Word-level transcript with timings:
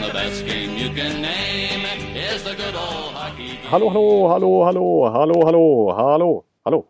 And 0.00 0.08
the 0.08 0.14
best 0.14 0.46
game 0.46 0.78
you 0.78 0.88
can 0.94 1.22
name 1.22 1.84
is 2.14 2.42
the 2.42 2.54
good 2.54 2.74
old 2.74 3.14
hockey 3.14 3.46
game. 3.46 3.68
Hallå, 3.68 3.88
hallå, 3.88 4.28
hallå, 4.28 4.64
hallå, 4.64 5.10
hallå, 5.10 5.44
hallå, 5.44 5.94
hallå, 5.96 6.44
hallå. 6.64 6.86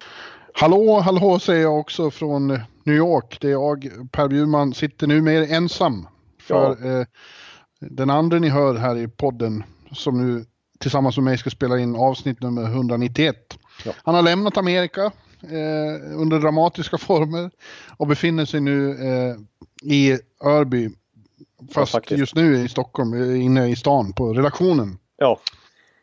Hallå, 0.55 1.01
hallå 1.01 1.39
säger 1.39 1.63
jag 1.63 1.79
också 1.79 2.11
från 2.11 2.47
New 2.85 2.97
York. 2.97 3.39
Det 3.41 3.47
är 3.47 3.53
jag, 3.53 3.91
Per 4.13 4.29
Bjurman, 4.29 4.75
sitter 4.75 5.07
nu 5.07 5.21
mer 5.23 5.53
ensam. 5.53 6.07
För 6.41 6.71
eh, 6.71 7.07
den 7.81 8.11
andra 8.11 8.39
ni 8.39 8.49
hör 8.49 8.75
här 8.75 8.97
i 8.97 9.09
podden, 9.09 9.65
som 9.93 10.37
nu 10.37 10.45
tillsammans 10.79 11.17
med 11.17 11.25
mig 11.25 11.39
ska 11.39 11.51
spela 11.51 11.79
in 11.79 11.97
avsnitt 11.97 12.43
nummer 12.43 12.63
191. 12.63 13.37
Ja. 13.85 13.93
Han 14.05 14.15
har 14.15 14.23
lämnat 14.23 14.57
Amerika 14.57 15.05
eh, 15.43 16.21
under 16.21 16.39
dramatiska 16.39 16.99
former 16.99 17.51
och 17.97 18.07
befinner 18.07 18.45
sig 18.45 18.61
nu 18.61 18.91
eh, 18.91 19.37
i 19.93 20.19
Örby. 20.45 20.91
Fast 21.75 21.93
faktiskt. 21.93 22.19
just 22.21 22.35
nu 22.37 22.55
i 22.55 22.69
Stockholm, 22.69 23.15
eh, 23.15 23.45
inne 23.45 23.69
i 23.69 23.77
stan 23.77 24.13
på 24.13 24.33
redaktionen. 24.33 24.99
Ja. 25.17 25.39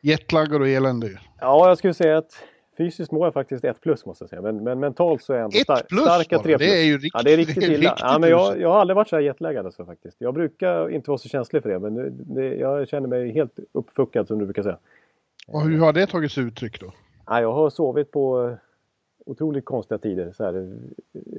Jetlaggad 0.01 0.61
och 0.61 0.67
eländig. 0.67 1.17
ja, 1.39 1.67
jag 1.67 1.77
skulle 1.77 1.93
säga 1.93 2.17
att 2.17 2.31
fysiskt 2.77 3.11
mår 3.11 3.25
jag 3.27 3.33
faktiskt 3.33 3.63
ett 3.65 3.81
plus 3.81 4.05
måste 4.05 4.23
jag 4.23 4.29
säga. 4.29 4.41
Men, 4.41 4.63
men 4.63 4.79
mentalt 4.79 5.23
så 5.23 5.33
är 5.33 5.37
jag 5.37 5.43
ändå 5.45 5.57
star- 5.57 5.83
plus 5.89 6.01
starka 6.01 6.39
tre 6.39 6.57
plus. 6.57 6.69
Det 6.69 6.79
är 6.79 6.83
ju 6.85 6.93
riktigt- 6.93 7.11
ja, 7.13 7.21
det 7.23 7.33
är 7.33 7.37
riktigt 7.37 7.63
illa. 7.63 7.73
riktigt 7.73 7.91
ja, 7.99 8.17
men 8.19 8.29
jag, 8.29 8.61
jag 8.61 8.69
har 8.69 8.79
aldrig 8.79 8.95
varit 8.95 9.09
så 9.09 9.15
här 9.15 9.23
jetlaggad 9.23 9.65
alltså, 9.65 9.85
faktiskt. 9.85 10.15
Jag 10.19 10.33
brukar 10.33 10.89
inte 10.89 11.09
vara 11.09 11.17
så 11.17 11.29
känslig 11.29 11.63
för 11.63 11.69
det. 11.69 11.79
Men 11.79 12.17
det, 12.35 12.55
jag 12.55 12.87
känner 12.87 13.07
mig 13.07 13.31
helt 13.33 13.59
uppfuckad 13.73 14.27
som 14.27 14.39
du 14.39 14.45
brukar 14.45 14.63
säga. 14.63 14.77
Och 15.47 15.61
hur 15.61 15.79
har 15.79 15.93
det 15.93 16.07
tagit 16.07 16.31
sig 16.31 16.43
uttryck 16.43 16.79
då? 16.81 16.93
Ja, 17.25 17.41
jag 17.41 17.53
har 17.53 17.69
sovit 17.69 18.11
på 18.11 18.55
otroligt 19.27 19.65
konstiga 19.65 19.97
tider. 19.97 20.31
Så 20.37 20.43
här, 20.43 20.77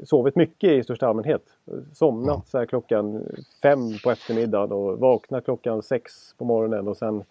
sovit 0.04 0.36
mycket 0.36 0.70
i 0.70 0.82
största 0.82 1.06
allmänhet. 1.08 1.42
Somnat 1.92 2.48
så 2.48 2.58
här 2.58 2.66
klockan 2.66 3.24
fem 3.62 3.80
på 4.04 4.10
eftermiddagen 4.10 4.72
och 4.72 4.98
vaknat 4.98 5.44
klockan 5.44 5.82
sex 5.82 6.34
på 6.38 6.44
morgonen 6.44 6.88
och 6.88 6.96
sen 6.96 7.24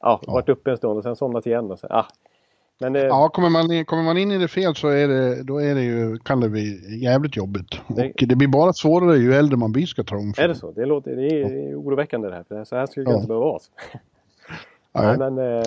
ja, 0.00 0.20
varit 0.26 0.48
uppe 0.48 0.70
en 0.70 0.76
stund 0.76 0.96
och 0.98 1.02
sen 1.02 1.16
somnat 1.16 1.46
igen. 1.46 1.70
Och 1.70 1.78
så, 1.78 1.86
ah. 1.90 2.06
Men 2.82 2.96
eh, 2.96 3.02
Ja, 3.02 3.28
kommer 3.28 3.48
man, 3.50 3.72
in, 3.72 3.84
kommer 3.84 4.02
man 4.02 4.18
in 4.18 4.30
i 4.32 4.38
det 4.38 4.48
fel 4.48 4.74
så 4.74 4.88
är 4.88 5.08
det, 5.08 5.42
då 5.42 5.58
är 5.62 5.74
det 5.74 5.82
ju, 5.82 6.18
kan 6.18 6.40
det 6.40 6.48
bli 6.48 6.98
jävligt 7.02 7.36
jobbigt. 7.36 7.80
Det- 7.88 8.10
Och 8.22 8.28
det 8.28 8.36
blir 8.36 8.48
bara 8.48 8.72
svårare 8.72 9.16
ju 9.16 9.34
äldre 9.34 9.56
man 9.56 9.72
blir 9.72 9.86
ska 9.86 10.02
jag 10.08 10.38
är 10.38 10.48
det 10.48 10.54
så? 10.54 10.70
Det, 10.70 10.84
låter, 10.86 11.16
det 11.16 11.28
är 11.42 11.74
oroväckande 11.74 12.28
det 12.28 12.34
här. 12.34 12.42
För 12.48 12.64
så 12.64 12.76
här 12.76 12.86
skulle 12.86 13.06
det 13.06 13.10
Ja. 13.10 13.16
inte 13.16 13.28
behöva 13.28 13.46
vara. 13.46 13.60
Nej, 14.92 15.18
men, 15.30 15.38
eh, 15.38 15.64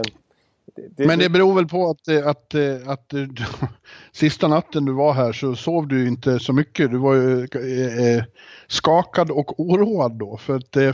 det, 0.75 1.05
Men 1.05 1.19
det 1.19 1.29
beror 1.29 1.53
väl 1.55 1.67
på 1.67 1.89
att, 1.89 2.07
eh, 2.07 2.27
att, 2.27 2.53
eh, 2.53 2.89
att, 2.91 3.09
du- 3.09 3.29
sista 4.11 4.47
natten 4.47 4.85
du 4.85 4.91
var 4.93 5.13
här 5.13 5.31
så 5.31 5.55
sov 5.55 5.87
du 5.87 6.07
inte 6.07 6.39
så 6.39 6.53
mycket. 6.53 6.91
Du 6.91 6.97
var 6.97 7.13
ju 7.13 7.39
eh, 7.43 8.15
eh, 8.17 8.23
skakad 8.67 9.31
och 9.31 9.59
oroad 9.59 10.11
då. 10.11 10.37
För 10.37 10.55
att 10.55 10.75
eh, 10.77 10.93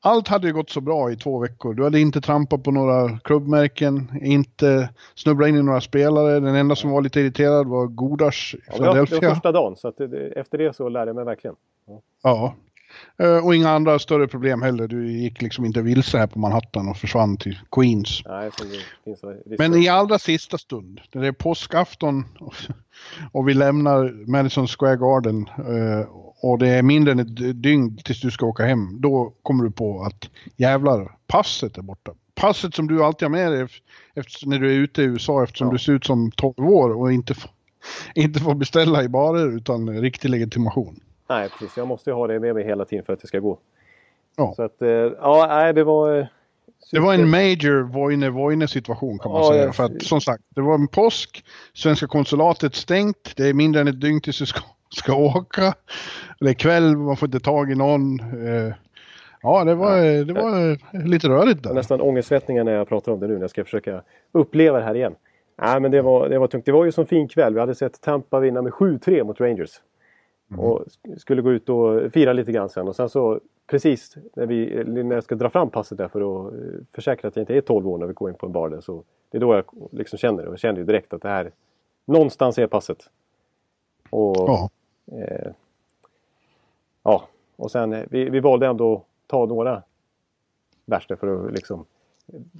allt 0.00 0.28
hade 0.28 0.46
ju 0.46 0.52
gått 0.52 0.70
så 0.70 0.80
bra 0.80 1.10
i 1.12 1.16
två 1.16 1.38
veckor. 1.38 1.74
Du 1.74 1.84
hade 1.84 2.00
inte 2.00 2.20
trampat 2.20 2.62
på 2.62 2.70
några 2.70 3.18
klubbmärken, 3.18 4.18
inte 4.22 4.88
snubblat 5.14 5.48
in 5.48 5.56
i 5.56 5.62
några 5.62 5.80
spelare. 5.80 6.40
Den 6.40 6.54
enda 6.54 6.76
som 6.76 6.90
var 6.90 7.02
lite 7.02 7.20
irriterad 7.20 7.66
var 7.66 7.86
Godars 7.86 8.54
i 8.54 8.58
ja, 8.66 8.72
var, 8.72 8.78
det 8.78 8.86
var 8.86 9.06
Philadelphia. 9.06 9.34
första 9.34 9.52
dagen 9.52 9.76
så 9.76 9.88
att 9.88 9.96
det, 9.96 10.26
efter 10.28 10.58
det 10.58 10.76
så 10.76 10.88
lärde 10.88 11.08
jag 11.08 11.16
mig 11.16 11.24
verkligen. 11.24 11.56
Ja. 12.22 12.44
Eh, 12.46 12.52
Och 13.42 13.54
inga 13.54 13.70
andra 13.70 13.98
större 13.98 14.28
problem 14.28 14.62
heller. 14.62 14.88
Du 14.88 15.12
gick 15.12 15.42
liksom 15.42 15.64
inte 15.64 15.82
vilse 15.82 16.18
här 16.18 16.26
på 16.26 16.38
Manhattan 16.38 16.88
och 16.88 16.96
försvann 16.96 17.36
till 17.36 17.58
Queens. 17.70 18.22
Nej, 18.26 18.50
Men 19.58 19.74
i 19.74 19.88
allra 19.88 20.18
sista 20.18 20.58
stund, 20.58 21.00
när 21.14 21.22
det 21.22 21.28
är 21.28 21.32
påskafton 21.32 22.24
och- 23.32 23.48
vi 23.48 23.54
lämnar 23.54 24.30
Madison 24.30 24.66
Square 24.68 24.96
Garden 24.96 25.48
eh, 25.58 26.06
och 26.40 26.58
det 26.58 26.68
är 26.68 26.82
mindre 26.82 27.12
än 27.12 27.18
ett 27.18 27.62
dygn 27.62 27.96
tills 27.96 28.20
du 28.20 28.30
ska 28.30 28.46
åka 28.46 28.64
hem, 28.64 29.00
då 29.00 29.32
kommer 29.42 29.64
du 29.64 29.70
på 29.70 30.02
att 30.02 30.30
jävlar, 30.56 31.16
passet 31.26 31.78
är 31.78 31.82
borta. 31.82 32.12
Passet 32.34 32.74
som 32.74 32.86
du 32.86 33.04
alltid 33.04 33.26
har 33.28 33.30
med 33.30 33.52
dig 33.52 33.66
efter, 34.14 34.46
när 34.46 34.58
du 34.58 34.70
är 34.70 34.78
ute 34.78 35.02
i 35.02 35.04
USA 35.04 35.42
eftersom 35.44 35.66
Ja. 35.68 35.72
du 35.72 35.78
ser 35.78 35.92
ut 35.92 36.04
som 36.04 36.30
12 36.30 36.54
år 36.58 36.90
och 36.90 37.12
inte, 37.12 37.34
inte 38.14 38.40
får 38.40 38.54
beställa 38.54 39.02
i 39.02 39.08
barer 39.08 39.56
utan 39.56 40.00
riktig 40.00 40.28
legitimation. 40.28 41.00
Nej, 41.28 41.48
precis. 41.58 41.76
Jag 41.76 41.88
måste 41.88 42.10
ju 42.10 42.14
ha 42.14 42.26
det 42.26 42.40
med 42.40 42.54
mig 42.54 42.64
hela 42.64 42.84
tiden 42.84 43.04
för 43.04 43.12
att 43.12 43.20
det 43.20 43.26
ska 43.26 43.38
gå. 43.38 43.58
Ja. 44.36 44.52
Så 44.56 44.62
att, 44.62 44.82
eh, 44.82 44.88
ja, 44.88 45.46
nej, 45.48 45.72
det 45.72 45.84
var... 45.84 46.18
eh, 46.18 46.26
Det 46.92 47.00
var 47.00 47.14
en 47.14 47.30
major 47.30 47.82
Voine-Voine 47.92 48.66
situation 48.66 49.18
kan 49.18 49.32
man 49.32 49.42
Ja, 49.42 49.48
säga. 49.50 49.64
jag- 49.64 49.74
För 49.74 49.84
att 49.84 50.02
som 50.02 50.20
sagt, 50.20 50.42
det 50.54 50.60
var 50.60 50.74
en 50.74 50.88
påsk, 50.88 51.44
svenska 51.74 52.06
konsulatet 52.06 52.74
stängt, 52.74 53.32
det 53.36 53.48
är 53.48 53.54
mindre 53.54 53.80
än 53.80 53.88
ett 53.88 54.00
dygn 54.00 54.20
tills 54.20 54.38
du 54.38 54.46
ska, 54.46 54.60
ska 54.94 55.14
åka. 55.16 55.74
Det 56.40 56.48
är 56.50 56.54
kväll, 56.54 56.96
man 56.96 57.16
får 57.16 57.26
inte 57.28 57.40
tag 57.40 57.70
i 57.72 57.74
någon. 57.74 58.20
Eh, 58.20 58.72
Ja, 59.44 59.64
det 59.64 59.74
var, 59.74 60.24
det 60.24 60.32
var 60.32 60.78
lite 61.08 61.28
rörigt 61.28 61.62
där. 61.62 61.74
nästan 61.74 62.00
ångesvettningar 62.00 62.64
när 62.64 62.72
jag 62.72 62.88
pratar 62.88 63.12
om 63.12 63.20
det 63.20 63.26
nu 63.28 63.34
när 63.34 63.40
jag 63.40 63.50
ska 63.50 63.64
försöka 63.64 64.02
uppleva 64.32 64.78
det 64.78 64.84
här 64.84 64.94
igen. 64.94 65.14
Nej, 65.62 65.80
men 65.80 65.90
det 65.90 66.02
var, 66.02 66.28
det 66.28 66.38
var 66.38 66.46
tungt. 66.46 66.66
Det 66.66 66.72
var 66.72 66.84
ju 66.84 66.92
som 66.92 67.06
fin 67.06 67.28
kväll. 67.28 67.54
Vi 67.54 67.60
hade 67.60 67.74
sett 67.74 68.00
Tampa 68.00 68.40
vinna 68.40 68.62
med 68.62 68.72
7-3 68.72 69.24
mot 69.24 69.40
Rangers. 69.40 69.70
Och 70.58 70.84
sk- 70.86 71.16
skulle 71.18 71.42
gå 71.42 71.52
ut 71.52 71.68
och 71.68 72.12
fira 72.12 72.32
lite 72.32 72.52
grann 72.52 72.68
sen. 72.68 72.88
Och 72.88 72.96
sen 72.96 73.08
så 73.08 73.40
precis 73.66 74.16
när, 74.34 74.46
vi, 74.46 74.84
när 74.84 75.14
jag 75.14 75.24
ska 75.24 75.34
dra 75.34 75.50
fram 75.50 75.70
passet 75.70 75.98
där 75.98 76.08
för 76.08 76.20
att 76.46 76.52
eh, 76.52 76.58
försäkra 76.94 77.28
att 77.28 77.36
jag 77.36 77.42
inte 77.42 77.54
är 77.56 77.60
12 77.60 77.88
år 77.88 77.98
när 77.98 78.06
vi 78.06 78.12
går 78.12 78.30
in 78.30 78.36
på 78.36 78.46
en 78.46 78.52
bar 78.52 78.68
där. 78.68 78.80
Så 78.80 79.04
det 79.30 79.38
är 79.38 79.40
då 79.40 79.54
jag 79.54 79.64
liksom 79.90 80.18
känner 80.18 80.42
det. 80.42 80.48
Och 80.48 80.52
jag 80.54 80.60
kände 80.60 80.80
ju 80.80 80.86
direkt 80.86 81.12
att 81.12 81.22
det 81.22 81.28
här 81.28 81.50
någonstans 82.04 82.58
är 82.58 82.66
passet. 82.66 83.10
Och 84.10 84.36
Ja. 84.36 84.70
Eh, 85.12 85.52
ja, 87.02 87.22
och 87.56 87.70
sen 87.70 87.92
eh, 87.92 88.04
vi, 88.10 88.30
vi 88.30 88.40
valde 88.40 88.66
ändå 88.66 88.94
att 88.94 89.02
ta 89.26 89.46
några 89.46 89.82
värsta 90.86 91.16
för 91.16 91.46
att 91.46 91.52
liksom 91.52 91.84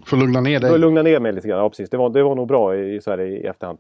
För 0.05 0.17
att 0.17 0.23
lugna 0.23 0.41
ner 0.41 0.59
för 0.61 0.67
att 0.67 0.73
dig. 0.73 0.81
lugna 0.81 1.03
ner 1.03 1.21
mig 1.21 1.33
lite 1.33 1.49
grann. 1.49 1.59
Ja, 1.59 1.69
precis. 1.69 1.91
Det 1.91 1.97
var, 1.97 2.11
det 2.11 2.23
var 2.23 2.35
nog 2.35 2.49
bra 2.49 2.77
i, 2.77 3.01
så 3.01 3.11
här, 3.11 3.21
i 3.21 3.47
efterhand. 3.47 3.79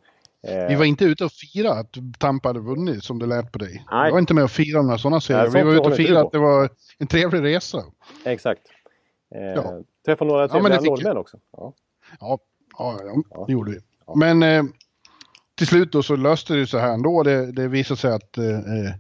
Eh, 0.48 0.68
Vi 0.68 0.74
var 0.74 0.84
inte 0.84 1.04
ute 1.04 1.24
och 1.24 1.32
fira 1.32 1.72
att 1.72 1.96
Tampa 2.18 2.48
hade 2.48 2.60
vunnit 2.60 3.04
som 3.04 3.18
det 3.18 3.26
lät 3.26 3.52
på 3.52 3.58
dig. 3.58 3.84
Nej. 3.90 4.06
Vi 4.06 4.12
var 4.12 4.18
inte 4.18 4.34
med 4.34 4.44
och 4.44 4.50
firade 4.50 4.84
några 4.86 4.98
sådana 4.98 5.20
serier. 5.20 5.50
Nej, 5.50 5.62
Vi 5.64 5.68
var 5.68 5.72
ute 5.72 5.88
och 5.88 5.96
firade 5.96 6.20
att 6.20 6.32
det 6.32 6.38
var 6.38 6.68
en 6.98 7.06
trevlig 7.06 7.42
resa. 7.42 7.84
Exakt. 8.24 8.62
Eh, 9.34 9.42
Ja. 9.42 9.80
Träffade 10.04 10.30
några 10.30 10.48
trevliga 10.48 10.78
fick 10.80 10.88
norrmän 10.90 11.16
också. 11.16 11.36
Ja. 11.56 11.72
Ja, 12.20 12.38
ja, 12.78 13.00
ja 13.30 13.44
det 13.46 13.52
gjorde 13.52 13.70
vi. 13.70 13.78
Men 14.16 14.42
eh, 14.42 14.62
till 15.54 15.66
slut 15.66 15.92
då 15.92 16.02
så 16.02 16.16
löste 16.16 16.54
det 16.54 16.66
så 16.66 16.78
här 16.78 16.92
ändå. 16.92 17.22
Det, 17.22 17.52
det 17.52 17.68
visade 17.68 18.00
sig 18.00 18.12
att 18.12 18.38
eh, 18.38 18.46
eh, 18.46 18.92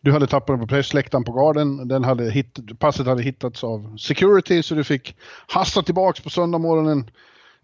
du 0.00 0.12
hade 0.12 0.26
tappat 0.26 0.46
den 0.46 0.60
på 0.60 0.66
pressläktaren 0.66 1.24
på 1.24 1.32
Garden. 1.32 1.88
Den 1.88 2.04
hade 2.04 2.30
hitt, 2.30 2.78
passet 2.78 3.06
hade 3.06 3.22
hittats 3.22 3.64
av 3.64 3.96
security 3.96 4.62
så 4.62 4.74
du 4.74 4.84
fick 4.84 5.16
hasta 5.46 5.82
tillbaks 5.82 6.20
på 6.20 6.30
söndag 6.30 6.58
morgonen. 6.58 7.10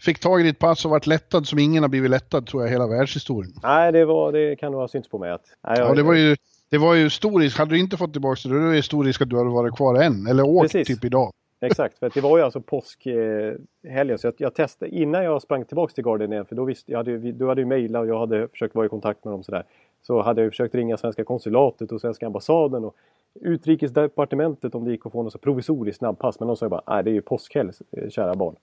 Fick 0.00 0.18
tag 0.18 0.40
i 0.40 0.42
ditt 0.44 0.58
pass 0.58 0.84
och 0.84 0.90
varit 0.90 1.06
lättad 1.06 1.46
som 1.46 1.58
ingen 1.58 1.82
har 1.82 1.88
blivit 1.88 2.10
lättad 2.10 2.46
tror 2.46 2.62
jag 2.62 2.70
hela 2.70 2.86
världshistorien. 2.86 3.52
Nej, 3.62 3.92
det, 3.92 4.04
var, 4.04 4.32
det 4.32 4.56
kan 4.56 4.72
nog 4.72 4.80
ha 4.80 4.88
synts 4.88 5.08
på 5.08 5.18
mig. 5.18 5.30
Att, 5.30 5.44
nej, 5.68 5.78
jag, 5.78 5.90
Ja, 5.90 5.94
det 5.94 6.02
var 6.02 6.14
ju 6.14 6.36
det 6.70 6.78
var 6.78 6.94
ju 6.94 7.10
stor 7.10 7.40
risk. 7.40 7.58
Hade 7.58 7.70
du 7.70 7.78
inte 7.78 7.96
fått 7.96 8.12
tillbaka 8.12 8.48
det, 8.48 8.54
då 8.62 8.68
är 8.70 8.74
det 8.74 8.82
stor 8.82 9.04
risk 9.04 9.22
att 9.22 9.28
du 9.30 9.36
hade 9.38 9.50
varit 9.50 9.76
kvar 9.76 9.94
än. 10.02 10.26
Eller 10.26 10.42
åkt 10.46 10.72
Precis. 10.72 10.88
typ 10.88 11.04
idag. 11.04 11.30
Exakt, 11.60 11.98
för 11.98 12.10
det 12.14 12.20
var 12.20 12.38
ju 12.38 12.44
alltså 12.44 12.60
påskhelgen. 12.60 13.66
Helgen. 13.88 14.18
så 14.18 14.26
jag, 14.26 14.34
jag 14.38 14.54
testade 14.54 14.90
innan 14.90 15.24
jag 15.24 15.42
sprang 15.42 15.64
tillbaks 15.64 15.94
till 15.94 16.04
Garden 16.04 16.32
igen. 16.32 16.46
För 16.46 16.54
då 16.56 16.64
visste 16.64 16.92
jag 16.92 16.98
hade, 16.98 17.18
du 17.18 17.46
hade 17.48 17.60
ju 17.60 17.66
mejlat 17.66 18.00
och 18.00 18.08
jag 18.08 18.18
hade 18.18 18.48
försökt 18.48 18.74
vara 18.74 18.86
i 18.86 18.88
kontakt 18.88 19.24
med 19.24 19.32
dem 19.34 19.42
sådär. 19.42 19.64
Så 20.02 20.22
hade 20.22 20.40
jag 20.40 20.44
ju 20.44 20.50
försökt 20.50 20.74
ringa 20.74 20.96
svenska 20.96 21.24
konsulatet 21.24 21.92
och 21.92 22.00
svenska 22.00 22.26
ambassaden 22.26 22.84
och 22.84 22.94
utrikesdepartementet 23.40 24.74
om 24.74 24.84
det 24.84 24.90
gick 24.90 25.06
att 25.06 25.12
få 25.12 25.22
något 25.22 25.32
så 25.32 25.38
provisoriskt 25.38 25.98
snabbpass. 25.98 26.40
Men 26.40 26.46
de 26.48 26.56
sa 26.56 26.66
ju 26.66 26.70
bara, 26.70 26.82
nej 26.86 27.04
det 27.04 27.10
är 27.10 27.14
ju 27.14 27.22
påskhelg 27.22 27.70
eh, 27.92 28.08
kära 28.08 28.34
barn. 28.34 28.56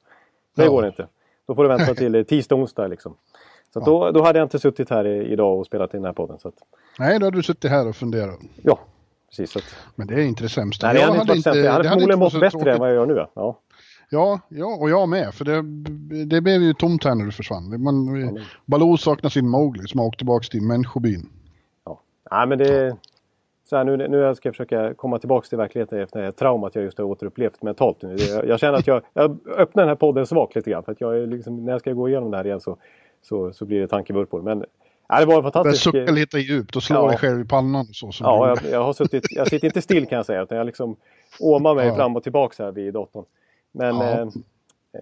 Det 0.56 0.64
Ja. 0.64 0.70
går 0.70 0.86
inte. 0.86 1.08
Då 1.48 1.56
får 1.56 1.64
du 1.64 1.70
vänta 1.70 1.96
till 2.02 2.26
tisdag, 2.26 2.56
onsdag 2.56 2.88
liksom. 2.88 3.16
Så 3.74 3.80
att 3.80 3.86
då, 3.86 4.12
då 4.12 4.24
hade 4.24 4.40
jag 4.40 4.46
inte 4.46 4.60
suttit 4.60 4.90
här 4.90 5.06
idag 5.06 5.60
och 5.60 5.66
spelat 5.66 5.94
in 5.94 6.00
den 6.02 6.06
här 6.06 6.14
podden. 6.14 6.40
Så 6.40 6.48
att, 6.48 6.54
Nej, 7.00 7.20
då 7.20 7.26
hade 7.26 7.38
du 7.38 7.44
suttit 7.44 7.72
här 7.72 7.88
och 7.88 7.96
funderat. 7.96 8.40
ja, 8.62 8.80
precis. 9.30 9.56
Att, 9.56 9.64
Men 9.96 10.08
det 10.08 10.14
är 10.14 10.20
inte 10.26 10.44
det 10.44 10.50
sämsta. 10.50 10.88
nej, 10.88 10.96
det 10.96 11.02
hade 11.02 11.20
inte 11.20 11.32
varit 11.32 11.44
sämre. 11.44 11.60
Jag 11.60 11.72
hade 11.72 11.90
förmodligen 11.90 12.20
mått 12.20 12.34
bättre 12.34 12.46
än 12.46 12.52
tråkigt. 12.52 12.80
vad 12.80 12.90
jag 12.90 12.96
gör 12.96 13.06
nu. 13.06 13.16
ja. 13.16 13.30
Ja. 13.34 13.60
Ja, 14.10 14.40
ja, 14.50 14.66
och 14.66 14.90
jag 14.90 15.10
med. 15.10 15.34
För 15.34 15.46
det, 15.46 15.62
det 16.26 16.42
blev 16.42 16.62
ju 16.62 16.74
tomt 16.74 17.04
här 17.04 17.16
när 17.16 17.26
du 17.26 17.32
försvann. 17.32 17.84
Man, 17.84 18.40
Baloo 18.66 18.98
saknar 18.98 19.30
sin 19.30 19.50
Mowgli 19.50 19.88
som 19.88 20.00
har 20.00 20.08
åkt 20.08 20.18
tillbaka 20.18 20.44
till 20.52 20.62
människobyn. 20.62 21.30
Ja. 21.86 22.02
Nej, 22.32 22.48
men 22.48 22.58
det... 22.58 22.98
så 23.74 23.78
här, 23.78 23.84
nu, 23.84 24.08
nu 24.08 24.36
ska 24.36 24.48
jag 24.48 24.56
försöka 24.56 24.94
komma 24.94 25.20
tillbaka 25.20 25.48
till 25.48 25.58
verkligheten 25.58 26.00
efter 26.00 26.20
det 26.20 26.26
här 26.26 26.32
traumat 26.32 26.76
jag 26.76 26.84
just 26.84 26.98
har 26.98 27.06
återupplevt 27.06 27.62
mentalt. 27.62 28.02
Nu. 28.02 28.16
Jag, 28.16 28.48
jag 28.48 28.60
känner 28.60 28.78
att 28.78 28.88
jag, 28.88 29.02
jag 29.14 29.38
öppnar 29.58 29.84
den 29.84 29.88
här 29.88 29.96
podden 29.96 30.28
svagt 30.28 30.56
lite 30.56 30.70
grann. 30.70 30.84
För 30.84 30.92
att 30.92 31.02
jag 31.02 31.30
liksom, 31.30 31.66
när 31.66 31.72
jag 31.72 31.82
ska 31.82 31.94
gå 31.94 32.10
igenom 32.10 32.32
det 32.32 32.38
här 32.38 32.46
igen 32.46 32.62
så, 32.62 32.78
så, 33.22 33.54
så 33.54 33.66
blir 33.66 33.80
det 33.80 33.88
tankevurpor. 33.88 34.42
Men 34.42 34.66
ja, 35.08 35.20
det 35.20 35.26
var 35.26 35.38
en 35.38 35.44
fantastisk... 35.44 35.84
Sucka 35.84 36.12
lite 36.12 36.40
djupt 36.40 36.76
och 36.76 36.84
slå 36.84 36.96
ja. 36.96 37.08
dig 37.08 37.18
själv 37.18 37.42
i 37.42 37.46
pannan. 37.46 37.86
Så, 37.86 38.12
så 38.12 38.24
ja, 38.24 38.48
jag, 38.48 38.72
jag, 38.72 38.84
har 38.84 38.94
suttit, 38.94 39.26
jag 39.30 39.48
sitter 39.48 39.68
inte 39.68 39.82
still 39.82 40.06
kan 40.06 40.16
jag 40.16 40.26
säga. 40.26 40.42
Utan 40.42 40.58
jag 40.58 40.66
liksom 40.66 40.96
åmar 41.40 41.76
mig 41.76 41.88
ja. 41.88 41.96
fram 41.96 42.16
och 42.16 42.24
tillbaka 42.24 42.64
här 42.64 42.72
vid 42.72 42.94
datorn. 42.94 43.26
Men... 43.72 43.96
Ja, 43.96 44.22
eh, 44.22 44.28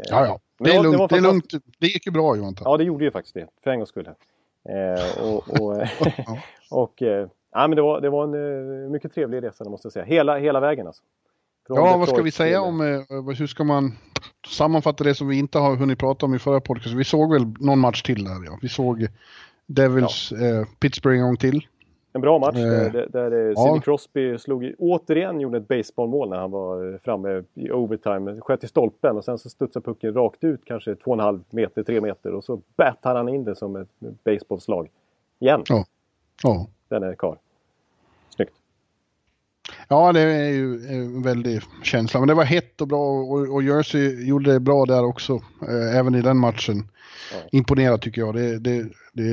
ja. 0.09 0.25
ja. 0.25 0.39
Det, 0.59 0.75
är 0.75 0.83
lugnt, 0.83 0.97
det, 0.97 1.15
det, 1.15 1.17
är 1.17 1.21
lugnt. 1.21 1.53
Det 1.79 1.87
gick 1.87 2.05
ju 2.05 2.11
bra 2.11 2.35
Johan. 2.35 2.55
Ja, 2.63 2.77
det 2.77 2.83
gjorde 2.83 3.05
ju 3.05 3.11
faktiskt 3.11 3.33
det. 3.33 3.47
För 3.63 3.71
en 3.71 3.79
gångs 3.79 3.89
skull. 3.89 4.09
Eh, 4.69 5.23
och, 5.23 5.61
och, 5.61 5.77
och 6.71 7.01
eh, 7.01 7.27
ja, 7.51 7.67
men 7.67 7.75
det 7.75 7.81
var, 7.81 8.01
det 8.01 8.09
var 8.09 8.23
en 8.23 8.33
uh, 8.33 8.89
mycket 8.89 9.13
trevlig 9.13 9.43
resa 9.43 9.69
måste 9.69 9.85
jag 9.85 9.93
säga. 9.93 10.05
Hela, 10.05 10.37
hela 10.37 10.59
vägen 10.59 10.87
alltså. 10.87 11.03
Från 11.67 11.77
ja, 11.77 11.97
vad 11.97 12.09
ska 12.09 12.21
vi 12.21 12.31
säga 12.31 12.59
till... 12.59 12.67
om, 12.67 12.81
uh, 12.81 13.31
hur 13.37 13.47
ska 13.47 13.63
man 13.63 13.91
sammanfatta 14.47 15.03
det 15.03 15.15
som 15.15 15.27
vi 15.27 15.39
inte 15.39 15.59
har 15.59 15.75
hunnit 15.75 15.99
prata 15.99 16.25
om 16.25 16.35
i 16.35 16.39
förra 16.39 16.61
podcasten? 16.61 16.97
Vi 16.97 17.03
såg 17.03 17.33
väl 17.33 17.45
någon 17.59 17.79
match 17.79 18.01
till 18.01 18.23
där 18.23 18.45
ja. 18.45 18.59
Vi 18.61 18.69
såg 18.69 19.07
Devils 19.65 20.31
ja. 20.31 20.59
uh, 20.59 20.65
Pittsburgh 20.79 21.19
en 21.19 21.25
gång 21.25 21.37
till. 21.37 21.67
En 22.13 22.21
bra 22.21 22.39
match 22.39 22.55
där, 22.55 22.89
där, 22.89 23.07
där 23.07 23.31
ja. 23.31 23.55
Sidney 23.55 23.81
Crosby 23.81 24.37
slog, 24.37 24.73
återigen 24.77 25.39
gjorde 25.39 25.57
ett 25.57 25.67
baseballmål 25.67 26.29
när 26.29 26.37
han 26.37 26.51
var 26.51 26.99
framme 27.03 27.43
i 27.53 27.71
overtime. 27.71 28.41
Sköt 28.41 28.63
i 28.63 28.67
stolpen 28.67 29.17
och 29.17 29.25
sen 29.25 29.37
så 29.37 29.49
studsade 29.49 29.83
pucken 29.83 30.13
rakt 30.13 30.43
ut 30.43 30.61
kanske 30.65 30.93
2,5 30.93 31.43
meter, 31.49 31.83
3 31.83 32.01
meter 32.01 32.33
och 32.33 32.43
så 32.43 32.61
battade 32.77 33.19
han 33.19 33.29
in 33.29 33.43
det 33.43 33.55
som 33.55 33.75
ett 33.75 33.89
baseballslag. 34.23 34.89
Igen. 35.39 35.63
Ja. 35.67 35.85
ja. 36.43 36.67
Den 36.91 37.03
är 37.03 37.15
kvar. 37.15 37.37
Snyggt. 38.29 38.53
Ja, 39.87 40.13
det 40.13 40.19
är 40.19 40.49
ju 40.49 40.87
en 40.87 41.21
väldig 41.21 41.61
känsla. 41.83 42.19
Men 42.19 42.27
det 42.27 42.33
var 42.33 42.43
hett 42.43 42.81
och 42.81 42.87
bra 42.87 43.21
och, 43.21 43.53
och 43.53 43.63
Jersey 43.63 44.27
gjorde 44.27 44.53
det 44.53 44.59
bra 44.59 44.85
där 44.85 45.05
också. 45.05 45.33
Eh, 45.67 45.97
även 45.97 46.15
i 46.15 46.21
den 46.21 46.37
matchen. 46.37 46.77
Ja. 47.33 47.37
Imponerat 47.51 48.01
tycker 48.01 48.21
jag. 48.21 48.35
Det, 48.35 48.59
det, 48.59 48.89
det 49.13 49.23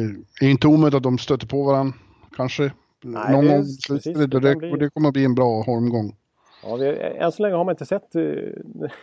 är 0.40 0.50
inte 0.50 0.66
omöjligt 0.66 0.96
att 0.96 1.02
de 1.02 1.18
stöter 1.18 1.46
på 1.46 1.62
varandra 1.62 1.98
kanske. 2.36 2.72
Nej, 3.00 3.32
Någon 3.32 3.46
gång 3.46 3.64
precis, 3.88 4.18
det, 4.18 4.26
det, 4.26 4.56
bli... 4.56 4.70
det 4.70 4.90
kommer 4.90 5.08
att 5.08 5.12
bli 5.12 5.24
en 5.24 5.34
bra 5.34 5.62
holmgång. 5.62 6.16
Ja, 6.62 6.76
vi, 6.76 7.00
än 7.18 7.32
så 7.32 7.42
länge 7.42 7.54
har 7.54 7.64
man 7.64 7.72
inte 7.72 7.86
sett 7.86 8.14
eh, 8.14 8.22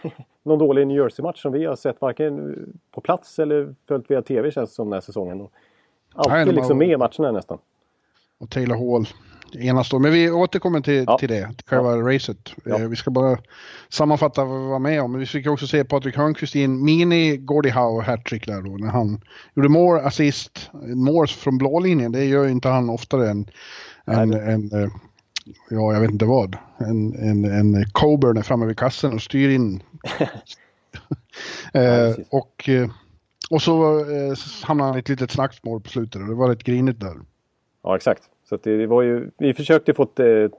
någon 0.44 0.60
dålig 0.60 0.88
New 0.88 0.98
Jersey-match 0.98 1.42
som 1.42 1.51
vi 1.51 1.66
har 1.66 1.75
sett 1.75 2.01
varken 2.01 2.56
på 2.92 3.01
plats 3.01 3.40
eller 3.40 3.75
följt 3.88 4.12
via 4.12 4.22
TV 4.22 4.51
känns 4.51 4.69
det 4.69 4.75
som 4.75 4.90
den 4.90 4.94
här 4.94 5.01
säsongen. 5.01 5.48
Alltid 6.13 6.34
Nej, 6.34 6.46
liksom 6.46 6.78
med 6.78 6.90
i 6.90 6.98
matcherna 6.98 7.31
nästan. 7.31 7.58
Och 8.40 8.50
Taylor 8.50 8.76
Hall 8.76 9.08
enastående. 9.60 10.10
Men 10.10 10.20
vi 10.20 10.32
återkommer 10.32 10.82
till, 10.82 11.04
ja. 11.08 11.18
till 11.18 11.30
det, 11.30 11.48
till 11.58 11.68
själva 11.68 11.92
ja. 11.92 12.16
racet. 12.16 12.54
Ja. 12.64 12.80
Eh, 12.80 12.88
vi 12.88 12.96
ska 12.96 13.12
bara 13.12 13.38
sammanfatta 13.90 14.46
vad 14.46 14.62
vi 14.62 14.68
var 14.68 14.80
med 14.80 15.02
om. 15.02 15.12
Men 15.12 15.20
vi 15.20 15.26
fick 15.26 15.48
också 15.48 15.68
se 15.68 15.84
Patrik 15.84 16.18
Hörnqvist 16.18 16.56
i 16.56 16.64
en 16.64 16.84
mini 16.84 17.38
Gordie 17.38 17.72
Howe 17.72 18.04
hattrick 18.04 18.46
där 18.46 18.62
då 18.62 18.78
när 18.78 18.88
han 18.88 19.22
gjorde 19.56 19.70
more 19.70 20.02
assist, 20.02 20.70
more 20.96 21.28
från 21.28 21.58
blålinjen. 21.58 22.12
Det 22.12 22.26
gör 22.26 22.44
ju 22.44 22.52
inte 22.52 22.70
han 22.70 22.90
oftare 22.90 23.30
än, 23.30 23.50
än, 24.06 24.34
än 24.34 24.84
eh, 24.84 24.90
ja 25.70 25.94
jag 25.94 26.00
vet 26.00 26.12
inte 26.12 26.26
vad, 26.26 26.58
en, 26.78 27.16
en, 27.16 27.46
en 27.46 27.86
Coburn 27.92 28.38
är 28.38 28.42
framme 28.42 28.66
vid 28.66 28.78
kassen 28.78 29.14
och 29.14 29.22
styr 29.22 29.50
in. 29.50 29.84
eh, 31.74 32.16
och, 32.30 32.70
eh, 32.70 32.90
och 33.50 33.62
så 33.62 34.00
eh, 34.00 34.38
hamnade 34.64 34.90
han 34.90 34.98
i 34.98 35.00
ett 35.00 35.10
litet 35.10 35.32
slagsmål 35.32 35.82
på 35.82 35.90
slutet 35.90 36.22
och 36.22 36.28
det 36.28 36.36
var 36.36 36.50
rätt 36.50 36.64
grinigt 36.64 37.00
där. 37.00 37.16
Ja 37.86 37.96
exakt. 37.96 38.24
Så 38.50 38.58
det 38.58 38.88
var 38.88 39.02
ju, 39.02 39.30
vi 39.38 39.54
försökte 39.54 39.94
få 39.94 40.06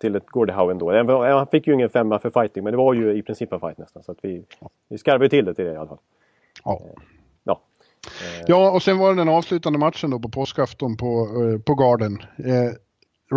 till 0.00 0.17
ett 0.17 0.26
Gordie 0.26 0.55
Howe 0.55 0.70
ändå. 0.70 1.25
Han 1.25 1.46
fick 1.46 1.67
ju 1.67 1.75
ingen 1.75 1.90
femma 1.90 2.19
för 2.19 2.31
fighting 2.31 2.64
men 2.64 2.73
det 2.73 2.76
var 2.76 2.94
ju 2.94 3.19
i 3.19 3.23
princip 3.23 3.52
en 3.52 3.61
fight 3.61 3.78
nästan. 3.78 4.02
Så 4.02 4.12
att 4.12 4.19
vi, 4.23 4.44
vi 4.88 4.99
skarvade 4.99 5.28
till 5.28 5.44
det 5.44 5.55
till 5.55 5.64
det 5.64 5.73
i 5.73 5.76
alla 5.76 5.88
fall. 5.88 5.99
Ja. 6.64 6.82
Ja. 7.44 7.61
ja, 8.46 8.70
och 8.70 8.82
sen 8.82 8.99
var 8.99 9.11
det 9.11 9.20
den 9.20 9.28
avslutande 9.28 9.78
matchen 9.78 10.11
då 10.11 10.19
på 10.19 10.28
påskafton 10.28 10.96
på, 10.96 11.06
eh, 11.06 11.61
på 11.61 11.75
Garden. 11.75 12.19
Eh, 12.38 12.73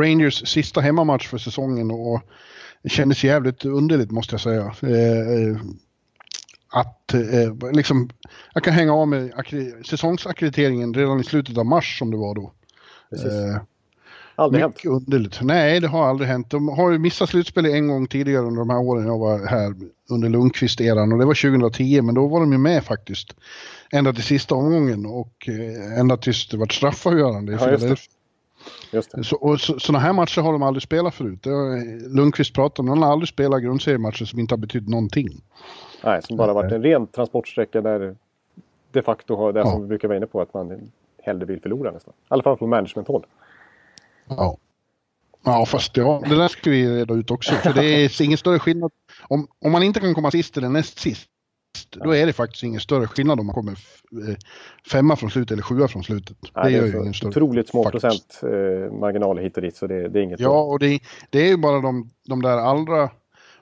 Rangers 0.02 0.48
sista 0.48 0.82
hemmamatch 0.82 1.28
för 1.28 1.38
säsongen 1.38 1.92
och 1.92 2.22
det 2.82 2.90
kändes 2.90 3.24
jävligt 3.24 3.66
underligt 3.66 4.12
måste 4.12 4.34
jag 4.34 4.42
säga. 4.42 4.64
Eh, 4.66 5.62
att 6.72 7.14
liksom, 7.72 8.10
jag 8.54 8.64
kan 8.64 8.74
hänga 8.74 8.94
av 8.94 9.08
med 9.08 9.32
säsongsackrediteringen 9.86 10.94
redan 10.94 11.20
i 11.20 11.24
slutet 11.24 11.58
av 11.58 11.66
mars 11.66 12.00
som 12.00 12.12
det 12.12 12.18
var 12.18 12.36
då. 12.36 12.52
Precis. 13.10 13.34
Aldrig 14.40 14.66
Mycket 14.66 14.84
hänt? 14.84 15.04
underligt. 15.08 15.40
Nej, 15.42 15.80
det 15.80 15.88
har 15.88 16.08
aldrig 16.08 16.30
hänt. 16.30 16.50
De 16.50 16.68
har 16.68 16.92
ju 16.92 17.00
missat 17.00 17.30
slutspel 17.30 17.66
en 17.66 17.88
gång 17.88 18.08
tidigare 18.08 18.46
under 18.46 18.60
de 18.60 18.70
här 18.70 18.80
åren 18.80 19.06
jag 19.06 19.18
var 19.18 19.48
här 19.48 19.74
under 20.10 20.30
Lundqvist-eran 20.30 21.14
och 21.14 21.20
det 21.20 21.26
var 21.26 21.52
2010 21.52 22.02
men 22.02 22.16
då 22.16 22.28
var 22.28 22.40
de 22.40 22.52
ju 22.52 22.58
med 22.58 22.84
faktiskt. 22.84 23.36
Ända 23.92 24.14
till 24.14 24.24
sista 24.24 24.56
omgången 24.56 25.06
och 25.06 25.50
eh, 25.50 26.00
ända 26.00 26.18
tills 26.18 26.48
det 26.48 26.58
var 26.58 26.66
straffavgörande. 26.66 27.52
Ja, 27.52 27.72
just 27.72 27.88
det. 27.88 27.96
Just 28.92 29.12
det. 29.12 29.24
Så, 29.24 29.36
och 29.36 29.60
så, 29.60 29.80
sådana 29.80 30.00
här 30.00 30.14
matcher 30.14 30.42
har 30.42 30.52
de 30.52 30.64
aldrig 30.64 30.84
spelat 30.84 31.16
förut. 31.16 31.46
Har 31.46 32.10
Lundqvist 32.16 32.54
pratat 32.54 32.80
om. 32.80 32.86
De 32.86 33.02
har 33.02 33.12
aldrig 33.12 33.30
spelat 33.30 33.62
grundseriematcher 33.62 34.26
som 34.26 34.40
inte 34.40 34.54
har 34.54 34.60
betytt 34.60 34.88
någonting. 34.88 35.42
Nej, 36.04 36.22
som 36.24 36.38
bara 36.38 36.54
varit 36.54 36.72
en 36.72 36.84
ren 36.84 37.08
transportsträcka 37.08 37.82
där 37.82 38.16
de 38.92 39.02
facto 39.02 39.36
har 39.36 39.54
det 39.54 39.60
ja. 39.60 39.72
som 39.72 39.82
vi 39.82 39.88
brukar 39.88 40.08
vara 40.08 40.18
inne 40.18 40.28
på 40.28 40.42
att 40.42 40.54
man 40.54 40.92
hellre 41.24 41.46
vill 41.46 41.62
förlora 41.62 41.92
nästan. 41.92 42.14
I 42.14 42.26
alla 42.28 42.44
fall 42.44 42.58
från 42.58 42.70
management-håll. 42.70 43.26
Ja. 44.30 44.58
Ja, 45.44 45.66
fast 45.66 45.98
ja, 45.98 46.24
det 46.30 46.36
där 46.36 46.48
ska 46.48 46.70
vi 46.70 47.00
reda 47.00 47.14
ut 47.14 47.32
också. 47.32 47.54
För 47.54 47.74
det 47.74 47.86
är 47.86 48.22
ingen 48.22 48.38
större 48.38 48.60
skillnad. 48.60 48.92
Om, 49.28 49.48
om 49.60 49.72
man 49.72 49.84
inte 49.84 50.00
kan 50.00 50.16
komma 50.16 50.32
sist 50.32 50.58
eller 50.58 50.70
näst 50.70 51.00
sist, 51.00 51.30
då 51.92 52.16
är 52.16 52.26
det 52.26 52.34
faktiskt 52.34 52.64
ingen 52.64 52.80
större 52.80 53.08
skillnad 53.08 53.40
om 53.40 53.46
man 53.46 53.56
kommer 53.56 53.72
eh, 53.72 54.36
femma 54.92 55.16
från 55.16 55.32
slutet 55.32 55.52
eller 55.52 55.64
sjua 55.64 55.88
från 55.88 56.04
slutet. 56.04 56.38
Nej, 56.56 56.64
det, 56.64 56.78
gör 56.78 56.86
ju 56.88 57.00
ingen 57.02 57.14
större 57.14 57.30
otroligt 57.30 57.70
små 57.70 57.84
faktiskt. 57.84 58.02
procent 58.02 58.40
eh, 58.44 59.00
marginaler 59.00 59.42
hit 59.42 59.56
och 59.56 59.62
dit, 59.62 59.76
så 59.76 59.88
det, 59.88 60.10
det 60.10 60.20
är 60.20 60.24
inget. 60.24 60.40
Ja, 60.40 60.62
och 60.62 60.80
det, 60.80 61.00
det 61.30 61.40
är 61.40 61.48
ju 61.48 61.58
bara 61.58 61.82
de, 61.82 62.10
de 62.28 62.42
där 62.42 62.58
allra 62.58 63.10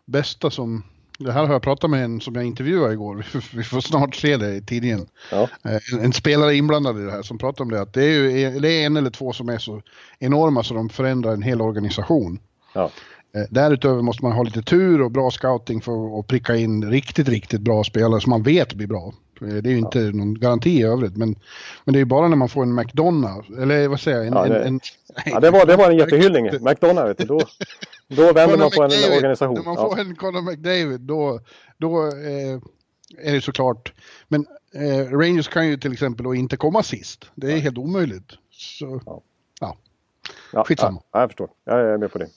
bästa 0.06 0.52
som 0.52 0.84
det 1.18 1.32
här 1.32 1.46
har 1.46 1.54
jag 1.54 1.62
pratat 1.62 1.90
med 1.90 2.04
en 2.04 2.22
som 2.22 2.36
jag 2.36 2.46
intervjuade 2.46 2.94
igår. 2.94 3.26
Vi 3.56 3.64
får 3.64 3.82
snart 3.82 4.16
se 4.16 4.38
det 4.38 4.56
i 4.56 4.62
tidningen. 4.62 5.08
Ja. 5.32 5.50
Eh, 5.64 6.04
en 6.04 6.14
spelare 6.14 6.56
inblandad 6.56 7.00
i 7.00 7.04
det 7.04 7.12
här 7.12 7.22
som 7.22 7.38
pratar 7.38 7.64
om 7.64 7.72
det. 7.72 7.82
Att 7.82 7.94
det 7.94 8.04
är, 8.04 8.10
ju, 8.10 8.60
det 8.60 8.70
är 8.70 8.86
en 8.86 8.98
eller 8.98 9.10
två 9.10 9.34
som 9.34 9.50
är 9.50 9.58
så 9.58 9.82
enorma 10.20 10.64
så 10.64 10.74
de 10.74 10.90
förändrar 10.90 11.34
en 11.34 11.42
hel 11.42 11.62
organisation. 11.62 12.40
Ja. 12.74 12.92
Eh, 13.36 13.44
därutöver 13.50 14.02
måste 14.02 14.26
man 14.26 14.32
ha 14.32 14.44
lite 14.44 14.62
tur 14.62 15.02
och 15.02 15.12
bra 15.12 15.32
scouting 15.32 15.82
för 15.82 16.20
att 16.20 16.28
pricka 16.28 16.56
in 16.56 16.92
riktigt, 16.92 17.30
riktigt 17.30 17.62
bra 17.62 17.84
spelare 17.84 18.22
som 18.22 18.30
man 18.30 18.44
vet 18.44 18.74
blir 18.74 18.88
bra. 18.88 19.14
Eh, 19.42 19.48
det 19.48 19.70
är 19.70 19.72
ju 19.72 19.78
inte 19.78 20.00
ja. 20.00 20.12
någon 20.12 20.34
garanti 20.34 20.70
i 20.70 20.84
övrigt, 20.84 21.18
men, 21.18 21.36
men 21.86 21.94
det 21.94 21.98
är 21.98 22.02
ju 22.02 22.06
bara 22.06 22.28
när 22.28 22.36
man 22.36 22.50
får 22.50 22.64
en 22.64 22.76
McDonalds, 22.76 23.50
eller 23.50 23.88
vad 23.88 24.00
säger 24.00 24.18
jag? 24.18 24.28
En, 24.28 24.34
ja, 24.34 24.46
det, 24.48 24.60
en, 24.60 24.68
en, 24.68 24.80
ja, 25.26 25.40
det, 25.40 25.52
var, 25.52 25.66
det 25.66 25.76
var 25.76 25.92
en 25.92 25.98
jättehyllning. 26.04 26.46
McDonalds, 26.46 27.10
vet 27.10 27.18
du, 27.18 27.26
då, 27.26 27.40
då 28.08 28.34
vänder 28.34 28.58
man 28.58 28.72
på 28.72 28.84
en 28.84 28.90
McDavid, 28.90 29.18
organisation. 29.18 29.56
När 29.56 29.64
man 29.64 29.76
får 29.76 30.00
en 30.00 30.16
Conor 30.16 30.42
McDavid, 30.42 31.02
då, 31.02 31.40
då 31.78 32.08
eh, 32.08 32.60
är 33.18 33.34
det 33.34 33.42
såklart. 33.42 33.94
Men 34.28 34.46
eh, 34.74 35.18
Rangers 35.18 35.48
kan 35.48 35.68
ju 35.68 35.78
till 35.78 35.94
exempel 35.94 36.24
då 36.24 36.36
inte 36.36 36.58
komma 36.58 36.84
sist. 36.84 37.26
Det 37.36 37.52
är 37.54 37.58
helt 37.58 37.78
omöjligt. 37.78 38.32
Så, 38.52 39.02
ja. 39.60 39.78
Ja, 40.54 40.64
Skitsamma. 40.64 41.02
Ja, 41.12 41.20
jag 41.20 41.30
förstår. 41.30 41.50
Jag 41.66 41.80
är 41.80 41.98
med 41.98 42.12
på 42.12 42.18
det 42.18 42.28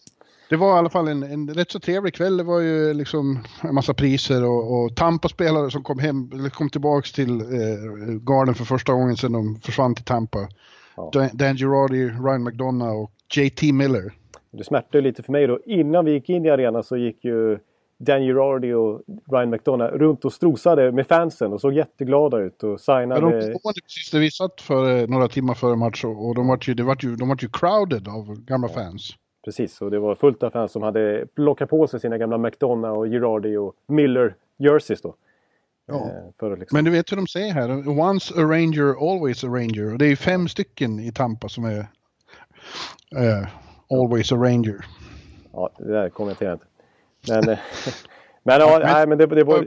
det 0.51 0.57
var 0.57 0.77
i 0.77 0.79
alla 0.79 0.91
fall 0.91 1.09
en, 1.09 1.23
en 1.23 1.49
rätt 1.49 1.71
så 1.71 1.81
trevlig 1.81 2.15
kväll. 2.15 2.37
Det 2.37 2.43
var 2.43 2.61
ju 2.61 2.95
liksom 2.95 3.45
en 3.63 3.75
massa 3.75 3.95
priser 3.95 4.45
och, 4.45 4.83
och 4.85 4.97
Tampa-spelare 4.97 5.71
som 5.71 5.83
kom 5.83 5.99
hem, 5.99 6.31
kom 6.51 6.71
tillbaks 6.71 7.13
till 7.13 7.41
eh, 7.41 7.47
Garden 8.21 8.55
för 8.55 8.65
första 8.65 8.93
gången 8.93 9.17
sedan 9.17 9.33
de 9.33 9.61
försvann 9.61 9.95
till 9.95 10.05
Tampa. 10.05 10.49
Ja. 10.97 11.11
Dan, 11.13 11.29
Dan 11.33 11.57
Girardi, 11.57 12.05
Ryan 12.07 12.45
McDonough 12.45 13.03
och 13.03 13.13
JT 13.37 13.63
Miller. 13.63 14.13
Det 14.51 14.65
smärtade 14.65 15.01
lite 15.01 15.23
för 15.23 15.33
mig 15.33 15.47
då. 15.47 15.61
Innan 15.67 16.05
vi 16.05 16.13
gick 16.13 16.29
in 16.29 16.45
i 16.45 16.51
arenan 16.51 16.85
så 16.85 16.97
gick 16.97 17.25
ju 17.25 17.59
Dan 17.99 18.23
Girardi 18.23 18.73
och 18.73 19.03
Ryan 19.33 19.51
McDonough 19.51 19.93
runt 19.93 20.25
och 20.25 20.33
strosade 20.33 20.93
med 20.93 21.07
fansen 21.07 21.53
och 21.53 21.61
såg 21.61 21.73
jätteglada 21.73 22.39
ut 22.39 22.63
och 22.63 22.81
signade... 22.81 23.21
Ja, 23.21 23.31
de 23.31 23.43
stod 23.43 23.75
precis 23.75 24.11
där 24.13 24.19
vi 24.19 24.31
satt 24.31 24.61
för 24.61 25.07
några 25.07 25.29
timmar 25.29 25.55
före 25.55 25.77
match 25.77 26.05
och 26.05 26.35
de 26.35 26.49
var 26.49 26.59
ju, 26.63 26.75
det 26.75 26.83
var 26.83 26.97
ju, 27.01 27.17
de 27.17 27.29
var 27.29 27.39
ju 27.41 27.49
crowded 27.49 28.09
av 28.09 28.41
gamla 28.45 28.69
fans. 28.69 29.17
Precis, 29.45 29.83
och 29.83 29.91
det 29.91 29.99
var 29.99 30.15
fullt 30.15 30.43
av 30.43 30.51
fans 30.51 30.73
som 30.73 30.83
hade 30.83 31.27
plockat 31.35 31.71
på 31.71 31.87
sig 31.87 32.01
sina 32.01 32.19
gamla 32.19 32.39
McDonough 32.39 32.99
och 32.99 33.07
Girardi 33.07 33.57
och 33.57 33.75
Miller 33.87 34.35
jerseys 34.57 35.01
då. 35.01 35.15
Ja. 35.87 36.11
Eh, 36.43 36.59
liksom... 36.59 36.77
Men 36.77 36.85
du 36.85 36.91
vet 36.91 37.13
hur 37.13 37.17
de 37.17 37.27
säger 37.27 37.53
här, 37.53 37.89
once 37.89 38.35
a 38.35 38.43
ranger, 38.43 39.13
always 39.13 39.45
a 39.45 39.47
ranger. 39.47 39.93
Och 39.93 39.99
det 39.99 40.07
är 40.07 40.17
fem 40.17 40.49
stycken 40.49 41.01
i 41.01 41.13
Tampa 41.13 41.49
som 41.49 41.65
är 41.65 41.79
uh, 41.79 43.47
always 43.91 44.33
a 44.33 44.37
ranger. 44.37 44.85
Ja, 45.53 45.71
det 45.79 45.93
där 45.93 46.09
kommenterar 46.09 46.51
jag 46.51 46.57
inte. 46.57 46.67
Men, 47.29 47.55
eh, 47.55 47.59
men, 48.43 48.61
ja, 48.61 48.81
nej, 48.83 49.07
men 49.07 49.19
det, 49.19 49.27
det 49.27 49.45
var... 49.45 49.67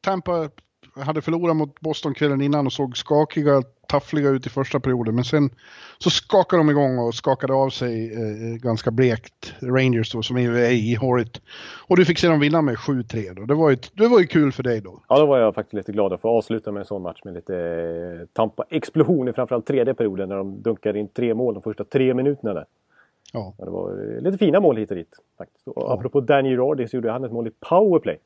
Tampa 0.00 0.50
hade 0.94 1.22
förlorat 1.22 1.56
mot 1.56 1.80
Boston 1.80 2.14
kvällen 2.14 2.40
innan 2.40 2.66
och 2.66 2.72
såg 2.72 2.96
skakiga 2.96 3.62
taffliga 3.92 4.30
ut 4.30 4.46
i 4.46 4.50
första 4.50 4.80
perioden 4.80 5.14
men 5.14 5.24
sen 5.24 5.50
så 5.98 6.10
skakade 6.10 6.60
de 6.60 6.70
igång 6.70 6.98
och 6.98 7.14
skakade 7.14 7.52
av 7.52 7.70
sig 7.70 8.12
eh, 8.14 8.56
ganska 8.56 8.90
blekt 8.90 9.54
Rangers 9.62 10.12
då 10.12 10.22
som 10.22 10.36
är 10.36 10.70
ihåligt. 10.70 11.40
Och 11.88 11.96
du 11.96 12.04
fick 12.04 12.18
se 12.18 12.28
dem 12.28 12.40
vinna 12.40 12.62
med 12.62 12.76
7-3 12.76 13.34
då. 13.34 13.42
Det 13.42 13.54
var, 13.54 13.70
ju, 13.70 13.76
det 13.92 14.08
var 14.08 14.20
ju 14.20 14.26
kul 14.26 14.52
för 14.52 14.62
dig 14.62 14.80
då. 14.80 15.02
Ja, 15.08 15.18
då 15.18 15.26
var 15.26 15.38
jag 15.38 15.54
faktiskt 15.54 15.74
lite 15.74 15.92
glad 15.92 16.12
att 16.12 16.20
få 16.20 16.28
avsluta 16.28 16.72
med 16.72 16.80
en 16.80 16.86
sån 16.86 17.02
match 17.02 17.20
med 17.24 17.34
lite 17.34 17.56
eh, 17.56 18.26
Tampa-explosion 18.32 19.28
i 19.28 19.32
framförallt 19.32 19.66
tredje 19.66 19.94
perioden 19.94 20.28
när 20.28 20.36
de 20.36 20.62
dunkade 20.62 20.98
in 20.98 21.08
tre 21.08 21.34
mål 21.34 21.54
de 21.54 21.62
första 21.62 21.84
tre 21.84 22.14
minuterna 22.14 22.54
där. 22.54 22.66
Ja. 23.32 23.54
ja 23.58 23.64
det 23.64 23.70
var 23.70 23.90
eh, 23.90 24.20
lite 24.20 24.38
fina 24.38 24.60
mål 24.60 24.76
hit 24.76 24.90
och 24.90 24.96
dit. 24.96 25.16
Faktiskt. 25.38 25.68
Och 25.68 25.82
ja. 25.82 25.94
Apropå 25.94 26.20
Danny 26.20 26.48
Girardi 26.48 26.88
så 26.88 26.96
gjorde 26.96 27.10
han 27.10 27.24
ett 27.24 27.32
mål 27.32 27.46
i 27.46 27.52
powerplay. 27.60 28.18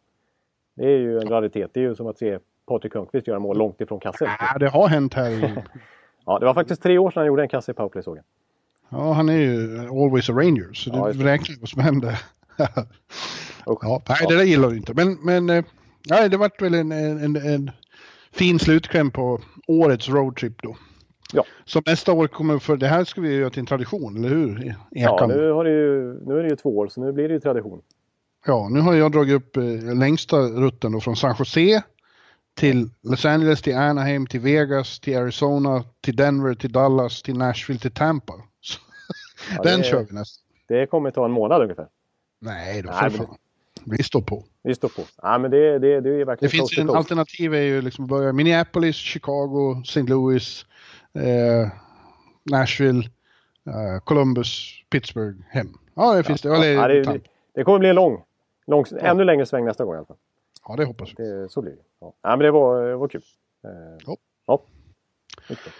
Det 0.76 0.84
är 0.84 0.98
ju 0.98 1.18
en 1.18 1.28
raritet. 1.28 1.70
Det 1.74 1.80
är 1.80 1.84
ju 1.84 1.94
som 1.94 2.06
att 2.06 2.18
se 2.18 2.38
Patrik 2.66 2.94
Hörnqvist 2.94 3.26
göra 3.26 3.38
mål 3.38 3.58
långt 3.58 3.80
ifrån 3.80 4.00
kassen. 4.00 4.28
Ja, 4.40 4.58
det 4.58 4.68
har 4.68 4.88
hänt 4.88 5.14
här. 5.14 5.30
I... 5.30 5.54
ja, 6.26 6.38
det 6.38 6.46
var 6.46 6.54
faktiskt 6.54 6.82
tre 6.82 6.98
år 6.98 7.10
sedan 7.10 7.20
han 7.20 7.26
gjorde 7.26 7.42
en 7.42 7.48
kasse 7.48 7.70
i 7.70 7.74
powerplay 7.74 8.02
såg 8.02 8.16
jag. 8.16 8.24
Ja, 8.88 9.12
han 9.12 9.28
är 9.28 9.38
ju 9.38 9.80
always 9.80 10.30
a 10.30 10.32
ranger, 10.32 10.72
så 10.72 10.90
det 10.90 10.96
ja, 10.96 11.32
räknar 11.32 11.56
vad 11.60 11.68
som 11.68 11.82
händer. 11.82 12.22
ja, 13.66 14.02
nej, 14.08 14.18
det 14.28 14.36
där 14.36 14.44
gillar 14.44 14.70
du 14.70 14.76
inte. 14.76 14.94
Men, 14.94 15.18
men 15.22 15.50
eh, 15.50 15.64
nej, 16.10 16.28
det 16.28 16.36
vart 16.36 16.62
väl 16.62 16.74
en, 16.74 16.92
en, 16.92 17.36
en 17.36 17.70
fin 18.32 18.58
slutkläm 18.58 19.10
på 19.10 19.40
årets 19.66 20.08
roadtrip 20.08 20.62
då. 20.62 20.76
Ja. 21.32 21.44
Så 21.64 21.82
nästa 21.86 22.12
år 22.12 22.26
kommer, 22.26 22.58
för 22.58 22.76
det 22.76 22.86
här 22.86 23.04
ska 23.04 23.20
vi 23.20 23.36
göra 23.36 23.50
till 23.50 23.60
en 23.60 23.66
tradition, 23.66 24.16
eller 24.16 24.28
hur? 24.28 24.58
Ekan. 24.58 24.76
Ja, 24.90 25.26
nu, 25.26 25.50
har 25.50 25.64
det 25.64 25.70
ju, 25.70 26.20
nu 26.26 26.38
är 26.38 26.42
det 26.42 26.48
ju 26.48 26.56
två 26.56 26.78
år, 26.78 26.88
så 26.88 27.00
nu 27.00 27.12
blir 27.12 27.28
det 27.28 27.34
ju 27.34 27.40
tradition. 27.40 27.82
Ja, 28.46 28.68
nu 28.70 28.80
har 28.80 28.94
jag 28.94 29.12
dragit 29.12 29.34
upp 29.34 29.56
eh, 29.56 29.94
längsta 29.94 30.36
rutten 30.36 30.92
då 30.92 31.00
från 31.00 31.16
San 31.16 31.34
Jose 31.38 31.82
till 32.56 32.90
Los 33.02 33.24
Angeles, 33.24 33.62
till 33.62 33.76
Anaheim, 33.76 34.26
till 34.26 34.40
Vegas, 34.40 35.00
till 35.00 35.18
Arizona, 35.18 35.84
till 36.00 36.16
Denver, 36.16 36.54
till 36.54 36.72
Dallas, 36.72 37.22
till 37.22 37.38
Nashville, 37.38 37.80
till 37.80 37.90
Tampa. 37.90 38.34
Ja, 39.56 39.62
Den 39.62 39.78
det, 39.78 39.84
kör 39.84 40.06
vi 40.08 40.14
nästan. 40.14 40.42
Det 40.68 40.86
kommer 40.86 41.10
ta 41.10 41.24
en 41.24 41.30
månad 41.30 41.62
ungefär. 41.62 41.86
Nej, 42.40 42.82
då 42.82 42.92
för 42.92 43.10
fan. 43.10 43.36
Vi 43.84 44.02
står 44.02 44.20
på. 44.20 44.44
Vi 44.62 44.74
står 44.74 44.88
på. 44.88 45.02
Ja, 45.22 45.38
men 45.38 45.50
det, 45.50 45.78
det, 45.78 46.00
det 46.00 46.10
är 46.10 46.24
verkligen 46.24 46.36
Det 46.40 46.48
finns 46.48 46.78
en 46.78 46.90
alternativ 46.90 47.54
är 47.54 47.60
ju 47.60 47.82
liksom 47.82 48.06
börja 48.06 48.32
Minneapolis, 48.32 48.96
Chicago, 48.96 49.82
St. 49.84 50.02
Louis, 50.02 50.66
eh, 51.14 51.68
Nashville, 52.50 53.02
eh, 53.66 54.02
Columbus, 54.04 54.70
Pittsburgh, 54.90 55.38
hem. 55.48 55.68
Ja, 55.94 56.14
det 56.14 56.22
finns 56.22 56.44
ja, 56.44 56.58
det. 56.58 56.72
Ja, 56.72 56.88
det, 56.88 57.20
det, 57.54 57.64
kommer 57.64 57.78
bli 57.78 57.88
en 57.88 57.94
lång, 57.94 58.22
lång 58.66 58.84
ännu 59.00 59.24
längre 59.24 59.46
sväng 59.46 59.64
nästa 59.64 59.84
gång 59.84 59.94
i 59.94 59.96
alla 59.96 60.06
fall. 60.06 60.16
Ja, 60.68 60.76
det 60.76 60.84
hoppas 60.84 61.10
vi. 61.16 61.24
Det, 61.24 61.48
så 61.48 61.62
blir 61.62 61.72
det. 61.72 61.82
Ja. 62.00 62.12
ja 62.22 62.30
men 62.30 62.38
det 62.38 62.50
var, 62.50 62.86
det 62.86 62.96
var 62.96 63.08
kul. 63.08 63.22
Eh, 63.64 64.04
ja. 64.06 64.16
Ja. 64.46 64.62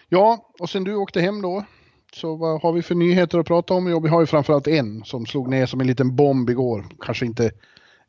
ja, 0.09 0.51
och 0.61 0.71
sen 0.71 0.85
du 0.85 0.95
åkte 0.95 1.21
hem 1.21 1.43
då. 1.43 1.65
Så 2.13 2.37
vad 2.37 2.63
har 2.63 2.73
vi 2.73 2.83
för 2.83 2.95
nyheter 2.95 3.39
att 3.39 3.47
prata 3.47 3.75
om? 3.75 3.87
Ja, 3.87 3.99
vi 3.99 4.09
har 4.09 4.21
ju 4.21 4.27
framförallt 4.27 4.69
en 4.69 5.05
som 5.05 5.27
slog 5.27 5.49
ner 5.49 5.67
som 5.67 5.81
en 5.81 5.87
liten 5.87 6.17
bomb 6.17 6.51
igår. 6.51 6.85
Kanske 7.01 7.27
inte 7.27 7.51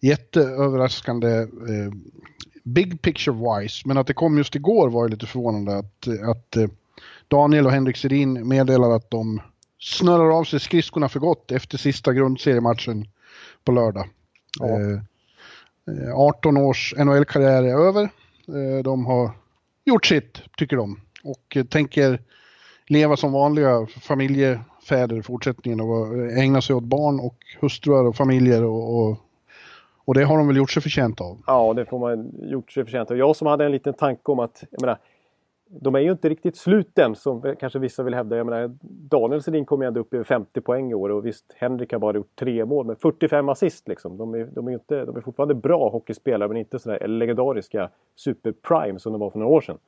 jätteöverraskande 0.01 1.37
eh, 1.41 1.91
big 2.63 3.01
picture 3.01 3.35
wise, 3.35 3.87
men 3.87 3.97
att 3.97 4.07
det 4.07 4.13
kom 4.13 4.37
just 4.37 4.55
igår 4.55 4.89
var 4.89 5.03
ju 5.03 5.09
lite 5.09 5.25
förvånande 5.25 5.77
att, 5.77 6.07
att 6.29 6.55
eh, 6.55 6.67
Daniel 7.27 7.65
och 7.65 7.71
Henrik 7.71 7.97
Sedin 7.97 8.47
meddelar 8.47 8.91
att 8.91 9.11
de 9.11 9.41
snurrar 9.79 10.39
av 10.39 10.43
sig 10.43 10.59
skridskorna 10.59 11.09
för 11.09 11.19
gott 11.19 11.51
efter 11.51 11.77
sista 11.77 12.13
grundseriematchen 12.13 13.07
på 13.63 13.71
lördag. 13.71 14.09
Ja. 14.59 14.65
Eh, 14.65 14.99
Eh, 15.87 16.19
18 16.19 16.57
års 16.57 16.93
NHL-karriär 16.97 17.63
är 17.63 17.87
över. 17.87 18.03
Eh, 18.47 18.83
de 18.83 19.05
har 19.05 19.31
gjort 19.85 20.05
sitt, 20.05 20.41
tycker 20.57 20.77
de. 20.77 20.99
Och 21.23 21.57
eh, 21.57 21.63
tänker 21.63 22.21
leva 22.87 23.17
som 23.17 23.31
vanliga 23.31 23.85
familjefäder 23.85 25.17
i 25.17 25.23
fortsättningen 25.23 25.81
och 25.81 26.17
ägna 26.37 26.61
sig 26.61 26.75
åt 26.75 26.83
barn 26.83 27.19
och 27.19 27.37
hustrur 27.61 28.05
och 28.05 28.15
familjer 28.15 28.63
och, 28.63 28.99
och, 28.99 29.17
och 30.05 30.13
det 30.13 30.23
har 30.23 30.37
de 30.37 30.47
väl 30.47 30.57
gjort 30.57 30.71
sig 30.71 30.83
förtjänt 30.83 31.21
av. 31.21 31.37
Ja, 31.47 31.73
det 31.73 31.85
får 31.85 31.99
man 31.99 32.31
gjort 32.51 32.71
sig 32.71 32.83
förtjänt 32.83 33.11
av. 33.11 33.17
Jag 33.17 33.35
som 33.35 33.47
hade 33.47 33.65
en 33.65 33.71
liten 33.71 33.93
tanke 33.93 34.31
om 34.31 34.39
att, 34.39 34.63
jag 34.71 34.81
menar, 34.81 34.97
de 35.69 35.95
är 35.95 35.99
ju 35.99 36.11
inte 36.11 36.29
riktigt 36.29 36.57
slut 36.57 36.99
än 36.99 37.15
som 37.15 37.55
kanske 37.59 37.79
vissa 37.79 38.03
vill 38.03 38.13
hävda. 38.13 38.37
Jag 38.37 38.45
menar, 38.45 38.75
Daniel 38.81 39.41
Sedin 39.41 39.65
kom 39.65 39.81
ju 39.81 39.87
ändå 39.87 39.99
upp 39.99 40.13
i 40.13 40.23
50 40.23 40.61
poäng 40.61 40.91
i 40.91 40.93
år 40.93 41.09
och 41.09 41.25
visst 41.25 41.53
Henrik 41.55 41.91
har 41.91 41.99
bara 41.99 42.17
gjort 42.17 42.35
tre 42.35 42.65
mål 42.65 42.85
men 42.85 42.95
45 42.95 43.49
assist 43.49 43.87
liksom. 43.87 44.17
De 44.17 44.33
är, 44.33 44.47
de 44.51 44.67
är, 44.67 44.71
inte, 44.71 45.05
de 45.05 45.17
är 45.17 45.21
fortfarande 45.21 45.55
bra 45.55 45.89
hockeyspelare 45.89 46.47
men 46.47 46.57
inte 46.57 46.79
sådär 46.79 47.07
legendariska 47.07 47.89
superprime 48.15 48.99
som 48.99 49.11
de 49.11 49.21
var 49.21 49.29
för 49.29 49.39
några 49.39 49.53
år 49.53 49.61
sedan. 49.61 49.77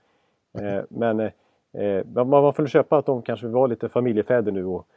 Eh, 0.59 0.83
men 0.89 1.19
eh, 1.19 2.05
man, 2.13 2.29
man 2.29 2.53
får 2.53 2.67
köpa 2.67 2.97
att 2.97 3.05
de 3.05 3.21
kanske 3.21 3.47
var 3.47 3.67
lite 3.67 3.89
familjefäder 3.89 4.51
nu 4.51 4.65
och 4.65 4.87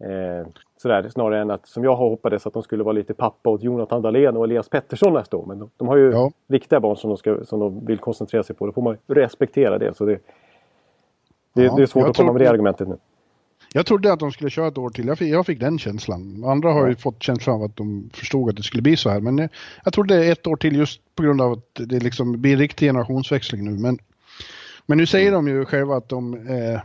Eh, 0.00 0.46
sådär, 0.76 1.08
snarare 1.08 1.40
än 1.40 1.50
att, 1.50 1.66
som 1.66 1.84
jag 1.84 1.96
hoppades, 1.96 2.46
att 2.46 2.52
de 2.52 2.62
skulle 2.62 2.84
vara 2.84 2.92
lite 2.92 3.14
pappa 3.14 3.50
åt 3.50 3.62
Jonathan 3.62 4.02
Dahlén 4.02 4.36
och 4.36 4.44
Elias 4.44 4.68
Pettersson 4.68 5.12
nästa 5.12 5.36
år. 5.36 5.46
Men 5.46 5.58
de, 5.58 5.70
de 5.76 5.88
har 5.88 5.96
ju 5.96 6.10
ja. 6.10 6.30
riktiga 6.48 6.80
barn 6.80 6.96
som 6.96 7.10
de, 7.10 7.16
ska, 7.16 7.44
som 7.44 7.60
de 7.60 7.86
vill 7.86 7.98
koncentrera 7.98 8.42
sig 8.42 8.56
på. 8.56 8.66
Då 8.66 8.72
får 8.72 8.82
man 8.82 8.96
respektera 9.06 9.78
det. 9.78 9.96
Så 9.96 10.04
det, 10.04 10.18
det, 11.52 11.62
ja, 11.62 11.76
det 11.76 11.82
är 11.82 11.86
svårt 11.86 12.08
att 12.08 12.16
komma 12.16 12.32
med 12.32 12.40
det 12.40 12.50
argumentet 12.50 12.88
nu. 12.88 12.96
Jag 13.72 13.86
trodde 13.86 14.12
att 14.12 14.20
de 14.20 14.32
skulle 14.32 14.50
köra 14.50 14.66
ett 14.66 14.78
år 14.78 14.90
till. 14.90 15.06
Jag 15.06 15.18
fick, 15.18 15.28
jag 15.28 15.46
fick 15.46 15.60
den 15.60 15.78
känslan. 15.78 16.44
Andra 16.44 16.72
har 16.72 16.82
ja. 16.82 16.88
ju 16.88 16.96
fått 16.96 17.22
känslan 17.22 17.56
av 17.56 17.62
att 17.62 17.76
de 17.76 18.10
förstod 18.14 18.50
att 18.50 18.56
det 18.56 18.62
skulle 18.62 18.82
bli 18.82 18.96
så 18.96 19.10
här. 19.10 19.20
Men 19.20 19.38
jag, 19.38 19.44
eh, 19.44 19.50
jag 19.84 19.92
trodde 19.92 20.24
ett 20.24 20.46
år 20.46 20.56
till 20.56 20.76
just 20.76 21.00
på 21.14 21.22
grund 21.22 21.40
av 21.40 21.52
att 21.52 21.74
det 21.74 22.02
liksom 22.02 22.40
blir 22.40 22.52
en 22.52 22.58
riktig 22.58 22.88
generationsväxling 22.88 23.64
nu. 23.64 23.70
Men, 23.70 23.98
men 24.86 24.98
nu 24.98 25.06
säger 25.06 25.32
de 25.32 25.48
ju 25.48 25.64
själva 25.64 25.96
att 25.96 26.08
de 26.08 26.34
eh, 26.34 26.80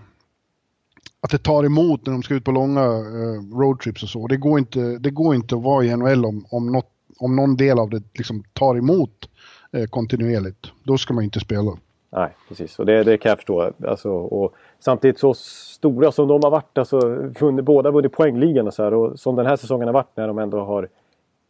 att 1.21 1.31
det 1.31 1.37
tar 1.37 1.63
emot 1.63 2.05
när 2.05 2.13
de 2.13 2.23
ska 2.23 2.33
ut 2.33 2.43
på 2.43 2.51
långa 2.51 2.83
eh, 2.83 3.57
roadtrips 3.59 4.03
och 4.03 4.09
så. 4.09 4.27
Det 4.27 4.37
går, 4.37 4.59
inte, 4.59 4.79
det 4.79 5.09
går 5.09 5.35
inte 5.35 5.55
att 5.55 5.63
vara 5.63 5.85
i 5.85 5.95
NHL 5.95 6.25
om, 6.25 6.45
om, 6.49 6.71
något, 6.71 6.89
om 7.19 7.35
någon 7.35 7.57
del 7.57 7.79
av 7.79 7.89
det 7.89 8.03
liksom 8.13 8.43
tar 8.53 8.77
emot 8.77 9.29
eh, 9.71 9.85
kontinuerligt. 9.85 10.71
Då 10.83 10.97
ska 10.97 11.13
man 11.13 11.23
inte 11.23 11.39
spela. 11.39 11.71
Nej, 12.15 12.35
precis. 12.47 12.79
Och 12.79 12.85
det, 12.85 13.03
det 13.03 13.17
kan 13.17 13.29
jag 13.29 13.37
förstå. 13.37 13.71
Alltså, 13.87 14.09
och 14.09 14.53
samtidigt 14.79 15.19
så 15.19 15.33
stora 15.33 16.11
som 16.11 16.27
de 16.27 16.43
har 16.43 16.51
varit, 16.51 16.77
alltså, 16.77 16.99
vunnit, 17.39 17.65
båda 17.65 17.91
vunnit 17.91 18.11
poängligan 18.11 18.67
och 18.67 18.73
så 18.73 18.83
här, 18.83 18.93
och 18.93 19.19
som 19.19 19.35
den 19.35 19.45
här 19.45 19.55
säsongen 19.55 19.87
har 19.87 19.93
varit 19.93 20.17
när 20.17 20.27
de 20.27 20.39
ändå 20.39 20.59
har... 20.59 20.89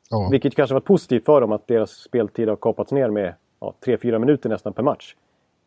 Ja. 0.10 0.28
Vilket 0.32 0.56
kanske 0.56 0.74
varit 0.74 0.86
positivt 0.86 1.26
för 1.26 1.42
dem 1.42 1.52
att 1.52 1.68
deras 1.68 1.92
speltid 1.92 2.50
har 2.50 2.56
kapats 2.56 2.92
ner 2.92 3.10
med 3.10 3.34
ja, 3.60 3.74
3-4 3.86 4.20
minuter 4.20 4.50
nästan 4.50 4.74
per 4.74 4.84
match. 4.84 5.16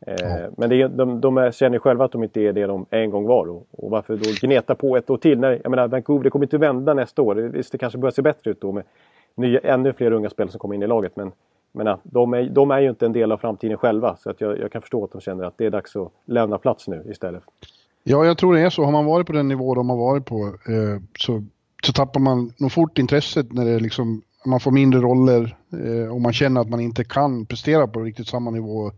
Ja. 0.07 0.49
Men 0.57 0.71
det, 0.71 0.88
de, 0.88 1.21
de 1.21 1.52
känner 1.52 1.78
själva 1.78 2.05
att 2.05 2.12
de 2.12 2.25
inte 2.25 2.40
är 2.40 2.52
det 2.52 2.67
de 2.67 2.87
en 2.90 3.11
gång 3.11 3.26
var. 3.26 3.50
Och, 3.50 3.67
och 3.71 3.90
varför 3.90 4.17
då 4.17 4.31
gneta 4.47 4.75
på 4.75 4.97
ett 4.97 5.11
år 5.11 5.17
till? 5.17 5.38
När, 5.38 5.61
jag 5.62 5.71
menar, 5.71 5.88
Vancouver 5.88 6.25
det 6.25 6.31
kommer 6.31 6.45
inte 6.45 6.59
vända 6.59 6.95
nästa 6.95 7.23
år. 7.23 7.35
Visst, 7.35 7.73
det 7.73 7.78
kanske 7.78 7.99
börjar 7.99 8.12
se 8.12 8.23
bättre 8.23 8.50
ut 8.50 8.61
då 8.61 8.73
med 8.73 8.85
nya, 9.35 9.61
ännu 9.61 9.93
fler 9.93 10.12
unga 10.12 10.31
spelare 10.31 10.50
som 10.50 10.59
kommer 10.59 10.75
in 10.75 10.83
i 10.83 10.87
laget. 10.87 11.17
Men, 11.17 11.33
men 11.73 11.99
de, 12.02 12.35
är, 12.35 12.49
de 12.49 12.71
är 12.71 12.81
ju 12.81 12.88
inte 12.88 13.07
en 13.07 13.12
del 13.12 13.33
av 13.33 13.37
framtiden 13.37 13.76
själva. 13.76 14.17
Så 14.17 14.31
att 14.31 14.40
jag, 14.40 14.59
jag 14.59 14.73
kan 14.73 14.83
förstå 14.83 15.05
att 15.05 15.12
de 15.12 15.21
känner 15.21 15.45
att 15.45 15.59
det 15.59 15.67
är 15.67 15.71
dags 15.71 15.97
att 15.97 16.12
lämna 16.25 16.59
plats 16.59 16.88
nu 16.88 17.05
istället. 17.11 17.43
Ja, 18.05 18.25
jag 18.25 18.38
tror 18.38 18.55
det 18.55 18.61
är 18.61 18.71
så. 18.71 18.85
Har 18.85 18.93
man 18.93 19.05
varit 19.05 19.26
på 19.26 19.33
den 19.33 19.49
nivå 19.49 19.75
de 19.75 19.90
har 19.90 19.97
varit 19.97 20.26
på 20.26 20.47
eh, 20.47 21.02
så, 21.19 21.45
så 21.83 21.93
tappar 21.93 22.21
man 22.21 22.52
nog 22.57 22.73
fort 22.73 22.99
intresset 22.99 23.52
när 23.52 23.64
det 23.64 23.81
liksom, 23.81 24.23
man 24.47 24.61
får 24.61 24.71
mindre 24.71 25.00
roller 25.00 25.57
eh, 25.73 26.14
och 26.14 26.21
man 26.21 26.33
känner 26.33 26.61
att 26.61 26.69
man 26.69 26.81
inte 26.81 27.05
kan 27.05 27.47
prestera 27.47 27.87
på 27.87 28.00
riktigt 28.00 28.28
samma 28.28 28.50
nivå 28.50 28.90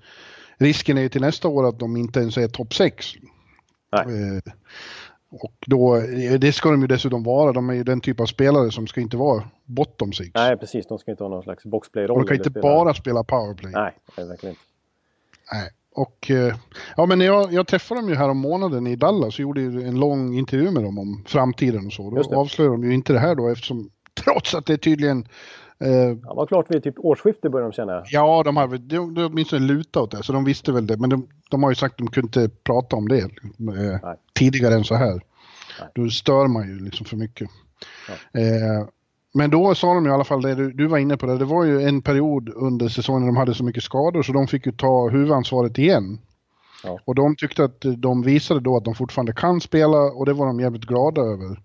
risken 0.60 0.98
är 0.98 1.02
ju 1.02 1.08
till 1.08 1.20
nästa 1.20 1.48
år 1.48 1.68
att 1.68 1.78
de 1.78 1.96
inte 1.96 2.20
ens 2.20 2.36
är 2.36 2.48
topp 2.48 2.74
6. 2.74 3.14
Eh, 3.92 4.52
och 5.30 5.54
då, 5.66 5.96
eh, 5.96 6.32
det 6.32 6.52
ska 6.52 6.70
de 6.70 6.80
ju 6.80 6.86
dessutom 6.86 7.22
vara. 7.22 7.52
De 7.52 7.70
är 7.70 7.74
ju 7.74 7.84
den 7.84 8.00
typ 8.00 8.20
av 8.20 8.26
spelare 8.26 8.70
som 8.70 8.86
ska 8.86 9.00
inte 9.00 9.16
vara 9.16 9.44
bottom 9.64 10.12
6. 10.12 10.30
Nej, 10.34 10.56
precis. 10.56 10.86
De 10.86 10.98
ska 10.98 11.10
inte 11.10 11.24
ha 11.24 11.28
någon 11.28 11.42
slags 11.42 11.64
boxplay-roll. 11.64 12.18
De 12.18 12.26
kan 12.26 12.36
inte 12.36 12.50
spela. 12.50 12.62
bara 12.62 12.94
spela 12.94 13.24
powerplay. 13.24 13.72
Nej, 13.72 13.92
verkligen 14.16 14.52
inte. 14.52 14.62
Nej. 15.52 15.70
Och 15.94 16.30
eh, 16.30 16.54
ja, 16.96 17.06
men 17.06 17.20
jag, 17.20 17.52
jag 17.52 17.66
träffade 17.66 18.00
dem 18.00 18.08
ju 18.08 18.14
här 18.14 18.28
om 18.28 18.38
månaden 18.38 18.86
i 18.86 18.96
Dallas 18.96 19.34
och 19.34 19.40
gjorde 19.40 19.60
en 19.60 20.00
lång 20.00 20.38
intervju 20.38 20.70
med 20.70 20.82
dem 20.82 20.98
om 20.98 21.24
framtiden 21.26 21.86
och 21.86 21.92
så. 21.92 22.10
Då 22.10 22.36
avslöjade 22.36 22.76
de 22.76 22.84
ju 22.84 22.94
inte 22.94 23.12
det 23.12 23.18
här 23.18 23.34
då 23.34 23.48
eftersom 23.48 23.90
trots 24.14 24.54
att 24.54 24.66
det 24.66 24.78
tydligen 24.78 25.28
ja, 26.24 26.34
var 26.34 26.46
klart 26.46 26.66
vid 26.70 26.82
typ 26.82 26.94
årsskiftet 26.98 27.52
började 27.52 27.70
de 27.70 27.74
känna. 27.74 28.02
Ja, 28.06 28.42
de 28.42 28.56
har 28.56 28.68
de, 28.68 29.14
de 29.14 29.24
åtminstone 29.24 29.66
lutat 29.66 30.02
åt 30.02 30.10
det, 30.10 30.22
så 30.22 30.32
de 30.32 30.44
visste 30.44 30.72
väl 30.72 30.86
det. 30.86 30.96
Men 30.96 31.10
de, 31.10 31.28
de 31.50 31.62
har 31.62 31.70
ju 31.70 31.74
sagt 31.74 31.92
att 31.92 31.98
de 31.98 32.06
kunde 32.06 32.26
inte 32.26 32.56
prata 32.64 32.96
om 32.96 33.08
det 33.08 33.20
eh, 33.20 34.14
tidigare 34.34 34.74
än 34.74 34.84
så 34.84 34.94
här. 34.94 35.22
Nej. 35.80 35.88
Då 35.94 36.10
stör 36.10 36.46
man 36.46 36.68
ju 36.68 36.78
liksom 36.84 37.06
för 37.06 37.16
mycket. 37.16 37.50
Eh, 38.32 38.88
men 39.34 39.50
då 39.50 39.74
sa 39.74 39.94
de 39.94 40.06
i 40.06 40.10
alla 40.10 40.24
fall 40.24 40.42
det 40.42 40.54
du, 40.54 40.72
du, 40.72 40.86
var 40.86 40.98
inne 40.98 41.16
på, 41.16 41.26
det, 41.26 41.38
det 41.38 41.44
var 41.44 41.64
ju 41.64 41.82
en 41.82 42.02
period 42.02 42.50
under 42.54 42.88
säsongen 42.88 43.26
de 43.26 43.36
hade 43.36 43.54
så 43.54 43.64
mycket 43.64 43.82
skador 43.82 44.22
så 44.22 44.32
de 44.32 44.46
fick 44.46 44.66
ju 44.66 44.72
ta 44.72 45.08
huvudansvaret 45.08 45.78
igen. 45.78 46.18
Ja. 46.84 46.98
Och 47.04 47.14
de 47.14 47.36
tyckte 47.36 47.64
att 47.64 47.84
de 47.96 48.22
visade 48.22 48.60
då 48.60 48.76
att 48.76 48.84
de 48.84 48.94
fortfarande 48.94 49.32
kan 49.32 49.60
spela 49.60 49.98
och 49.98 50.26
det 50.26 50.32
var 50.32 50.46
de 50.46 50.60
jävligt 50.60 50.84
glada 50.84 51.20
över. 51.20 51.60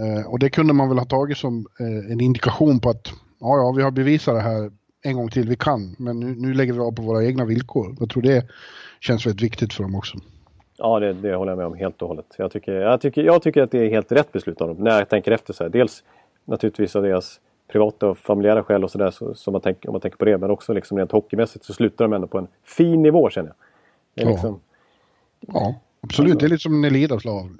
Eh, 0.00 0.26
och 0.26 0.38
det 0.38 0.50
kunde 0.50 0.72
man 0.72 0.88
väl 0.88 0.98
ha 0.98 1.04
tagit 1.04 1.38
som 1.38 1.66
eh, 1.80 2.12
en 2.12 2.20
indikation 2.20 2.80
på 2.80 2.90
att 2.90 3.12
ja, 3.40 3.56
ja, 3.56 3.72
vi 3.76 3.82
har 3.82 3.90
bevisat 3.90 4.34
det 4.34 4.40
här 4.40 4.70
en 5.02 5.16
gång 5.16 5.28
till, 5.30 5.48
vi 5.48 5.56
kan, 5.56 5.96
men 5.98 6.20
nu, 6.20 6.34
nu 6.38 6.54
lägger 6.54 6.72
vi 6.72 6.78
av 6.80 6.92
på 6.92 7.02
våra 7.02 7.24
egna 7.24 7.44
villkor. 7.44 7.96
Jag 8.00 8.10
tror 8.10 8.22
det 8.22 8.46
känns 9.00 9.26
väldigt 9.26 9.42
viktigt 9.42 9.72
för 9.74 9.82
dem 9.82 9.94
också. 9.94 10.18
Ja, 10.76 11.00
det, 11.00 11.12
det 11.12 11.34
håller 11.34 11.52
jag 11.52 11.56
med 11.56 11.66
om 11.66 11.74
helt 11.74 12.02
och 12.02 12.08
hållet. 12.08 12.26
Jag 12.38 12.52
tycker, 12.52 12.72
jag, 12.72 13.00
tycker, 13.00 13.22
jag 13.22 13.42
tycker 13.42 13.62
att 13.62 13.70
det 13.70 13.78
är 13.78 13.90
helt 13.90 14.12
rätt 14.12 14.32
beslut 14.32 14.60
av 14.60 14.68
dem 14.68 14.76
när 14.84 14.98
jag 14.98 15.08
tänker 15.08 15.30
efter. 15.32 15.52
så 15.52 15.64
här. 15.64 15.70
Dels 15.70 16.02
naturligtvis 16.44 16.96
av 16.96 17.02
deras 17.02 17.40
privata 17.72 18.06
och 18.08 18.18
familjära 18.18 18.64
skäl 18.64 18.84
och 18.84 18.90
sådär 18.90 19.10
så, 19.10 19.34
så 19.34 19.50
man 19.50 19.60
tänker, 19.60 19.88
om 19.88 19.92
man 19.92 20.00
tänker 20.00 20.18
på 20.18 20.24
det. 20.24 20.38
Men 20.38 20.50
också 20.50 20.72
liksom 20.72 20.98
rent 20.98 21.12
hockeymässigt 21.12 21.64
så 21.64 21.72
slutar 21.72 22.04
de 22.04 22.12
ändå 22.12 22.26
på 22.26 22.38
en 22.38 22.46
fin 22.64 23.02
nivå 23.02 23.30
känner 23.30 23.48
jag. 23.48 23.56
Det 24.14 24.22
är 24.22 24.26
Ja. 24.26 24.30
liksom, 24.32 24.60
Ja, 25.40 25.74
absolut. 26.00 26.38
Det 26.40 26.46
är 26.46 26.48
lite 26.48 26.62
som 26.62 26.80
Nelidas 26.80 27.24
lag. 27.24 27.50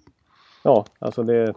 Ja, 0.65 0.85
alltså 0.99 1.23
det... 1.23 1.55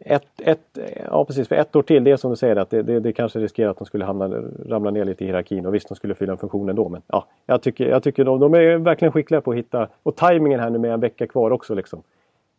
Ett, 0.00 0.26
ett, 0.38 0.78
ja 1.10 1.24
precis, 1.24 1.48
för 1.48 1.56
ett 1.56 1.76
år 1.76 1.82
till, 1.82 2.04
det 2.04 2.10
är 2.10 2.16
som 2.16 2.30
du 2.30 2.36
säger 2.36 2.56
att 2.56 2.70
det, 2.70 2.82
det, 2.82 3.00
det 3.00 3.12
kanske 3.12 3.38
riskerar 3.38 3.70
att 3.70 3.78
de 3.78 3.84
skulle 3.86 4.04
hamna, 4.04 4.28
ramla 4.66 4.90
ner 4.90 5.04
lite 5.04 5.24
i 5.24 5.26
hierarkin 5.26 5.66
och 5.66 5.74
visst 5.74 5.88
de 5.88 5.94
skulle 5.94 6.14
fylla 6.14 6.32
en 6.32 6.38
funktion 6.38 6.68
ändå 6.68 6.88
men 6.88 7.02
ja, 7.06 7.26
jag 7.46 7.62
tycker, 7.62 7.86
jag 7.86 8.02
tycker 8.02 8.24
de, 8.24 8.40
de 8.40 8.54
är 8.54 8.76
verkligen 8.76 9.12
skickliga 9.12 9.40
på 9.40 9.50
att 9.50 9.56
hitta 9.56 9.88
och 10.02 10.16
tajmingen 10.16 10.60
här 10.60 10.70
nu 10.70 10.78
med 10.78 10.92
en 10.92 11.00
vecka 11.00 11.26
kvar 11.26 11.50
också 11.50 11.74
liksom. 11.74 12.02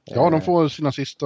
Ja, 0.05 0.29
de 0.29 0.41
får 0.41 0.67
sina 0.67 0.91
sista... 0.91 1.25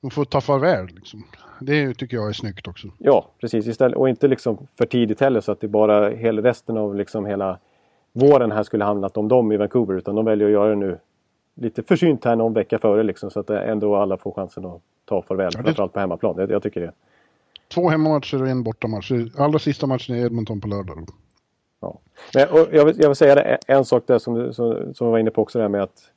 De 0.00 0.10
får 0.10 0.24
ta 0.24 0.40
farväl 0.40 0.86
liksom. 0.86 1.24
Det 1.60 1.94
tycker 1.94 2.16
jag 2.16 2.28
är 2.28 2.32
snyggt 2.32 2.68
också. 2.68 2.88
Ja, 2.98 3.26
precis. 3.40 3.66
Istället, 3.66 3.96
och 3.96 4.08
inte 4.08 4.28
liksom 4.28 4.66
för 4.78 4.86
tidigt 4.86 5.20
heller 5.20 5.40
så 5.40 5.52
att 5.52 5.60
det 5.60 5.68
bara 5.68 6.08
hela 6.08 6.42
resten 6.42 6.76
av 6.76 6.94
liksom 6.94 7.26
hela 7.26 7.58
våren 8.12 8.52
här 8.52 8.62
skulle 8.62 8.84
handlat 8.84 9.16
om 9.16 9.28
dem 9.28 9.52
i 9.52 9.56
Vancouver. 9.56 9.94
Utan 9.94 10.14
de 10.14 10.24
väljer 10.24 10.46
att 10.46 10.52
göra 10.52 10.68
det 10.68 10.76
nu 10.76 10.98
lite 11.60 11.82
försynt 11.82 12.24
här 12.24 12.36
någon 12.36 12.52
vecka 12.52 12.78
före 12.78 13.02
liksom, 13.02 13.30
så 13.30 13.40
att 13.40 13.50
ändå 13.50 13.96
alla 13.96 14.16
får 14.16 14.32
chansen 14.32 14.64
att 14.66 14.80
ta 15.04 15.22
farväl. 15.22 15.50
Ja, 15.54 15.58
det- 15.58 15.64
Framförallt 15.64 15.92
på 15.92 16.00
hemmaplan. 16.00 16.34
Jag, 16.38 16.50
jag 16.50 16.62
tycker 16.62 16.80
det. 16.80 16.92
Två 17.74 17.88
hemmamatcher 17.88 18.42
och 18.42 18.48
en 18.48 18.62
bortamatch. 18.62 19.12
Allra 19.38 19.58
sista 19.58 19.86
matchen 19.86 20.16
är 20.16 20.24
Edmonton 20.26 20.60
på 20.60 20.68
lördag. 20.68 21.08
Ja. 21.80 21.98
Men, 22.34 22.48
och 22.48 22.58
jag, 22.72 22.84
vill, 22.84 22.94
jag 23.00 23.08
vill 23.08 23.16
säga 23.16 23.34
det, 23.34 23.58
en- 23.66 23.84
sak 23.84 24.02
där 24.06 24.18
som, 24.18 24.52
som, 24.52 24.94
som 24.94 25.04
jag 25.06 25.12
var 25.12 25.18
inne 25.18 25.30
på 25.30 25.42
också, 25.42 25.58
där 25.58 25.68
med 25.68 25.82
att, 25.82 26.10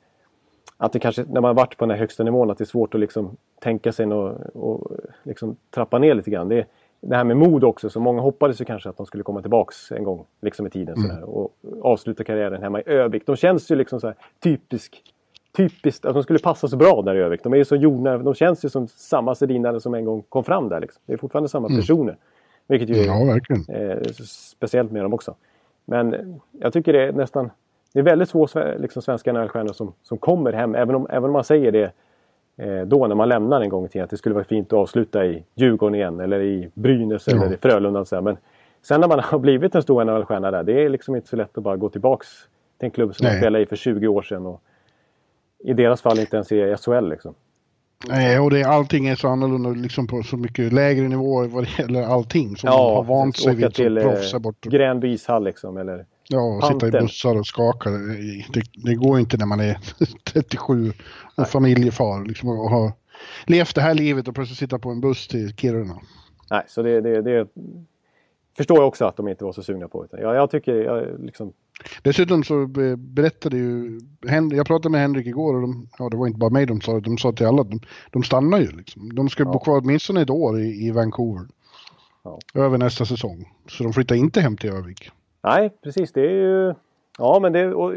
att 0.76 0.92
det 0.92 0.98
kanske, 0.98 1.22
när 1.22 1.40
man 1.40 1.44
har 1.48 1.54
varit 1.54 1.76
på 1.76 1.84
den 1.84 1.90
här 1.90 1.98
högsta 1.98 2.22
nivån, 2.24 2.50
att 2.50 2.58
det 2.58 2.64
är 2.64 2.66
svårt 2.66 2.94
att 2.94 3.00
liksom 3.00 3.36
tänka 3.60 3.92
sig 3.92 4.06
och, 4.06 4.56
och 4.56 4.90
liksom 5.22 5.56
trappa 5.74 5.98
ner 5.98 6.14
lite 6.14 6.30
grann. 6.30 6.48
Det, 6.48 6.66
det 7.00 7.16
här 7.16 7.24
med 7.24 7.36
mod 7.36 7.64
också, 7.64 7.90
så 7.90 8.00
många 8.00 8.22
hoppades 8.22 8.60
ju 8.60 8.64
kanske 8.64 8.88
att 8.88 8.96
de 8.96 9.06
skulle 9.06 9.22
komma 9.24 9.40
tillbaks 9.40 9.92
en 9.92 10.04
gång 10.04 10.24
liksom 10.40 10.66
i 10.66 10.70
tiden 10.70 10.96
sådär, 10.96 11.22
och 11.22 11.52
avsluta 11.82 12.24
karriären 12.24 12.62
hemma 12.62 12.80
i 12.80 12.82
Övik. 12.86 13.26
De 13.26 13.36
känns 13.36 13.70
ju 13.70 13.76
liksom 13.76 14.00
så 14.00 14.06
här 14.06 14.16
typisk 14.40 15.02
Typiskt 15.56 16.04
att 16.04 16.14
de 16.14 16.22
skulle 16.22 16.38
passa 16.38 16.68
så 16.68 16.76
bra 16.76 17.02
där 17.02 17.14
i 17.14 17.18
Övik. 17.18 17.42
De 17.42 17.52
är 17.52 17.56
ju 17.56 17.64
så 17.64 17.76
jordnära. 17.76 18.18
De 18.18 18.34
känns 18.34 18.64
ju 18.64 18.68
som 18.68 18.88
samma 18.88 19.34
sedinare 19.34 19.80
som 19.80 19.94
en 19.94 20.04
gång 20.04 20.22
kom 20.28 20.44
fram 20.44 20.68
där. 20.68 20.80
Liksom. 20.80 21.02
Det 21.06 21.12
är 21.12 21.16
fortfarande 21.16 21.48
samma 21.48 21.68
personer. 21.68 22.16
Vilket 22.66 22.88
ju 22.88 22.94
är 22.94 23.06
Ja, 23.06 23.24
verkligen. 23.24 23.64
eh, 23.90 23.98
speciellt 24.58 24.92
med 24.92 25.02
dem 25.04 25.14
också. 25.14 25.34
Men 25.84 26.14
eh, 26.14 26.20
jag 26.52 26.72
tycker 26.72 26.92
det 26.92 27.02
är 27.02 27.12
nästan... 27.12 27.50
Det 27.92 27.98
är 27.98 28.02
väldigt 28.02 28.30
få 28.30 28.48
liksom, 28.78 29.02
svenska 29.02 29.32
NHL-stjärnor 29.32 29.72
som, 29.72 29.92
som 30.02 30.18
kommer 30.18 30.52
hem. 30.52 30.74
Även 30.74 30.94
om, 30.94 31.06
även 31.10 31.24
om 31.24 31.32
man 31.32 31.44
säger 31.44 31.72
det 31.72 31.92
eh, 32.56 32.82
då 32.86 33.06
när 33.06 33.14
man 33.14 33.28
lämnar 33.28 33.60
en 33.60 33.68
gång 33.68 33.84
i 33.84 33.88
tiden. 33.88 34.04
Att 34.04 34.10
det 34.10 34.16
skulle 34.16 34.34
vara 34.34 34.44
fint 34.44 34.72
att 34.72 34.78
avsluta 34.78 35.24
i 35.26 35.44
Djurgården 35.54 35.94
igen. 35.94 36.20
Eller 36.20 36.40
i 36.40 36.70
Brynäs 36.74 37.28
Ja. 37.28 37.36
eller 37.44 37.54
i 37.54 37.56
Frölunda. 37.56 38.04
Så 38.04 38.14
här. 38.16 38.22
Men 38.22 38.36
sen 38.82 39.00
när 39.00 39.08
man 39.08 39.20
har 39.22 39.38
blivit 39.38 39.74
en 39.74 39.82
stor 39.82 40.04
NHL-stjärna 40.04 40.50
där. 40.50 40.62
Det 40.62 40.84
är 40.84 40.88
liksom 40.88 41.16
inte 41.16 41.28
så 41.28 41.36
lätt 41.36 41.58
att 41.58 41.64
bara 41.64 41.76
gå 41.76 41.88
tillbaks 41.88 42.28
till 42.78 42.86
en 42.86 42.90
klubb 42.90 43.14
som 43.14 43.24
man 43.24 43.32
Nej. 43.32 43.40
spelade 43.40 43.62
i 43.64 43.66
för 43.66 43.76
20 43.76 44.08
år 44.08 44.22
sedan. 44.22 44.46
Och 44.46 44.62
I 45.64 45.72
deras 45.72 46.02
fall 46.02 46.18
inte 46.18 46.36
ens 46.36 46.52
i 46.52 46.76
SHL 46.76 47.08
liksom. 47.08 47.34
Nej, 48.08 48.38
och 48.38 48.50
det, 48.50 48.64
allting 48.64 49.06
är 49.06 49.14
så 49.14 49.28
annorlunda 49.28 49.70
liksom 49.70 50.06
på 50.06 50.22
så 50.22 50.36
mycket 50.36 50.72
lägre 50.72 51.08
nivå 51.08 51.46
vad 51.46 51.64
det 51.64 51.82
gäller 51.82 52.02
allting. 52.02 52.56
Som 52.56 52.70
man 52.70 52.78
har 52.78 53.04
vant 53.04 53.36
sig 53.36 53.54
vid 53.54 53.64
som 53.64 53.72
till 53.72 53.98
eh, 53.98 54.04
proffs 54.04 54.32
här 54.32 54.38
borta. 54.38 54.68
Gränby 54.70 55.08
ishall 55.12 55.44
liksom. 55.44 55.76
Eller, 55.76 56.06
Ja, 56.28 56.56
och 56.56 56.64
sitta 56.64 56.88
i 56.88 56.90
bussar 56.90 57.38
och 57.38 57.46
skaka. 57.46 57.90
Det, 57.90 58.62
det 58.74 58.94
går 58.94 59.18
inte 59.18 59.36
när 59.36 59.46
man 59.46 59.60
är 59.60 59.78
37 60.24 60.92
och 61.36 61.48
familjefar. 61.48 62.24
Liksom, 62.24 62.48
och 62.48 62.70
har 62.70 62.92
levt 63.46 63.74
det 63.74 63.80
här 63.80 63.94
livet 63.94 64.28
och 64.28 64.34
plötsligt 64.34 64.58
sitta 64.58 64.78
på 64.78 64.90
en 64.90 65.00
buss 65.00 65.28
till 65.28 65.56
Kiruna. 65.56 66.00
Nej, 66.50 66.62
så 66.68 66.82
det, 66.82 67.00
det, 67.00 67.22
det 67.22 67.48
förstår 68.56 68.76
jag 68.76 68.88
också 68.88 69.04
att 69.04 69.16
de 69.16 69.28
inte 69.28 69.44
var 69.44 69.52
så 69.52 69.62
sugna 69.62 69.88
på. 69.88 70.04
Utan 70.04 70.20
jag, 70.20 70.34
jag 70.34 70.50
tycker, 70.50 70.74
jag, 70.74 71.20
liksom, 71.24 71.52
Dessutom 72.02 72.44
så 72.44 72.66
be- 72.66 72.96
berättade 72.96 73.56
ju, 73.56 74.00
jag 74.52 74.66
pratade 74.66 74.88
med 74.92 75.00
Henrik 75.00 75.26
igår 75.26 75.54
och 75.54 75.60
de, 75.60 75.88
ja 75.98 76.08
det 76.08 76.16
var 76.16 76.26
inte 76.26 76.38
bara 76.38 76.50
mig 76.50 76.66
de 76.66 76.80
sa, 76.80 77.00
de 77.00 77.18
sa 77.18 77.32
till 77.32 77.46
alla, 77.46 77.62
de, 77.62 77.80
de 78.10 78.22
stannar 78.22 78.58
ju 78.58 78.70
liksom. 78.70 79.14
De 79.14 79.28
ska 79.28 79.44
bo 79.44 79.58
kvar 79.58 79.80
åtminstone 79.84 80.22
ett 80.22 80.30
år 80.30 80.60
i, 80.60 80.86
i 80.86 80.90
Vancouver. 80.90 81.46
Ja. 82.22 82.38
Över 82.54 82.78
nästa 82.78 83.04
säsong. 83.04 83.52
Så 83.68 83.84
de 83.84 83.92
flyttar 83.92 84.16
inte 84.16 84.40
hem 84.40 84.56
till 84.56 84.70
Övik. 84.70 85.10
nej, 85.42 85.70
precis. 85.82 86.12
Det 86.12 86.20
är 86.20 86.34
ju... 86.34 86.74
Ja, 87.18 87.38
men 87.42 87.52
det, 87.52 87.74
och, 87.74 87.94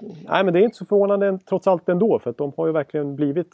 nej, 0.00 0.44
men 0.44 0.52
det 0.54 0.60
är 0.60 0.64
inte 0.64 0.76
så 0.76 0.84
förvånande 0.84 1.38
trots 1.48 1.66
allt 1.66 1.88
ändå. 1.88 2.18
För 2.18 2.30
att 2.30 2.38
de 2.38 2.52
har 2.56 2.66
ju 2.66 2.72
verkligen 2.72 3.16
blivit 3.16 3.48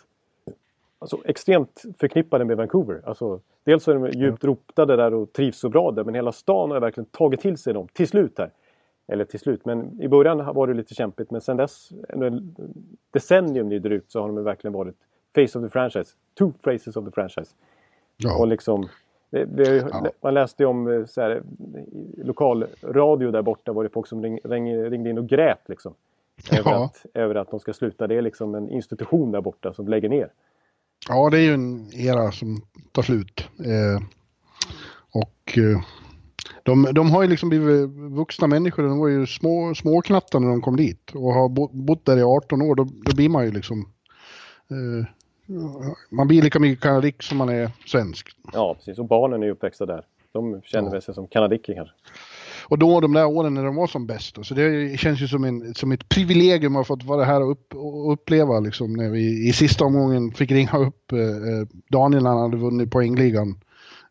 alltså, 0.98 1.18
extremt 1.24 1.82
förknippade 1.98 2.44
med 2.44 2.56
Vancouver. 2.56 3.00
Alltså, 3.04 3.40
dels 3.64 3.88
är 3.88 3.94
de 3.94 4.10
djupt 4.10 4.44
rotade 4.44 4.96
där 4.96 5.14
och 5.14 5.32
trivs 5.32 5.58
så 5.58 5.68
bra 5.68 5.90
där. 5.90 6.04
Men 6.04 6.14
hela 6.14 6.32
stan 6.32 6.70
har 6.70 6.80
verkligen 6.80 7.06
tagit 7.06 7.40
till 7.40 7.58
sig 7.58 7.74
dem 7.74 7.88
till 7.92 8.08
slut 8.08 8.38
här. 8.38 8.50
Eller 9.06 9.24
till 9.24 9.40
slut, 9.40 9.64
men 9.64 10.02
i 10.02 10.08
början 10.08 10.54
var 10.54 10.66
det 10.66 10.74
lite 10.74 10.94
kämpigt. 10.94 11.30
Men 11.30 11.40
sen 11.40 11.56
dess, 11.56 11.92
en 12.08 12.54
decennium 13.10 13.70
lider 13.70 13.90
ut, 13.90 14.10
så 14.10 14.20
har 14.20 14.28
de 14.28 14.44
verkligen 14.44 14.72
varit 14.72 14.96
face 15.34 15.58
of 15.58 15.64
the 15.64 15.70
franchise. 15.70 16.10
Two 16.38 16.52
faces 16.64 16.96
of 16.96 17.04
the 17.04 17.10
franchise. 17.10 17.50
Och 18.16 18.24
Ja, 18.24 18.44
liksom, 18.44 18.88
det, 19.30 19.44
det, 19.44 19.76
Ja. 19.76 20.06
Man 20.22 20.34
läste 20.34 20.62
ju 20.62 20.66
om 20.66 20.88
eh, 20.88 21.04
så 21.06 21.20
här, 21.20 21.42
lokalradio 22.16 23.30
där 23.30 23.42
borta 23.42 23.72
var 23.72 23.84
det 23.84 23.90
folk 23.90 24.06
som 24.06 24.22
ring, 24.22 24.38
ring, 24.44 24.82
ringde 24.84 25.10
in 25.10 25.18
och 25.18 25.26
grät. 25.28 25.60
Liksom, 25.68 25.94
över, 26.52 26.70
Ja. 26.70 26.84
att, 26.84 27.06
över 27.14 27.34
att 27.34 27.50
de 27.50 27.60
ska 27.60 27.72
sluta. 27.72 28.06
Det 28.06 28.14
är 28.14 28.22
liksom 28.22 28.54
en 28.54 28.70
institution 28.70 29.32
där 29.32 29.40
borta 29.40 29.74
som 29.74 29.88
lägger 29.88 30.08
ner. 30.08 30.28
ja, 31.08 31.30
det 31.30 31.38
är 31.38 31.42
ju 31.42 31.54
en 31.54 31.90
era 31.94 32.32
som 32.32 32.62
tar 32.92 33.02
slut. 33.02 33.48
Eh, 33.58 34.02
och 35.10 35.58
eh, 35.58 35.80
de, 36.62 36.88
de 36.92 37.10
har 37.10 37.22
ju 37.22 37.28
liksom 37.28 37.48
blivit 37.48 37.90
vuxna 37.90 38.46
människor. 38.46 38.82
De 38.82 38.98
var 38.98 39.08
ju 39.08 39.26
små, 39.26 39.74
småknattar 39.74 40.40
när 40.40 40.48
de 40.48 40.60
kom 40.60 40.76
dit. 40.76 41.10
Och 41.14 41.32
har 41.34 41.48
bo, 41.48 41.68
bott 41.72 42.04
där 42.06 42.16
i 42.18 42.22
18 42.22 42.62
år. 42.62 42.74
Då, 42.74 42.84
då 42.84 43.14
blir 43.16 43.28
man 43.28 43.44
ju 43.44 43.50
liksom... 43.52 43.88
Eh, 44.70 45.06
man 46.10 46.28
blir 46.28 46.42
lika 46.42 46.58
mycket 46.58 46.82
kanadik 46.82 47.22
som 47.22 47.38
man 47.38 47.48
är 47.48 47.70
svensk. 47.86 48.28
Ja, 48.52 48.74
precis. 48.74 48.98
Och 48.98 49.06
barnen 49.08 49.42
är 49.42 49.46
ju 49.46 49.52
uppväxta 49.52 49.86
där. 49.86 50.04
De 50.32 50.60
känner 50.64 50.94
Ja. 50.94 51.00
sig 51.00 51.14
som 51.14 51.26
kanadicker 51.26 51.74
kanske. 51.74 51.94
Och 52.68 52.78
då 52.78 53.00
de 53.00 53.12
där 53.12 53.26
åren 53.26 53.54
när 53.54 53.64
de 53.64 53.74
var 53.76 53.86
som 53.86 54.06
bäst. 54.06 54.34
då, 54.34 54.44
Så 54.44 54.54
det 54.54 54.98
känns 55.00 55.20
ju 55.20 55.28
som, 55.28 55.44
en, 55.44 55.74
som 55.74 55.92
ett 55.92 56.08
privilegium 56.08 56.76
att 56.76 56.80
ha 56.88 56.96
fått 56.96 57.04
vara 57.04 57.24
här 57.24 57.42
och, 57.42 57.50
upp, 57.50 57.74
och 57.74 58.12
uppleva 58.12 58.60
liksom 58.60 58.92
när 58.92 59.10
vi 59.10 59.48
i 59.48 59.52
sista 59.52 59.84
omgången 59.84 60.32
fick 60.32 60.50
ringa 60.50 60.78
upp 60.78 61.12
eh, 61.12 61.18
Daniel 61.90 62.26
han 62.26 62.38
hade 62.38 62.56
vunnit 62.56 62.90
poängligan. 62.90 63.48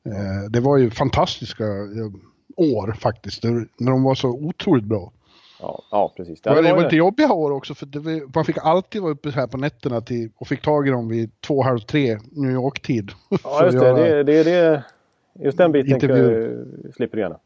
Eh, 0.05 0.49
det 0.49 0.59
var 0.59 0.77
ju 0.77 0.89
fantastiska 0.89 1.63
eh, 1.65 2.11
år 2.57 2.95
faktiskt. 2.99 3.43
När 3.43 3.91
de 3.91 4.03
var 4.03 4.15
så 4.15 4.29
otroligt 4.29 4.85
bra. 4.85 5.11
Ja, 5.59 5.81
ja 5.91 6.13
precis. 6.17 6.41
Det 6.41 6.49
var, 6.49 6.61
det 6.63 6.73
var 6.73 6.83
lite 6.83 6.95
jobbiga 6.95 7.33
år 7.33 7.51
också 7.51 7.75
för 7.75 7.85
det, 7.85 7.99
var- 7.99 8.35
man 8.35 8.45
fick 8.45 8.57
alltid 8.57 9.01
vara 9.01 9.11
uppe 9.11 9.29
här 9.31 9.47
på 9.47 9.57
nätterna 9.57 10.01
till, 10.01 10.29
och 10.37 10.47
fick 10.47 10.61
tag 10.61 10.87
i 10.87 10.91
dem 10.91 11.07
vid 11.09 11.41
två, 11.41 11.63
halv 11.63 11.79
tre 11.79 12.19
New 12.31 12.51
York-tid. 12.51 13.11
Ja, 13.43 13.65
just 13.65 13.79
det. 13.79 13.93
det, 13.93 14.23
det, 14.23 14.43
det 14.43 14.83
just 15.39 15.57
den 15.57 15.71
biten 15.71 15.93
Intervju. 15.93 16.65
slipper 16.95 17.17
du 17.17 17.21
gärna. 17.23 17.37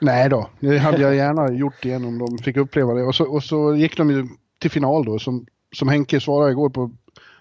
Nej 0.00 0.28
då, 0.28 0.48
det 0.60 0.78
hade 0.78 1.02
jag 1.02 1.14
gärna 1.14 1.52
gjort 1.52 1.84
igen 1.84 2.04
om 2.04 2.18
de 2.18 2.38
fick 2.38 2.56
uppleva 2.56 2.94
det. 2.94 3.02
Och 3.02 3.14
så, 3.14 3.24
och 3.24 3.42
så 3.42 3.74
gick 3.74 3.96
de 3.96 4.10
ju 4.10 4.26
till 4.58 4.70
final 4.70 5.04
då, 5.04 5.18
som, 5.18 5.46
som 5.76 5.88
Henke 5.88 6.20
svarade 6.20 6.50
igår 6.50 6.68
på 6.70 6.90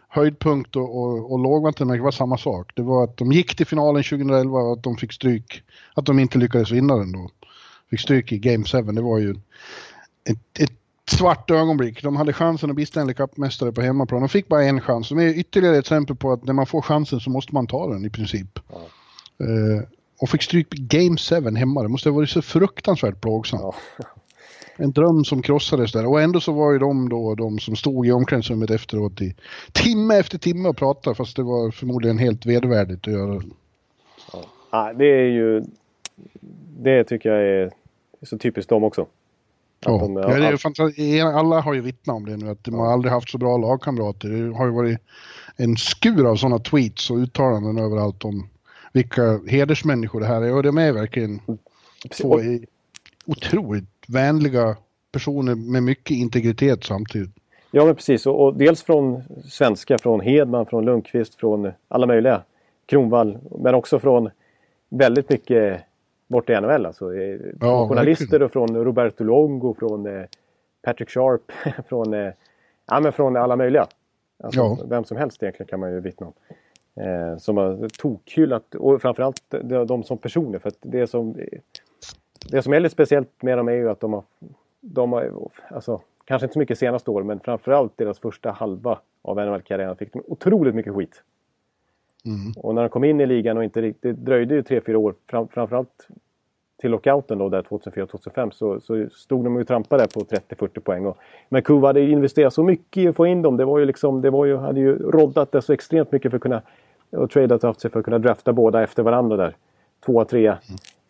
höjdpunkt 0.10 0.76
och, 0.76 0.98
och, 1.00 1.32
och 1.32 1.40
lågvattenmärke 1.40 2.04
var 2.04 2.12
samma 2.12 2.38
sak. 2.38 2.72
Det 2.76 2.82
var 2.82 3.04
att 3.04 3.18
de 3.18 3.32
gick 3.32 3.56
till 3.56 3.66
finalen 3.66 4.04
2011 4.04 4.60
och 4.60 4.74
att 4.74 4.84
de 4.84 4.98
fick 4.98 5.14
stryk. 5.14 5.64
Att 5.94 6.06
de 6.06 6.20
inte 6.20 6.38
lyckades 6.38 6.72
vinna 6.72 6.96
den 6.96 7.12
då. 7.12 7.30
Fick 7.90 8.00
stryk 8.00 8.32
i 8.32 8.38
Game 8.38 8.66
7, 8.66 8.82
det 8.82 9.02
var 9.02 9.20
ju 9.20 9.32
ett, 10.30 10.60
ett 10.60 10.72
svart 11.12 11.52
ögonblick. 11.52 12.04
De 12.04 12.16
hade 12.16 12.34
chansen 12.34 12.70
att 12.70 12.76
bli 12.76 12.86
Stanley 12.86 13.16
Cup-mästare 13.16 13.72
på 13.72 13.82
hemmaplan. 13.82 14.22
De 14.22 14.30
fick 14.30 14.48
bara 14.48 14.64
en 14.64 14.82
chans. 14.82 15.10
De 15.10 15.20
är 15.20 15.28
ytterligare 15.28 15.76
ett 15.76 15.86
exempel 15.86 16.16
på 16.16 16.32
att 16.32 16.44
när 16.44 16.54
man 16.54 16.66
får 16.66 16.82
chansen 16.82 17.20
så 17.20 17.30
måste 17.30 17.54
man 17.54 17.68
ta 17.68 17.94
den 17.94 18.06
i 18.06 18.10
princip. 18.10 18.60
Ja. 18.70 18.82
Eh, 19.46 19.84
och 20.22 20.30
fick 20.30 20.44
stryk 20.44 20.76
i 20.76 20.78
Game 20.82 21.18
7 21.18 21.58
hemma. 21.58 21.84
Det 21.84 21.90
måste 21.90 22.10
ha 22.10 22.16
varit 22.16 22.30
så 22.30 22.42
fruktansvärt 22.42 23.22
plågsamt. 23.22 23.62
Ja. 23.98 24.06
En 24.82 24.92
dröm 24.92 25.24
som 25.26 25.42
krossades 25.42 25.92
där. 25.92 26.06
Och 26.06 26.22
ändå 26.22 26.40
så 26.40 26.52
var 26.52 26.72
ju 26.72 26.80
de 26.80 27.10
då 27.10 27.36
de 27.36 27.60
som 27.60 27.76
stod 27.76 28.08
i 28.08 28.12
omklädningsrummet 28.12 28.70
efteråt 28.72 29.22
i 29.22 29.36
timme 29.72 30.16
efter 30.18 30.38
timme 30.38 30.70
och 30.70 30.78
pratade 30.78 31.16
fast 31.16 31.36
det 31.36 31.44
var 31.44 31.72
förmodligen 31.72 32.18
helt 32.18 32.46
vedervärdigt 32.46 33.08
att 33.08 33.14
göra. 33.14 33.42
Ja, 34.72 34.94
det 34.94 35.06
är 35.06 35.26
ju... 35.30 35.64
Det 36.80 37.04
tycker 37.04 37.30
jag 37.30 37.48
är 37.48 37.72
så 38.22 38.38
typiskt 38.38 38.70
dem 38.70 38.84
också. 38.84 39.06
Ja, 39.86 39.92
de- 39.98 40.16
ja, 40.16 40.28
det 40.38 40.46
är 40.48 40.58
fantastiskt. 40.58 41.24
Alla 41.24 41.62
har 41.62 41.74
ju 41.74 41.82
vittnat 41.82 42.16
om 42.16 42.26
det 42.26 42.38
nu 42.38 42.50
att 42.50 42.64
de 42.64 42.74
har 42.76 42.94
aldrig 42.94 43.12
haft 43.12 43.30
så 43.30 43.38
bra 43.38 43.58
lagkamrater. 43.58 44.30
Det 44.30 44.56
har 44.58 44.66
ju 44.66 44.72
varit 44.72 45.00
en 45.56 45.78
skur 45.78 46.26
av 46.32 46.36
sådana 46.36 46.60
tweets 46.60 47.12
och 47.12 47.18
uttalanden 47.18 47.78
överallt 47.78 48.26
om 48.26 48.50
vilka 48.94 49.40
hedersmänniskor 49.48 50.20
det 50.20 50.26
här 50.26 50.42
är. 50.42 50.54
Och 50.54 50.64
de 50.64 50.78
är 50.78 50.92
verkligen 50.92 51.40
två 52.22 52.30
och- 52.30 52.44
i- 52.44 52.66
otroligt 53.26 53.99
vänliga 54.14 54.78
personer 55.12 55.56
med 55.56 55.84
mycket 55.84 56.18
integritet 56.18 56.84
samtidigt. 56.84 57.32
Ja, 57.72 57.86
men 57.86 57.96
precis. 57.96 58.26
Och, 58.26 58.44
och, 58.44 58.58
dels 58.58 58.84
från 58.84 59.24
svenska, 59.50 59.98
från 59.98 60.22
Hedman, 60.22 60.66
från 60.66 60.86
Lundqvist, 60.86 61.36
från 61.36 61.72
alla 61.88 62.06
möjliga. 62.06 62.42
Kronvall, 62.86 63.38
men 63.60 63.76
också 63.76 64.00
från 64.00 64.30
väldigt 64.90 65.30
mycket 65.30 65.82
borta 66.28 66.54
i 66.54 66.62
NHL. 66.62 66.86
Alltså, 66.86 67.16
eh, 67.16 67.40
ja, 67.60 67.88
journalister 67.88 68.44
och 68.44 68.52
från 68.52 68.76
Roberto 68.76 69.24
Longo, 69.24 69.76
från 69.80 70.06
eh, 70.06 70.26
Patrick 70.82 71.10
Sharp, 71.10 71.52
från, 71.88 72.14
eh, 72.14 72.32
ja, 72.88 73.00
men 73.00 73.12
från 73.12 73.38
alla 73.38 73.56
möjliga. 73.56 73.88
Alltså, 74.44 74.60
ja. 74.60 74.78
Vem 74.90 75.04
som 75.04 75.18
helst 75.18 75.44
egentligen 75.44 75.68
kan 75.68 75.80
man 75.80 75.92
ju 75.92 76.00
vittna 76.00 76.28
om. 76.28 76.34
Eh, 77.04 77.38
som 77.38 77.58
har 77.58 77.88
tokhyllat, 77.98 78.76
och 78.76 79.02
framförallt 79.02 79.44
de, 79.50 79.88
de 79.88 80.04
som 80.04 80.18
personer. 80.18 80.60
För 80.60 80.68
att 80.68 80.78
det 80.82 81.08
som, 81.08 81.36
det 82.52 82.62
som 82.62 82.74
är 82.74 82.80
lite 82.80 82.94
speciellt 82.94 83.42
med 83.42 83.58
dem 83.58 83.68
är 83.68 83.74
ju 83.74 83.90
att 83.90 84.00
de 84.00 84.14
har, 84.14 84.24
de 84.82 85.12
har 85.12 85.32
alltså, 85.70 86.02
kanske 86.26 86.46
inte 86.46 86.54
så 86.54 86.60
mycket 86.60 86.80
senaste 86.80 87.12
år, 87.12 87.24
men 87.24 87.40
framförallt 87.40 87.98
deras 87.98 88.20
första 88.20 88.52
halva 88.52 89.00
av 89.22 89.38
NHL-karriären 89.38 89.96
fick 89.96 90.14
de 90.14 90.24
otroligt 90.28 90.76
mycket 90.76 90.94
skit. 90.94 91.24
Mm. 92.26 92.54
Och 92.58 92.76
när 92.76 92.82
de 92.82 92.90
kom 92.90 93.04
in 93.04 93.22
i 93.22 93.26
ligan 93.26 93.58
och 93.58 93.64
inte 93.64 93.82
riktigt, 93.82 94.02
det 94.02 94.14
dröjde 94.14 94.56
ju 94.56 94.62
3-4 94.62 94.96
år, 94.96 95.16
fram, 95.28 95.48
framförallt 95.48 96.08
till 96.78 96.92
lockouten 96.92 97.38
då 97.38 97.50
där 97.50 97.62
2004-2005 97.62 98.52
så, 98.52 98.80
så 98.80 99.10
stod 99.10 99.44
de 99.44 99.56
och 99.56 99.68
trampade 99.68 100.08
på 100.14 100.20
30-40 100.20 100.80
poäng. 100.80 101.06
Och 101.06 101.18
Vancouver 101.50 101.88
hade 101.88 102.02
investerat 102.02 102.54
så 102.54 102.64
mycket 102.64 103.04
i 103.04 103.08
att 103.08 103.16
få 103.16 103.28
in 103.28 103.42
dem. 103.42 103.58
Det 103.58 103.66
var 103.66 103.80
ju 103.80 103.86
liksom, 103.86 104.22
det 104.22 104.30
var 104.30 104.46
ju, 104.46 104.58
hade 104.58 104.80
ju 104.80 104.98
roddat 104.98 105.52
det 105.52 105.62
så 105.62 105.74
extremt 105.74 106.12
mycket 106.12 106.32
för 106.32 106.36
att 106.38 106.42
kunna 106.42 106.62
och 107.12 107.32
tradat 107.32 107.64
haft 107.64 107.82
sig 107.82 107.92
för 107.92 108.00
att 108.00 108.06
kunna 108.06 108.20
drafta 108.20 108.54
båda 108.54 108.84
efter 108.84 109.04
varandra 109.04 109.38
där. 109.38 109.56
Tvåa, 110.06 110.26
trea. 110.26 110.60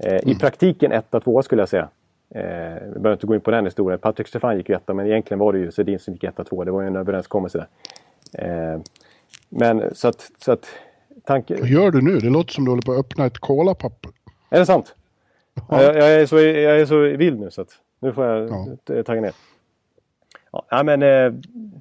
Eh, 0.04 0.16
I 0.16 0.24
mm. 0.24 0.38
praktiken 0.38 0.92
etta, 0.92 1.20
tvåa 1.20 1.44
skulle 1.44 1.62
jag 1.62 1.70
säga. 1.70 1.90
Eh, 2.36 2.42
vi 2.94 3.00
behöver 3.00 3.14
inte 3.14 3.28
gå 3.28 3.36
in 3.36 3.42
på 3.42 3.52
den 3.52 3.66
historien. 3.66 4.00
Patrik 4.00 4.28
Stefan 4.28 4.58
gick 4.58 4.70
ju 4.70 4.76
etta 4.76 4.94
men 4.94 5.06
egentligen 5.06 5.40
var 5.40 5.54
det 5.54 5.60
ju 5.60 5.72
Sedin 5.72 6.00
som 6.00 6.14
gick 6.14 6.24
etta, 6.24 6.44
tvåa. 6.44 6.66
Det 6.66 6.72
var 6.72 6.82
ju 6.82 6.88
en 6.88 6.96
överenskommelse 6.96 7.58
där. 7.58 8.74
Eh, 8.74 8.80
men 9.50 9.96
så 9.96 10.08
att, 10.08 10.32
så 10.38 10.52
att 10.52 10.66
tanke... 11.24 11.56
Vad 11.56 11.70
gör 11.70 11.92
du 11.92 12.02
nu? 12.02 12.20
Det 12.20 12.30
låter 12.30 12.54
som 12.54 12.66
du 12.66 12.72
håller 12.72 12.82
på 12.82 12.92
att 12.92 13.00
öppna 13.00 13.26
ett 13.26 13.38
kolapapper. 13.38 14.12
Är 14.50 14.60
det 14.60 14.66
sant? 14.66 14.96
Ja. 15.70 15.84
Jag, 15.84 15.96
jag, 15.96 16.12
är 16.12 16.26
så, 16.26 16.40
jag 16.40 16.80
är 16.80 16.86
så 16.86 17.00
vild 17.00 17.40
nu 17.40 17.52
så 17.52 17.62
att 17.62 17.72
nu 18.00 18.14
får 18.14 18.26
jag 18.26 18.50
ja. 18.86 19.04
tagga 19.04 19.22
ner. 19.22 19.34
Ja, 20.52 20.84
men 20.84 21.04
eh, 21.04 21.34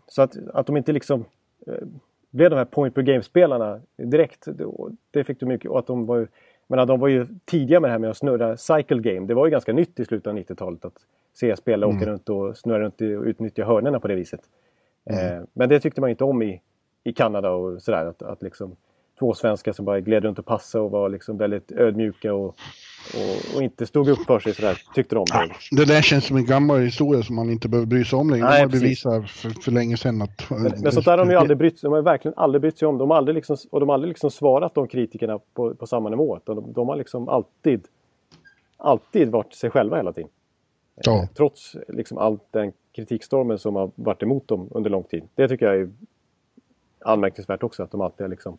så 0.07 0.23
att, 0.23 0.37
att 0.55 0.67
de 0.67 0.77
inte 0.77 0.93
liksom 0.93 1.25
eh, 1.67 1.75
blev 2.31 2.51
de 2.51 2.57
här 2.57 2.65
point 2.65 2.95
per 2.95 3.03
game-spelarna 3.03 3.81
direkt. 3.97 4.47
Det 5.11 5.25
fick 5.25 5.41
du 5.41 5.47
mycket. 5.47 5.71
Och 5.71 5.79
att 5.79 5.87
de 5.87 6.07
var 6.07 6.29
menar, 6.69 6.87
de 6.87 7.01
var 7.01 7.09
ju 7.09 7.27
tidiga 7.45 7.81
med 7.81 7.89
det 7.89 7.93
här 7.93 7.99
med 7.99 8.11
att 8.11 8.17
snurra 8.17 8.57
cycle 8.57 9.01
game. 9.13 9.27
Det 9.27 9.35
var 9.35 9.47
ju 9.47 9.51
ganska 9.51 9.73
nytt 9.73 10.01
i 10.01 10.05
slutet 10.05 10.27
av 10.27 10.39
90-talet 10.39 10.85
att 10.85 10.97
se 11.35 11.57
spelare 11.57 11.91
mm. 11.91 12.03
åka 12.03 12.11
runt 12.11 12.29
och 12.29 12.57
snurra 12.57 12.81
runt 12.81 13.01
och 13.01 13.07
utnyttja 13.07 13.65
hörnerna 13.65 14.01
på 14.01 14.09
det 14.09 14.15
viset. 14.15 14.41
Mm. 15.11 15.37
Eh, 15.37 15.45
men 15.53 15.69
det 15.69 15.81
tyckte 15.81 16.01
man 16.01 16.11
inte 16.11 16.25
om 16.25 16.43
i, 16.43 16.61
i 17.05 17.13
Kanada 17.13 17.51
och 17.51 17.83
sådär. 17.83 18.07
Att, 18.07 18.23
att 18.23 18.43
liksom, 18.43 18.77
två 19.19 19.35
svenskar 19.35 19.73
som 19.73 19.85
bara 19.85 20.01
gled 20.01 20.23
runt 20.23 20.39
och 20.39 20.47
passade 20.47 20.85
och 20.85 20.91
var 20.91 21.09
liksom 21.09 21.39
väldigt 21.39 21.73
ödmjuka 21.73 22.35
och, 22.35 22.57
och, 23.15 23.57
och, 23.57 23.63
inte 23.63 23.87
stod 23.87 24.09
upp 24.09 24.19
för 24.27 24.41
sig 24.41 24.55
sådär, 24.55 24.83
tyckte 24.95 25.15
de. 25.15 25.25
Ja, 25.33 25.49
det 25.71 25.85
där 25.85 26.03
känns 26.03 26.25
som 26.25 26.37
en 26.37 26.47
gammal 26.47 26.81
historia 26.81 27.23
som 27.23 27.37
man 27.37 27.51
inte 27.51 27.69
behöver 27.69 27.87
bry 27.87 28.05
sig 28.05 28.19
om 28.19 28.31
längre. 28.31 28.45
Nej, 28.45 28.57
de 28.57 28.63
har 28.63 28.69
bevisat 28.69 29.31
för, 29.31 29.51
för 29.51 29.73
länge 29.73 29.97
sedan 29.97 30.23
att... 30.23 30.51
Men, 30.51 30.63
men 30.63 30.93
sånt 30.93 31.05
där 31.05 31.19
har 31.19 31.19
de 31.19 31.31
ju 31.31 31.37
aldrig 31.37 31.59
brytt 31.59 31.79
sig 31.79 31.87
De 31.89 31.93
har 31.93 32.03
verkligen 32.03 32.35
aldrig 32.37 32.63
brytt 32.63 32.79
sig 32.79 32.89
om. 32.89 32.99
De 32.99 33.11
har 33.11 33.17
aldrig 33.17 33.35
liksom, 33.35 33.57
och 33.71 33.81
de 33.81 33.89
har 33.89 33.95
aldrig 33.95 34.09
liksom 34.09 34.31
svarat 34.31 34.75
de 34.75 34.89
kritikerna 34.89 35.41
på, 35.55 35.75
på 35.75 35.87
samma 35.87 36.09
nivå. 36.09 36.41
De, 36.45 36.73
de 36.73 36.89
har 36.89 36.97
liksom 36.97 37.29
alltid, 37.29 37.87
alltid 38.77 39.29
varit 39.29 39.55
sig 39.55 39.71
själva 39.71 39.97
hela 39.97 40.13
tiden. 40.13 40.31
Ja. 41.05 41.23
Eh, 41.23 41.29
trots 41.29 41.77
liksom 41.89 42.19
all 42.19 42.39
den 42.51 42.73
kritikstormen 42.97 43.59
som 43.59 43.77
har 43.77 43.91
varit 43.95 44.23
emot 44.23 44.49
dem 44.49 44.69
under 44.71 44.91
lång 44.91 45.05
tid. 45.05 45.23
Det 45.35 45.49
tycker 45.49 45.67
jag 45.67 45.77
är 45.81 45.91
anmärkningsvärt 47.01 47.63
också, 47.63 47.83
att 47.83 47.91
de 47.91 48.01
alltid 48.01 48.21
har 48.25 48.29
liksom 48.29 48.59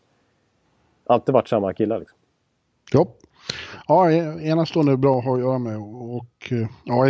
alltid 1.06 1.32
varit 1.32 1.48
samma 1.48 1.72
killar. 1.72 1.98
Liksom. 1.98 2.18
Ja. 2.92 3.06
Ja, 3.86 4.10
enastående 4.40 4.96
bra 4.96 5.18
att 5.18 5.24
ha 5.24 5.34
att 5.34 5.40
göra 5.40 5.58
med 5.58 5.76
och 5.78 6.52
ja, 6.84 7.04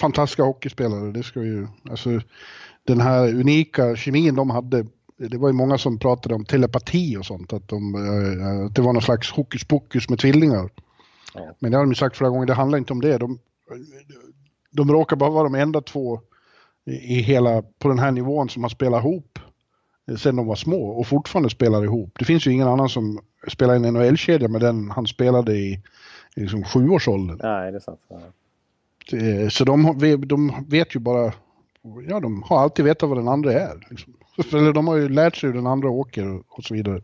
fantastiska 0.00 0.42
hockeyspelare. 0.42 1.12
Det 1.12 1.22
ska 1.22 1.42
ju, 1.42 1.66
alltså, 1.90 2.20
den 2.84 3.00
här 3.00 3.34
unika 3.34 3.96
kemin 3.96 4.34
de 4.34 4.50
hade 4.50 4.86
det 5.28 5.38
var 5.38 5.48
ju 5.48 5.52
många 5.52 5.78
som 5.78 5.98
pratade 5.98 6.34
om 6.34 6.44
telepati 6.44 7.16
och 7.16 7.26
sånt, 7.26 7.52
att, 7.52 7.68
de, 7.68 7.94
eh, 7.94 8.66
att 8.66 8.74
det 8.74 8.82
var 8.82 8.92
någon 8.92 9.02
slags 9.02 9.30
hokus 9.30 9.64
pokus 9.64 10.08
med 10.08 10.18
tvillingar. 10.18 10.70
Ja. 11.34 11.54
Men 11.58 11.70
det 11.70 11.76
har 11.76 11.84
de 11.84 11.90
ju 11.90 11.94
sagt 11.94 12.16
flera 12.16 12.30
gånger, 12.30 12.46
det 12.46 12.54
handlar 12.54 12.78
inte 12.78 12.92
om 12.92 13.00
det. 13.00 13.18
De, 13.18 13.38
de 14.70 14.92
råkar 14.92 15.16
bara 15.16 15.30
vara 15.30 15.44
de 15.44 15.54
enda 15.54 15.80
två 15.80 16.20
i 16.86 17.14
hela, 17.14 17.62
på 17.62 17.88
den 17.88 17.98
här 17.98 18.10
nivån 18.10 18.48
som 18.48 18.62
har 18.62 18.70
spelat 18.70 19.04
ihop 19.04 19.38
sen 20.18 20.36
de 20.36 20.46
var 20.46 20.56
små 20.56 20.88
och 20.90 21.06
fortfarande 21.06 21.50
spelar 21.50 21.84
ihop. 21.84 22.16
Det 22.18 22.24
finns 22.24 22.46
ju 22.46 22.52
ingen 22.52 22.68
annan 22.68 22.88
som 22.88 23.20
spelar 23.48 23.74
en 23.74 23.82
NHL-kedja 23.82 24.48
med 24.48 24.60
den 24.60 24.90
han 24.90 25.06
spelade 25.06 25.56
i, 25.56 25.80
i 26.36 26.40
liksom 26.40 26.64
sjuårsåldern. 26.64 27.40
Nej, 27.42 27.72
det 27.72 27.78
är 27.78 27.80
sant. 27.80 28.00
Ja. 28.08 28.18
Så 29.50 29.64
de, 29.64 29.96
de 30.26 30.64
vet 30.68 30.94
ju 30.94 31.00
bara, 31.00 31.32
ja 32.08 32.20
de 32.20 32.42
har 32.42 32.58
alltid 32.58 32.84
vetat 32.84 33.08
vad 33.08 33.18
den 33.18 33.28
andra 33.28 33.52
är. 33.52 33.86
Liksom. 33.90 34.12
Eller 34.58 34.72
de 34.72 34.88
har 34.88 34.96
ju 34.96 35.08
lärt 35.08 35.36
sig 35.36 35.48
hur 35.48 35.56
den 35.56 35.66
andra 35.66 35.90
åker 35.90 36.42
och 36.48 36.64
så 36.64 36.74
vidare. 36.74 37.02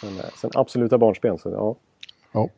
Sen, 0.00 0.20
sen 0.36 0.50
absoluta 0.54 0.98
barnsben, 0.98 1.38
så 1.38 1.50
ja. 1.50 1.76
Ja. 2.32 2.48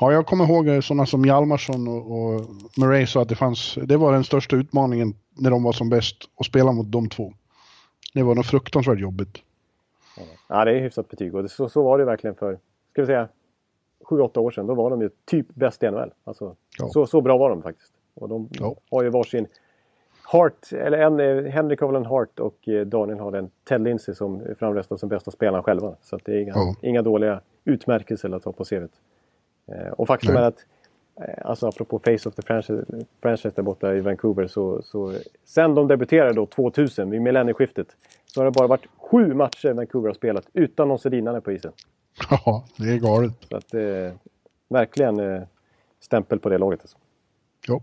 ja, 0.00 0.12
jag 0.12 0.26
kommer 0.26 0.44
ihåg 0.44 0.84
sådana 0.84 1.06
som 1.06 1.24
Hjalmarsson 1.24 1.88
och, 1.88 2.34
och 2.34 2.46
Murray 2.76 3.06
sa 3.06 3.22
att 3.22 3.28
det 3.28 3.36
fanns, 3.36 3.78
det 3.82 3.96
var 3.96 4.12
den 4.12 4.24
största 4.24 4.56
utmaningen 4.56 5.14
när 5.34 5.50
de 5.50 5.62
var 5.62 5.72
som 5.72 5.88
bäst, 5.88 6.16
att 6.40 6.46
spela 6.46 6.72
mot 6.72 6.92
de 6.92 7.08
två. 7.08 7.32
Det 8.14 8.22
var 8.22 8.34
nog 8.34 8.46
fruktansvärt 8.46 9.00
jobbigt. 9.00 9.38
Ja, 10.48 10.64
det 10.64 10.72
är 10.72 10.80
hyfsat 10.80 11.08
betyg 11.08 11.34
och 11.34 11.50
så, 11.50 11.68
så 11.68 11.82
var 11.82 11.98
det 11.98 12.04
verkligen 12.04 12.36
för, 12.36 12.58
ska 12.92 13.02
vi 13.02 13.06
säga, 13.06 13.28
7-8 14.04 14.38
år 14.38 14.50
sedan. 14.50 14.66
Då 14.66 14.74
var 14.74 14.90
de 14.90 15.02
ju 15.02 15.10
typ 15.24 15.46
bäst 15.54 15.82
i 15.82 15.90
NHL. 15.90 16.12
Alltså, 16.24 16.56
ja. 16.78 16.88
så, 16.88 17.06
så 17.06 17.20
bra 17.20 17.38
var 17.38 17.50
de 17.50 17.62
faktiskt. 17.62 17.92
Och 18.14 18.28
de 18.28 18.48
ja. 18.52 18.76
har 18.90 19.02
ju 19.02 19.10
varsin 19.10 19.46
Hart, 20.22 20.72
eller 20.72 20.98
en, 20.98 21.20
eh, 21.20 21.52
Henrik 21.52 21.80
har 21.80 21.88
väl 21.88 21.96
en 21.96 22.06
Hart 22.06 22.38
och 22.40 22.68
eh, 22.68 22.86
Daniel 22.86 23.18
har 23.18 23.32
en 23.32 23.50
Ted 23.64 23.80
Lindsey 23.80 24.14
som 24.14 24.42
framröstar 24.58 24.96
som 24.96 25.08
bästa 25.08 25.30
spelaren 25.30 25.62
själva. 25.62 25.94
Så 26.02 26.18
det 26.24 26.32
är 26.32 26.40
inga, 26.40 26.52
ja. 26.54 26.74
inga 26.82 27.02
dåliga 27.02 27.40
utmärkelser 27.64 28.34
att 28.34 28.44
ha 28.44 28.52
på 28.52 28.64
CVt. 28.64 28.90
Eh, 29.66 29.92
och 29.92 30.06
faktum 30.06 30.34
Nej. 30.34 30.42
är 30.42 30.46
att 30.46 30.64
alltså 31.44 31.66
apropå 31.66 31.98
Face 31.98 32.28
of 32.28 32.34
the 32.34 32.42
franchise, 32.42 32.84
franchise 33.22 33.52
där 33.54 33.62
borta 33.62 33.94
i 33.94 34.00
Vancouver 34.00 34.46
så, 34.46 34.82
så 34.82 35.12
sen 35.44 35.74
de 35.74 35.88
debuterade 35.88 36.32
då 36.32 36.46
2000 36.46 37.10
vid 37.10 37.22
millennieskiftet 37.22 37.86
så 38.38 38.42
har 38.42 38.50
det 38.50 38.58
bara 38.58 38.66
varit 38.66 38.86
sju 39.10 39.34
matcher 39.34 39.72
Vancouver 39.72 40.08
har 40.08 40.14
spelat 40.14 40.46
utan 40.52 40.88
någon 40.88 40.98
sedinare 40.98 41.40
på 41.40 41.52
isen. 41.52 41.72
Ja, 42.30 42.64
det 42.76 42.90
är 42.90 42.98
galet. 42.98 43.32
Så 43.48 43.56
att, 43.56 43.74
eh, 43.74 44.12
verkligen 44.68 45.20
eh, 45.20 45.42
stämpel 46.00 46.38
på 46.38 46.48
det 46.48 46.58
laget. 46.58 46.80
Alltså. 46.80 46.96
Ja. 47.66 47.80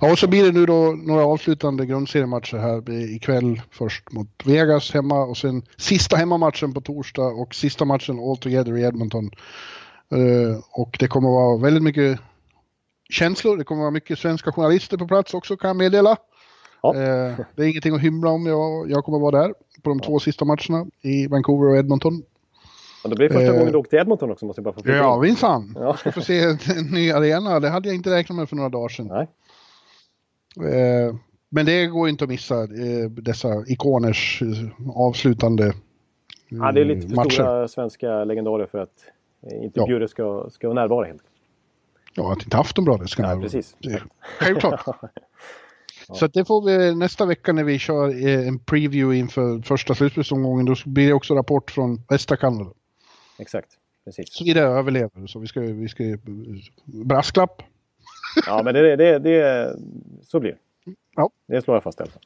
ja, 0.00 0.12
och 0.12 0.18
så 0.18 0.28
blir 0.28 0.44
det 0.44 0.52
nu 0.52 0.66
då 0.66 0.92
några 1.06 1.24
avslutande 1.24 1.86
grundseriematcher 1.86 2.56
här 2.56 2.90
ikväll. 2.90 3.62
Först 3.70 4.12
mot 4.12 4.28
Vegas 4.44 4.94
hemma 4.94 5.24
och 5.24 5.36
sen 5.36 5.62
sista 5.76 6.16
hemmamatchen 6.16 6.74
på 6.74 6.80
torsdag 6.80 7.26
och 7.26 7.54
sista 7.54 7.84
matchen 7.84 8.18
all 8.18 8.36
together 8.36 8.76
i 8.76 8.82
Edmonton. 8.82 9.30
Uh, 10.14 10.58
och 10.72 10.96
det 11.00 11.08
kommer 11.08 11.28
att 11.28 11.34
vara 11.34 11.56
väldigt 11.56 11.82
mycket 11.82 12.20
känslor. 13.10 13.56
Det 13.56 13.64
kommer 13.64 13.82
vara 13.82 13.90
mycket 13.90 14.18
svenska 14.18 14.52
journalister 14.52 14.96
på 14.96 15.06
plats 15.06 15.34
också 15.34 15.56
kan 15.56 15.68
jag 15.68 15.76
meddela. 15.76 16.16
Ja. 16.94 17.02
Eh, 17.02 17.40
det 17.54 17.62
är 17.62 17.68
ingenting 17.68 17.94
att 17.94 18.00
hymla 18.00 18.30
om. 18.30 18.46
Jag, 18.46 18.90
jag 18.90 19.04
kommer 19.04 19.18
vara 19.18 19.42
där 19.42 19.54
på 19.82 19.88
de 19.88 20.00
två 20.00 20.18
sista 20.18 20.44
matcherna 20.44 20.86
i 21.02 21.26
Vancouver 21.26 21.68
och 21.68 21.76
Edmonton. 21.76 22.22
Ja, 23.04 23.10
det 23.10 23.16
blir 23.16 23.28
första 23.28 23.44
eh, 23.44 23.52
gången 23.52 23.72
du 23.72 23.78
åker 23.78 23.90
till 23.90 23.98
Edmonton 23.98 24.30
också 24.30 24.46
måste 24.46 24.60
jag 24.60 24.64
bara 24.64 24.82
få 24.82 24.90
Ja, 24.90 25.20
minsann. 25.20 25.76
Ja. 25.80 25.96
Ska 25.96 26.12
få 26.12 26.20
se 26.20 26.42
en, 26.42 26.58
ny 26.92 27.12
arena. 27.12 27.60
Det 27.60 27.68
hade 27.68 27.88
jag 27.88 27.96
inte 27.96 28.10
räknat 28.10 28.36
med 28.36 28.48
för 28.48 28.56
några 28.56 28.68
dagar 28.68 28.88
sedan. 28.88 29.06
Nej. 29.06 29.28
Eh, 30.74 31.14
men 31.48 31.66
det 31.66 31.86
går 31.86 32.08
inte 32.08 32.24
att 32.24 32.30
missa 32.30 32.66
dessa 33.08 33.64
ikoners 33.66 34.42
avslutande 34.94 35.72
Ja, 36.48 36.72
det 36.72 36.80
är 36.80 36.84
lite 36.84 37.08
för 37.08 37.16
matcher. 37.16 37.30
stora 37.30 37.68
svenska 37.68 38.24
legendarer 38.24 38.66
för 38.66 38.78
att 38.78 39.04
inte 39.52 39.80
ja. 39.80 39.86
Bjure 39.86 40.08
ska, 40.08 40.50
ska 40.50 40.72
närvara 40.72 41.06
helt 41.06 41.22
Ja, 42.14 42.32
att 42.32 42.42
inte 42.42 42.58
Aftonbladet 42.58 43.10
ska 43.10 43.22
ja, 43.22 43.40
precis. 43.42 43.76
Självklart. 44.40 44.86
ja. 46.08 46.14
Så 46.14 46.26
det 46.26 46.44
får 46.44 46.62
vi 46.66 46.94
nästa 46.94 47.26
vecka 47.26 47.52
när 47.52 47.64
vi 47.64 47.78
kör 47.78 48.26
eh, 48.26 48.48
en 48.48 48.58
preview 48.58 49.18
inför 49.18 49.62
första 49.62 49.94
slutspelsomgången. 49.94 50.66
Då 50.66 50.74
blir 50.84 51.06
det 51.06 51.12
också 51.12 51.34
rapport 51.34 51.70
från 51.70 52.02
västra 52.08 52.36
Kanada. 52.36 52.70
Exakt, 53.38 53.68
precis. 54.04 54.32
Så 54.32 54.44
det 54.44 54.60
överlever, 54.60 55.26
så 55.26 55.38
vi 55.38 55.46
ska, 55.46 55.60
vi 55.60 55.88
ska 55.88 56.18
brasklapp. 56.84 57.62
ja, 58.46 58.62
men 58.64 58.74
det, 58.74 58.96
det, 58.96 59.18
det, 59.18 59.76
så 60.22 60.40
blir 60.40 60.50
det. 60.50 60.58
Ja. 61.16 61.30
Det 61.46 61.62
slår 61.62 61.76
jag 61.76 61.82
fast 61.82 62.00
i 62.00 62.02
alla 62.02 62.12
fall. 62.12 62.22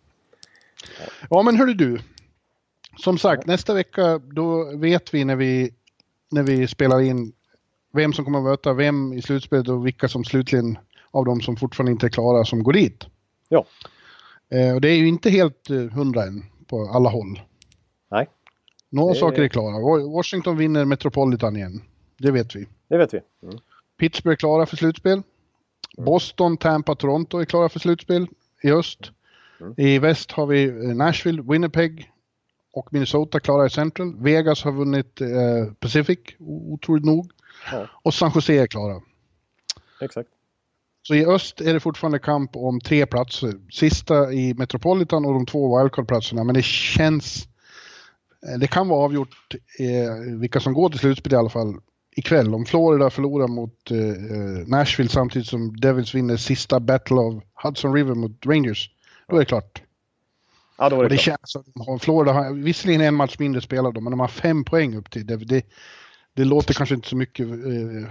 Ja. 0.98 1.06
ja, 1.30 1.42
men 1.42 1.56
hörru 1.56 1.74
du. 1.74 1.98
Som 2.96 3.18
sagt, 3.18 3.42
ja. 3.46 3.52
nästa 3.52 3.74
vecka 3.74 4.18
då 4.18 4.76
vet 4.76 5.14
vi 5.14 5.24
när 5.24 5.36
vi, 5.36 5.70
när 6.30 6.42
vi 6.42 6.66
spelar 6.68 7.00
in 7.00 7.32
vem 7.92 8.12
som 8.12 8.24
kommer 8.24 8.38
att 8.38 8.44
möta 8.44 8.72
vem 8.72 9.12
i 9.12 9.22
slutspelet 9.22 9.68
och 9.68 9.86
vilka 9.86 10.08
som 10.08 10.24
slutligen 10.24 10.78
av 11.10 11.24
de 11.24 11.40
som 11.40 11.56
fortfarande 11.56 11.92
inte 11.92 12.06
är 12.06 12.10
klara 12.10 12.44
som 12.44 12.62
går 12.62 12.72
dit. 12.72 13.04
Ja. 13.52 13.66
Eh, 14.48 14.74
och 14.74 14.80
det 14.80 14.88
är 14.88 14.96
ju 14.96 15.08
inte 15.08 15.30
helt 15.30 15.70
eh, 15.70 15.76
hundra 15.76 16.22
än 16.24 16.44
på 16.66 16.90
alla 16.94 17.08
håll. 17.10 17.40
Nej. 18.10 18.28
Några 18.90 19.12
Det- 19.14 19.18
saker 19.20 19.42
är 19.42 19.48
klara. 19.48 19.76
Wa- 19.76 20.12
Washington 20.16 20.56
vinner 20.56 20.84
Metropolitan 20.84 21.56
igen. 21.56 21.82
Det 22.18 22.30
vet 22.30 22.56
vi. 22.56 22.66
Det 22.88 22.96
vet 22.98 23.14
vi. 23.14 23.20
Mm. 23.42 23.58
Pittsburgh 23.98 24.32
är 24.32 24.36
klara 24.36 24.66
för 24.66 24.76
slutspel. 24.76 25.22
Boston, 25.96 26.56
Tampa, 26.56 26.94
Toronto 26.94 27.38
är 27.38 27.44
klara 27.44 27.68
för 27.68 27.78
slutspel 27.78 28.26
i 28.62 28.70
öst. 28.70 28.98
Mm. 29.60 29.74
I 29.76 29.98
väst 29.98 30.32
har 30.32 30.46
vi 30.46 30.64
eh, 30.64 30.74
Nashville, 30.74 31.42
Winnipeg 31.42 32.10
och 32.72 32.92
Minnesota 32.92 33.40
klara 33.40 33.66
i 33.66 33.70
Central. 33.70 34.14
Vegas 34.18 34.62
har 34.64 34.72
vunnit 34.72 35.20
eh, 35.20 35.28
Pacific, 35.80 36.18
otroligt 36.38 37.04
nog. 37.04 37.30
Ja. 37.72 37.86
Och 38.02 38.14
San 38.14 38.32
Jose 38.34 38.54
är 38.54 38.66
klara. 38.66 39.00
Exakt. 40.00 40.28
Så 41.02 41.14
i 41.14 41.26
öst 41.26 41.60
är 41.60 41.72
det 41.74 41.80
fortfarande 41.80 42.18
kamp 42.18 42.56
om 42.56 42.80
tre 42.80 43.06
platser. 43.06 43.54
Sista 43.72 44.32
i 44.32 44.54
Metropolitan 44.54 45.24
och 45.24 45.32
de 45.34 45.46
två 45.46 45.78
wildcard-platserna. 45.78 46.44
Men 46.44 46.54
det 46.54 46.64
känns... 46.64 47.48
eh, 48.52 48.58
Det 48.58 48.66
kan 48.66 48.88
vara 48.88 49.04
avgjort 49.04 49.54
eh, 49.78 50.38
vilka 50.40 50.60
som 50.60 50.72
går 50.72 50.88
till 50.88 50.98
slutspel 50.98 51.32
i 51.32 51.36
alla 51.36 51.48
fall 51.50 51.74
ikväll. 52.16 52.54
Om 52.54 52.64
Florida 52.64 53.10
förlorar 53.10 53.48
mot 53.48 53.90
eh, 53.90 53.98
eh, 53.98 54.66
Nashville 54.66 55.10
samtidigt 55.10 55.48
som 55.48 55.76
Devils 55.76 56.14
vinner 56.14 56.36
sista 56.36 56.80
Battle 56.80 57.16
of 57.16 57.42
Hudson 57.64 57.94
River 57.94 58.14
mot 58.14 58.46
Rangers. 58.46 58.90
Då 59.28 59.36
är 59.36 59.40
det 59.40 59.46
klart. 59.46 59.82
Ja, 60.78 60.88
då 60.88 60.96
Och 60.96 61.02
det, 61.02 61.08
det 61.08 61.16
klart. 61.16 61.38
känns 61.52 61.64
som 61.86 61.98
Florida 61.98 62.32
har 62.32 62.52
visserligen 62.52 63.00
en 63.00 63.14
match 63.14 63.36
mindre 63.38 63.60
spelade 63.60 64.00
men 64.00 64.10
de 64.10 64.20
har 64.20 64.28
fem 64.28 64.64
poäng 64.64 64.96
upp 64.96 65.10
till. 65.10 65.26
Det, 65.26 65.36
det, 65.36 65.64
det 66.34 66.44
låter 66.44 66.74
kanske 66.74 66.94
inte 66.94 67.08
så 67.08 67.16
mycket 67.16 67.48
eh, 67.48 68.10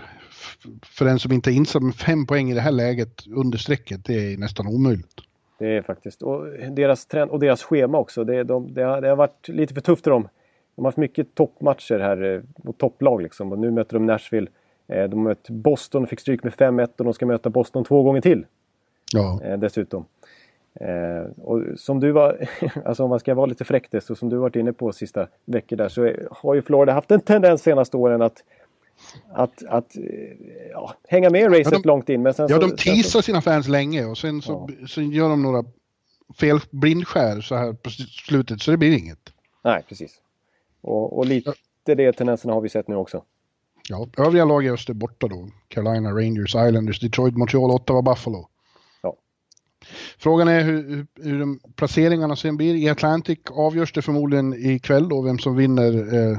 för 0.86 1.06
den 1.06 1.20
som 1.20 1.32
inte 1.32 1.52
är 1.52 1.54
insatt, 1.54 1.84
men 1.84 1.94
fem 1.94 2.26
poäng 2.26 2.52
i 2.52 2.54
det 2.54 2.62
här 2.62 2.72
läget 2.72 3.28
under 3.36 3.58
strecket, 3.58 4.06
det 4.06 4.34
är 4.34 4.38
nästan 4.38 4.68
omöjligt. 4.68 5.16
Det 5.60 5.78
är 5.78 5.82
faktiskt. 5.82 6.22
Och 6.22 6.46
deras, 6.72 7.06
trend, 7.06 7.32
och 7.32 7.40
deras 7.40 7.64
schema 7.64 7.98
också. 7.98 8.24
Det, 8.24 8.44
de, 8.44 8.74
det, 8.74 8.82
har, 8.84 9.02
det 9.02 9.10
har 9.10 9.16
varit 9.16 9.48
lite 9.48 9.74
för 9.74 9.82
tufft 9.82 10.04
för 10.04 10.12
dem. 10.12 10.28
De 10.76 10.86
har 10.86 10.88
haft 10.88 10.98
mycket 10.98 11.36
toppmatcher 11.36 12.00
här 12.00 12.36
eh, 12.36 12.42
mot 12.64 12.78
topplag 12.78 13.22
liksom. 13.22 13.52
Och 13.52 13.60
nu 13.60 13.72
möter 13.72 13.94
de 13.94 14.06
Nashville. 14.06 14.48
Eh, 14.88 15.04
De 15.04 15.24
möter 15.24 15.54
Boston 15.54 16.04
och 16.04 16.10
fick 16.10 16.20
stryk 16.20 16.44
med 16.44 16.54
5-1 16.54 16.90
och 16.98 17.06
de 17.06 17.14
ska 17.14 17.26
möta 17.26 17.50
Boston 17.50 17.84
två 17.84 18.04
gånger 18.04 18.22
till. 18.22 18.46
Ja, 19.14 19.42
dessutom. 19.58 20.06
Eh, 20.74 21.32
och 21.44 21.62
som 21.80 22.00
du 22.00 22.12
var, 22.12 22.48
alltså 22.86 23.04
om 23.04 23.10
man 23.10 23.20
ska 23.20 23.36
vara 23.36 23.46
lite 23.46 23.66
fräck 23.66 23.88
så 24.04 24.16
som 24.16 24.30
du 24.30 24.38
varit 24.38 24.56
inne 24.56 24.74
på 24.74 24.92
sista 24.92 25.28
veckor 25.46 25.76
där 25.76 25.90
så 25.90 26.04
är, 26.04 26.28
har 26.32 26.56
ju 26.56 26.62
Florida 26.62 26.94
haft 26.94 27.12
en 27.12 27.22
tendens 27.22 27.62
senaste 27.62 27.98
åren 27.98 28.22
att 28.22 28.44
att, 29.32 29.64
att 29.68 29.96
eh, 29.96 30.04
ja, 30.72 30.94
hänga 31.08 31.30
med 31.30 31.42
i 31.42 31.46
racet 31.46 31.66
Ja, 31.66 31.80
de- 31.80 31.88
långt 31.88 32.10
in. 32.10 32.22
Men 32.22 32.34
sen 32.34 32.48
ja 32.50 32.56
så, 32.56 32.62
de 32.62 32.68
sen 32.70 32.78
så- 32.78 32.84
teasar 32.84 33.22
sina 33.22 33.42
fans 33.42 33.68
länge 33.68 34.06
och 34.06 34.18
sen 34.18 34.42
så, 34.42 34.70
så 34.88 35.02
gör 35.02 35.30
de 35.30 35.42
några 35.44 35.64
fel 36.40 36.60
blindskär 36.72 37.42
så 37.42 37.56
här 37.56 37.74
på 37.74 37.90
slutet 37.90 38.62
så 38.62 38.72
det 38.72 38.78
blir 38.78 38.98
inget. 38.98 39.20
Nej, 39.64 39.84
precis. 39.90 40.22
Och, 40.82 41.18
och 41.18 41.26
lite 41.26 41.54
det 41.84 42.14
tendenserna 42.14 42.54
har 42.54 42.62
vi 42.62 42.70
sett 42.70 42.88
nu 42.88 42.96
också. 42.96 43.24
Ja, 43.90 44.08
övriga 44.18 44.46
lag 44.46 44.66
i 44.66 44.70
öst 44.70 44.90
är 44.90 44.94
borta 44.94 45.28
då. 45.28 45.50
Carolina, 45.68 46.10
Rangers, 46.12 46.56
Islanders, 46.56 47.00
Detroit, 47.00 47.38
Montreal, 47.38 47.72
Ottawa, 47.72 48.02
Buffalo. 48.02 48.48
Frågan 50.18 50.48
är 50.48 50.64
hur, 50.64 51.06
hur, 51.16 51.74
placeringarna 51.76 52.36
sen 52.36 52.58
blir. 52.58 52.76
I 52.76 52.90
Atlantic 52.90 53.40
avgörs 53.52 53.94
det 53.94 54.02
förmodligen 54.02 54.54
ikväll 54.54 55.10
då 55.10 55.22
vem 55.22 55.40
som 55.40 55.56
vinner 55.56 56.14
eh, 56.14 56.38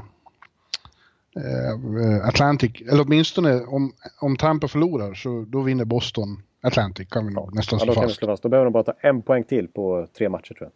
eh, 1.36 2.28
Atlantic. 2.28 2.72
Eller 2.80 3.04
åtminstone 3.06 3.60
om, 3.60 3.92
om 4.20 4.36
Tampa 4.36 4.68
förlorar 4.68 5.14
så 5.14 5.44
då 5.48 5.60
vinner 5.60 5.84
Boston 5.84 6.42
Atlantic 6.62 7.08
kan 7.08 7.26
vi 7.26 7.34
nog 7.34 7.54
nästan 7.54 7.78
Ja, 7.86 7.94
fast. 7.94 8.16
slå 8.16 8.26
fast. 8.26 8.42
Då 8.42 8.48
behöver 8.48 8.64
de 8.64 8.72
bara 8.72 8.82
ta 8.82 8.92
en 9.00 9.22
poäng 9.22 9.44
till 9.44 9.68
på 9.68 10.06
tre 10.18 10.28
matcher 10.28 10.54
tror 10.54 10.62
jag. 10.62 10.72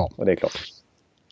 Ja. 0.00 0.10
Och 0.16 0.26
det 0.26 0.32
är 0.32 0.36
klart. 0.36 0.72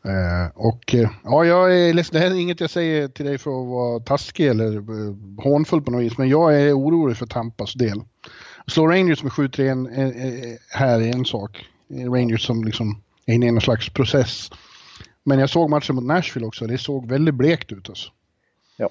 Eh, 0.04 0.50
och 0.54 0.94
eh, 0.94 1.10
ja, 1.24 1.44
jag 1.44 1.78
är 1.78 1.94
ledsen, 1.94 2.12
det 2.12 2.18
här 2.26 2.34
är 2.34 2.40
inget 2.40 2.60
jag 2.60 2.70
säger 2.70 3.08
till 3.08 3.26
dig 3.26 3.38
för 3.38 3.50
att 3.60 3.68
vara 3.68 4.00
taskig 4.00 4.46
eller 4.46 4.76
eh, 4.76 5.14
hånfull 5.44 5.82
på 5.82 5.90
något 5.90 6.02
vis, 6.02 6.18
men 6.18 6.28
jag 6.28 6.60
är 6.60 6.78
orolig 6.78 7.16
för 7.16 7.26
Tampas 7.26 7.74
del. 7.74 8.02
Slå 8.70 8.86
Rangers 8.86 9.22
med 9.22 9.32
7-3 9.32 10.58
här 10.70 11.00
är 11.00 11.14
en 11.14 11.24
sak. 11.24 11.66
Rangers 11.88 12.46
som 12.46 12.64
liksom 12.64 13.02
är 13.26 13.34
inne 13.34 13.46
i 13.46 13.50
någon 13.50 13.60
slags 13.60 13.88
process. 13.88 14.50
Men 15.22 15.38
jag 15.38 15.50
såg 15.50 15.70
matchen 15.70 15.94
mot 15.94 16.04
Nashville 16.04 16.46
också, 16.46 16.66
det 16.66 16.78
såg 16.78 17.08
väldigt 17.08 17.34
blekt 17.34 17.72
ut 17.72 17.88
alltså. 17.88 18.10
Ja, 18.76 18.88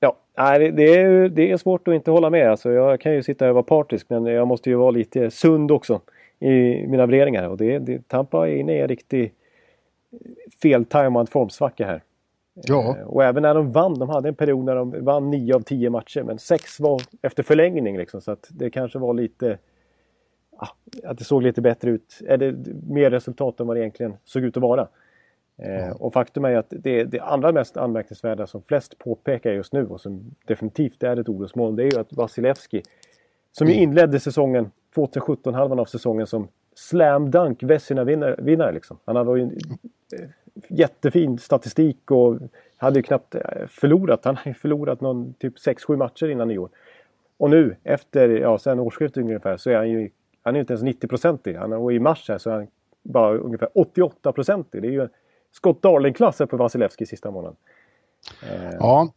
ja. 0.00 0.16
Nej, 0.36 0.72
det, 0.72 0.94
är, 0.94 1.28
det 1.28 1.50
är 1.50 1.56
svårt 1.56 1.88
att 1.88 1.94
inte 1.94 2.10
hålla 2.10 2.30
med. 2.30 2.50
Alltså, 2.50 2.72
jag 2.72 3.00
kan 3.00 3.12
ju 3.12 3.22
sitta 3.22 3.48
och 3.48 3.54
vara 3.54 3.62
partisk 3.62 4.06
men 4.10 4.26
jag 4.26 4.48
måste 4.48 4.70
ju 4.70 4.76
vara 4.76 4.90
lite 4.90 5.30
sund 5.30 5.70
också 5.70 6.00
i 6.40 6.86
mina 6.86 7.06
värderingar. 7.06 7.48
Och 7.48 7.56
det, 7.56 7.78
det, 7.78 8.08
Tampa 8.08 8.48
är 8.48 8.56
inne 8.56 8.76
i 8.76 8.80
en 8.80 8.88
riktig 8.88 9.32
feltajmad 10.62 11.28
formsvacka 11.28 11.86
här. 11.86 12.02
Ja, 12.54 12.96
Eh, 12.98 13.06
Och 13.06 13.24
även 13.24 13.42
när 13.42 13.54
de 13.54 13.72
vann, 13.72 13.98
de 13.98 14.08
hade 14.08 14.28
en 14.28 14.34
period 14.34 14.64
när 14.64 14.74
de 14.76 15.04
vann 15.04 15.30
9 15.30 15.54
av 15.54 15.60
10 15.60 15.90
matcher 15.90 16.22
men 16.22 16.38
6 16.38 16.80
var 16.80 17.02
efter 17.22 17.42
förlängning 17.42 17.98
liksom. 17.98 18.20
Så 18.20 18.32
att 18.32 18.48
det 18.50 18.70
kanske 18.70 18.98
var 18.98 19.14
lite... 19.14 19.58
ja, 20.60 20.68
att 21.04 21.18
det 21.18 21.24
såg 21.24 21.42
lite 21.42 21.60
bättre 21.60 21.90
ut. 21.90 22.20
Eller 22.28 22.56
mer 22.88 23.10
resultat 23.10 23.60
än 23.60 23.66
vad 23.66 23.76
det 23.76 23.80
egentligen 23.80 24.16
såg 24.24 24.44
ut 24.44 24.56
att 24.56 24.62
vara. 24.62 24.88
Eh, 25.56 25.90
och 25.90 26.12
faktum 26.12 26.44
är 26.44 26.56
att 26.56 26.66
det, 26.70 27.04
det 27.04 27.20
allra 27.20 27.52
mest 27.52 27.76
anmärkningsvärda 27.76 28.46
som 28.46 28.62
flest 28.62 28.98
påpekar 28.98 29.52
just 29.52 29.72
nu 29.72 29.86
och 29.86 30.00
som 30.00 30.34
definitivt 30.46 31.02
är 31.02 31.16
ett 31.16 31.28
orosmoln 31.28 31.76
det 31.76 31.82
är 31.82 31.90
ju 31.92 32.00
att 32.00 32.12
Vasilevski 32.12 32.82
som 33.52 33.66
ju 33.66 33.74
inledde 33.74 34.20
säsongen 34.20 34.70
2017, 34.94 35.54
halvan 35.54 35.78
av 35.78 35.84
säsongen 35.84 36.26
som 36.26 36.48
slam 36.74 37.30
dunk 37.30 37.62
Vesina-vinnare. 37.62 38.36
Vinnare, 38.38 38.72
liksom. 38.72 38.98
Han 39.04 39.16
hade 39.16 39.38
ju 39.38 39.42
en 39.42 39.50
eh, 40.18 40.28
jättefin 40.68 41.38
statistik 41.38 42.10
och 42.10 42.38
hade 42.76 42.98
ju 42.98 43.02
knappt 43.02 43.34
eh, 43.34 43.66
förlorat. 43.68 44.24
Han 44.24 44.36
hade 44.36 44.50
ju 44.50 44.54
förlorat 44.54 45.00
någon 45.00 45.34
typ 45.34 45.54
6-7 45.56 45.96
matcher 45.96 46.28
innan 46.28 46.48
nyår. 46.48 46.68
Och 47.36 47.50
nu 47.50 47.76
efter, 47.84 48.28
ja 48.28 48.58
sen 48.58 48.80
årsskiftet 48.80 49.22
ungefär 49.22 49.56
så 49.56 49.70
är 49.70 49.76
han 49.76 49.90
ju 49.90 50.10
han 50.42 50.54
är 50.54 50.58
ju 50.58 50.60
inte 50.60 50.72
ens 50.72 50.84
90-procentig. 50.84 51.74
Och 51.74 51.92
i 51.92 51.98
mars 51.98 52.28
här 52.28 52.38
så 52.38 52.50
är 52.50 52.54
han 52.54 52.66
bara 53.02 53.38
ungefär 53.38 53.68
88-procentig. 53.74 54.82
Det 54.82 54.88
är 54.88 54.92
ju 54.92 55.08
Scott 55.52 55.82
Darling-klass 55.82 56.38
här 56.38 56.46
på 56.46 56.56
Vasilevski 56.56 57.06
sista 57.06 57.30
månaden. 57.30 57.56
Eh. 58.42 58.74
Ja. 58.78 59.12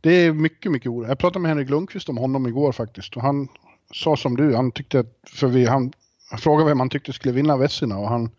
Det 0.00 0.10
är 0.10 0.32
mycket, 0.32 0.72
mycket 0.72 0.90
oro. 0.90 1.06
Jag 1.06 1.18
pratade 1.18 1.38
med 1.38 1.48
Henrik 1.48 1.70
Lundqvist 1.70 2.08
om 2.08 2.16
honom 2.16 2.46
igår 2.46 2.72
faktiskt 2.72 3.16
och 3.16 3.22
han 3.22 3.48
sa 3.94 4.16
som 4.16 4.36
du, 4.36 4.54
han 4.54 4.72
tyckte 4.72 5.00
att, 5.00 5.20
för 5.28 5.46
vi, 5.46 5.66
han, 5.66 5.92
han 6.30 6.38
frågade 6.38 6.68
vem 6.68 6.80
han 6.80 6.88
tyckte 6.88 7.12
skulle 7.12 7.34
vinna 7.34 7.56
Vessina 7.56 7.98
och 7.98 8.08
han 8.08 8.30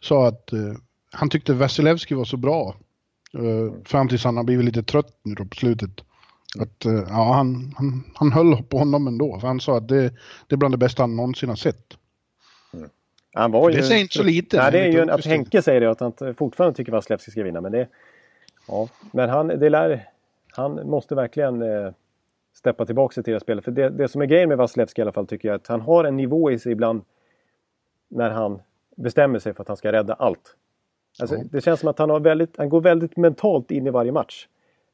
sa 0.00 0.28
att 0.28 0.52
eh, 0.52 0.58
han 1.12 1.28
tyckte 1.28 1.52
Vasilevski 1.52 2.14
var 2.14 2.24
så 2.24 2.36
bra. 2.36 2.74
Eh, 3.34 3.82
fram 3.84 4.08
tills 4.08 4.24
han 4.24 4.36
har 4.36 4.44
blivit 4.44 4.64
lite 4.64 4.82
trött 4.82 5.18
nu 5.22 5.34
då 5.34 5.44
på 5.44 5.56
slutet. 5.56 5.90
Att, 6.60 6.84
eh, 6.84 7.04
ja, 7.08 7.32
han, 7.32 7.74
han, 7.76 8.04
han 8.14 8.32
höll 8.32 8.62
på 8.62 8.78
honom 8.78 9.06
ändå. 9.06 9.38
För 9.40 9.46
han 9.46 9.60
sa 9.60 9.76
att 9.76 9.88
det, 9.88 10.02
det 10.46 10.54
är 10.54 10.56
bland 10.56 10.74
det 10.74 10.78
bästa 10.78 11.02
han 11.02 11.16
någonsin 11.16 11.48
har 11.48 11.56
sett. 11.56 11.96
Han 13.34 13.52
var 13.52 13.70
ju, 13.70 13.76
Det 13.76 13.82
säger 13.82 14.00
inte 14.00 14.14
så 14.14 14.22
lite, 14.22 14.56
Nej, 14.56 14.72
det 14.72 14.78
är 14.78 14.92
ju 14.92 15.00
en, 15.00 15.10
att. 15.10 15.26
Henke 15.26 15.62
säger 15.62 15.80
det, 15.80 15.90
att 15.90 16.00
han 16.00 16.34
fortfarande 16.34 16.76
tycker 16.76 16.92
Vasilevski 16.92 17.30
ska 17.30 17.42
vinna. 17.42 17.60
Men, 17.60 17.72
det, 17.72 17.88
ja, 18.68 18.88
men 19.10 19.28
han, 19.28 19.46
det 19.48 19.70
lär, 19.70 20.08
han 20.52 20.88
måste 20.88 21.14
verkligen 21.14 21.62
eh, 21.62 21.92
steppa 22.54 22.86
tillbaka 22.86 23.14
sig 23.14 23.24
till 23.24 23.32
det 23.32 23.40
spelet. 23.40 23.64
För 23.64 23.70
det, 23.70 23.90
det 23.90 24.08
som 24.08 24.22
är 24.22 24.26
grejen 24.26 24.48
med 24.48 24.58
Vasilevski 24.58 25.00
i 25.00 25.02
alla 25.02 25.12
fall 25.12 25.26
tycker 25.26 25.48
jag 25.48 25.54
att 25.54 25.66
han 25.66 25.80
har 25.80 26.04
en 26.04 26.16
nivå 26.16 26.50
i 26.50 26.58
sig 26.58 26.72
ibland 26.72 27.02
när 28.08 28.30
han 28.30 28.62
bestämmer 28.96 29.38
sig 29.38 29.54
för 29.54 29.62
att 29.62 29.68
han 29.68 29.76
ska 29.76 29.92
rädda 29.92 30.14
allt. 30.14 30.56
Alltså, 31.20 31.36
Ja. 31.36 31.44
Det 31.52 31.60
känns 31.60 31.80
som 31.80 31.88
att 31.88 31.98
han, 31.98 32.10
har 32.10 32.20
väldigt, 32.20 32.56
han 32.56 32.68
går 32.68 32.80
väldigt 32.80 33.16
mentalt 33.16 33.70
in 33.70 33.86
i 33.86 33.90
varje 33.90 34.12
match. 34.12 34.46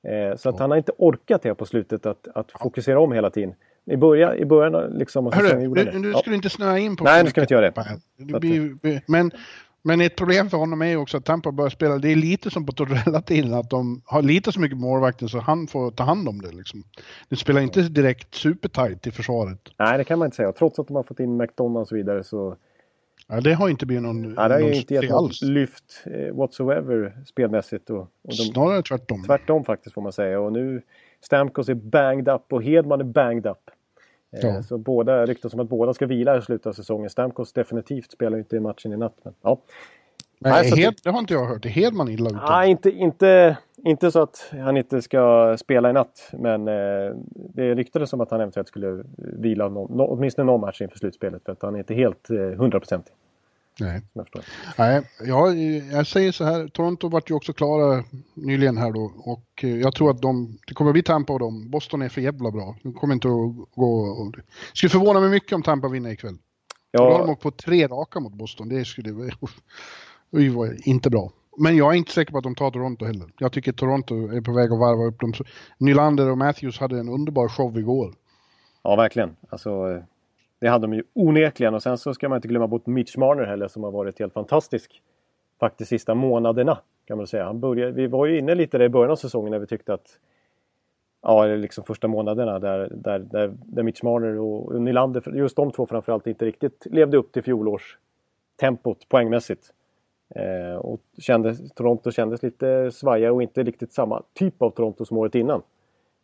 Eh, 0.09 0.37
så 0.37 0.49
att 0.49 0.59
han 0.59 0.71
har 0.71 0.79
inte 0.79 0.93
orkat 0.99 1.43
det 1.43 1.55
på 1.55 1.67
slutet 1.67 2.07
att, 2.07 2.29
att 2.35 2.53
fokusera 2.53 3.01
om 3.01 3.13
hela 3.13 3.31
tiden. 3.31 3.55
I 3.91 3.97
början, 3.97 4.37
i 4.37 4.45
början 4.45 4.99
liksom, 4.99 5.33
säsongen 5.33 5.51
Hörru, 5.51 5.85
nu, 5.85 5.85
det. 5.85 5.99
nu 5.99 6.13
ska 6.13 6.31
du 6.31 6.37
inte 6.37 6.51
snöa 6.51 6.79
in 6.79 6.97
på 6.97 7.05
Nej, 7.05 7.25
nu 7.25 7.31
ska 7.31 7.41
vi 7.41 7.43
inte 7.43 7.55
göra 7.55 7.71
det. 7.71 8.39
Blir, 8.39 9.03
men, 9.11 9.31
men 9.83 10.01
ett 10.01 10.17
problem 10.17 10.51
för 10.51 10.57
honom 10.57 10.83
är 10.83 10.97
också 10.97 11.17
att 11.17 11.25
Tampa 11.25 11.53
börjar 11.53 11.71
spela, 11.71 11.99
det 11.99 12.13
är 12.13 12.17
lite 12.17 12.51
som 12.51 12.67
på 12.67 12.73
Torrella-tiden, 12.73 13.55
att 13.55 13.71
de 13.71 14.03
har 14.05 14.23
lite 14.23 14.53
så 14.53 14.61
mycket 14.61 14.79
målvakter 14.79 15.27
så 15.27 15.39
han 15.39 15.67
får 15.67 15.91
ta 15.91 16.05
hand 16.05 16.29
om 16.29 16.43
det. 16.43 16.53
Liksom. 16.53 16.83
Det 17.29 17.37
spelar 17.37 17.61
inte 17.61 17.83
direkt 17.83 18.35
supertajt 18.35 19.07
i 19.07 19.11
försvaret. 19.11 19.59
Nej, 19.79 19.99
det 19.99 20.05
kan 20.05 20.19
man 20.19 20.27
inte 20.27 20.37
säga. 20.37 20.53
Trots 20.53 20.79
att 20.79 20.87
de 20.87 20.97
har 20.97 21.03
fått 21.03 21.21
in 21.21 21.37
McDonalds 21.37 21.87
och 21.87 21.89
så 21.89 21.95
vidare 21.95 22.25
så 22.25 22.57
Ja, 23.29 23.41
det 23.41 23.53
har 23.55 23.69
inte 23.69 23.87
blivit 23.87 24.03
någon, 24.03 24.35
ja, 24.37 24.49
det 24.49 24.55
har 24.55 24.61
någon 24.61 24.73
inte 24.73 24.95
gett 24.95 25.11
något 25.11 25.43
lyft 25.43 26.05
eh, 26.07 26.35
whatsoever 26.35 27.13
spelmässigt. 27.27 27.91
Och, 27.91 27.99
och 28.01 28.09
de, 28.23 28.33
Snarare 28.33 28.83
tvärtom. 28.83 29.25
tvärtom 29.27 29.65
faktiskt 29.65 29.95
får 29.95 30.03
man 30.03 30.13
säga. 30.13 30.41
Och 30.41 30.53
nu 30.53 30.83
Stamkos 31.21 31.69
är 31.69 31.75
banged 31.75 32.29
up 32.29 32.53
och 32.53 32.63
Hedman 32.63 33.01
är 33.01 33.05
banged 33.05 33.47
up. 33.47 33.71
Eh, 34.33 34.41
Ja. 34.49 34.63
Så 34.63 34.79
båda 34.79 35.27
ryktas 35.27 35.51
som 35.51 35.61
att 35.61 35.69
båda 35.69 35.95
ska 35.95 36.07
vila 36.07 36.39
i 36.39 36.43
slutet 36.43 36.67
av 36.67 36.73
säsongen. 36.73 37.11
Stamkos 37.11 37.53
definitivt 37.53 38.13
spelar 38.13 38.37
ju 38.37 38.43
inte 38.43 38.57
i 38.57 38.61
matchen 38.61 38.93
i 38.93 38.97
natt. 38.97 39.17
Men, 39.23 39.35
ja. 39.43 39.61
Nej, 40.39 40.53
Nej, 40.53 40.71
så 40.71 40.77
Hed, 40.77 40.95
det 41.05 41.11
har 41.11 41.19
inte 41.19 41.35
jag 41.35 41.47
hört. 41.47 41.65
Är 41.65 41.69
Hedman 41.69 42.09
illa 42.09 42.31
ute? 42.31 42.41
Nej, 42.49 42.71
inte, 42.71 42.91
inte, 42.91 43.57
inte 43.85 44.11
så 44.11 44.23
att 44.23 44.53
han 44.53 44.77
inte 44.77 45.03
ska 45.03 45.57
spela 45.61 45.91
i 45.91 45.93
natt. 45.93 46.31
Men 46.33 46.69
eh, 46.69 47.15
det 47.35 47.75
ryktades 47.75 48.11
som 48.11 48.21
att 48.21 48.31
han 48.31 48.41
eventuellt 48.41 48.69
skulle 48.69 49.05
vila 49.17 49.69
någon, 49.69 49.97
nå, 49.97 50.07
åtminstone 50.07 50.47
någon 50.47 50.61
match 50.61 50.81
inför 50.81 50.99
slutspelet. 50.99 51.45
För 51.45 51.53
att 51.53 51.63
han 51.63 51.75
är 51.75 51.79
inte 51.79 51.95
helt 51.95 52.31
eh, 52.31 52.37
hundraprocentig. 52.37 53.13
Nej. 53.81 54.03
Nej, 54.79 55.03
ja, 55.25 55.53
jag 55.93 56.07
säger 56.07 56.33
så 56.33 56.45
här, 56.45 56.69
Toronto 56.69 57.09
vart 57.09 57.31
ju 57.31 57.35
också 57.35 57.53
klara 57.53 58.05
nyligen 58.35 58.77
här 58.77 58.93
då 58.93 59.13
och 59.25 59.65
eh, 59.65 59.77
jag 59.77 59.95
tror 59.95 60.11
att 60.11 60.23
de, 60.23 60.59
det 60.67 60.75
kommer 60.75 60.93
bli 60.93 61.03
Tampa 61.03 61.33
och 61.33 61.39
dem. 61.39 61.71
Boston 61.71 62.03
är 62.03 62.09
för 62.09 62.21
jävla 62.21 62.51
bra. 62.51 62.77
De 62.83 62.93
kommer 62.93 63.15
inte 63.15 63.29
att 63.29 63.75
gå... 63.75 64.01
Och, 64.01 64.33
det 64.37 64.43
skulle 64.75 64.91
förvåna 64.91 65.21
mig 65.21 65.31
mycket 65.31 65.53
om 65.53 65.63
Tampa 65.63 65.89
vinner 65.89 66.11
ikväll. 66.11 66.37
Ja. 66.91 67.05
Då 67.05 67.13
har 67.13 67.19
de 67.19 67.31
åkt 67.31 67.43
på 67.43 67.51
tre 67.51 67.87
raka 67.87 68.21
mot 68.21 68.33
Boston. 68.33 68.69
Det 68.69 68.85
skulle 68.85 69.13
vara 69.13 70.73
inte 70.85 71.11
bra. 71.11 71.31
Men 71.59 71.77
jag 71.77 71.93
är 71.93 71.99
inte 71.99 72.13
säker 72.13 72.33
på 72.33 72.39
att 72.39 72.45
de 72.45 72.55
tar 72.55 72.71
Toronto 72.71 73.05
heller. 73.05 73.29
Jag 73.39 73.53
tycker 73.53 73.73
Toronto 73.73 74.15
är 74.15 74.41
på 74.41 74.53
väg 74.53 74.73
att 74.73 74.79
varva 74.79 75.05
upp 75.05 75.21
dem. 75.21 75.33
Nylander 75.79 76.31
och 76.31 76.39
Matthews 76.39 76.79
hade 76.79 76.99
en 76.99 77.09
underbar 77.09 77.49
show 77.49 77.79
igår. 77.79 78.15
Ja, 78.83 78.97
verkligen. 78.97 79.37
Alltså, 79.49 79.71
eh, 79.71 80.03
det 80.61 80.69
hade 80.69 80.87
de 80.87 80.95
ju 80.95 81.03
onekligen. 81.15 81.75
Och 81.75 81.83
sen 81.83 81.99
så 81.99 82.15
ska 82.15 82.29
man 82.29 82.37
inte 82.37 82.49
glömma 82.49 82.67
bort 82.67 82.87
Mitch 82.87 83.17
Marner 83.17 83.45
heller 83.45 83.69
som 83.69 83.85
har 83.85 83.91
varit 83.91 84.19
helt 84.19 84.33
fantastisk. 84.33 85.03
Faktiskt 85.61 85.89
sista 85.89 86.15
månaderna 86.15 86.79
kan 87.07 87.17
man 87.17 87.27
säga. 87.27 87.45
Han 87.45 87.61
började, 87.61 87.93
vi 87.93 88.07
var 88.07 88.27
ju 88.27 88.39
inne 88.39 88.55
lite 88.55 88.79
där 88.79 88.85
i 88.85 88.89
början 88.89 89.11
av 89.11 89.17
säsongen 89.17 89.51
när 89.51 89.59
vi 89.59 89.67
tyckte 89.67 89.95
att 89.95 90.19
Ja, 91.23 91.47
liksom 91.47 91.85
första 91.85 92.09
månaderna 92.09 92.59
där, 92.59 92.89
där, 92.95 93.19
där, 93.19 93.55
där 93.65 93.83
Mitch 93.83 94.03
Marner 94.03 94.39
och 94.39 94.83
Nylander, 94.83 95.37
just 95.37 95.57
de 95.57 95.73
två 95.73 95.87
framförallt, 95.87 96.27
inte 96.27 96.45
riktigt 96.45 96.87
levde 96.91 97.17
upp 97.17 97.33
till 97.33 97.43
fjolårstempot 97.43 99.09
poängmässigt. 99.09 99.73
Eh, 100.35 100.77
och 100.77 101.01
kändes, 101.19 101.73
Toronto 101.73 102.11
kändes 102.11 102.43
lite 102.43 102.91
svaja 102.91 103.33
och 103.33 103.43
inte 103.43 103.63
riktigt 103.63 103.93
samma 103.93 104.23
typ 104.35 104.63
av 104.63 104.71
Toronto 104.71 105.05
som 105.05 105.19
året 105.19 105.35
innan. 105.35 105.63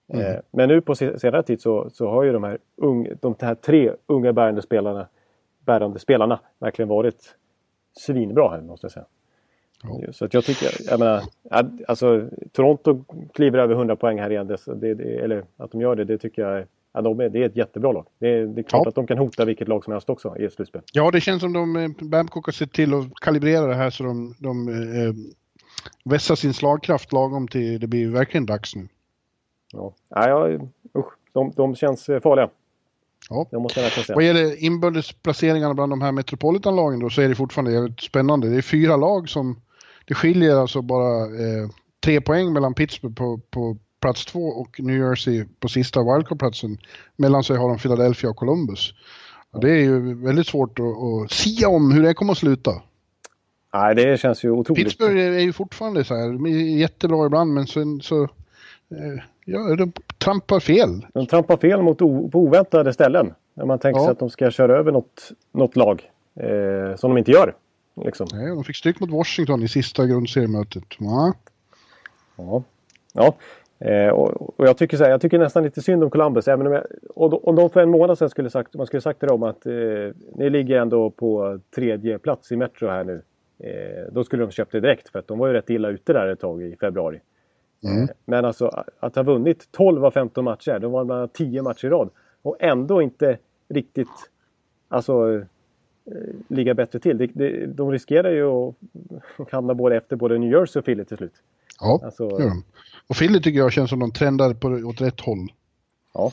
Mm. 0.09 0.27
Eh, 0.27 0.41
men 0.51 0.69
nu 0.69 0.81
på 0.81 0.95
senare 0.95 1.43
tid 1.43 1.61
så, 1.61 1.91
så 1.91 2.09
har 2.09 2.23
ju 2.23 2.33
de 2.33 2.45
här, 2.45 2.59
ung, 2.77 3.09
de 3.21 3.35
här 3.41 3.55
tre 3.55 3.93
unga 4.07 4.33
bärande 4.33 4.63
spelarna, 4.63 5.07
bärande 5.61 5.99
spelarna 5.99 6.41
verkligen 6.59 6.89
varit 6.89 7.37
svinbra 7.93 8.49
här 8.49 8.61
måste 8.61 8.85
jag 8.85 8.93
säga. 8.93 9.07
Oh. 9.85 10.11
Så 10.11 10.25
att 10.25 10.35
jag 10.35 10.45
tycker, 10.45 10.91
jag 10.91 10.99
menar, 10.99 11.23
alltså 11.89 12.29
Toronto 12.53 13.05
kliver 13.33 13.59
över 13.59 13.75
100 13.75 13.97
poäng 13.97 14.19
här 14.21 14.31
igen. 14.31 14.47
Det, 14.47 14.95
det, 14.95 15.17
eller 15.17 15.45
att 15.57 15.71
de 15.71 15.81
gör 15.81 15.97
det, 15.97 16.05
det 16.05 16.19
tycker 16.19 16.43
jag 16.43 16.67
ja, 16.95 17.03
de 17.03 17.21
är, 17.21 17.29
det 17.29 17.43
är 17.43 17.47
ett 17.47 17.57
jättebra 17.57 17.93
lag. 17.93 18.07
Det 18.19 18.29
är, 18.29 18.47
det 18.47 18.61
är 18.61 18.63
klart 18.63 18.83
ja. 18.85 18.89
att 18.89 18.95
de 18.95 19.07
kan 19.07 19.19
hota 19.19 19.45
vilket 19.45 19.69
lag 19.69 19.85
som 19.85 19.93
helst 19.93 20.11
också 20.11 20.37
i 20.39 20.45
ett 20.45 20.53
slutspel. 20.53 20.83
Ja, 20.93 21.11
det 21.11 21.21
känns 21.21 21.43
som 21.43 21.53
de, 21.53 21.77
eh, 21.77 21.91
Babcock 22.01 22.47
har 22.47 22.53
sett 22.53 22.73
till 22.73 22.95
att 22.95 23.15
kalibrera 23.15 23.67
det 23.67 23.75
här 23.75 23.91
så 23.91 24.05
de, 24.05 24.35
de 24.39 24.69
eh, 24.69 25.15
vässar 26.05 26.35
sin 26.35 26.55
slagkraft 26.55 27.13
lagom 27.13 27.49
till 27.49 27.81
det 27.81 27.87
blir 27.87 28.09
verkligen 28.09 28.47
dags 28.47 28.77
nu. 28.77 28.89
Ja, 29.73 29.95
ja 30.09 30.49
usch, 30.99 31.13
de, 31.33 31.53
de 31.57 31.75
känns 31.75 32.09
eh, 32.09 32.21
farliga. 32.21 32.51
Ja. 33.31 33.47
Det 33.51 33.59
måste 33.59 33.81
jag. 33.81 34.15
Vad 34.15 34.25
gäller 34.25 34.65
inbördesplaceringarna 34.65 35.75
bland 35.75 35.93
de 35.93 36.03
här 36.03 36.13
Metropolitan-lagen 36.13 37.01
då 37.01 37.11
så 37.11 37.23
är 37.23 37.29
det 37.29 37.35
fortfarande 37.35 37.73
jävligt 37.73 38.01
spännande. 38.01 38.49
Det 38.49 38.57
är 38.57 38.63
fyra 38.63 38.97
lag 38.97 39.29
som... 39.29 39.61
Det 40.07 40.15
skiljer 40.15 40.57
alltså 40.57 40.83
bara 40.83 41.25
eh, 41.25 41.69
tre 42.01 42.21
poäng 42.21 42.53
mellan 42.53 42.75
Pittsburgh 42.75 43.15
på, 43.15 43.41
på 43.51 43.77
plats 44.05 44.25
två 44.25 44.47
och 44.47 44.81
New 44.81 44.97
Jersey 44.97 45.45
på 45.61 45.69
sista 45.69 46.01
wildcard-platsen. 46.01 46.79
Mellan 47.17 47.45
sig 47.45 47.57
har 47.57 47.69
de 47.69 47.79
Philadelphia 47.79 48.31
och 48.31 48.37
Columbus. 48.37 48.95
Och 49.51 49.61
det 49.61 49.71
är 49.71 49.81
ju 49.81 50.15
väldigt 50.15 50.47
svårt 50.47 50.79
att, 50.79 50.87
att 50.87 51.31
sia 51.31 51.69
om 51.69 51.93
hur 51.93 52.03
det 52.03 52.15
kommer 52.15 52.33
att 52.33 52.39
sluta. 52.39 52.71
Nej, 53.75 53.95
det 53.95 54.21
känns 54.21 54.45
ju 54.45 54.51
otroligt. 54.51 54.85
Pittsburgh 54.85 55.21
är 55.21 55.39
ju 55.39 55.53
fortfarande 55.53 56.05
så 56.05 56.15
här, 56.15 56.33
de 56.33 56.47
är 56.47 56.79
jättebra 56.79 57.27
ibland 57.27 57.55
men 57.55 57.67
sen 57.67 58.01
så... 58.01 58.23
Eh, 58.23 59.23
ja, 59.45 59.77
de 59.77 59.93
trampar 60.19 60.61
fel. 60.61 61.07
De 61.15 61.27
trampar 61.27 61.57
fel 61.57 61.83
mot 61.83 61.99
på 61.99 62.31
oväntade 62.35 62.93
ställen. 62.93 63.35
När 63.55 63.65
man 63.65 63.79
tänker 63.79 64.01
ja. 64.01 64.05
sig 64.05 64.13
att 64.13 64.19
de 64.19 64.31
ska 64.31 64.51
köra 64.51 64.79
över 64.79 64.93
något, 64.93 65.33
något 65.53 65.77
lag. 65.77 66.11
Eh, 66.41 66.97
som 66.97 67.11
de 67.11 67.19
inte 67.19 67.31
gör. 67.31 67.55
Liksom. 68.05 68.27
Nej, 68.33 68.49
de 68.49 68.65
fick 68.65 68.77
stryk 68.77 69.01
mot 69.01 69.11
Washington 69.11 69.63
i 69.63 69.69
sista 69.69 70.07
grundseriemötet. 70.07 70.85
Ja. 70.99 71.33
Ja. 72.37 72.63
ja. 73.13 73.35
Eh, 73.85 74.09
och, 74.09 74.59
och, 74.59 74.67
jag, 74.67 74.77
tycker 74.77 74.97
så 74.97 75.05
här, 75.05 75.11
jag 75.11 75.21
tycker 75.21 75.39
nästan 75.39 75.63
lite 75.63 75.83
synd 75.83 76.05
om 76.05 76.11
Columbus. 76.11 76.49
Även 76.49 76.67
om, 76.67 76.73
jag, 76.73 76.85
och, 77.15 77.49
om 77.49 77.57
de 77.57 77.71
för 77.71 77.81
en 77.81 77.91
månad 77.91 78.19
sedan 78.19 78.31
skulle 78.31 78.51
sagt, 78.51 78.75
man 78.75 78.87
skulle 78.87 79.01
sagt 79.01 79.19
till 79.19 79.29
dem 79.29 79.43
att 79.43 79.67
eh, 79.67 79.73
ni 80.35 80.51
ligger 80.51 80.79
ändå 80.79 81.11
på 81.11 81.61
tredje 81.75 82.19
plats 82.19 82.53
i 82.53 82.57
Metro 82.57 82.89
här 82.89 83.05
nu. 83.05 83.23
Eh, 83.59 84.13
då 84.13 84.25
skulle 84.25 84.43
de 84.43 84.51
köpt 84.51 84.73
det 84.73 84.81
direkt 84.81 85.09
för 85.09 85.19
att 85.19 85.29
de 85.29 85.39
var 85.39 85.47
ju 85.47 85.53
rätt 85.53 85.71
illa 85.71 85.89
ute 85.89 86.13
där 86.13 86.27
ett 86.27 86.41
tag 86.41 86.63
i 86.63 86.77
februari. 86.77 87.21
Mm. 87.85 88.03
Eh, 88.03 88.09
men 88.25 88.45
alltså 88.45 88.85
att 89.01 89.17
ha 89.17 89.23
vunnit 89.23 89.69
12 89.71 90.05
av 90.05 90.11
15 90.11 90.45
matcher, 90.45 90.79
de 90.79 90.93
var 90.93 91.05
bland 91.05 91.19
annat 91.21 91.35
10 91.35 91.63
matcher 91.63 91.87
i 91.87 91.91
rad. 91.91 92.11
Och 92.43 92.57
ändå 92.61 93.03
inte 93.03 93.39
riktigt 93.69 94.31
alltså, 94.89 95.35
eh, 95.35 95.43
ligga 96.49 96.75
bättre 96.75 96.99
till. 96.99 97.19
De, 97.19 97.27
de, 97.27 97.67
de 97.67 97.93
riskerar 97.93 98.31
ju 98.31 98.47
att 98.47 98.75
hamna 99.51 99.75
både 99.75 99.97
efter 99.97 100.17
både 100.17 100.39
New 100.39 100.51
Jersey 100.51 100.81
och 100.81 100.85
Philly 100.85 101.05
till 101.05 101.17
slut. 101.17 101.35
Ja, 101.81 102.01
alltså, 102.05 102.29
det 102.29 102.43
gör 102.43 102.51
de. 102.51 102.65
Och 103.07 103.17
Philly 103.17 103.41
tycker 103.41 103.59
jag 103.59 103.73
känns 103.73 103.91
som 103.91 103.99
de 103.99 104.13
trendar 104.13 104.55
på, 104.55 104.69
åt 104.69 105.01
rätt 105.01 105.21
håll. 105.21 105.53
Ja. 106.15 106.33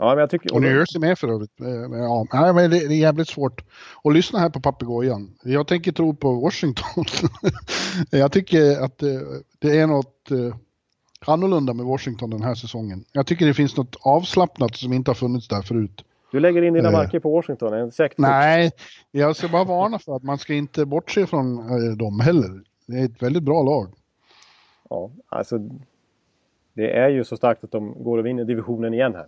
Ja, 0.00 0.08
men 0.08 0.18
jag 0.18 0.30
tycker... 0.30 0.54
Och 0.54 0.60
New 0.60 0.76
Jersey 0.76 1.00
med 1.00 1.18
för 1.18 1.28
övrigt. 1.28 1.60
Eh, 1.60 1.98
ja, 1.98 2.26
nej, 2.32 2.52
men 2.54 2.70
det, 2.70 2.76
är 2.76 2.88
jävligt 2.88 3.28
svårt 3.28 3.64
att 4.04 4.12
lyssna 4.12 4.38
här 4.38 4.50
på 4.50 4.60
papegojan. 4.60 5.34
Jag 5.42 5.66
tänker 5.66 5.92
tro 5.92 6.14
på 6.14 6.32
Washington. 6.34 7.04
jag 8.10 8.32
tycker 8.32 8.84
att 8.84 8.98
det, 8.98 9.22
det 9.58 9.78
är 9.78 9.86
något 9.86 10.30
eh, 10.30 10.56
annorlunda 11.26 11.74
med 11.74 11.86
Washington 11.86 12.30
den 12.30 12.42
här 12.42 12.54
säsongen. 12.54 13.04
Jag 13.12 13.26
tycker 13.26 13.46
det 13.46 13.54
finns 13.54 13.76
något 13.76 13.96
avslappnat 14.00 14.76
som 14.76 14.92
inte 14.92 15.10
har 15.10 15.14
funnits 15.14 15.48
där 15.48 15.62
förut. 15.62 16.04
Du 16.32 16.40
lägger 16.40 16.62
in 16.62 16.74
dina 16.74 16.88
eh. 16.88 16.92
marker 16.92 17.20
på 17.20 17.30
Washington? 17.30 17.72
En 17.72 17.90
Nej, 18.16 18.70
jag 19.10 19.36
ska 19.36 19.48
bara 19.48 19.64
varna 19.64 19.98
för 19.98 20.16
att 20.16 20.22
man 20.22 20.38
ska 20.38 20.54
inte 20.54 20.86
bortse 20.86 21.26
från 21.26 21.56
dem 21.98 22.20
heller. 22.20 22.62
Det 22.86 22.98
är 22.98 23.04
ett 23.04 23.22
väldigt 23.22 23.42
bra 23.42 23.62
lag 23.62 23.94
ja, 24.90 25.10
alltså 25.28 25.58
det 26.72 26.96
är 26.96 27.08
ju 27.08 27.24
så 27.24 27.36
starkt 27.36 27.64
att 27.64 27.70
de 27.70 28.04
går 28.04 28.18
och 28.18 28.26
vinner 28.26 28.44
divisionen 28.44 28.94
igen 28.94 29.14
här. 29.14 29.26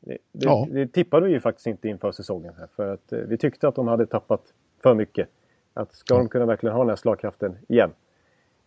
Det, 0.00 0.18
det, 0.32 0.44
ja. 0.46 0.68
det 0.70 0.86
tippade 0.86 1.26
vi 1.26 1.32
ju 1.32 1.40
faktiskt 1.40 1.66
inte 1.66 1.88
inför 1.88 2.12
säsongen 2.12 2.54
här 2.58 2.68
för 2.76 2.94
att 2.94 3.12
eh, 3.12 3.18
vi 3.18 3.38
tyckte 3.38 3.68
att 3.68 3.74
de 3.74 3.88
hade 3.88 4.06
tappat 4.06 4.42
för 4.82 4.94
mycket. 4.94 5.28
Att 5.74 5.94
ska 5.94 6.16
de 6.16 6.28
kunna 6.28 6.46
verkligen 6.46 6.74
ha 6.74 6.82
den 6.82 6.88
här 6.88 6.96
slagkraften 6.96 7.58
igen? 7.68 7.90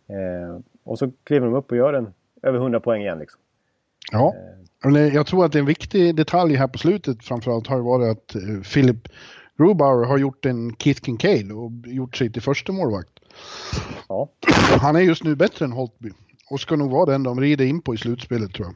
Eh, 0.06 0.58
och 0.84 0.98
så 0.98 1.10
kliver 1.24 1.46
de 1.46 1.54
upp 1.54 1.70
och 1.70 1.76
gör 1.76 1.92
en 1.92 2.14
över 2.42 2.58
100 2.58 2.80
poäng 2.80 3.02
igen 3.02 3.18
liksom. 3.18 3.40
Ja, 4.12 4.34
eh. 4.84 5.14
jag 5.14 5.26
tror 5.26 5.44
att 5.44 5.54
en 5.54 5.66
viktig 5.66 6.16
detalj 6.16 6.54
här 6.54 6.68
på 6.68 6.78
slutet 6.78 7.24
framförallt 7.24 7.66
har 7.66 7.78
varit 7.78 8.18
att 8.18 8.34
eh, 8.34 8.60
Philip 8.74 9.08
Grubauer 9.56 10.06
har 10.06 10.18
gjort 10.18 10.46
en 10.46 10.76
Keith 10.76 11.02
Kincaid 11.04 11.52
och 11.52 11.70
gjort 11.86 12.16
sig 12.16 12.32
till 12.32 12.42
första 12.42 12.72
målvakt. 12.72 13.10
Ja. 14.08 14.28
Han 14.80 14.96
är 14.96 15.00
just 15.00 15.24
nu 15.24 15.36
bättre 15.36 15.64
än 15.64 15.72
Holtby. 15.72 16.10
Och 16.54 16.60
ska 16.60 16.76
nog 16.76 16.90
vara 16.90 17.06
den 17.06 17.22
de 17.22 17.40
rider 17.40 17.64
in 17.64 17.80
på 17.80 17.94
i 17.94 17.96
slutspelet 17.96 18.54
tror 18.54 18.66
jag. 18.66 18.74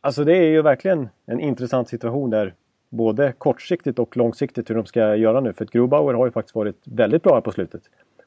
Alltså 0.00 0.24
det 0.24 0.36
är 0.36 0.46
ju 0.46 0.62
verkligen 0.62 1.08
en 1.26 1.40
intressant 1.40 1.88
situation 1.88 2.30
där. 2.30 2.54
Både 2.90 3.32
kortsiktigt 3.38 3.98
och 3.98 4.16
långsiktigt 4.16 4.70
hur 4.70 4.74
de 4.74 4.86
ska 4.86 5.16
göra 5.16 5.40
nu. 5.40 5.52
För 5.52 5.64
att 5.64 5.70
Grubauer 5.70 6.14
har 6.14 6.26
ju 6.26 6.32
faktiskt 6.32 6.54
varit 6.54 6.82
väldigt 6.84 7.22
bra 7.22 7.34
här 7.34 7.40
på 7.40 7.52
slutet. 7.52 7.82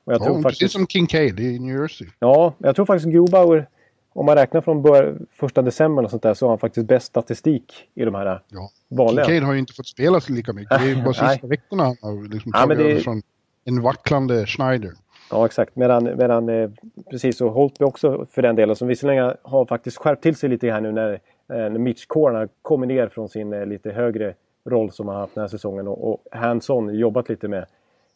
Och 0.06 0.13
jag 0.13 0.21
ja, 0.21 0.26
tror 0.26 0.41
faktiskt... 0.41 0.60
precis 0.60 0.73
som 0.73 0.88
Kincaid 0.88 1.39
i 1.39 1.60
New 1.60 1.82
Jersey. 1.82 2.08
Ja, 2.19 2.54
jag 2.58 2.76
tror 2.76 2.86
faktiskt 2.86 3.12
Grubauer, 3.12 3.67
om 4.13 4.26
man 4.26 4.36
räknar 4.36 4.62
från 4.62 4.82
bör... 4.82 5.17
första 5.32 5.62
december 5.62 6.04
och 6.04 6.10
sånt 6.10 6.23
där, 6.23 6.34
så 6.34 6.45
har 6.45 6.52
han 6.52 6.60
faktiskt 6.60 6.88
bäst 6.88 7.08
statistik 7.08 7.73
i 7.95 8.06
de 8.06 8.15
här 8.15 8.41
ja. 8.50 8.69
vanliga. 8.88 9.26
Kincaid 9.26 9.43
har 9.43 9.54
ju 9.54 9.60
inte 9.60 9.73
fått 9.73 9.88
spela 9.88 10.21
lika 10.30 10.54
mycket. 10.54 10.80
Det 10.80 10.86
är 10.86 10.95
ju 10.95 11.04
bara 11.04 11.13
sista 11.32 11.47
veckorna 11.47 11.84
han 11.84 11.95
har 12.02 12.34
liksom 12.34 12.52
ja, 12.56 12.65
det... 12.65 13.00
från 13.00 13.21
en 13.65 13.82
vacklande 13.82 14.45
Schneider. 14.45 14.91
Ja 15.32 15.46
exakt, 15.46 15.76
medan, 15.76 16.04
medan 16.04 16.50
eh, 16.50 16.70
precis 17.10 17.38
så 17.38 17.50
Holtby 17.50 17.86
också 17.86 18.26
för 18.32 18.42
den 18.42 18.56
delen 18.56 18.76
som 18.76 18.88
visserligen 18.88 19.34
har 19.42 19.66
faktiskt 19.66 19.98
skärpt 19.98 20.24
till 20.24 20.36
sig 20.36 20.50
lite 20.50 20.72
här 20.72 20.82
nu 20.82 20.92
när, 20.92 21.13
eh, 21.13 21.20
när 21.48 21.70
Mitch 21.70 22.06
Corner 22.06 22.50
kommer 22.62 22.88
ner 22.88 23.08
från 23.08 23.30
sin 23.30 23.54
eh, 23.54 23.66
lite 23.66 23.92
högre 23.92 24.34
roll 24.66 24.92
som 24.92 25.08
han 25.08 25.16
har 25.16 25.22
haft 25.22 25.36
den 25.36 25.42
här 25.42 25.48
säsongen 25.48 25.88
och, 25.88 26.12
och 26.12 26.24
Hansson 26.32 26.96
jobbat 26.96 27.30
lite 27.30 27.48
med, 27.48 27.66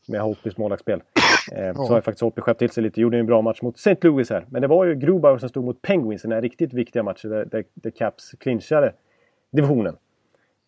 med 0.07 0.21
Holtbys 0.21 0.57
målvaktsspel. 0.57 1.01
Eh. 1.51 1.75
Så 1.75 1.93
har 1.93 2.01
faktiskt 2.01 2.21
Holtby 2.21 2.41
skärpt 2.41 2.59
till 2.59 2.69
sig 2.69 2.83
lite, 2.83 3.01
gjorde 3.01 3.19
en 3.19 3.25
bra 3.25 3.41
match 3.41 3.61
mot 3.61 3.77
St. 3.77 3.97
Louis 4.01 4.29
här. 4.29 4.45
Men 4.49 4.61
det 4.61 4.67
var 4.67 4.85
ju 4.85 4.95
Grubauer 4.95 5.37
som 5.37 5.49
stod 5.49 5.65
mot 5.65 5.81
Penguins, 5.81 6.21
den 6.21 6.31
här 6.31 6.41
riktigt 6.41 6.73
viktiga 6.73 7.03
matchen 7.03 7.29
där, 7.29 7.45
där, 7.45 7.63
där 7.73 7.91
Caps 7.91 8.31
clinchade 8.39 8.93
divisionen. 9.51 9.95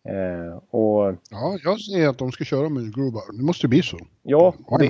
Eh, 0.08 0.56
och... 0.70 1.16
Ja, 1.30 1.58
jag 1.64 1.80
säger 1.80 2.08
att 2.08 2.18
de 2.18 2.32
ska 2.32 2.44
köra 2.44 2.68
med 2.68 2.94
Grubauer. 2.94 3.38
Det 3.38 3.44
måste 3.44 3.68
bli 3.68 3.82
så. 3.82 3.98
Ja, 4.22 4.54
det, 4.78 4.88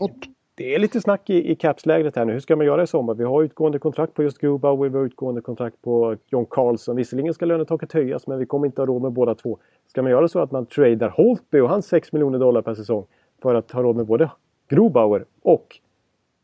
det 0.55 0.75
är 0.75 0.79
lite 0.79 1.01
snack 1.01 1.31
i, 1.31 1.51
i 1.51 1.55
Caps-lägret 1.55 2.17
här 2.17 2.25
nu. 2.25 2.33
Hur 2.33 2.41
ska 2.41 2.57
man 2.57 2.67
göra 2.67 2.83
i 2.83 2.87
sommar? 2.87 3.15
Vi 3.15 3.25
har 3.25 3.43
utgående 3.43 3.79
kontrakt 3.79 4.15
på 4.15 4.23
just 4.23 4.39
Grubauer, 4.39 4.89
vi 4.89 4.99
har 4.99 5.05
utgående 5.05 5.41
kontrakt 5.41 5.83
på 5.83 6.17
John 6.27 6.47
Carlson. 6.51 6.97
Visserligen 6.97 7.35
ska 7.35 7.47
lönetaket 7.47 7.93
höjas, 7.93 8.27
men 8.27 8.39
vi 8.39 8.47
kommer 8.47 8.67
inte 8.67 8.81
ha 8.81 8.87
råd 8.87 9.03
med 9.03 9.13
båda 9.13 9.35
två. 9.35 9.59
Ska 9.87 10.03
man 10.03 10.11
göra 10.11 10.29
så 10.29 10.39
att 10.39 10.51
man 10.51 10.67
tradar 10.67 11.09
Holtby 11.09 11.61
och 11.61 11.69
hans 11.69 11.87
6 11.87 12.13
miljoner 12.13 12.39
dollar 12.39 12.63
per 12.63 12.75
säsong 12.75 13.07
för 13.43 13.55
att 13.55 13.71
ha 13.71 13.83
råd 13.83 13.97
med 13.97 14.07
både 14.07 14.31
Grubauer 14.69 15.25
och 15.43 15.81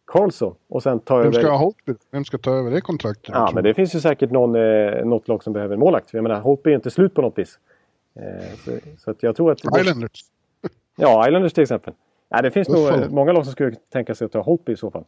Carlson 0.07 0.55
och 0.69 0.83
sen 0.83 1.01
ta 1.01 1.19
Vem 1.19 1.33
ska 1.33 1.41
över... 1.41 1.51
ha 1.51 1.59
Holtby? 1.59 1.95
Vem 2.11 2.25
ska 2.25 2.39
ta 2.39 2.51
över 2.51 2.71
det 2.71 2.81
kontraktet? 2.81 3.35
Ja, 3.35 3.51
men 3.55 3.65
det 3.65 3.75
finns 3.75 3.95
ju 3.95 4.01
säkert 4.01 4.31
någon, 4.31 4.55
eh, 4.55 5.05
något 5.05 5.29
lag 5.29 5.43
som 5.43 5.53
behöver 5.53 5.75
en 5.75 5.81
målakt. 5.81 6.15
Jag 6.15 6.23
menar, 6.23 6.41
Holtby 6.41 6.71
är 6.71 6.75
inte 6.75 6.91
slut 6.91 7.15
på 7.15 7.23
något 7.23 7.39
vis. 7.39 7.59
Eh, 8.15 8.23
så, 8.65 8.71
så 8.99 9.15
jag 9.21 9.37
tror 9.37 9.53
att... 9.53 9.59
Islanders? 9.81 10.25
Ja, 10.97 11.29
Islanders 11.29 11.53
till 11.53 11.63
exempel. 11.63 11.95
Nej, 12.31 12.43
det 12.43 12.51
finns 12.51 12.68
nog 12.68 13.12
många 13.12 13.33
lag 13.33 13.45
som 13.45 13.53
skulle 13.53 13.76
tänka 13.93 14.14
sig 14.14 14.24
att 14.24 14.33
ta 14.33 14.41
Holtby 14.41 14.72
i 14.72 14.76
så 14.76 14.91
fall. 14.91 15.05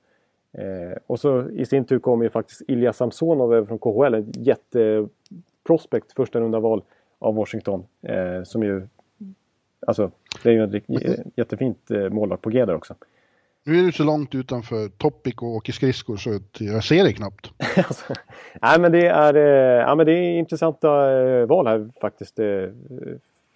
Eh, 0.52 0.98
och 1.06 1.20
så 1.20 1.50
i 1.50 1.66
sin 1.66 1.84
tur 1.84 1.98
kommer 1.98 2.24
ju 2.24 2.30
faktiskt 2.30 2.62
Ilja 2.68 2.92
Samsonov 2.92 3.54
över 3.54 3.66
från 3.66 3.78
KHL. 3.78 4.14
En 4.14 4.32
jätteprospect, 4.34 6.12
första 6.12 6.40
runda 6.40 6.60
val 6.60 6.82
av 7.18 7.34
Washington. 7.34 7.84
Eh, 8.02 8.42
som 8.42 8.62
ju... 8.62 8.88
Alltså, 9.86 10.10
det 10.42 10.48
är 10.48 10.52
ju 10.52 10.76
ett 10.76 11.26
jättefint 11.36 11.90
eh, 11.90 12.08
mållag 12.08 12.40
på 12.42 12.50
G 12.50 12.64
där 12.64 12.74
också. 12.74 12.94
Nu 13.64 13.78
är 13.78 13.82
du 13.82 13.92
så 13.92 14.04
långt 14.04 14.34
utanför 14.34 14.88
Topic 14.88 15.34
och 15.34 15.48
åker 15.48 15.72
skridskor 15.72 16.16
så 16.16 16.38
jag 16.58 16.84
ser 16.84 17.04
det 17.04 17.12
knappt. 17.12 17.50
alltså, 17.76 18.14
nej, 18.62 18.80
men 18.80 18.92
det 18.92 19.06
är, 19.06 19.34
eh, 19.34 19.82
ja, 19.88 19.94
men 19.94 20.06
det 20.06 20.12
är 20.12 20.38
intressanta 20.38 21.20
eh, 21.20 21.46
val 21.46 21.66
här 21.66 21.90
faktiskt 22.00 22.38
eh, 22.38 22.44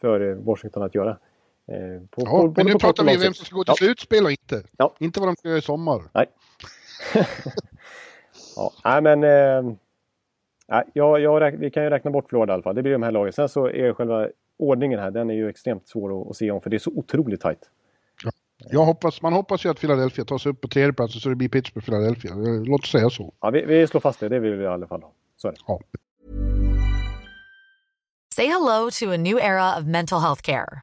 för 0.00 0.34
Washington 0.34 0.82
att 0.82 0.94
göra. 0.94 1.16
På, 2.10 2.22
ja, 2.24 2.30
på, 2.30 2.52
men 2.56 2.66
nu 2.66 2.74
pratar 2.74 3.04
vi 3.04 3.16
om 3.16 3.20
vem 3.20 3.34
som 3.34 3.46
ska 3.46 3.56
gå 3.56 3.64
till 3.64 3.72
ja. 3.72 3.76
slutspel 3.76 4.24
och 4.24 4.30
inte. 4.30 4.62
Ja. 4.76 4.94
Inte 4.98 5.20
vad 5.20 5.28
de 5.28 5.36
ska 5.36 5.48
göra 5.48 5.58
i 5.58 5.62
sommar. 5.62 6.02
Nej. 6.12 6.26
ja, 8.56 8.72
nej 8.84 9.02
men... 9.02 9.24
Eh, 9.24 9.76
jag, 10.92 11.20
jag, 11.20 11.50
vi 11.50 11.70
kan 11.70 11.84
ju 11.84 11.90
räkna 11.90 12.10
bort 12.10 12.28
Florida 12.28 12.52
i 12.52 12.54
alla 12.54 12.62
fall. 12.62 12.74
Det 12.74 12.82
blir 12.82 12.92
de 12.92 13.02
här 13.02 13.12
lagen. 13.12 13.32
Sen 13.32 13.48
så 13.48 13.68
är 13.68 13.92
själva 13.92 14.28
ordningen 14.58 15.00
här, 15.00 15.10
den 15.10 15.30
är 15.30 15.34
ju 15.34 15.48
extremt 15.48 15.88
svår 15.88 16.22
att, 16.22 16.30
att 16.30 16.36
se 16.36 16.50
om 16.50 16.60
för 16.60 16.70
det 16.70 16.76
är 16.76 16.78
så 16.78 16.90
otroligt 16.90 17.40
tajt. 17.40 17.70
Jag 18.58 18.84
hoppas, 18.84 19.22
man 19.22 19.32
hoppas 19.32 19.64
ju 19.64 19.68
att 19.68 19.80
Philadelphia 19.80 20.24
tar 20.24 20.38
sig 20.38 20.52
upp 20.52 20.60
på 20.60 20.68
tredje 20.68 20.92
plats 20.92 21.22
så 21.22 21.28
det 21.28 21.34
blir 21.34 21.48
Pittsburgh 21.48 21.84
Philadelphia. 21.84 22.34
Låt 22.64 22.80
oss 22.80 22.90
säga 22.90 23.10
så. 23.10 23.34
Ja, 23.40 23.50
vi, 23.50 23.64
vi 23.64 23.86
slår 23.86 24.00
fast 24.00 24.20
det. 24.20 24.28
Det 24.28 24.38
vill 24.38 24.54
vi 24.54 24.64
i 24.64 24.66
alla 24.66 24.86
fall 24.86 25.02
ha. 25.02 25.12
Så 25.36 25.48
är 25.48 25.52
det. 25.52 25.58
Ja. 25.66 25.80
Say 28.34 28.46
hello 28.46 28.90
to 28.90 29.12
a 29.12 29.16
new 29.16 29.38
era 29.38 29.78
of 29.78 29.84
mental 29.84 30.20
health 30.20 30.42
care. 30.42 30.82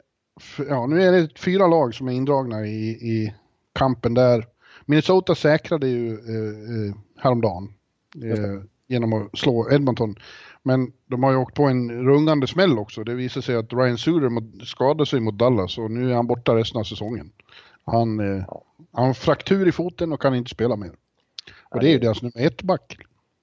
ja 0.69 0.87
nu 0.87 1.01
är 1.03 1.11
det 1.11 1.39
fyra 1.39 1.67
lag 1.67 1.95
som 1.95 2.07
är 2.07 2.11
indragna 2.11 2.65
i, 2.65 2.89
i 2.89 3.33
kampen 3.73 4.13
där. 4.13 4.47
Minnesota 4.85 5.35
säkrade 5.35 5.87
ju 5.87 6.13
eh, 6.13 6.87
eh 6.87 6.95
häromdagen. 7.17 7.73
Eh, 8.15 8.63
genom 8.91 9.13
att 9.13 9.37
slå 9.37 9.71
Edmonton. 9.71 10.15
Men 10.63 10.91
de 11.05 11.23
har 11.23 11.31
ju 11.31 11.37
åkt 11.37 11.55
på 11.55 11.63
en 11.63 12.05
rungande 12.05 12.47
smäll 12.47 12.79
också. 12.79 13.03
Det 13.03 13.13
visar 13.13 13.41
sig 13.41 13.55
att 13.55 13.73
Ryan 13.73 13.97
Suter 13.97 14.65
skadade 14.65 15.05
sig 15.05 15.19
mot 15.19 15.37
Dallas 15.37 15.77
och 15.77 15.91
nu 15.91 16.11
är 16.11 16.15
han 16.15 16.27
borta 16.27 16.55
resten 16.55 16.79
av 16.79 16.83
säsongen. 16.83 17.31
Han, 17.85 18.19
eh, 18.19 18.45
han 18.91 19.07
har 19.07 19.13
fraktur 19.13 19.67
i 19.67 19.71
foten 19.71 20.13
och 20.13 20.21
kan 20.21 20.35
inte 20.35 20.49
spela 20.49 20.75
mer. 20.75 20.91
Och 21.63 21.79
det 21.79 21.87
är 21.87 21.91
ju 21.91 21.99
deras 21.99 22.21
nummer 22.21 22.45
ett 22.45 22.61
back. 22.61 22.97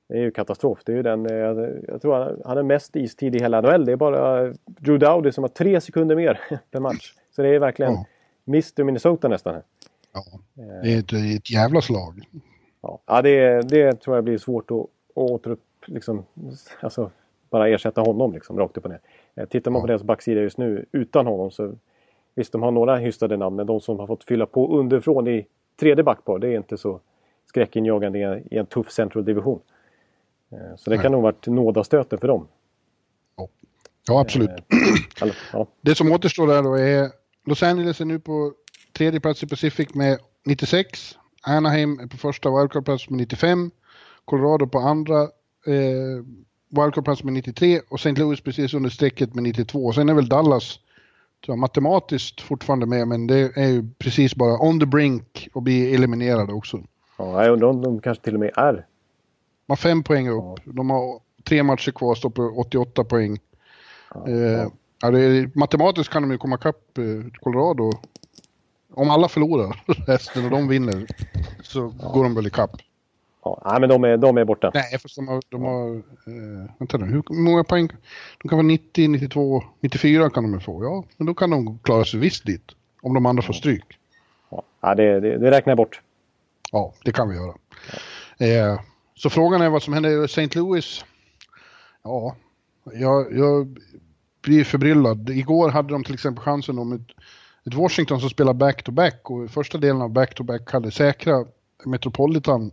Det 0.08 0.14
är 0.14 0.22
ju 0.22 0.30
katastrof. 0.30 0.78
Det 0.84 0.92
är 0.92 0.96
ju 0.96 1.02
den, 1.02 1.26
eh, 1.26 1.36
jag 1.88 2.02
tror 2.02 2.14
han, 2.14 2.42
han 2.44 2.66
mest 2.66 2.96
istid 2.96 3.36
i 3.36 3.38
hela 3.38 3.60
NHL. 3.60 3.84
Det 3.84 3.92
är 3.92 3.96
bara 3.96 4.54
Drew 4.64 4.98
Dowdy 4.98 5.32
som 5.32 5.44
har 5.44 5.48
tre 5.48 5.80
sekunder 5.80 6.16
mer 6.16 6.40
per 6.70 6.80
match. 6.80 7.14
Så 7.30 7.42
det 7.42 7.48
är 7.48 7.58
verkligen 7.58 7.92
ja. 7.92 8.04
Mr 8.46 8.84
Minnesota 8.84 9.28
nästan. 9.28 9.62
Ja, 10.12 10.22
det 10.82 10.94
är 10.94 10.98
ett, 10.98 11.12
ett 11.36 11.50
jävla 11.50 11.80
slag. 11.80 12.24
Ja, 13.06 13.22
det, 13.22 13.68
det 13.68 14.00
tror 14.00 14.16
jag 14.16 14.24
blir 14.24 14.38
svårt 14.38 14.70
att, 14.70 14.86
och 15.14 15.30
återupp, 15.30 15.62
liksom, 15.86 16.24
alltså, 16.80 17.10
bara 17.50 17.68
ersätta 17.68 18.00
honom 18.00 18.32
liksom, 18.32 18.58
rakt 18.58 18.76
upp 18.76 18.84
och 18.84 18.90
ner. 18.90 19.00
Eh, 19.34 19.46
tittar 19.46 19.70
man 19.70 19.78
ja. 19.78 19.82
på 19.82 19.86
deras 19.86 20.02
backsida 20.02 20.40
just 20.40 20.58
nu 20.58 20.86
utan 20.92 21.26
honom 21.26 21.50
så 21.50 21.74
visst, 22.34 22.52
de 22.52 22.62
har 22.62 22.70
några 22.70 22.96
hystade 22.96 23.36
namn, 23.36 23.56
men 23.56 23.66
de 23.66 23.80
som 23.80 23.98
har 23.98 24.06
fått 24.06 24.24
fylla 24.24 24.46
på 24.46 24.78
underifrån 24.78 25.28
i 25.28 25.46
tredje 25.80 26.04
backpar, 26.04 26.38
det 26.38 26.48
är 26.48 26.56
inte 26.56 26.76
så 26.76 27.00
skräckinjagande 27.46 28.42
i 28.50 28.58
en 28.58 28.66
tuff 28.66 28.90
central 28.90 29.24
division. 29.24 29.60
Eh, 30.52 30.76
så 30.76 30.90
det 30.90 30.96
Nej. 30.96 31.02
kan 31.02 31.12
nog 31.12 31.22
varit 31.22 31.46
nådastöten 31.46 32.18
för 32.18 32.28
dem. 32.28 32.48
Ja, 33.36 33.48
ja 34.08 34.20
absolut. 34.20 34.50
Eh, 34.50 35.28
ja. 35.52 35.66
Det 35.80 35.94
som 35.94 36.12
återstår 36.12 36.46
där 36.46 36.62
då 36.62 36.74
är 36.74 37.10
Los 37.44 37.62
Angeles 37.62 38.00
är 38.00 38.04
nu 38.04 38.18
på 38.18 38.52
tredje 38.92 39.20
plats 39.20 39.42
i 39.42 39.46
Pacific 39.46 39.94
med 39.94 40.18
96. 40.44 41.18
Anaheim 41.42 42.00
är 42.00 42.06
på 42.06 42.16
första 42.16 42.50
wildcard-plats 42.50 43.10
med 43.10 43.18
95. 43.18 43.70
Colorado 44.24 44.66
på 44.66 44.78
andra 44.78 45.22
eh, 45.66 46.24
wildcard-plats 46.68 47.24
med 47.24 47.32
93 47.32 47.80
och 47.88 47.98
St. 47.98 48.12
Louis 48.12 48.40
precis 48.40 48.74
under 48.74 48.90
strecket 48.90 49.34
med 49.34 49.44
92. 49.44 49.92
Sen 49.92 50.08
är 50.08 50.14
väl 50.14 50.28
Dallas 50.28 50.78
jag, 51.46 51.58
matematiskt 51.58 52.40
fortfarande 52.40 52.86
med 52.86 53.08
men 53.08 53.26
det 53.26 53.56
är 53.56 53.68
ju 53.68 53.88
precis 53.98 54.34
bara 54.34 54.68
on 54.68 54.80
the 54.80 54.86
brink 54.86 55.48
och 55.52 55.62
bli 55.62 55.94
eliminerade 55.94 56.52
också. 56.52 56.80
Ja, 57.18 57.44
jag 57.44 57.52
undrar 57.52 57.68
om 57.68 57.82
de 57.82 58.00
kanske 58.00 58.24
till 58.24 58.34
och 58.34 58.40
med 58.40 58.50
är. 58.56 58.86
De 59.68 59.72
har 59.72 59.76
fem 59.76 60.02
poäng 60.02 60.28
upp. 60.28 60.44
Ja. 60.44 60.56
De 60.64 60.90
har 60.90 61.20
tre 61.44 61.62
matcher 61.62 61.90
kvar, 61.90 62.14
står 62.14 62.30
på 62.30 62.42
88 62.42 63.04
poäng. 63.04 63.38
Ja, 64.14 64.28
eh, 64.28 64.68
ja. 65.00 65.08
Är, 65.08 65.58
matematiskt 65.58 66.12
kan 66.12 66.22
de 66.22 66.30
ju 66.30 66.38
komma 66.38 66.56
ikapp 66.56 66.98
eh, 66.98 67.04
Colorado. 67.40 67.92
Om 68.94 69.10
alla 69.10 69.28
förlorar 69.28 69.84
resten 70.06 70.44
och 70.44 70.50
de 70.50 70.68
vinner 70.68 71.06
så 71.62 71.88
går 71.88 72.22
de 72.22 72.34
väl 72.34 72.46
ikapp. 72.46 72.70
Ja, 73.44 73.62
nej, 73.64 73.80
men 73.80 73.88
de 73.88 74.04
är, 74.04 74.16
de 74.16 74.38
är 74.38 74.44
borta. 74.44 74.70
Nej, 74.74 74.98
för 74.98 75.10
de 75.16 75.28
har... 75.28 75.42
De 75.48 75.62
har 75.62 75.96
eh, 75.96 76.70
vänta 76.78 76.98
nu, 76.98 77.06
hur 77.06 77.42
många 77.44 77.64
poäng? 77.64 77.88
De 78.42 78.48
kan 78.48 78.58
vara 78.58 78.66
90, 78.66 79.08
92, 79.08 79.62
94 79.80 80.30
kan 80.30 80.52
de 80.52 80.60
få. 80.60 80.84
Ja, 80.84 81.04
men 81.16 81.26
då 81.26 81.34
kan 81.34 81.50
de 81.50 81.78
klara 81.78 82.04
sig 82.04 82.20
visst 82.20 82.46
dit. 82.46 82.72
Om 83.02 83.14
de 83.14 83.26
andra 83.26 83.42
får 83.42 83.52
stryk. 83.52 83.98
Ja, 84.80 84.94
det, 84.94 85.20
det, 85.20 85.38
det 85.38 85.50
räknar 85.50 85.70
jag 85.70 85.76
bort. 85.76 86.00
Ja, 86.72 86.92
det 87.04 87.12
kan 87.12 87.28
vi 87.28 87.36
göra. 87.36 87.54
Ja. 88.38 88.46
Eh, 88.46 88.80
så 89.18 89.30
frågan 89.30 89.60
är 89.60 89.68
vad 89.68 89.82
som 89.82 89.92
händer 89.94 90.22
i 90.22 90.24
St. 90.24 90.48
Louis. 90.54 91.04
Ja, 92.02 92.36
jag, 92.92 93.36
jag 93.36 93.78
blir 94.42 94.64
förbryllad. 94.64 95.30
Igår 95.30 95.70
hade 95.70 95.92
de 95.92 96.04
till 96.04 96.14
exempel 96.14 96.44
chansen 96.44 96.78
om 96.78 96.92
ett, 96.92 97.08
ett 97.66 97.74
Washington 97.74 98.20
som 98.20 98.30
spelar 98.30 98.54
back-to-back 98.54 99.30
och 99.30 99.50
första 99.50 99.78
delen 99.78 100.02
av 100.02 100.10
back-to-back 100.10 100.72
hade 100.72 100.90
säkra 100.90 101.44
Metropolitan 101.84 102.70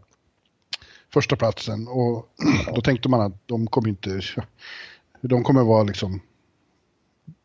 första 1.14 1.36
platsen 1.36 1.88
och 1.88 2.30
då 2.76 2.82
tänkte 2.82 3.10
man 3.10 3.22
att 3.22 3.48
de 3.48 3.68
kommer 3.68 3.90
inte, 3.90 4.22
de 5.22 5.44
kommer 5.44 5.64
vara 5.64 5.84
liksom 5.84 6.22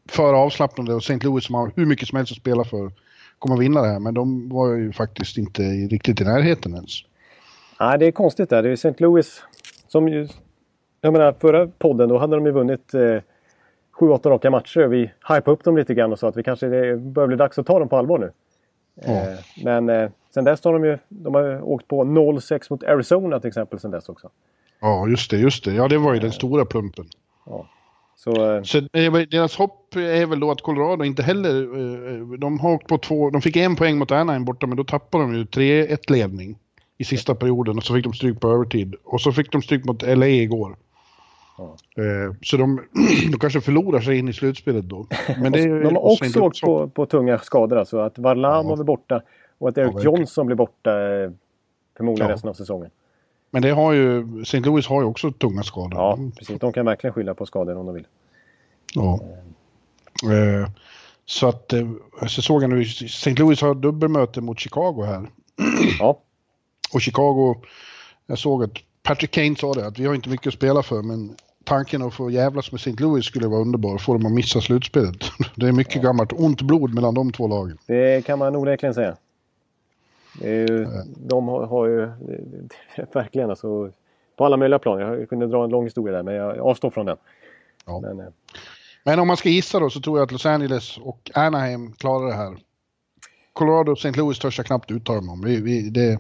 för 0.08 0.34
avslappnade 0.34 0.94
och 0.94 1.02
St. 1.02 1.26
Louis 1.26 1.44
som 1.44 1.54
har 1.54 1.72
hur 1.76 1.86
mycket 1.86 2.08
som 2.08 2.16
helst 2.16 2.32
att 2.32 2.38
spela 2.38 2.64
för 2.64 2.92
kommer 3.38 3.56
vinna 3.56 3.82
det 3.82 3.88
här 3.88 3.98
men 3.98 4.14
de 4.14 4.48
var 4.48 4.74
ju 4.74 4.92
faktiskt 4.92 5.38
inte 5.38 5.62
riktigt 5.62 6.20
i 6.20 6.24
närheten 6.24 6.74
ens. 6.74 7.09
Nej, 7.80 7.98
det 7.98 8.06
är 8.06 8.12
konstigt 8.12 8.50
där. 8.50 8.62
Det 8.62 8.68
är 8.68 8.72
St. 8.72 8.94
Louis 8.98 9.42
som 9.88 10.08
ju... 10.08 10.28
Jag 11.00 11.12
menar 11.12 11.32
förra 11.32 11.66
podden 11.66 12.08
då 12.08 12.18
hade 12.18 12.36
de 12.36 12.46
ju 12.46 12.52
vunnit 12.52 12.94
eh, 12.94 13.20
7-8 14.00 14.28
raka 14.28 14.50
matcher. 14.50 14.80
Vi 14.80 15.10
hypade 15.28 15.50
upp 15.50 15.64
dem 15.64 15.76
lite 15.76 15.94
grann 15.94 16.12
och 16.12 16.18
sa 16.18 16.28
att 16.28 16.36
vi 16.36 16.42
kanske 16.42 16.66
det 16.66 16.96
börjar 16.96 17.26
bli 17.26 17.36
dags 17.36 17.58
att 17.58 17.66
ta 17.66 17.78
dem 17.78 17.88
på 17.88 17.96
allvar 17.96 18.18
nu. 18.18 18.32
Eh, 19.02 19.38
men 19.64 19.88
eh, 19.88 20.10
sen 20.34 20.44
dess 20.44 20.64
har 20.64 20.72
de 20.72 20.84
ju 20.84 20.98
de 21.08 21.34
har 21.34 21.62
åkt 21.62 21.88
på 21.88 22.04
0-6 22.04 22.66
mot 22.70 22.84
Arizona 22.84 23.40
till 23.40 23.48
exempel 23.48 23.78
sen 23.78 23.90
dess 23.90 24.08
också. 24.08 24.30
Ja, 24.80 25.08
just 25.08 25.30
det, 25.30 25.36
just 25.36 25.64
det. 25.64 25.72
Ja, 25.72 25.88
det 25.88 25.98
var 25.98 26.14
ju 26.14 26.20
den 26.20 26.32
stora 26.32 26.64
plumpen. 26.64 27.06
Ja. 27.46 27.66
Så, 28.16 28.56
eh, 28.56 28.62
Så 28.62 28.80
deras 28.80 29.56
hopp 29.56 29.96
är 29.96 30.26
väl 30.26 30.40
då 30.40 30.50
att 30.50 30.60
Colorado 30.60 31.04
inte 31.04 31.22
heller... 31.22 32.36
De 32.36 32.60
har 32.60 32.72
åkt 32.72 32.86
på 32.86 32.98
två... 32.98 33.30
De 33.30 33.42
fick 33.42 33.56
en 33.56 33.76
poäng 33.76 33.98
mot 33.98 34.10
Anaheim 34.10 34.44
borta, 34.44 34.66
men 34.66 34.76
då 34.76 34.84
tappade 34.84 35.24
de 35.24 35.34
ju 35.34 35.44
3-1 35.44 36.10
ledning 36.10 36.58
i 37.00 37.04
sista 37.04 37.34
perioden 37.34 37.76
och 37.76 37.84
så 37.84 37.94
fick 37.94 38.04
de 38.04 38.12
stryk 38.12 38.40
på 38.40 38.48
övertid. 38.50 38.94
Och 39.04 39.20
så 39.20 39.32
fick 39.32 39.52
de 39.52 39.62
stryk 39.62 39.84
mot 39.84 40.02
LA 40.02 40.26
igår. 40.26 40.76
Ja. 41.58 41.76
Så 42.42 42.56
de, 42.56 42.80
de 43.32 43.38
kanske 43.38 43.60
förlorar 43.60 44.00
sig 44.00 44.18
in 44.18 44.28
i 44.28 44.32
slutspelet 44.32 44.84
då. 44.84 45.06
Men 45.38 45.52
det, 45.52 45.82
de 45.82 45.96
har 45.96 46.12
också 46.12 46.40
åkt 46.40 46.60
på, 46.60 46.88
på 46.88 47.06
tunga 47.06 47.38
skador 47.38 47.78
alltså. 47.78 47.98
Att 47.98 48.18
Varlam 48.18 48.68
ja. 48.68 48.74
var 48.74 48.84
borta 48.84 49.22
och 49.58 49.68
att 49.68 49.78
Erik 49.78 49.92
ja, 49.94 50.02
Johnson 50.02 50.46
blir 50.46 50.56
borta. 50.56 50.90
Förmodligen 51.96 52.28
Ja. 52.28 52.34
resten 52.34 52.50
av 52.50 52.54
säsongen. 52.54 52.90
Men 53.50 53.62
det 53.62 53.70
har 53.70 53.92
ju, 53.92 54.40
St. 54.42 54.60
Louis 54.60 54.86
har 54.86 55.00
ju 55.00 55.06
också 55.06 55.32
tunga 55.32 55.62
skador. 55.62 55.94
Ja, 55.94 56.18
precis. 56.38 56.58
De 56.58 56.72
kan 56.72 56.86
verkligen 56.86 57.14
skylla 57.14 57.34
på 57.34 57.46
skador 57.46 57.76
om 57.76 57.86
de 57.86 57.94
vill. 57.94 58.06
Ja. 58.94 59.20
Eh, 60.24 60.70
så 61.24 61.48
att, 61.48 61.72
eh, 61.72 61.88
såg 62.26 62.62
jag 62.62 62.70
nu, 62.70 62.82
St. 62.82 63.34
Louis 63.34 63.62
har 63.62 63.74
dubbelmöte 63.74 64.40
mot 64.40 64.60
Chicago 64.60 65.02
här. 65.06 65.30
Ja, 65.98 66.18
Och 66.94 67.00
Chicago, 67.00 67.54
jag 68.26 68.38
såg 68.38 68.64
att 68.64 68.72
Patrick 69.02 69.30
Kane 69.30 69.56
sa 69.56 69.74
det, 69.74 69.86
att 69.86 69.98
vi 69.98 70.06
har 70.06 70.14
inte 70.14 70.28
mycket 70.28 70.46
att 70.46 70.54
spela 70.54 70.82
för, 70.82 71.02
men 71.02 71.36
tanken 71.64 72.02
att 72.02 72.14
få 72.14 72.30
jävlas 72.30 72.72
med 72.72 72.78
St. 72.78 72.90
Louis 72.98 73.24
skulle 73.24 73.48
vara 73.48 73.60
underbar, 73.60 73.98
få 73.98 74.12
dem 74.12 74.26
att 74.26 74.32
missa 74.32 74.60
slutspelet. 74.60 75.24
Det 75.54 75.68
är 75.68 75.72
mycket 75.72 76.02
gammalt 76.02 76.32
ont 76.32 76.62
blod 76.62 76.94
mellan 76.94 77.14
de 77.14 77.32
två 77.32 77.48
lagen. 77.48 77.78
det 77.86 78.24
kan 78.24 78.38
man 78.38 78.56
onekligen 78.56 78.94
säga. 78.94 79.16
De 81.16 81.48
har, 81.48 81.66
har 81.66 81.86
ju 81.86 82.08
verkligen 83.12 83.50
alltså 83.50 83.90
på 84.36 84.44
alla 84.44 84.56
möjliga 84.56 84.78
plan. 84.78 85.00
Jag 85.00 85.28
kunde 85.28 85.46
dra 85.46 85.64
en 85.64 85.70
lång 85.70 85.84
historia 85.84 86.16
där 86.16 86.22
men 86.22 86.34
jag 86.34 86.58
avstår 86.58 86.90
från 86.90 87.06
den. 87.06 87.16
Ja. 87.86 88.00
Men, 88.00 88.20
eh, 88.20 88.26
Men 89.04 89.18
om 89.18 89.28
man 89.28 89.36
ska 89.36 89.48
gissa 89.48 89.80
då 89.80 89.90
så 89.90 90.00
tror 90.00 90.18
jag 90.18 90.24
att 90.26 90.32
Los 90.32 90.46
Angeles 90.46 90.98
och 90.98 91.30
Anaheim 91.34 91.92
klarar 91.92 92.26
det 92.26 92.34
här. 92.34 92.58
Colorado 93.52 93.92
och 93.92 93.98
St. 93.98 94.20
Louis 94.20 94.38
törs 94.38 94.58
jag 94.58 94.66
knappt 94.66 94.90
uttala 94.90 95.20
mig 95.20 95.32
om. 95.32 95.40
Vi, 95.44 95.60
vi, 95.60 95.90
det, 95.90 96.18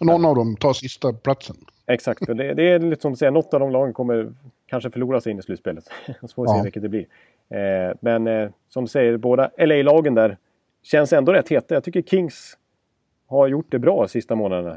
någon 0.00 0.24
av 0.24 0.34
dem 0.34 0.56
tar 0.56 0.72
sista 0.72 1.12
platsen. 1.12 1.56
Exakt, 1.86 2.26
det, 2.26 2.54
det 2.54 2.70
är 2.70 2.78
lite 2.78 3.02
som 3.02 3.12
att 3.12 3.18
säga, 3.18 3.30
något 3.30 3.54
av 3.54 3.60
de 3.60 3.70
lagen 3.70 3.92
kommer 3.94 4.32
kanske 4.66 4.90
förlora 4.90 5.20
sig 5.20 5.32
in 5.32 5.38
i 5.38 5.42
slutspelet. 5.42 5.84
Så 6.20 6.28
får 6.34 6.42
vi 6.42 6.48
se 6.48 6.56
Ja. 6.56 6.62
vilket 6.62 6.82
det 6.82 6.88
blir. 6.88 7.06
Eh, 7.50 7.94
men 8.00 8.26
eh, 8.26 8.50
som 8.68 8.84
du 8.84 8.88
säger, 8.88 9.16
båda 9.16 9.50
LA-lagen 9.58 10.14
där 10.14 10.36
känns 10.82 11.12
ändå 11.12 11.32
rätt 11.32 11.48
heta. 11.48 11.74
Jag 11.74 11.84
tycker 11.84 12.02
Kings 12.02 12.58
har 13.26 13.46
gjort 13.48 13.66
det 13.70 13.78
bra 13.78 14.00
de 14.02 14.08
sista 14.08 14.34
månaderna. 14.34 14.76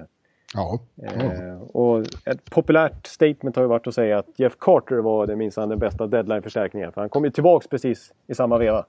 Ja. 0.54 0.80
Eh, 1.04 1.62
och 1.62 2.00
ett 2.26 2.50
populärt 2.50 3.08
statement 3.08 3.56
har 3.56 3.64
ju 3.64 3.70
varit 3.70 3.88
att 3.88 3.96
säga 3.96 4.20
att 4.20 4.40
Jeff 4.40 4.56
Carter 4.60 4.96
var 4.96 5.28
det 5.28 5.36
minsann 5.36 5.70
den 5.70 5.80
bästa 5.80 6.08
deadline-förstärkningen. 6.08 6.92
För 6.92 7.02
han 7.02 7.10
kom 7.10 7.24
ju 7.26 7.32
tillbaks 7.32 7.68
precis 7.68 8.14
i 8.28 8.36
samma 8.36 8.58
veva. 8.58 8.86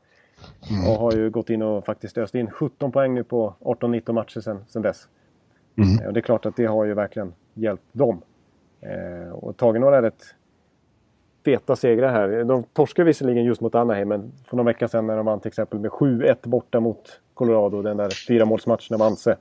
Och 0.89 0.95
har 0.95 1.12
ju 1.12 1.30
gått 1.30 1.51
in 1.51 1.62
och 1.62 1.85
faktiskt 1.85 2.18
öst 2.18 2.35
in 2.35 2.51
17 2.51 2.93
poäng 2.93 3.14
nu 3.14 3.24
på 3.24 3.55
18-19 3.61 4.12
matcher 4.12 4.41
sedan, 4.41 4.64
sedan 4.68 4.83
dess. 4.83 5.09
Mm. 5.76 5.98
Eh, 5.98 6.06
Och 6.06 6.12
det 6.12 6.20
är 6.20 6.22
klart 6.22 6.46
att 6.46 6.56
det 6.56 6.66
har 6.66 6.84
ju 6.84 6.94
verkligen 6.94 7.32
hjälpt 7.54 7.84
dem. 7.92 8.22
Eh, 8.80 9.32
och 9.32 9.56
tagit 9.56 9.80
några 9.80 10.02
rätt 10.02 10.22
feta 11.44 11.76
segrar 11.76 12.12
här. 12.12 12.44
De 12.44 12.62
torskade 12.72 13.06
visserligen 13.06 13.44
just 13.44 13.60
mot 13.60 13.74
Anaheim, 13.74 14.08
men 14.08 14.32
för 14.44 14.56
några 14.56 14.70
veckor 14.70 14.86
sedan 14.86 15.06
när 15.06 15.16
de 15.16 15.26
vann 15.26 15.40
till 15.40 15.48
exempel 15.48 15.78
med 15.78 15.90
7-1 15.90 16.36
borta 16.42 16.80
mot 16.80 17.20
Colorado. 17.34 17.82
Den 17.82 17.96
där 17.96 18.10
fyramålsmatchen 18.10 18.94
av 18.94 19.02
Anse. 19.02 19.36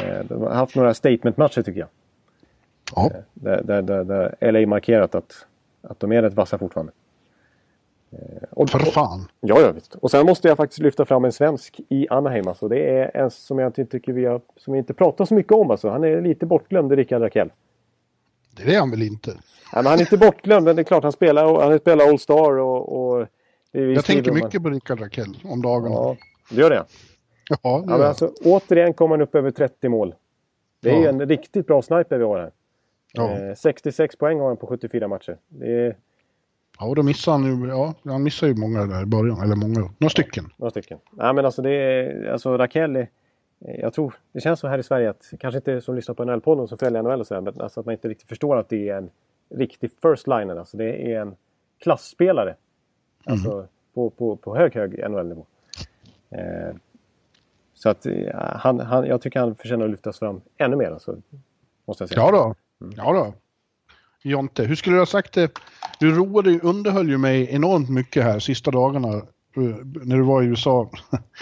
Eh, 0.00 0.24
de 0.24 0.42
har 0.42 0.50
haft 0.50 0.76
några 0.76 0.94
statement-matcher 0.94 1.62
tycker 1.62 1.80
jag. 1.80 1.88
Ja. 2.96 3.10
Där, 3.34 3.62
där, 3.64 3.82
där, 3.82 4.04
där 4.04 4.52
LA 4.52 4.66
markerat 4.66 5.14
att, 5.14 5.46
att 5.82 6.00
de 6.00 6.12
är 6.12 6.22
rätt 6.22 6.34
vassa 6.34 6.58
fortfarande. 6.58 6.92
Eh, 8.18 8.48
och, 8.50 8.70
För 8.70 8.78
fan. 8.78 9.28
Ja, 9.40 9.60
ja 9.60 9.72
visst. 9.72 9.94
Och 9.94 10.10
sen 10.10 10.26
måste 10.26 10.48
jag 10.48 10.56
faktiskt 10.56 10.80
lyfta 10.80 11.04
fram 11.04 11.24
en 11.24 11.32
svensk 11.32 11.80
i 11.88 12.08
Anaheim. 12.08 12.48
Alltså. 12.48 12.68
Det 12.68 12.90
är 12.98 13.16
en 13.16 13.30
som 13.30 13.58
jag 13.58 13.68
inte 13.68 13.84
tycker 13.86 14.12
vi 14.12 14.24
har, 14.24 14.40
som 14.56 14.72
vi 14.72 14.78
inte 14.78 14.94
pratar 14.94 15.24
så 15.24 15.34
mycket 15.34 15.52
om. 15.52 15.70
Alltså. 15.70 15.88
Han 15.88 16.04
är 16.04 16.20
lite 16.20 16.46
bortglömd, 16.46 16.92
Rickard 16.92 17.22
Rakell. 17.22 17.52
Det 18.56 18.74
är 18.74 18.78
han 18.80 18.90
väl 18.90 19.02
inte? 19.02 19.30
Nej, 19.30 19.38
men 19.74 19.86
han 19.86 19.94
är 19.94 20.00
inte 20.00 20.18
bortglömd, 20.18 20.64
men 20.64 20.76
det 20.76 20.82
är 20.82 20.84
klart 20.84 21.02
han 21.02 21.12
spelar, 21.12 21.60
han 21.70 21.78
spelar 21.78 22.08
All-Star 22.08 22.58
och... 22.58 22.92
och 23.18 23.26
det 23.72 23.78
är 23.80 23.86
vi 23.86 23.94
Jag 23.94 24.04
tänker 24.04 24.32
mycket 24.32 24.62
på 24.62 24.70
Rickard 24.70 25.00
Rakell 25.00 25.36
om 25.44 25.62
dagarna. 25.62 25.94
Ja, 25.94 26.16
det 26.50 26.60
gör 26.60 26.70
det. 26.70 26.76
Ja, 26.76 26.84
det 27.50 27.58
Ja, 27.62 27.70
gör 27.78 27.86
men 27.86 27.90
jag. 28.00 28.02
alltså, 28.08 28.32
återigen 28.44 28.94
kommer 28.94 29.14
han 29.16 29.22
upp 29.22 29.34
över 29.34 29.50
30 29.50 29.88
mål. 29.88 30.14
Det 30.82 30.90
är 30.90 31.02
Ja. 31.02 31.08
en 31.08 31.28
riktigt 31.28 31.66
bra 31.66 31.82
sniper 31.82 32.18
vi 32.18 32.24
har 32.24 32.38
här. 32.38 32.50
Ja. 33.12 33.30
Eh, 33.30 33.54
66 33.54 34.16
poäng 34.16 34.40
har 34.40 34.46
han 34.46 34.56
på 34.56 34.66
74 34.66 35.08
matcher. 35.08 35.36
Det 35.48 35.66
är 35.86 35.96
ja, 36.78 36.92
då 36.96 37.02
missar 37.02 37.32
han 37.32 37.44
ju, 37.44 37.68
ja, 37.68 37.94
han 38.04 38.22
missar 38.22 38.46
ju 38.46 38.54
många 38.54 38.86
där 38.86 39.02
i 39.02 39.06
början, 39.06 39.40
eller 39.42 39.56
många, 39.56 39.80
några 39.98 40.10
stycken. 40.10 40.44
några 40.56 40.70
stycken. 40.70 40.98
Nej, 41.10 41.34
men 41.34 41.44
alltså 41.44 41.62
det 41.62 41.70
är... 41.70 42.32
Alltså 42.32 42.56
Rakell 42.58 42.96
är, 42.96 43.08
Jag 43.58 43.92
tror, 43.92 44.14
det 44.32 44.40
känns 44.40 44.60
så 44.60 44.68
här 44.68 44.78
i 44.78 44.82
Sverige 44.82 45.10
att, 45.10 45.32
kanske 45.40 45.58
inte 45.58 45.80
som 45.80 45.94
lyssnar 45.94 46.14
på 46.14 46.24
NHL-podden 46.24 46.66
som 46.66 46.78
följer 46.78 47.02
NHL 47.02 47.20
och 47.20 47.26
sådär, 47.26 47.40
men 47.40 47.60
alltså 47.60 47.80
att 47.80 47.86
man 47.86 47.92
inte 47.92 48.08
riktigt 48.08 48.28
förstår 48.28 48.56
att 48.56 48.68
det 48.68 48.88
är 48.88 48.96
en 48.96 49.10
riktig 49.50 49.90
first 50.02 50.26
liner. 50.26 50.56
Alltså 50.56 50.76
det 50.76 51.12
är 51.12 51.20
en 51.20 51.34
klassspelare. 51.78 52.56
Alltså 53.24 53.66
på, 53.94 54.10
på, 54.10 54.36
på 54.36 54.56
hög, 54.56 54.74
hög 54.74 55.10
NHL-nivå. 55.10 55.46
Eh, 56.30 56.74
så 57.74 57.88
att 57.88 58.04
ja, 58.04 58.56
han, 58.56 58.80
han, 58.80 59.06
jag 59.06 59.20
tycker 59.20 59.40
han 59.40 59.54
förtjänar 59.54 59.84
att 59.84 59.90
lyftas 59.90 60.18
fram 60.18 60.40
ännu 60.56 60.76
mer. 60.76 60.90
Alltså, 60.90 61.16
måste 61.84 62.02
jag 62.02 62.08
säga. 62.08 62.20
Ja 62.20 62.30
då. 62.30 62.54
Ja 62.96 63.12
då. 63.12 63.34
Jonte, 64.26 64.64
hur 64.64 64.74
skulle 64.74 64.96
du 64.96 65.00
ha 65.00 65.06
sagt 65.06 65.32
det? 65.32 65.58
Du 65.98 66.14
roade, 66.14 66.60
underhöll 66.62 67.08
ju 67.08 67.18
mig 67.18 67.48
enormt 67.50 67.90
mycket 67.90 68.24
här 68.24 68.38
sista 68.38 68.70
dagarna 68.70 69.08
eh, 69.56 69.76
när 70.04 70.16
du 70.16 70.22
var 70.22 70.42
i 70.42 70.46
USA. 70.46 70.90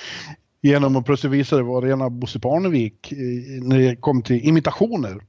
Genom 0.60 0.96
att 0.96 1.04
plötsligt 1.04 1.32
visa 1.32 1.56
det 1.56 1.62
var 1.62 1.82
rena 1.82 2.10
Bosse 2.10 2.40
Parnevik 2.40 3.12
eh, 3.12 3.18
när 3.62 3.78
det 3.78 3.96
kom 3.96 4.22
till 4.22 4.48
imitationer. 4.48 5.20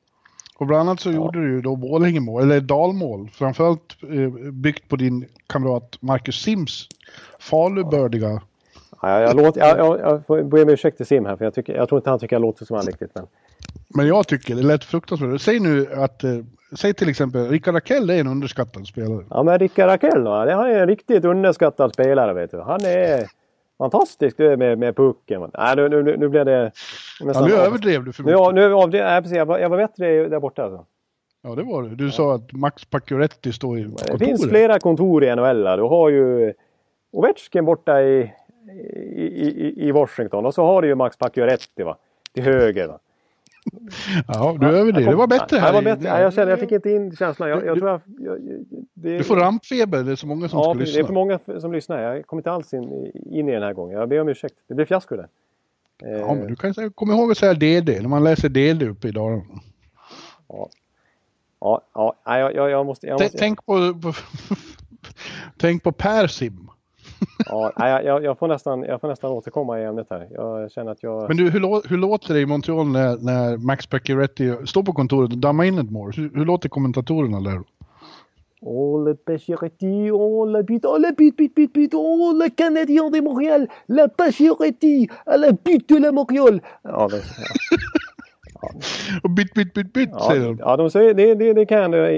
Och 0.58 0.68
bland 0.68 0.90
annat 0.90 1.00
så 1.00 1.12
gjorde 1.12 1.42
du 1.42 1.54
ju 1.54 1.62
då 1.62 1.76
Borlängemål, 1.76 2.44
eller 2.44 2.62
dalmål, 2.62 3.30
framförallt 3.34 3.98
eh, 4.10 4.52
byggt 4.52 4.90
på 4.90 4.96
din 4.96 5.26
kamrat 5.48 5.98
Marcus 6.00 6.42
Sims 6.42 6.88
falubördiga. 7.40 8.42
Ja, 9.02 9.20
jag, 9.20 9.36
låter, 9.36 9.62
jag, 9.62 9.78
jag, 9.78 10.00
jag 10.00 10.26
får 10.26 10.44
be 10.44 10.64
om 10.64 10.70
ursäkt 10.70 10.98
till 10.98 11.06
Sim 11.06 11.26
här, 11.26 11.36
för 11.36 11.46
jag, 11.46 11.54
tycker, 11.54 11.74
jag 11.74 11.90
tror 11.90 12.00
inte 12.00 12.10
han 12.10 12.20
tycker 12.20 12.36
jag 12.36 12.42
låter 12.42 12.66
som 12.66 12.76
han 12.76 12.86
riktigt. 12.86 13.12
Men, 13.16 13.28
Men 13.88 14.08
jag 14.08 14.28
tycker 14.28 14.56
det 14.56 14.64
lät 14.64 14.84
fruktansvärt. 14.84 15.42
Säg 15.42 15.60
nu 15.60 15.94
att, 15.94 16.24
eh, 16.24 16.38
säg 16.76 16.94
till 16.94 17.10
exempel, 17.10 17.48
Rickard 17.50 17.76
Rakell 17.76 18.10
är 18.10 18.20
en 18.20 18.28
underskattad 18.28 18.88
spelare. 18.88 19.26
ja, 19.30 19.44
men 19.44 19.60
Rickard 19.60 19.88
Rakell 19.90 20.24
då, 20.24 20.46
det- 20.46 20.54
han 20.54 20.66
är 20.66 20.80
en 20.80 20.88
riktigt 20.88 21.26
underskattad 21.26 21.94
spelare. 21.94 22.34
Vet 22.34 22.52
du. 22.52 22.60
Han 22.62 22.86
är 22.86 23.24
fantastisk 23.78 24.38
du, 24.38 24.58
med, 24.58 24.78
med 24.78 24.96
pucken. 24.96 25.52
Nej, 25.58 25.76
nu, 25.76 25.90
nu, 25.90 26.18
nu 26.18 26.30
blev 26.30 26.46
det... 26.46 26.72
Ja, 27.20 27.26
nästan 27.26 27.48
nu 27.48 27.54
av- 27.54 27.60
överdrev 27.66 28.04
du 28.04 28.14
för 28.14 28.24
Nu, 28.24 28.32
mycket. 28.32 28.40
ja, 28.40 28.52
nu 28.52 28.70
det, 28.92 29.04
nej, 29.04 29.22
precis, 29.22 29.38
jag, 29.38 29.46
var, 29.46 29.60
jag 29.60 29.70
var 29.70 29.78
bättre 29.78 30.28
där 30.30 30.40
borta. 30.40 30.64
Alltså. 30.64 30.86
Ja, 31.44 31.56
det 31.56 31.64
var 31.64 31.84
det. 31.84 31.96
Du 31.96 32.12
sa 32.12 32.36
att 32.36 32.52
Max 32.54 32.86
Pacioretty 32.86 33.52
står 33.52 33.78
i 33.80 33.82
Det 33.84 33.90
kontoret. 33.90 34.20
finns 34.20 34.50
flera 34.50 34.80
kontor 34.80 35.24
i 35.24 35.36
NHL. 35.36 35.64
Du 35.64 35.82
har 35.84 36.10
ju 36.10 36.54
Ovechkin 37.12 37.66
borta 37.66 38.02
i, 38.02 38.32
i, 39.16 39.24
i, 39.26 39.88
i 39.88 39.92
Washington 39.92 40.46
och 40.46 40.54
så 40.54 40.66
har 40.66 40.82
du 40.82 40.88
juX 40.88 41.18
Pacioretty 41.18 41.84
va? 41.84 41.98
till 42.34 42.44
höger. 42.44 42.88
Va? 42.88 43.00
Ja, 44.28 44.58
du 44.60 44.68
överdrev. 44.68 45.06
Det 45.10 45.16
var 45.16 45.28
bättre 45.28 45.56
Ja, 45.58 45.62
här. 45.62 45.68
det 45.68 45.74
var 45.74 45.82
bättre. 45.96 46.08
Ja, 46.08 46.20
jag 46.22 46.34
kände, 46.34 46.52
jag 46.52 46.60
fick 46.60 46.72
inte 46.72 46.90
in 46.90 47.16
känslan. 47.16 47.50
Jag, 47.50 47.66
jag 47.66 47.78
tror 47.78 47.90
jag, 47.90 48.02
jag, 48.20 48.40
det, 48.94 49.18
Du 49.18 49.24
får 49.24 49.36
rampfeber. 49.36 50.04
Det 50.04 50.12
är 50.12 50.16
så 50.16 50.28
många 50.28 50.50
som 50.50 50.60
Ja, 50.60 50.64
ska 50.64 50.74
det 50.74 50.84
är 50.84 50.86
lyssna. 50.86 51.06
för 51.06 51.14
många 51.14 51.40
som 51.60 51.72
lyssnar. 51.74 52.00
Jag 52.02 52.28
kom 52.28 52.40
inte 52.40 52.52
alls 52.52 52.74
in, 52.74 53.12
in 53.32 53.50
i 53.50 53.52
den 53.52 53.64
här 53.64 53.74
gången. 53.74 54.00
Jag 54.00 54.10
ber 54.10 54.22
om 54.22 54.30
ursäkt. 54.30 54.56
Det 54.68 54.74
blev 54.74 54.86
fiasko 54.86 55.16
där. 55.16 55.28
Eh, 56.04 56.20
Ja, 56.20 56.34
men 56.34 56.48
du 56.48 56.56
kan 56.56 56.74
säga, 56.74 56.90
kom 56.96 57.12
ihåg 57.12 57.32
att 57.32 57.38
säga 57.38 57.54
DD 57.54 58.02
när 58.02 58.10
man 58.10 58.24
läser 58.24 58.50
DD 58.50 58.84
uppe 58.84 59.08
i 59.08 59.12
Dalarna. 59.12 59.44
Ja, 61.60 61.82
ja, 61.94 62.14
nej, 62.26 62.40
jag, 62.42 62.70
jag, 62.70 62.86
måste... 62.86 63.08
Jag 63.08 63.22
måste 63.22 63.38
Tänk 63.38 63.66
på, 63.66 63.94
på 64.02 64.14
Tänk 65.58 65.84
på 65.84 65.92
Persim. 65.92 66.70
Ja, 67.46 67.72
jag, 68.02 68.24
jag, 68.24 68.40
får 68.40 68.48
nästan, 68.48 68.84
jag 68.84 69.02
får 69.02 69.08
nästan 69.08 69.32
återkomma 69.32 69.80
i 69.80 69.84
ämnet 69.84 70.08
här. 70.10 70.28
Jag 70.32 70.72
känner 70.72 70.92
att 70.92 71.04
jag... 71.04 71.28
Men 71.28 71.38
du, 71.38 71.50
hur, 71.50 71.90
hur 71.90 71.98
låter 71.98 72.34
det 72.34 72.40
i 72.40 72.46
Montreal 72.46 72.88
när, 72.88 73.18
när 73.18 73.58
Max 73.58 73.88
Pacioretty 73.88 74.66
står 74.66 74.84
på 74.84 74.94
kontoret 74.94 75.32
och 75.32 75.38
dammar 75.38 75.64
in 75.64 75.78
ett 75.78 75.92
mål? 75.92 76.12
Hur, 76.16 76.32
hur 76.36 76.46
låter 76.46 76.70
kommentatorerna 76.70 77.40
där? 77.40 77.62
Oh 78.66 79.04
le 79.04 79.16
Pacioretty, 79.16 80.12
oh 80.12 80.46
la 80.48 80.64
but, 80.64 80.86
oh 80.86 80.98
la 80.98 81.12
but, 81.12 81.36
but, 81.36 81.52
but, 81.56 81.74
but, 81.74 81.94
oh 81.94 82.34
le 82.34 82.50
Canadien 82.50 83.12
de 83.12 83.22
Montréal, 83.22 83.68
la 83.88 84.08
Pacioretty, 84.08 85.10
à 85.26 85.38
la 85.38 85.52
but 85.52 85.90
de 85.90 86.00
la 86.00 86.12
Montréal. 86.12 86.62
Ja, 86.84 87.08
det, 87.08 87.22
Och 89.24 89.30
bytt, 89.30 89.54
bytt, 89.54 89.74
bytt, 89.74 89.94
bytt 89.94 90.10
ja, 90.12 90.28
säger 90.30 90.46
de. 90.46 90.58
ja, 90.60 90.78
de 90.78 90.90
säger, 90.90 91.14
det, 91.14 91.36
det, 91.36 91.54
det 91.54 91.66
kan 91.66 91.78
jag 91.78 91.86
ändå 91.86 92.10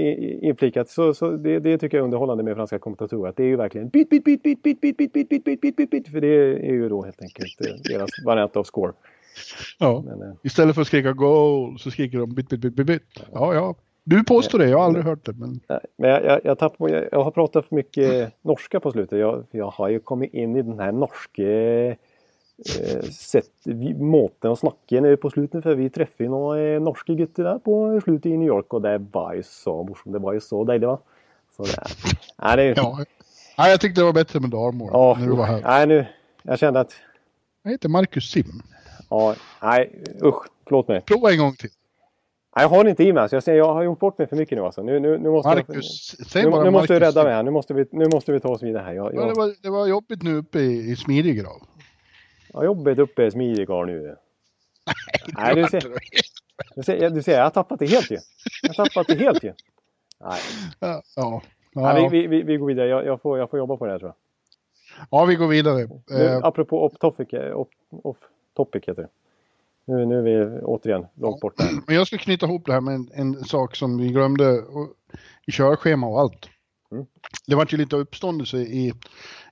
inflika. 0.47 0.85
Så, 0.85 1.13
så 1.13 1.31
det, 1.31 1.59
det 1.59 1.77
tycker 1.77 1.97
jag 1.97 2.01
är 2.01 2.05
underhållande 2.05 2.43
med 2.43 2.55
franska 2.55 2.79
kommentatorer. 2.79 3.29
Att 3.29 3.37
det 3.37 3.43
är 3.43 3.47
ju 3.47 3.55
verkligen 3.55 3.89
byt, 3.89 4.09
byt, 4.09 4.23
byt, 4.23 4.43
byt, 4.43 4.61
byt, 4.63 4.81
byt, 4.81 4.97
byt, 4.97 5.13
byt, 5.13 5.29
byt, 5.29 5.45
byt, 5.45 5.61
byt, 5.61 5.75
byt, 5.77 5.89
byt. 5.89 6.07
För 6.07 6.21
det 6.21 6.27
är 6.67 6.73
ju 6.73 6.89
då 6.89 7.03
helt 7.03 7.21
enkelt 7.21 7.61
eh, 7.61 7.93
deras 7.93 8.09
variant 8.25 8.57
av 8.57 8.63
score. 8.63 8.93
Ja. 9.79 10.03
Men, 10.05 10.21
eh, 10.21 10.35
Istället 10.43 10.75
för 10.75 10.81
att 10.81 10.87
skrika 10.87 11.11
goal 11.13 11.79
så 11.79 11.91
skriker 11.91 12.17
de 12.17 12.35
bytt, 12.35 12.49
bytt, 12.49 12.59
bytt, 12.59 12.73
bytt, 12.73 12.87
bytt. 12.87 13.27
Ja, 13.33 13.53
ja. 13.53 13.75
Du 14.03 14.23
påstår 14.23 14.59
det, 14.59 14.69
jag 14.69 14.77
har 14.77 14.85
aldrig 14.85 15.05
hört 15.05 15.25
det. 15.25 15.33
Men 15.33 15.59
Men 15.97 16.09
jag, 16.09 16.25
jag, 16.25 16.41
jag, 16.43 16.59
tappar, 16.59 16.89
jag, 16.89 17.05
jag 17.11 17.23
har 17.23 17.31
pratat 17.31 17.65
för 17.65 17.75
mycket 17.75 18.33
norska 18.41 18.79
på 18.79 18.91
slutet. 18.91 19.19
Jag, 19.19 19.45
jag 19.51 19.69
har 19.69 19.89
ju 19.89 19.99
kommit 19.99 20.33
in 20.33 20.55
i 20.55 20.61
den 20.61 20.79
här 20.79 20.91
norska 20.91 21.41
eh, 22.57 23.01
sätt, 23.01 23.51
vi, 23.63 23.93
måten 23.93 24.55
snacka 24.55 25.01
nu 25.01 25.17
på 25.17 25.29
slutet. 25.29 25.63
För 25.63 25.75
vi 25.75 25.89
träffade 25.89 26.23
ju 26.23 26.29
några 26.29 26.59
eh, 26.61 26.81
norska 26.81 27.13
gutter 27.13 27.43
där 27.43 27.59
på 27.59 28.01
slutet 28.03 28.25
i 28.25 28.37
New 28.37 28.47
York 28.47 28.73
och 28.73 28.81
det 28.81 28.97
var 29.11 29.33
ju 29.33 29.43
så 29.43 29.83
morsomt. 29.83 30.13
Det 30.13 30.19
var 30.19 30.33
ju 30.33 30.39
så 30.39 30.63
dejligt 30.63 30.87
va. 30.87 30.99
Så 31.57 31.63
det, 31.63 31.77
nej, 32.43 32.57
det, 32.57 32.63
ja, 32.63 32.73
ja. 32.75 33.05
Nej, 33.57 33.71
jag 33.71 33.81
tyckte 33.81 34.01
det 34.01 34.05
var 34.05 34.13
bättre 34.13 34.39
med 34.39 34.49
dalmål 34.49 34.89
ja, 34.93 35.17
när 35.19 35.27
du 35.27 35.35
var 35.35 35.45
här. 35.45 35.61
nej, 35.61 35.87
nu, 35.87 36.05
jag 36.43 36.59
kände 36.59 36.79
att 36.79 36.93
Jag 37.63 37.71
heter 37.71 37.89
Marcus 37.89 38.31
Sim. 38.31 38.45
ja, 39.09 39.35
nej 39.61 40.03
usch, 40.23 40.45
förlåt 40.63 40.87
mig. 40.87 41.01
Prova 41.01 41.31
en 41.31 41.37
gång 41.37 41.55
till. 41.55 41.69
Jag 42.55 42.69
har 42.69 42.85
inte 42.85 43.03
i 43.03 43.13
mig. 43.13 43.21
Alltså. 43.21 43.35
Jag, 43.35 43.43
säger, 43.43 43.57
jag 43.57 43.73
har 43.73 43.83
gjort 43.83 43.99
bort 43.99 44.17
mig 44.17 44.27
för 44.27 44.35
mycket 44.35 44.57
nu 44.57 44.63
alltså. 44.63 44.83
Nu, 44.83 44.99
nu, 44.99 45.17
nu 45.17 45.29
måste 45.29 45.49
Marcus, 45.49 46.15
jag, 46.19 46.27
säg 46.27 46.43
nu, 46.43 46.49
bara 46.51 46.63
nu 46.63 46.69
måste 46.69 46.93
Marcus. 46.93 47.07
rädda 47.07 47.23
mig 47.23 47.33
här. 47.33 47.43
Nu 47.43 47.51
måste 47.51 47.73
vi, 47.73 47.85
nu 47.91 48.05
måste 48.13 48.31
vi 48.31 48.39
ta 48.39 48.49
oss 48.49 48.63
vidare 48.63 48.83
här. 48.83 48.93
Jag, 48.93 49.15
Ja, 49.15 49.19
jag, 49.21 49.29
det, 49.29 49.33
var, 49.33 49.53
det 49.61 49.69
var 49.69 49.87
jobbigt 49.87 50.23
nu 50.23 50.35
uppe 50.35 50.59
i, 50.59 50.91
i 50.91 50.95
Smidigrav. 50.95 51.61
Har 52.57 52.65
jobbet 52.65 52.99
uppe 52.99 53.25
i 53.25 53.31
Smidigar 53.31 53.85
nu. 53.85 54.15
Nej, 55.37 55.55
du 55.55 55.63
ser, 55.63 55.83
du, 56.75 56.83
ser, 56.83 57.09
du 57.09 57.23
ser, 57.23 57.37
jag 57.37 57.43
har 57.43 57.49
tappat 57.49 57.79
det 57.79 57.85
helt 57.85 58.11
ju. 58.11 58.17
Jag 58.61 58.73
har 58.73 58.85
tappat 58.85 59.07
det 59.07 59.15
helt 59.15 59.43
ju. 59.43 59.53
Nej, 60.19 60.39
Ja, 60.79 61.01
ja. 61.15 61.41
ja. 61.73 61.99
Ja, 61.99 62.09
vi, 62.11 62.27
vi, 62.27 62.43
vi, 62.43 62.57
går 62.57 62.67
vidare. 62.67 62.87
Jag, 62.87 63.05
jag, 63.05 63.21
får, 63.21 63.39
jag 63.39 63.49
får 63.49 63.59
jobba 63.59 63.77
på 63.77 63.85
det 63.85 63.91
här 63.91 63.99
tror 63.99 64.09
jag. 64.09 64.15
ja, 65.11 65.25
vi 65.25 65.35
går 65.35 65.47
vidare. 65.47 65.87
Nu, 66.09 66.23
Eh, 66.23 66.39
apropå 66.43 66.85
off 66.85 66.93
topic, 66.99 67.27
off, 67.53 67.67
off 67.89 68.17
topic 68.55 68.83
heter 68.87 69.01
det. 69.01 69.09
Nu, 69.85 70.05
nu 70.05 70.17
är 70.17 70.21
vi 70.21 70.61
återigen 70.61 71.05
långt 71.13 71.41
borta. 71.41 71.63
Men 71.87 71.95
jag 71.95 72.07
ska 72.07 72.17
knyta 72.17 72.45
ihop 72.45 72.65
det 72.65 72.73
här 72.73 72.81
med 72.81 72.95
en, 72.95 73.09
en 73.13 73.43
sak 73.43 73.75
som 73.75 73.97
vi 73.97 74.07
glömde 74.07 74.63
i 75.47 75.51
körschema 75.51 76.07
och 76.07 76.19
allt. 76.19 76.49
Mm. 76.91 77.05
Det 77.47 77.55
var 77.55 77.67
ju 77.69 77.77
lite 77.77 77.95
uppståndelse 77.95 78.57
i, 78.57 78.93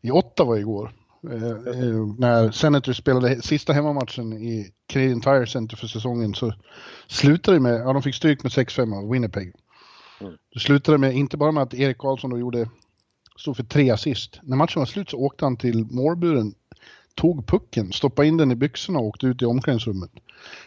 i 0.01 0.11
Ottawa 0.11 0.57
igår. 0.57 0.91
Eh, 1.31 1.43
eh, 1.43 2.07
när 2.17 2.51
Senators 2.51 2.97
spelade 2.97 3.41
sista 3.41 3.73
hemmamatchen 3.73 4.33
i 4.33 4.73
Canadian 4.87 5.21
Tire 5.21 5.47
Center 5.47 5.77
för 5.77 5.87
säsongen 5.87 6.33
så 6.33 6.53
slutade 7.07 7.57
det 7.57 7.61
med, 7.61 7.81
ja 7.81 7.93
de 7.93 8.01
fick 8.01 8.15
stryk 8.15 8.43
med 8.43 8.51
6-5 8.51 8.97
av 8.97 9.09
Winnipeg. 9.09 9.53
Mm. 10.21 10.33
Det 10.53 10.59
slutade 10.59 10.97
med, 10.97 11.13
inte 11.13 11.37
bara 11.37 11.51
med 11.51 11.63
att 11.63 11.73
Erik 11.73 11.97
Karlsson 11.97 12.29
då 12.29 12.39
gjorde, 12.39 12.69
stod 13.37 13.57
för 13.57 13.63
tre 13.63 13.89
assist. 13.89 14.39
När 14.43 14.57
matchen 14.57 14.79
var 14.79 14.85
slut 14.85 15.09
så 15.09 15.17
åkte 15.17 15.45
han 15.45 15.57
till 15.57 15.85
målburen, 15.85 16.53
tog 17.15 17.47
pucken, 17.47 17.93
stoppade 17.93 18.27
in 18.27 18.37
den 18.37 18.51
i 18.51 18.55
byxorna 18.55 18.99
och 18.99 19.05
åkte 19.05 19.27
ut 19.27 19.41
i 19.41 19.45
omklädningsrummet. 19.45 20.11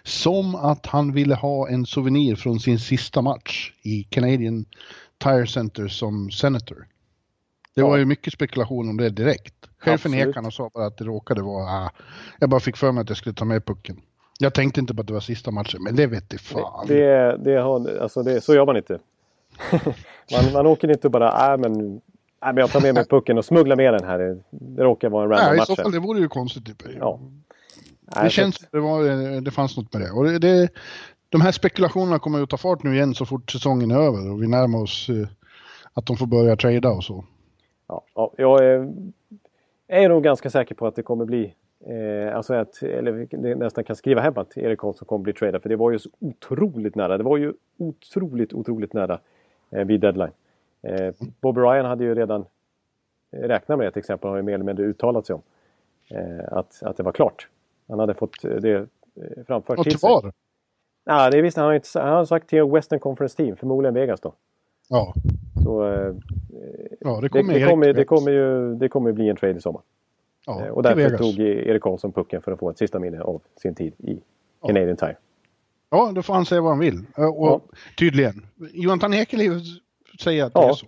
Som 0.02 0.54
att 0.54 0.86
han 0.86 1.12
ville 1.12 1.34
ha 1.34 1.68
en 1.68 1.86
souvenir 1.86 2.36
från 2.36 2.61
sin 2.61 2.78
sista 2.78 3.22
match 3.22 3.72
i 3.82 4.02
Canadian 4.02 4.64
Tire 5.18 5.46
Center 5.46 5.88
som 5.88 6.30
senator. 6.30 6.86
Det 7.74 7.82
var 7.82 7.96
ju 7.96 8.04
mycket 8.04 8.32
spekulation 8.32 8.88
om 8.88 8.96
det 8.96 9.11
direkt. 9.11 9.54
Själv 9.78 9.94
Absolut. 9.94 10.18
förnekade 10.18 10.34
han 10.34 10.46
och 10.46 10.52
sa 10.52 10.70
bara 10.74 10.86
att 10.86 10.96
det 10.96 11.04
råkade 11.04 11.42
vara, 11.42 11.64
ah, 11.64 11.90
jag 12.38 12.50
bara 12.50 12.60
fick 12.60 12.76
för 12.76 12.92
mig 12.92 13.02
att 13.02 13.08
jag 13.08 13.18
skulle 13.18 13.34
ta 13.34 13.44
med 13.44 13.64
pucken. 13.64 14.00
Jag 14.38 14.54
tänkte 14.54 14.80
inte 14.80 14.94
på 14.94 15.00
att 15.00 15.06
det 15.06 15.12
var 15.12 15.20
sista 15.20 15.50
matchen, 15.50 15.82
men 15.82 15.96
det 15.96 16.06
vet 16.06 16.30
det 16.30 16.38
fan. 16.38 16.86
Det, 16.86 17.36
det 17.36 17.60
har, 17.60 17.98
alltså 17.98 18.22
det, 18.22 18.40
så 18.40 18.54
gör 18.54 18.66
man 18.66 18.76
inte. 18.76 18.98
man, 20.32 20.52
man 20.52 20.66
åker 20.66 20.90
inte 20.90 21.08
bara, 21.08 21.52
äh, 21.52 21.58
men, 21.58 21.96
äh, 21.96 22.00
men 22.40 22.56
jag 22.56 22.70
tar 22.70 22.80
med 22.80 22.94
mig 22.94 23.04
pucken 23.04 23.38
och 23.38 23.44
smugglar 23.44 23.76
med 23.76 23.94
den 23.94 24.04
här. 24.04 24.18
Det, 24.50 24.82
råkar 24.82 25.08
vara 25.08 25.24
en 25.24 25.30
random 25.30 25.46
Nej, 25.46 25.56
i 25.56 25.58
match. 25.58 25.66
så 25.66 25.74
här. 25.76 25.82
fall 25.82 25.92
det 25.92 25.98
vore 25.98 26.20
ju 26.20 26.28
konstigt. 26.28 26.64
Typ. 26.66 26.82
Ja. 27.00 27.20
Det 28.00 28.20
Nej, 28.20 28.30
så 28.30 28.34
känns 28.34 28.56
som 28.56 28.66
det, 28.70 28.80
var, 28.80 29.40
det 29.40 29.50
fanns 29.50 29.76
något 29.76 29.92
med 29.92 30.02
det. 30.02 30.10
Och 30.10 30.24
det, 30.24 30.38
det. 30.38 30.68
De 31.28 31.40
här 31.40 31.52
spekulationerna 31.52 32.18
kommer 32.18 32.42
att 32.42 32.50
ta 32.50 32.56
fart 32.56 32.82
nu 32.82 32.94
igen 32.94 33.14
så 33.14 33.26
fort 33.26 33.50
säsongen 33.50 33.90
är 33.90 33.98
över 33.98 34.32
och 34.32 34.42
vi 34.42 34.46
närmar 34.46 34.78
oss 34.78 35.08
eh, 35.08 35.28
att 35.94 36.06
de 36.06 36.16
får 36.16 36.26
börja 36.26 36.56
trada 36.56 36.90
och 36.90 37.04
så. 37.04 37.24
Ja, 37.88 38.04
ja, 38.14 38.32
jag 38.36 38.64
är, 38.64 38.92
är 39.89 40.09
nog 40.09 40.22
ganska 40.22 40.51
säker 40.51 40.74
på 40.74 40.87
att 40.87 40.97
det 40.97 41.03
kommer 41.03 41.24
bli 41.24 41.55
eh, 41.87 42.37
alltså 42.37 42.55
att, 42.55 42.82
eller 42.82 43.55
nästan 43.55 43.84
kan 43.84 43.97
skriva 43.97 44.20
hem 44.20 44.39
att 44.39 44.57
Erik 44.57 44.78
Karlsson 44.78 45.07
kommer 45.07 45.22
bli 45.22 45.32
tradad. 45.32 45.62
För 45.62 45.68
det 45.68 45.76
var 45.76 45.91
ju 45.91 45.99
så 45.99 46.11
otroligt 46.18 46.95
nära. 46.95 47.18
Det 47.18 47.24
var 47.24 47.37
ju 47.37 47.53
otroligt, 47.76 48.53
otroligt 48.53 48.93
nära 48.93 49.20
eh, 49.70 49.84
vid 49.84 50.01
deadline. 50.01 50.32
Eh, 50.82 51.14
Bob 51.41 51.59
Ryan 51.59 51.87
hade 51.87 52.05
ju 52.05 52.14
redan 52.14 52.45
räknat 53.30 53.78
med 53.78 53.89
ett 53.89 53.97
exempel, 53.97 54.30
har 54.30 54.37
ju 54.37 54.43
mer 54.43 54.55
eller 54.55 54.64
mindre 54.64 54.84
uttalat 54.84 55.26
sig 55.26 55.34
om. 55.34 55.43
Eh, 56.11 56.59
att, 56.59 56.82
att 56.82 56.97
det 56.97 57.03
var 57.03 57.12
klart. 57.12 57.49
Han 57.89 57.99
hade 57.99 58.14
fått 58.14 58.45
eh, 58.45 58.51
det 58.51 58.74
eh, 58.74 58.84
framfört 59.47 59.76
till 59.76 59.84
till 59.84 59.99
sig. 59.99 60.09
var? 60.09 60.32
Ja, 61.05 61.30
det 61.30 61.43
visste 61.43 61.61
han, 61.61 61.74
inte, 61.74 61.89
han 61.95 62.12
har 62.12 62.24
sagt 62.24 62.49
till 62.49 62.64
Western 62.64 63.01
Conference 63.01 63.37
Team, 63.37 63.57
förmodligen 63.57 63.95
Vegas 63.95 64.20
då. 64.20 64.34
Ja, 64.89 65.14
Så 65.66 65.84
eh, 65.92 66.14
ja 67.00 67.20
det 67.20 67.20
det, 67.20 67.28
kommer 67.28 67.52
det, 67.52 67.58
Erik 67.60 67.70
kommer, 67.70 67.92
det, 67.92 68.04
kommer 68.04 68.30
ju, 68.32 68.74
det 68.74 68.88
kommer 68.88 69.12
bli 69.12 69.28
en 69.28 69.36
trade 69.36 69.58
i 69.58 69.60
sommar. 69.60 69.82
ja, 70.46 70.64
Eh, 70.64 70.70
Och 70.70 70.82
därför 70.82 71.18
tog 71.18 71.38
Erik 71.40 71.82
Karlsson 71.82 72.12
pucken 72.12 72.42
för 72.42 72.52
att 72.52 72.58
få 72.58 72.70
ett 72.70 72.78
sista 72.78 72.98
minne 72.98 73.20
av 73.22 73.42
sin 73.62 73.74
tid 73.74 73.92
i 73.98 74.20
Ja. 74.60 74.66
Canadian 74.68 74.96
Tire. 74.96 75.16
Ja, 75.90 76.12
då 76.14 76.22
får 76.22 76.34
han 76.34 76.44
säga 76.46 76.60
vad 76.60 76.70
han 76.70 76.78
vill. 76.78 77.04
Eh, 77.18 77.24
Och 77.24 77.46
Ja. 77.48 77.60
tydligen. 77.98 78.46
Johan 78.72 79.14
Ekeliv 79.14 79.60
säger 80.20 80.44
att 80.44 80.54
det 80.54 80.60
Ja. 80.60 80.68
är 80.68 80.72
så. 80.72 80.86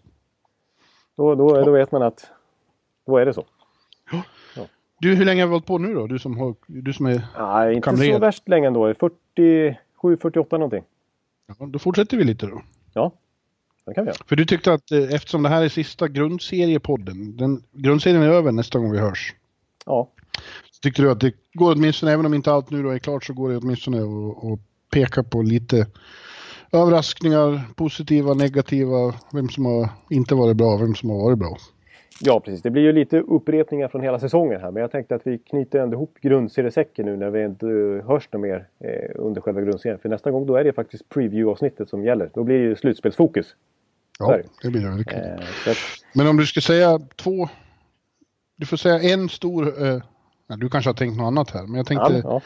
Då, 1.17 1.35
då, 1.35 1.65
då 1.65 1.71
vet 1.73 1.93
man 1.93 2.03
att 2.03 2.27
då 3.07 3.17
är 3.17 3.27
det 3.27 3.35
så. 3.35 3.45
Du, 5.01 5.15
hur 5.15 5.25
länge 5.25 5.43
har 5.43 5.47
vi 5.49 5.53
hållit 5.53 5.67
på 5.67 5.79
nu 5.79 5.95
då? 5.95 6.07
Du 6.07 6.19
som, 6.19 6.39
har, 6.39 6.55
du 6.67 6.93
som 6.93 7.07
är... 7.07 7.23
Nej, 7.39 7.75
inte 7.75 7.85
Kamrer. 7.91 8.13
så 8.13 8.19
värst 8.19 8.49
länge 8.49 8.67
ändå. 8.67 8.95
47, 8.95 10.17
48 10.17 10.57
någonting. 10.59 10.85
Ja, 11.59 11.67
då 11.67 11.79
fortsätter 11.79 12.17
vi 12.17 12.25
lite 12.25 12.47
då. 12.47 12.63
Ja, 12.95 13.13
det 13.89 13.95
kan 13.95 14.05
vi 14.05 14.09
göra. 14.09 14.19
För 14.27 14.37
du 14.37 14.45
tyckte 14.45 14.73
att 14.73 14.93
eh, 14.93 15.15
eftersom 15.15 15.43
det 15.43 15.49
här 15.49 15.63
är 15.63 15.69
sista 15.69 16.09
grundseriepodden, 16.09 17.37
den, 17.37 17.63
grundserien 17.73 18.23
är 18.23 18.29
över 18.29 18.53
nästa 18.53 18.79
gång 18.79 18.93
vi 18.93 18.99
hörs. 18.99 19.35
Ja, 19.87 20.11
Så 20.71 20.81
tyckte 20.83 21.03
du 21.03 21.11
att 21.11 21.21
det 21.21 21.35
går 21.55 21.73
åtminstone, 21.73 22.13
även 22.13 22.27
om 22.27 22.35
inte 22.35 22.53
allt 22.53 22.71
nu 22.71 22.83
då 22.83 22.91
är 22.91 22.99
klart, 22.99 23.25
så 23.25 23.33
går 23.33 23.51
det 23.51 23.57
åtminstone 23.57 23.99
att, 23.99 24.61
peka 24.91 25.23
på 25.23 25.43
lite 25.43 25.87
överraskningar, 26.73 27.61
positiva, 27.77 28.35
negativa, 28.35 29.15
vem 29.33 29.49
som 29.49 29.65
har 29.65 29.89
inte 30.11 30.35
varit 30.35 30.57
bra, 30.57 30.77
vem 30.77 30.95
som 30.95 31.11
har 31.11 31.19
varit 31.19 31.39
bra. 31.39 31.57
ja, 32.21 32.41
precis. 32.41 32.63
Det 32.63 32.71
blir 32.71 32.83
ju 32.83 32.93
lite 32.93 33.21
upprepningar 33.21 33.89
från 33.89 34.01
hela 34.01 34.19
säsongen 34.19 34.61
här. 34.61 34.71
Men 34.71 34.81
jag 34.81 34.91
tänkte 34.91 35.15
att 35.15 35.27
vi 35.27 35.39
knyter 35.39 35.79
ändå 35.79 35.97
ihop 35.97 36.19
grundseriesäcken 36.21 37.07
nu 37.07 37.17
när 37.17 37.31
vi 37.31 37.45
inte 37.45 37.67
hörs 38.07 38.29
något 38.33 38.43
mer 38.43 38.67
eh, 38.81 39.11
under 39.15 39.41
själva 39.41 39.61
grundserien. 39.61 39.99
För 39.99 40.09
nästa 40.09 40.31
gång 40.31 40.47
då 40.47 40.57
är 40.57 40.65
det 40.65 40.73
faktiskt 40.73 41.09
preview-avsnittet 41.09 41.89
som 41.89 42.05
gäller. 42.05 42.31
Då 42.35 42.45
blir 42.45 42.59
det 42.59 42.65
ju 42.65 42.77
slutspelsfokus. 42.77 43.57
Ja, 44.19 44.37
det. 44.37 44.43
det 44.63 44.71
blir 44.71 44.83
det 44.83 44.91
verkligen. 44.91 45.39
Eh, 45.39 45.77
Men 46.13 46.27
om 46.27 46.37
du 46.37 46.47
ska 46.47 46.61
säga 46.61 46.99
två, 47.17 47.49
du 48.57 48.67
får 48.67 48.77
säga 48.77 49.01
en 49.13 49.29
stor, 49.29 49.87
eh, 49.87 50.03
du 50.47 50.69
kanske 50.69 50.89
har 50.89 50.95
tänkt 50.95 51.17
något 51.17 51.27
annat 51.27 51.51
här, 51.51 51.63
men 51.63 51.75
jag 51.75 51.87
tänkte 51.87 52.13
ja, 52.13 52.21
ja. 52.25 52.41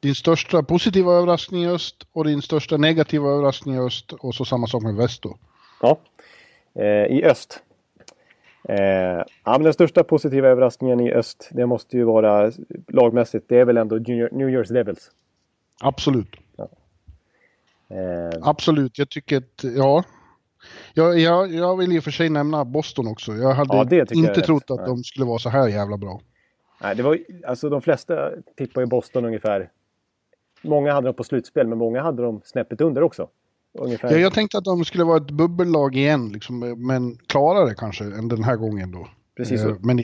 din 0.00 0.14
största 0.14 0.62
positiva 0.62 1.12
överraskning 1.12 1.64
i 1.64 1.68
öst 1.68 2.06
och 2.12 2.24
din 2.24 2.42
största 2.42 2.76
negativa 2.76 3.28
överraskning 3.28 3.74
i 3.74 3.78
öst 3.78 4.12
och 4.12 4.34
så 4.34 4.44
samma 4.44 4.66
sak 4.66 4.82
med 4.82 4.94
väst 4.94 5.22
då. 5.22 5.36
Ja, 5.82 5.98
eh, 6.74 7.16
i 7.16 7.24
öst. 7.24 7.62
Eh, 8.68 8.76
ja, 8.76 9.26
men 9.44 9.62
den 9.62 9.72
största 9.72 10.04
positiva 10.04 10.48
överraskningen 10.48 11.00
i 11.00 11.12
öst, 11.12 11.48
det 11.52 11.66
måste 11.66 11.96
ju 11.96 12.04
vara 12.04 12.52
lagmässigt, 12.88 13.48
det 13.48 13.58
är 13.58 13.64
väl 13.64 13.76
ändå 13.76 13.96
New 13.96 14.48
Year's 14.48 14.72
Devils. 14.72 15.10
Absolut. 15.80 16.36
Eh, 17.88 18.38
Absolut, 18.42 18.98
jag 18.98 19.08
tycker 19.08 19.36
att, 19.36 19.64
ja. 19.76 20.04
Jag, 20.98 21.18
jag, 21.18 21.54
jag 21.54 21.76
vill 21.76 21.92
i 21.92 21.98
och 21.98 22.04
för 22.04 22.10
sig 22.10 22.28
nämna 22.28 22.64
Boston 22.64 23.06
också. 23.08 23.32
Jag 23.32 23.52
hade 23.54 23.76
Ja, 23.76 23.86
jag 23.90 24.12
inte 24.12 24.40
rätt. 24.40 24.44
trott 24.46 24.70
att 24.70 24.76
Nej. 24.76 24.86
de 24.86 25.04
skulle 25.04 25.26
vara 25.26 25.38
så 25.38 25.48
här 25.48 25.68
jävla 25.68 25.96
bra. 25.96 26.20
nej, 26.82 26.96
det 26.96 27.02
var, 27.02 27.18
alltså 27.46 27.68
de 27.68 27.82
flesta 27.82 28.30
tippar 28.56 28.80
ju 28.80 28.86
Boston 28.86 29.24
ungefär. 29.24 29.70
Många 30.62 30.92
hade 30.92 31.08
dem 31.08 31.14
på 31.14 31.24
slutspel, 31.24 31.66
men 31.66 31.78
många 31.78 32.02
hade 32.02 32.22
dem 32.22 32.40
snäppet 32.44 32.80
under 32.80 33.02
också. 33.02 33.28
Ungefär. 33.78 34.10
Jag, 34.10 34.20
jag 34.20 34.32
tänkte 34.32 34.58
att 34.58 34.64
de 34.64 34.84
skulle 34.84 35.04
vara 35.04 35.16
ett 35.16 35.30
bubbellag 35.30 35.96
igen, 35.96 36.28
liksom, 36.32 36.58
men 36.86 37.16
klarare 37.26 37.74
kanske 37.74 38.04
än 38.04 38.28
den 38.28 38.44
här 38.44 38.56
gången 38.56 38.92
då. 38.92 39.08
Precis 39.36 39.60
Eh, 39.64 39.68
så. 39.68 39.76
Men, 39.80 40.02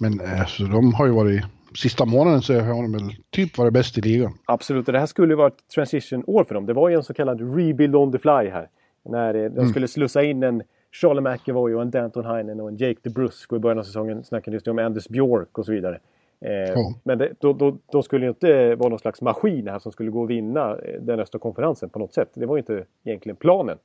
men 0.00 0.20
eh, 0.20 0.46
så 0.46 0.62
de 0.62 0.94
har 0.94 1.06
ju 1.06 1.12
varit, 1.12 1.44
sista 1.76 2.04
månaden 2.04 2.42
så 2.42 2.60
har 2.60 2.82
de 2.82 2.92
väl 2.92 3.16
typ 3.30 3.58
varit 3.58 3.72
bäst 3.72 3.98
i 3.98 4.00
ligan. 4.00 4.38
Absolut, 4.44 4.86
och 4.86 4.92
det 4.92 4.98
här 4.98 5.06
skulle 5.06 5.32
ju 5.32 5.36
vara 5.36 5.48
ett 5.48 5.68
transition-år 5.74 6.44
för 6.44 6.54
dem. 6.54 6.66
Det 6.66 6.72
var 6.72 6.88
ju 6.88 6.94
en 6.96 7.02
så 7.04 7.14
kallad 7.14 7.56
rebuild 7.56 7.94
on 7.96 8.12
the 8.12 8.18
fly 8.18 8.30
här. 8.50 8.68
När 9.04 9.32
de 9.34 9.40
Mm. 9.46 9.68
skulle 9.68 9.88
slussa 9.88 10.22
in 10.22 10.42
en 10.42 10.62
Charlie 10.92 11.20
McAvoy 11.20 11.74
och 11.74 11.82
en 11.82 11.90
Danton 11.90 12.24
Heinen 12.24 12.60
och 12.60 12.68
en 12.68 12.76
Jake 12.76 13.00
DeBrusk. 13.02 13.52
Och 13.52 13.56
i 13.56 13.60
början 13.60 13.78
av 13.78 13.82
säsongen 13.82 14.24
snackades 14.24 14.62
det 14.62 14.70
om 14.70 14.78
Anders 14.78 15.08
Bjork 15.08 15.58
och 15.58 15.64
så 15.66 15.72
vidare. 15.72 15.98
Eh, 16.40 16.52
Ja. 16.52 16.94
Men 17.02 17.18
det, 17.18 17.32
då, 17.40 17.52
då, 17.52 17.76
de 17.92 18.02
skulle 18.02 18.24
ju 18.24 18.28
inte 18.28 18.74
vara 18.74 18.88
någon 18.88 18.98
slags 18.98 19.22
maskin 19.22 19.68
här 19.68 19.78
som 19.78 19.92
skulle 19.92 20.10
gå 20.10 20.20
och 20.22 20.30
vinna 20.30 20.76
eh, 20.76 21.00
den 21.00 21.20
östra 21.20 21.38
konferensen 21.38 21.88
på 21.88 21.98
något 21.98 22.12
sätt. 22.14 22.28
Det 22.34 22.46
var 22.46 22.56
ju 22.56 22.58
inte 22.60 22.84
egentligen 23.04 23.36
planen. 23.36 23.78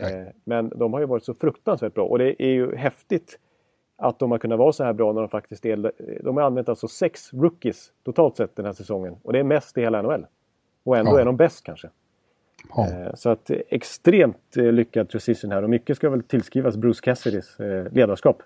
Eh, 0.00 0.32
men 0.44 0.68
de 0.68 0.92
har 0.92 1.00
ju 1.00 1.06
varit 1.06 1.24
så 1.24 1.34
fruktansvärt 1.34 1.94
bra 1.94 2.04
och 2.06 2.18
det 2.18 2.42
är 2.42 2.50
ju 2.50 2.76
häftigt 2.76 3.38
att 3.98 4.18
de 4.18 4.30
har 4.30 4.38
kunnat 4.38 4.58
vara 4.58 4.72
så 4.72 4.84
här 4.84 4.92
bra 4.92 5.12
när 5.12 5.20
de 5.20 5.28
faktiskt 5.28 5.66
är... 5.66 5.92
De 6.24 6.36
har 6.36 6.44
använt 6.44 6.68
alltså 6.68 6.88
sex 6.88 7.32
rookies 7.32 7.92
totalt 8.04 8.36
sett 8.36 8.56
den 8.56 8.66
här 8.66 8.72
säsongen. 8.72 9.16
Och 9.22 9.32
det 9.32 9.38
är 9.38 9.42
mest 9.44 9.78
i 9.78 9.80
hela 9.80 10.02
NHL. 10.02 10.26
Och 10.84 10.96
ändå 10.96 11.10
Ja. 11.12 11.20
är 11.20 11.24
de 11.24 11.36
bäst 11.36 11.64
kanske. 11.64 11.88
Ja. 12.76 12.88
Eh, 12.88 13.14
Så 13.14 13.30
att 13.30 13.50
eh, 13.50 13.56
extremt 13.68 14.56
eh, 14.56 14.72
lyckad 14.72 15.10
transition 15.10 15.50
här 15.52 15.62
och 15.62 15.70
mycket 15.70 15.96
ska 15.96 16.10
väl 16.10 16.22
tillskrivas 16.22 16.76
Bruce 16.76 17.00
Cassidys 17.02 17.56
ledarskap. 17.90 18.42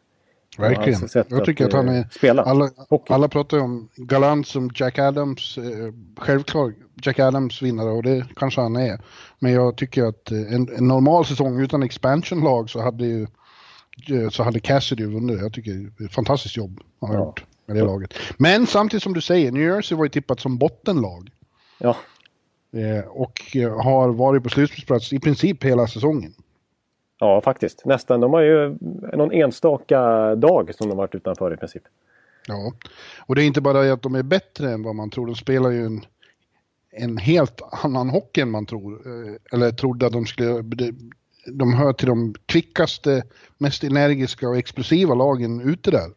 Verkligen. 0.59 1.09
sätt 1.09 1.27
Jag 1.31 1.45
tycker 1.45 1.65
att, 1.65 1.75
att, 1.75 1.77
han 1.77 1.89
är... 1.89 2.05
spela 2.11 2.43
Alla, 2.43 2.71
hockey. 2.89 3.13
alla 3.13 3.29
pratar 3.29 3.57
ju 3.57 3.63
om 3.63 3.89
galant 3.97 4.47
som 4.47 4.71
Jack 4.75 4.99
Adams. 4.99 5.59
Självklart 6.17 6.73
Jack 7.03 7.19
Adams 7.19 7.63
vinnare 7.63 7.91
och 7.91 8.03
det 8.03 8.27
kanske 8.37 8.61
han 8.61 8.77
är. 8.77 9.01
Men 9.39 9.53
jag 9.53 9.77
tycker 9.77 10.05
att 10.05 10.31
en, 10.31 10.69
en 10.77 10.89
normal 10.89 11.25
säsong 11.25 11.61
utan 11.61 11.83
expansion-lag 11.83 12.71
så 12.71 12.81
hade 12.81 13.07
ju 13.07 13.27
så 14.31 14.43
hade 14.43 14.61
Cassidy 14.61 15.07
vunnit. 15.07 15.41
Jag 15.41 15.53
tycker 15.53 16.09
fantastiskt 16.09 16.57
jobb 16.57 16.81
han 17.01 17.11
har 17.11 17.17
Ja. 17.17 17.25
gjort 17.25 17.45
med 17.67 17.77
det 17.77 17.83
laget. 17.83 18.15
Men 18.39 18.67
samtidigt 18.67 19.03
som 19.03 19.13
du 19.15 19.21
säger, 19.21 19.53
New 19.53 19.63
Jersey 19.63 19.99
var 19.99 20.05
ju 20.05 20.09
tippat 20.09 20.41
som 20.41 20.59
bottenlag. 20.59 21.31
Ja, 21.79 21.97
och 23.09 23.57
eh, 23.57 23.83
har 23.83 24.09
varit 24.09 24.43
på 24.43 24.49
slutspelsplats 24.49 25.13
i 25.13 25.21
princip 25.21 25.65
hela 25.65 25.87
säsongen. 25.87 26.35
Ja, 27.21 27.41
faktiskt. 27.41 27.85
Nästan. 27.85 28.21
De 28.21 28.33
har 28.33 28.41
ju 28.41 28.77
någon 29.13 29.33
enstaka 29.33 30.35
dag 30.35 30.75
som 30.75 30.89
de 30.89 30.99
varit 30.99 31.15
utanför 31.15 31.55
i 31.55 31.57
princip. 31.57 31.83
Ja, 32.47 32.73
och 33.27 33.35
det 33.35 33.43
är 33.43 33.47
inte 33.47 33.61
bara 33.61 33.83
det 33.83 33.93
att 33.93 34.03
de 34.03 34.15
är 34.15 34.23
bättre 34.23 34.71
än 34.71 34.83
vad 34.83 34.95
man 34.95 35.11
tror. 35.11 35.27
De 35.27 35.35
spelar 35.35 35.71
ju 35.71 35.87
en, 35.87 36.01
en 36.91 37.17
helt 37.17 37.63
annan 37.85 38.11
hockey 38.11 38.41
än 38.41 38.51
man 38.51 38.67
tror. 38.67 38.93
Eh, 38.93 39.35
eller 39.53 39.71
trodde 39.71 40.07
att 40.07 40.13
de 40.13 40.27
skulle... 40.27 40.65
De 41.47 41.75
hör 41.75 41.93
till 41.93 42.09
de 42.09 42.35
kvickaste, 42.47 43.23
mest 43.59 43.85
energiska 43.85 44.49
och 44.49 44.57
explosiva 44.57 45.15
lagen 45.15 45.61
ute 45.61 45.91
där. 45.91 46.11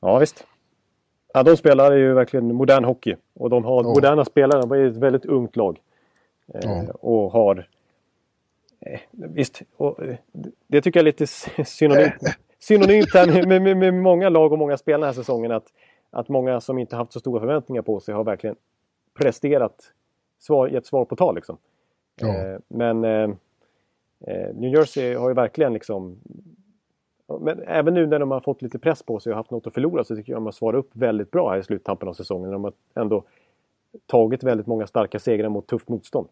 Ja, 0.00 0.18
visst. 0.18 0.44
Ja, 1.34 1.42
de 1.42 1.56
spelar 1.56 1.92
ju 1.92 2.14
verkligen 2.14 2.54
modern 2.54 2.84
hockey. 2.84 3.16
Och 3.34 3.50
de 3.50 3.64
har 3.64 3.84
ja. 3.84 3.88
moderna 3.88 4.24
spelare. 4.24 4.60
De 4.60 4.72
är 4.72 4.84
ett 4.84 4.96
väldigt 4.96 5.24
ungt 5.24 5.56
lag. 5.56 5.78
Eh, 6.54 6.60
ja. 6.62 6.92
Och 6.92 7.32
har... 7.32 7.68
Eh, 8.80 9.00
visst, 9.10 9.62
och, 9.76 9.98
det 10.66 10.80
tycker 10.80 11.00
jag 11.00 11.02
är 11.02 11.04
lite 11.04 11.26
synonymt, 11.64 12.14
synonymt 12.58 13.14
här 13.14 13.46
med, 13.46 13.62
med, 13.62 13.76
med, 13.76 13.94
många 13.94 14.28
lag 14.28 14.52
och 14.52 14.58
många 14.58 14.76
spelare 14.76 15.00
den 15.00 15.06
här 15.06 15.22
säsongen. 15.22 15.52
Att, 15.52 15.66
att 16.10 16.28
många 16.28 16.60
som 16.60 16.78
inte 16.78 16.96
haft 16.96 17.12
så 17.12 17.20
stora 17.20 17.40
förväntningar 17.40 17.82
på 17.82 18.00
sig 18.00 18.14
har 18.14 18.24
verkligen 18.24 18.56
presterat, 19.14 19.92
svar, 20.38 20.68
gett 20.68 20.86
svar 20.86 21.04
på 21.04 21.16
tal. 21.16 21.34
Liksom. 21.34 21.58
Ja. 22.20 22.28
Eh, 22.28 22.58
men 22.68 23.04
eh, 23.04 23.30
eh, 24.26 24.54
New 24.54 24.74
Jersey 24.74 25.14
har 25.14 25.28
ju 25.28 25.34
verkligen 25.34 25.72
liksom 25.72 26.20
men 27.40 27.62
även 27.62 27.94
nu 27.94 28.06
när 28.06 28.18
de 28.18 28.30
har 28.30 28.40
fått 28.40 28.62
lite 28.62 28.78
press 28.78 29.02
på 29.02 29.20
sig 29.20 29.30
och 29.30 29.36
haft 29.36 29.50
något 29.50 29.66
att 29.66 29.74
förlora 29.74 30.04
så 30.04 30.16
tycker 30.16 30.32
jag 30.32 30.36
de 30.36 30.44
har 30.44 30.52
svarat 30.52 30.78
upp 30.78 30.90
väldigt 30.92 31.30
bra 31.30 31.50
här 31.50 31.58
i 31.58 31.62
sluttampen 31.62 32.08
av 32.08 32.12
säsongen. 32.12 32.50
De 32.50 32.64
har 32.64 32.72
ändå 32.94 33.24
tagit 34.06 34.42
väldigt 34.42 34.66
många 34.66 34.86
starka 34.86 35.18
segrar 35.18 35.48
mot 35.48 35.66
tufft 35.66 35.88
motstånd. 35.88 36.28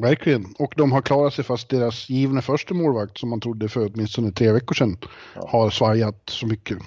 Verkligen, 0.00 0.44
och 0.58 0.74
de 0.76 0.92
har 0.92 1.02
klarat 1.02 1.34
sig 1.34 1.44
fast 1.44 1.68
deras 1.68 2.10
givna 2.10 2.42
första 2.42 2.74
målvakt 2.74 3.18
som 3.18 3.30
man 3.30 3.40
trodde 3.40 3.68
för 3.68 3.90
åtminstone 3.94 4.30
tre 4.30 4.52
veckor 4.52 4.74
sedan 4.74 4.96
ja. 5.34 5.48
har 5.48 5.70
svajat 5.70 6.22
så 6.30 6.46
mycket. 6.46 6.78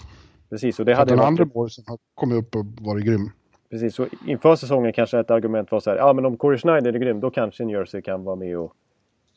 Precis, 0.49 0.79
och 0.79 0.85
det 0.85 0.95
hade 0.95 1.11
den 1.11 1.19
andra 1.19 1.45
målvakten 1.45 1.83
har 1.87 1.97
kommit 2.15 2.37
upp 2.37 2.55
och 2.55 2.65
varit 2.65 3.05
grym. 3.05 3.31
Precis, 3.69 3.95
så 3.95 4.07
inför 4.27 4.55
säsongen 4.55 4.93
kanske 4.93 5.19
ett 5.19 5.31
argument 5.31 5.71
var 5.71 5.79
så 5.79 5.89
här, 5.89 5.97
ja 5.97 6.13
men 6.13 6.25
om 6.25 6.37
Corey 6.37 6.57
Schneider 6.57 6.93
är 6.93 6.99
grym 6.99 7.19
då 7.19 7.29
kanske 7.29 7.65
New 7.65 7.79
Jersey 7.79 8.01
kan 8.01 8.23
vara 8.23 8.35
med 8.35 8.57
och 8.57 8.73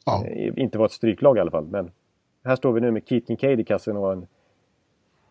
ja. 0.05 0.27
eh, 0.27 0.53
inte 0.57 0.79
vara 0.79 0.87
ett 0.87 0.93
stryklag 0.93 1.37
i 1.37 1.41
alla 1.41 1.51
fall. 1.51 1.67
Men 1.67 1.91
här 2.45 2.57
står 2.57 2.73
vi 2.73 2.81
nu 2.81 2.91
med 2.91 3.03
Keaton 3.07 3.37
Cade 3.37 3.63
i 3.63 3.65
kassen 3.65 3.97
och 3.97 4.13
en, 4.13 4.27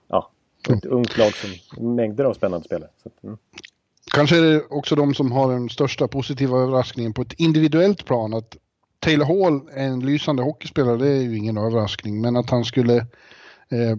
ja, 0.08 0.32
ett 0.70 0.86
mm. 0.86 0.98
ungt 0.98 1.18
lag 1.18 1.32
som 1.34 1.96
mängder 1.96 2.26
av 2.26 2.34
spännande 2.34 2.66
spelare. 2.66 2.90
Så, 3.04 3.10
mm. 3.24 3.38
Kanske 4.12 4.38
är 4.38 4.42
det 4.42 4.64
också 4.70 4.96
de 4.96 5.14
som 5.14 5.32
har 5.32 5.52
den 5.52 5.70
största 5.70 6.08
positiva 6.08 6.58
överraskningen 6.58 7.14
på 7.14 7.22
ett 7.22 7.34
individuellt 7.34 8.06
plan. 8.06 8.34
Att 8.34 8.58
Taylor 9.00 9.26
Hall 9.26 9.70
är 9.74 9.88
en 9.88 10.00
lysande 10.00 10.44
hockeyspelare, 10.44 10.98
det 10.98 11.08
är 11.08 11.22
ju 11.22 11.38
ingen 11.38 11.58
överraskning. 11.58 12.22
Men 12.22 12.38
att 12.38 12.50
han 12.50 12.66
skulle 12.66 12.98
eh, 13.70 13.98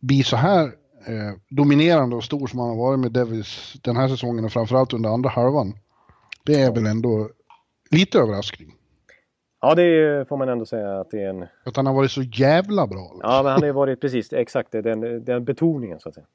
bli 0.00 0.22
så 0.22 0.36
här 0.36 0.64
eh, 1.06 1.34
dominerande 1.48 2.16
och 2.16 2.24
stor 2.24 2.46
som 2.46 2.58
han 2.58 2.68
har 2.68 2.76
varit 2.76 3.00
med 3.00 3.12
Devils 3.12 3.76
den 3.82 3.96
här 3.96 4.08
säsongen 4.08 4.44
och 4.44 4.52
framförallt 4.52 4.92
under 4.92 5.10
andra 5.10 5.30
halvan. 5.30 5.74
Det 6.44 6.60
är 6.60 6.72
väl 6.72 6.86
ändå 6.86 7.30
lite 7.90 8.18
överraskning. 8.18 8.72
Ja, 9.60 9.74
det 9.74 10.28
får 10.28 10.36
man 10.36 10.48
ändå 10.48 10.66
säga 10.66 11.00
att 11.00 11.10
det 11.10 11.22
är 11.22 11.28
en... 11.28 11.46
Att 11.64 11.76
han 11.76 11.86
har 11.86 11.94
varit 11.94 12.10
så 12.10 12.22
jävla 12.22 12.86
bra. 12.86 13.02
Liksom. 13.02 13.20
Ja, 13.22 13.42
men 13.42 13.52
han 13.52 13.62
har 13.62 13.72
varit 13.72 14.00
precis 14.00 14.32
exakt 14.32 14.72
den, 14.72 15.24
den 15.24 15.44
betoningen 15.44 16.00
så 16.00 16.08
att 16.08 16.14
säga. 16.14 16.26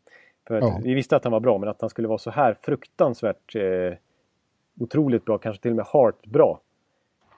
För 0.47 0.59
ja. 0.59 0.79
Vi 0.83 0.93
visste 0.93 1.15
att 1.15 1.23
han 1.23 1.33
var 1.33 1.39
bra, 1.39 1.57
men 1.57 1.69
att 1.69 1.81
han 1.81 1.89
skulle 1.89 2.07
vara 2.07 2.17
så 2.17 2.31
här 2.31 2.57
fruktansvärt 2.61 3.55
eh, 3.55 3.97
otroligt 4.79 5.25
bra, 5.25 5.37
kanske 5.37 5.61
till 5.61 5.71
och 5.71 5.77
med 5.77 5.85
hart 5.85 6.25
bra. 6.25 6.59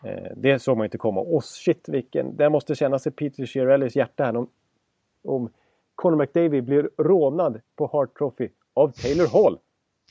Eh, 0.04 0.32
det 0.36 0.60
såg 0.60 0.78
man 0.78 0.86
inte 0.86 0.98
komma. 0.98 1.22
Och 1.22 1.44
shit, 1.44 1.90
vilken... 1.90 2.38
Det 2.38 2.50
måste 2.50 2.76
kännas 2.76 3.08
i 3.08 3.12
Peter 3.12 3.46
Chiarellis 3.46 3.96
hjärta 3.96 4.24
här 4.24 4.38
om, 4.38 4.50
om 5.24 5.50
Conor 5.96 6.18
McDavid 6.18 6.64
blir 6.64 6.90
rånad 6.98 7.62
på 7.76 7.88
Hart 7.88 8.18
Trophy 8.18 8.50
av 8.74 8.92
Taylor 8.92 9.28
Hall. 9.28 9.60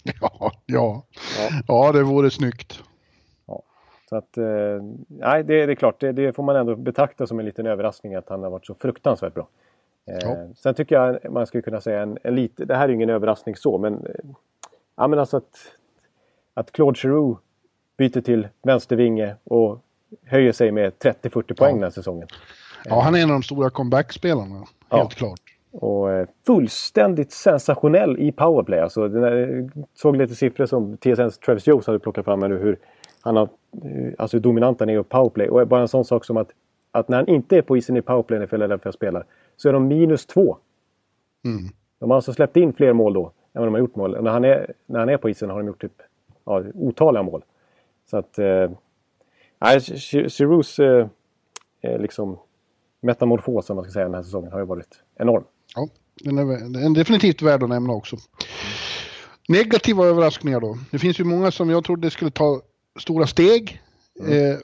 Ja, 0.21 0.53
ja. 0.67 1.03
ja. 1.39 1.51
ja 1.69 1.93
det 1.93 2.03
vore 2.03 2.31
snyggt. 2.31 2.83
Så 4.13 4.17
att, 4.17 4.37
eh, 4.37 4.83
nej, 5.07 5.45
det, 5.45 5.67
det, 5.67 5.73
är 5.73 5.75
klart, 5.75 6.01
det, 6.01 6.13
det, 6.13 6.33
får 6.33 6.43
man 6.43 6.57
ändå 6.57 6.77
betrakta 6.77 7.27
som 7.27 7.39
en 7.39 7.45
liten 7.45 7.67
överraskning 7.67 8.15
att 8.15 8.29
han 8.29 8.43
har 8.43 8.51
varit 8.51 8.67
så 8.67 8.75
fruktansvärt 8.75 9.35
bra. 9.35 9.49
Eh, 10.07 10.19
ja. 10.21 10.37
Sen 10.57 10.75
tycker 10.75 10.95
jag 10.95 11.33
man 11.33 11.47
skulle 11.47 11.63
kunna 11.63 11.81
säga 11.81 12.03
en, 12.03 12.19
en 12.23 12.35
lite, 12.35 12.65
det 12.65 12.75
här 12.75 12.89
är 12.89 12.93
ingen 12.93 13.11
överraskning 13.11 13.57
så, 13.57 13.79
men, 13.79 13.95
eh, 13.95 14.31
ja, 14.97 15.09
men 15.09 15.19
alltså 15.19 15.37
att, 15.37 15.57
att 16.55 16.73
Claude 16.73 16.99
Giroux 16.99 17.41
byter 17.97 18.21
till 18.21 18.49
vänstervinge 18.63 19.37
och 19.45 19.81
höjer 20.25 20.53
sig 20.53 20.73
med 20.73 20.93
30-40 20.93 21.31
poäng 21.31 21.71
ja. 21.71 21.75
den 21.75 21.83
här 21.83 21.91
säsongen. 21.91 22.29
Ja, 22.85 23.01
han 23.01 23.15
är 23.15 23.19
en 23.19 23.31
av 23.31 23.35
de 23.35 23.43
stora 23.43 23.71
comeback-spelarna, 23.71 24.55
helt 24.57 24.69
ja. 24.91 25.09
klart. 25.09 25.41
Och 25.73 26.13
eh, 26.13 26.27
fullständigt 26.47 27.33
sensationell 27.33 28.19
i 28.19 28.33
powerplay. 28.33 28.81
Alltså, 28.81 29.09
jag 29.09 29.71
såg 29.95 30.17
lite 30.17 30.35
siffror 30.35 30.67
som 30.67 30.97
TSNs 30.97 31.39
Travis 31.39 31.67
Jones 31.67 31.87
hade 31.87 31.99
plockat 31.99 32.25
fram 32.25 32.41
nu 32.41 32.59
hur 32.59 32.79
han 33.21 33.37
har, 33.37 33.49
eh, 33.85 34.13
alltså 34.19 34.37
hur 34.37 34.43
dominant 34.43 34.81
han 34.81 34.89
är 34.89 35.01
i 35.01 35.03
powerplay. 35.03 35.49
Och 35.49 35.69
bara 35.69 35.81
en 35.81 35.89
sån 35.89 36.05
sak 36.05 36.25
som 36.25 36.37
att, 36.37 36.49
att 36.93 37.09
när 37.09 37.17
han 37.17 37.29
inte 37.29 37.57
är 37.57 37.63
på 37.63 37.77
isen 37.77 37.97
i 37.97 38.03
powerplay 38.03 38.39
när 38.39 38.47
Philadelphia 38.47 38.93
spelar 38.93 39.25
så 39.57 39.69
är 39.69 39.73
de 39.73 39.89
minus 39.89 40.27
två. 40.27 40.57
Mm. 41.45 41.73
De 41.99 42.11
har 42.11 42.17
alltså 42.17 42.33
släppt 42.33 42.57
in 42.57 42.73
fler 42.73 42.93
mål 42.93 43.15
då 43.15 43.25
än 43.25 43.61
vad 43.61 43.67
de 43.67 43.75
har 43.75 43.81
gjort 43.81 43.97
mål. 43.97 44.15
Och 44.15 44.25
när 44.25 44.31
han 44.31 44.45
är, 44.45 44.73
när 44.87 44.99
han 44.99 45.09
är 45.09 45.17
på 45.17 45.31
isen 45.31 45.51
har 45.51 45.59
de 45.59 45.67
gjort 45.67 45.81
typ 45.81 46.03
ja, 46.45 46.63
otaliga 46.75 47.23
mål. 47.23 47.45
Så 48.11 48.17
att... 48.17 48.39
Eh, 48.39 48.71
nej, 49.59 49.81
Giroux 50.29 50.79
eh, 50.79 51.07
liksom 51.83 52.39
metamorfos, 53.01 53.71
om 53.71 53.77
man 53.77 53.85
ska 53.85 53.93
säga, 53.93 54.05
den 54.05 54.15
här 54.15 54.23
säsongen 54.23 54.53
har 54.53 54.59
ju 54.59 54.67
varit 54.67 55.03
enorm. 55.17 55.45
Ja, 55.75 55.89
den 56.15 56.39
är, 56.39 56.45
den 56.45 56.77
är 56.77 56.95
definitivt 56.95 57.43
värd 57.43 57.63
att 57.63 57.69
nämna 57.69 57.93
också. 57.93 58.17
Negativa 59.49 60.07
överraskningar 60.07 60.61
då. 60.61 60.79
Det 60.91 60.99
finns 60.99 61.21
ju 61.21 61.25
många 61.25 61.51
som 61.51 61.71
jag 61.71 61.85
trodde 61.85 62.11
skulle 62.11 62.31
ta 62.31 62.61
stora 62.99 63.27
steg 63.27 63.83
mm. 64.21 64.53
eh, 64.53 64.59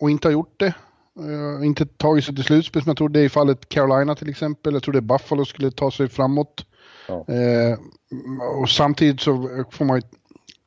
och 0.00 0.10
inte 0.10 0.28
har 0.28 0.32
gjort 0.32 0.54
det. 0.56 0.74
Uh, 1.20 1.66
inte 1.66 1.86
tagit 1.86 2.24
sig 2.24 2.34
till 2.34 2.44
slutspel 2.44 2.82
som 2.82 2.90
jag 2.90 2.96
trodde 2.96 3.20
i 3.22 3.28
fallet 3.28 3.68
Carolina 3.68 4.14
till 4.14 4.28
exempel. 4.28 4.72
Jag 4.72 4.82
trodde 4.82 5.00
Buffalo 5.00 5.44
skulle 5.44 5.70
ta 5.70 5.90
sig 5.90 6.08
framåt. 6.08 6.66
Ja. 7.08 7.14
Uh, 7.14 7.78
och 8.60 8.68
samtidigt 8.68 9.20
så 9.20 9.64
får 9.70 9.84
man 9.84 9.96
ju 9.96 10.02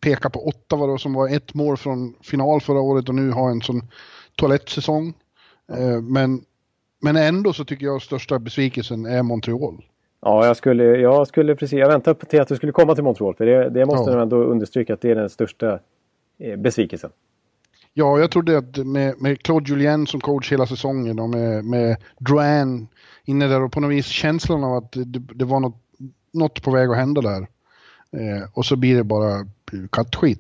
peka 0.02 0.30
på 0.30 0.48
Ottawa 0.48 0.88
då, 0.88 0.98
som 0.98 1.14
var 1.14 1.30
ett 1.30 1.54
mål 1.54 1.78
från 1.78 2.16
final 2.22 2.62
förra 2.62 2.80
året 2.80 3.10
och 3.10 3.16
nu 3.16 3.32
har 3.32 3.50
en 3.50 3.62
sån 3.62 3.82
toalettsäsong. 4.36 5.14
Uh, 5.78 6.02
men, 6.02 6.42
men 7.02 7.16
ändå 7.16 7.54
så 7.54 7.66
tycker 7.66 7.86
jag 7.86 8.02
största 8.02 8.40
besvikelsen 8.40 9.06
är 9.06 9.24
Montreal. 9.24 9.86
Ja, 10.22 10.46
jag 10.46 10.58
skulle, 10.58 10.84
jag 10.84 11.28
skulle 11.28 11.56
precis, 11.56 11.80
jag 11.80 11.88
väntade 11.88 12.26
till 12.26 12.42
att 12.42 12.48
du 12.48 12.56
skulle 12.56 12.72
komma 12.72 12.96
till 12.96 13.04
Montreal 13.04 13.36
för 13.36 13.46
det, 13.46 13.70
det 13.70 13.86
måste 13.86 14.12
ja. 14.12 14.22
ändå 14.22 14.38
understryka 14.44 14.94
att 14.94 15.02
det 15.02 15.12
är 15.12 15.16
den 15.16 15.30
största 15.30 15.80
besvikelsen. 16.58 17.10
Ja, 17.94 18.20
jag 18.20 18.32
trodde 18.32 18.58
att 18.58 18.78
med, 18.78 19.22
med 19.22 19.42
Claude 19.42 19.70
Julien 19.70 20.08
som 20.08 20.20
coach 20.20 20.52
hela 20.52 20.66
säsongen 20.66 21.20
och 21.20 21.30
med, 21.30 21.66
med 21.66 21.98
Drouin 22.18 22.88
inne 23.26 23.48
där 23.48 23.62
och 23.62 23.72
på 23.72 23.80
något 23.80 23.92
vis 23.92 24.06
känslan 24.06 24.64
av 24.64 24.74
att 24.74 24.92
det, 24.92 25.20
det 25.20 25.46
var 25.46 25.60
något, 25.60 25.82
något 26.32 26.64
på 26.64 26.72
väg 26.72 26.90
att 26.90 26.98
hända 26.98 27.22
där. 27.22 27.48
Eh, 28.12 28.50
och 28.54 28.66
så 28.66 28.76
blir 28.76 28.96
det 28.96 29.04
bara 29.04 29.46
kattskit. 29.92 30.40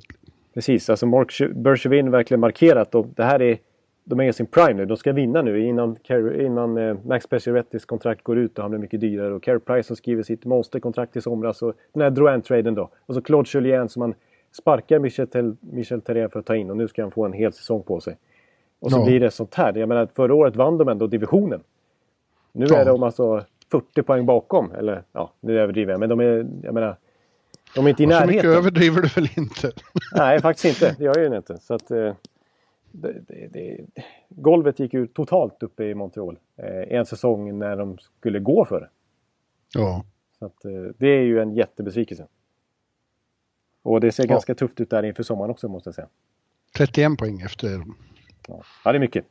Precis, 0.53 0.89
alltså 0.89 1.05
Mark 1.05 1.55
Bergevin 1.55 2.11
verkligen 2.11 2.41
markerat 2.41 2.95
och 2.95 3.07
det 3.15 3.23
här 3.23 3.41
är 3.41 3.57
de 4.03 4.19
är 4.19 4.23
i 4.23 4.33
sin 4.33 4.45
prime 4.45 4.73
nu. 4.73 4.85
De 4.85 4.97
ska 4.97 5.11
vinna 5.11 5.41
nu 5.41 5.65
innan, 5.65 5.97
innan 6.39 6.77
eh, 6.77 6.95
Max 7.05 7.27
Paciorettys 7.27 7.85
kontrakt 7.85 8.23
går 8.23 8.37
ut 8.37 8.57
och 8.57 8.63
han 8.63 8.71
blir 8.71 8.79
mycket 8.79 9.01
dyrare. 9.01 9.33
Och 9.33 9.43
Carey 9.43 9.59
Price 9.59 9.87
som 9.87 9.95
skriver 9.95 10.23
sitt 10.23 10.45
monsterkontrakt 10.45 11.15
i 11.15 11.21
somras. 11.21 11.61
Och 11.61 11.73
den 11.93 12.03
här 12.03 12.09
Drouin-traden 12.09 12.75
då. 12.75 12.89
Och 13.05 13.15
så 13.15 13.21
Claude 13.21 13.49
Julien 13.53 13.89
som 13.89 13.99
man 13.99 14.13
sparkar 14.53 14.99
Michel, 14.99 15.55
Michel 15.59 16.01
Therrien 16.01 16.29
för 16.29 16.39
att 16.39 16.45
ta 16.45 16.55
in 16.55 16.69
och 16.69 16.77
nu 16.77 16.87
ska 16.87 17.01
han 17.01 17.11
få 17.11 17.25
en 17.25 17.33
hel 17.33 17.53
säsong 17.53 17.83
på 17.83 17.99
sig. 17.99 18.17
Och 18.79 18.91
så 18.91 18.97
ja. 18.97 19.05
blir 19.05 19.19
det 19.19 19.31
sånt 19.31 19.55
här. 19.55 19.77
Jag 19.77 19.89
menar, 19.89 20.07
förra 20.15 20.33
året 20.33 20.55
vann 20.55 20.77
de 20.77 20.87
ändå 20.87 21.07
divisionen. 21.07 21.63
Nu 22.51 22.65
ja. 22.69 22.77
är 22.77 22.85
de 22.85 23.03
alltså 23.03 23.45
40 23.71 24.03
poäng 24.03 24.25
bakom. 24.25 24.71
Eller 24.71 25.03
ja, 25.11 25.33
nu 25.39 25.59
överdriver 25.59 25.91
jag. 25.91 25.99
Men 25.99 26.09
de 26.09 26.19
är, 26.19 26.47
jag 26.63 26.73
menar, 26.73 26.97
de 27.75 27.85
är 27.85 27.89
inte 27.89 28.03
i 28.03 28.05
närheten. 28.05 28.27
Så 28.27 28.33
mycket 28.33 28.57
överdriver 28.57 29.01
du 29.01 29.07
väl 29.07 29.29
inte? 29.37 29.71
Nej, 30.15 30.41
faktiskt 30.41 30.65
inte. 30.65 30.95
Det 30.97 31.03
gör 31.03 31.17
jag 31.17 31.31
ju 31.31 31.37
inte. 31.37 31.57
Så 31.57 31.73
att, 31.73 31.91
eh, 31.91 32.13
det, 32.91 33.13
det, 33.27 33.47
det, 33.51 33.85
golvet 34.29 34.79
gick 34.79 34.93
ju 34.93 35.07
totalt 35.07 35.63
uppe 35.63 35.83
i 35.83 35.95
Montreal. 35.95 36.37
Eh, 36.57 36.97
en 36.97 37.05
säsong 37.05 37.59
när 37.59 37.77
de 37.77 37.97
skulle 37.97 38.39
gå 38.39 38.65
för 38.65 38.79
det. 38.79 38.89
Ja. 39.73 40.03
Så 40.39 40.45
att, 40.45 40.65
eh, 40.65 40.71
det 40.97 41.07
är 41.07 41.21
ju 41.21 41.39
en 41.39 41.53
jättebesvikelse. 41.53 42.27
Och 43.83 44.01
det 44.01 44.11
ser 44.11 44.23
ja. 44.23 44.29
ganska 44.29 44.55
tufft 44.55 44.79
ut 44.79 44.89
där 44.89 45.03
inför 45.03 45.23
sommaren 45.23 45.51
också 45.51 45.67
måste 45.67 45.87
jag 45.87 45.95
säga. 45.95 46.07
31 46.77 47.17
poäng 47.17 47.41
efter. 47.41 47.85
Ja, 48.47 48.63
ja 48.83 48.91
det 48.91 48.97
är 48.97 48.99
mycket. 48.99 49.25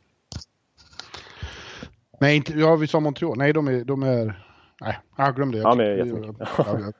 Nej, 2.21 2.37
inte, 2.37 2.53
ja, 2.53 2.77
vi 2.77 2.87
sa 2.87 3.01
Montreal. 3.01 3.39
Nej, 3.39 3.53
de 3.53 3.69
är... 3.69 3.85
De 3.85 4.03
är 4.03 4.47
nej, 4.81 4.99
jag 5.17 5.37
glömde 5.37 5.59
det. 5.59 5.63
Ja, 5.63 5.75
men 5.75 5.97
jättemycket. 5.97 6.37
Ja, 6.57 6.93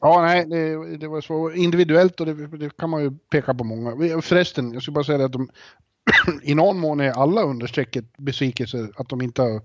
Ja, 0.00 0.22
nej, 0.22 0.46
det, 0.46 0.96
det 0.96 1.08
var 1.08 1.20
så 1.20 1.50
individuellt 1.50 2.20
och 2.20 2.26
det, 2.26 2.46
det, 2.46 2.76
kan 2.76 2.90
man 2.90 3.02
ju 3.02 3.10
peka 3.30 3.54
på 3.54 3.64
många. 3.64 4.20
Förresten, 4.22 4.72
jag 4.72 4.82
skulle 4.82 4.94
bara 4.94 5.04
säga 5.04 5.24
att 5.24 5.32
de 5.32 5.50
i 6.42 6.54
någon 6.54 6.78
mån 6.78 7.00
är 7.00 7.10
alla 7.10 7.42
under 7.42 7.66
strecket 7.66 8.16
besvikelser 8.16 8.88
att 8.96 9.08
de 9.08 9.22
inte 9.22 9.42
har 9.42 9.60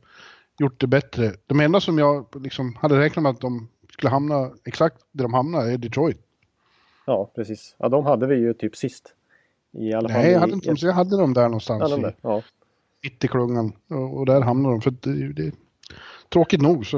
gjort 0.60 0.82
det 0.82 0.88
bättre. 0.88 1.34
De 1.45 1.60
enda 1.60 1.82
som 1.82 1.97
jag 1.97 2.43
liksom 2.43 2.76
hade 2.76 2.99
räknat 2.99 3.24
med 3.24 3.30
att 3.30 3.41
de 3.41 3.68
skulle 3.91 4.10
hamna 4.10 4.51
exakt 4.66 4.97
där 5.12 5.24
de 5.24 5.34
hamnar 5.34 5.66
är 5.68 5.78
Detroit. 5.78 6.22
Ja, 7.06 7.32
precis. 7.36 7.76
Ja, 7.80 7.89
de 7.89 8.06
hade 8.06 8.28
vi 8.28 8.36
ju 8.36 8.54
typ 8.54 8.76
sist. 8.76 9.14
I 9.72 9.93
alla 9.93 10.08
Nej, 10.08 10.24
fall 10.24 10.32
jag 10.32 10.39
hade, 10.39 10.54
inte, 10.54 10.86
jag 10.86 10.93
hade 10.93 11.18
dem 11.18 11.34
där 11.34 11.43
någonstans. 11.43 11.82
Ja, 11.82 11.88
de 11.88 12.01
där. 12.01 12.16
Ja. 12.22 12.43
Mitt 13.04 13.24
i 13.24 13.28
klungan. 13.28 13.74
Och, 13.89 14.18
och 14.18 14.26
där 14.26 14.41
hamnar 14.41 14.70
de. 14.70 14.82
För 14.82 14.91
det, 14.91 15.34
det, 15.34 15.51
tråkigt 16.30 16.62
nog 16.62 16.86
så 16.86 16.97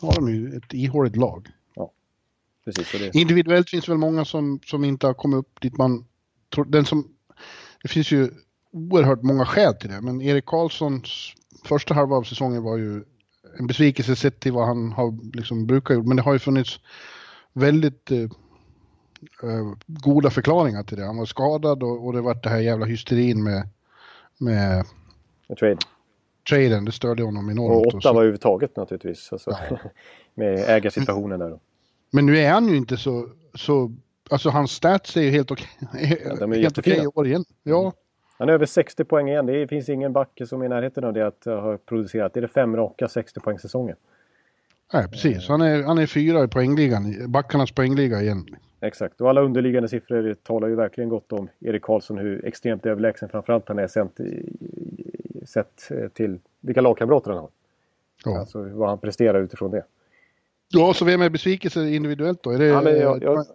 har 0.00 0.14
de 0.14 0.28
ju 0.28 0.56
ett 0.56 0.74
ihåligt 0.74 1.16
lag. 1.16 1.48
Ja, 1.74 1.90
precis. 2.64 2.92
Det... 2.92 3.14
Individuellt 3.14 3.70
finns 3.70 3.84
det 3.84 3.92
väl 3.92 3.98
många 3.98 4.24
som, 4.24 4.60
som 4.66 4.84
inte 4.84 5.06
har 5.06 5.14
kommit 5.14 5.38
upp 5.38 5.60
dit 5.60 5.76
man... 5.76 6.04
Den 6.66 6.84
som, 6.84 7.08
det 7.82 7.88
finns 7.88 8.12
ju 8.12 8.30
oerhört 8.72 9.22
många 9.22 9.46
skäl 9.46 9.74
till 9.74 9.90
det, 9.90 10.00
men 10.00 10.22
Erik 10.22 10.46
Karlssons 10.46 11.34
första 11.64 11.94
halva 11.94 12.16
av 12.16 12.22
säsongen 12.22 12.62
var 12.62 12.76
ju 12.76 13.04
en 13.58 13.66
besvikelse 13.66 14.16
sett 14.16 14.40
till 14.40 14.52
vad 14.52 14.66
han 14.66 14.92
har 14.92 15.36
liksom 15.36 15.66
brukat 15.66 15.96
gjort. 15.96 16.06
Men 16.06 16.16
det 16.16 16.22
har 16.22 16.32
ju 16.32 16.38
funnits 16.38 16.80
väldigt 17.52 18.10
eh, 18.10 18.30
eh, 19.42 19.72
goda 19.86 20.30
förklaringar 20.30 20.82
till 20.82 20.96
det. 20.96 21.04
Han 21.04 21.16
var 21.16 21.26
skadad 21.26 21.82
och, 21.82 22.06
och 22.06 22.12
det 22.12 22.20
var 22.20 22.34
det 22.34 22.48
här 22.48 22.58
jävla 22.60 22.86
hysterin 22.86 23.42
med, 23.42 23.68
med, 24.38 24.84
med 25.48 25.58
trade. 25.58 25.78
traden. 26.50 26.84
Det 26.84 26.92
störde 26.92 27.22
honom 27.22 27.50
enormt. 27.50 27.86
Och 27.86 27.94
Ottawa 27.94 28.16
överhuvudtaget 28.16 28.76
naturligtvis. 28.76 29.32
Alltså, 29.32 29.50
ja. 29.70 29.78
med 30.34 30.58
ägarsituationen 30.68 31.40
där. 31.40 31.50
Då. 31.50 31.60
Men 32.10 32.26
nu 32.26 32.38
är 32.38 32.52
han 32.52 32.68
ju 32.68 32.76
inte 32.76 32.96
så, 32.96 33.28
så 33.54 33.92
alltså 34.30 34.50
hans 34.50 34.70
stats 34.70 35.16
är 35.16 35.22
ju 35.22 35.30
helt 35.30 35.50
okej. 35.50 35.68
Ja, 36.24 36.36
de 36.36 36.52
är 36.52 36.56
helt 36.62 36.78
okej 36.78 37.02
i 37.02 37.06
år 37.06 37.26
igen. 37.26 37.44
Ja. 37.62 37.92
Han 38.38 38.48
är 38.48 38.52
över 38.52 38.66
60 38.66 39.04
poäng 39.04 39.28
igen. 39.28 39.46
Det 39.46 39.68
finns 39.68 39.88
ingen 39.88 40.12
back 40.12 40.40
som 40.46 40.60
är 40.60 40.66
i 40.66 40.68
närheten 40.68 41.04
av 41.04 41.12
det 41.12 41.26
att 41.26 41.44
ha 41.44 41.78
producerat. 41.78 42.34
Det 42.34 42.40
är 42.40 42.42
det 42.42 42.48
fem 42.48 42.76
raka 42.76 43.08
60 43.08 43.40
poäng 43.40 43.58
säsongen. 43.58 43.96
Nej, 44.92 45.08
precis. 45.08 45.48
Han 45.48 45.60
är, 45.60 45.82
han 45.82 45.98
är 45.98 46.06
fyra 46.06 46.44
i 46.44 46.48
poängligan. 46.48 47.32
Backarnas 47.32 47.72
poängliga 47.72 48.22
igen. 48.22 48.46
Exakt, 48.80 49.20
och 49.20 49.28
alla 49.28 49.40
underliggande 49.40 49.88
siffror 49.88 50.34
talar 50.34 50.68
ju 50.68 50.74
verkligen 50.74 51.08
gott 51.10 51.32
om 51.32 51.48
Erik 51.60 51.82
Karlsson, 51.82 52.18
hur 52.18 52.44
extremt 52.44 52.86
överlägsen 52.86 53.28
framförallt 53.28 53.68
han 53.68 53.78
är 53.78 53.86
sett, 53.86 54.20
sett 55.48 55.90
till 56.14 56.38
vilka 56.60 56.80
lagkamrater 56.80 57.30
han 57.30 57.40
har. 57.40 57.50
Ja. 58.24 58.38
Alltså 58.38 58.62
vad 58.62 58.88
han 58.88 58.98
presterar 58.98 59.42
utifrån 59.42 59.70
det. 59.70 59.84
Ja, 60.70 60.94
så 60.94 61.04
vem 61.04 61.22
är 61.22 61.30
besvikelse 61.30 61.88
individuellt 61.88 62.42
då? 62.42 62.50
Är 62.50 62.58
det 62.58 62.66
ja, 62.66 62.82
men 62.82 62.96
jag, 62.96 63.22
jag, 63.22 63.46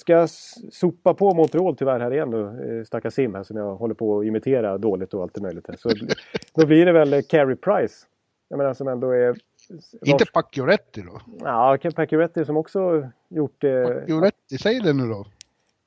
Ska 0.00 0.12
jag 0.12 0.30
sopa 0.72 1.14
på 1.14 1.34
Montreal 1.34 1.76
tyvärr 1.76 2.00
här 2.00 2.12
igen 2.12 2.30
nu, 2.30 2.84
stackars 2.86 3.14
Sim 3.14 3.34
här 3.34 3.42
som 3.42 3.56
jag 3.56 3.76
håller 3.76 3.94
på 3.94 4.18
att 4.18 4.26
imitera 4.26 4.78
dåligt 4.78 5.14
och 5.14 5.22
allt 5.22 5.40
möjligt. 5.40 5.66
Så 5.78 5.90
då 6.54 6.66
blir 6.66 6.86
det 6.86 6.92
väl 6.92 7.22
Carey 7.22 7.56
Price. 7.56 8.06
Jag 8.48 8.58
menar 8.58 8.74
som 8.74 8.88
ändå 8.88 9.10
är... 9.10 9.36
Inte 10.04 10.24
Pacioretty 10.32 11.02
då? 11.02 11.20
Ja, 11.40 11.78
Pacioretty 11.94 12.44
som 12.44 12.56
också 12.56 13.08
gjort 13.28 13.54
det... 13.58 13.82
Eh, 13.82 14.00
Pacioretty, 14.00 14.58
säg 14.58 14.80
det 14.80 14.92
nu 14.92 15.08
då. 15.08 15.26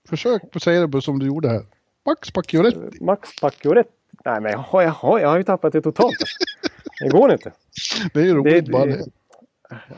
Försök 0.09 0.51
på 0.51 0.59
säga 0.59 0.87
det 0.87 1.01
som 1.01 1.19
du 1.19 1.25
gjorde 1.25 1.49
här. 1.49 1.65
Max 2.05 2.31
Pacioretty. 2.31 3.03
Max 3.03 3.29
Pacioretty. 3.41 3.89
Nej 4.25 4.41
men 4.41 4.51
jag 4.51 4.59
har, 4.59 4.81
jag 4.81 4.89
har, 4.89 5.19
jag 5.19 5.29
har 5.29 5.37
ju 5.37 5.43
tappat 5.43 5.73
det 5.73 5.81
totalt. 5.81 6.15
det 7.01 7.09
går 7.09 7.31
inte. 7.31 7.51
Det 8.13 8.19
är 8.19 8.25
ju 8.25 8.33
roligt 8.33 8.65
det, 8.65 8.71
bara 8.71 8.85
det. 8.85 9.05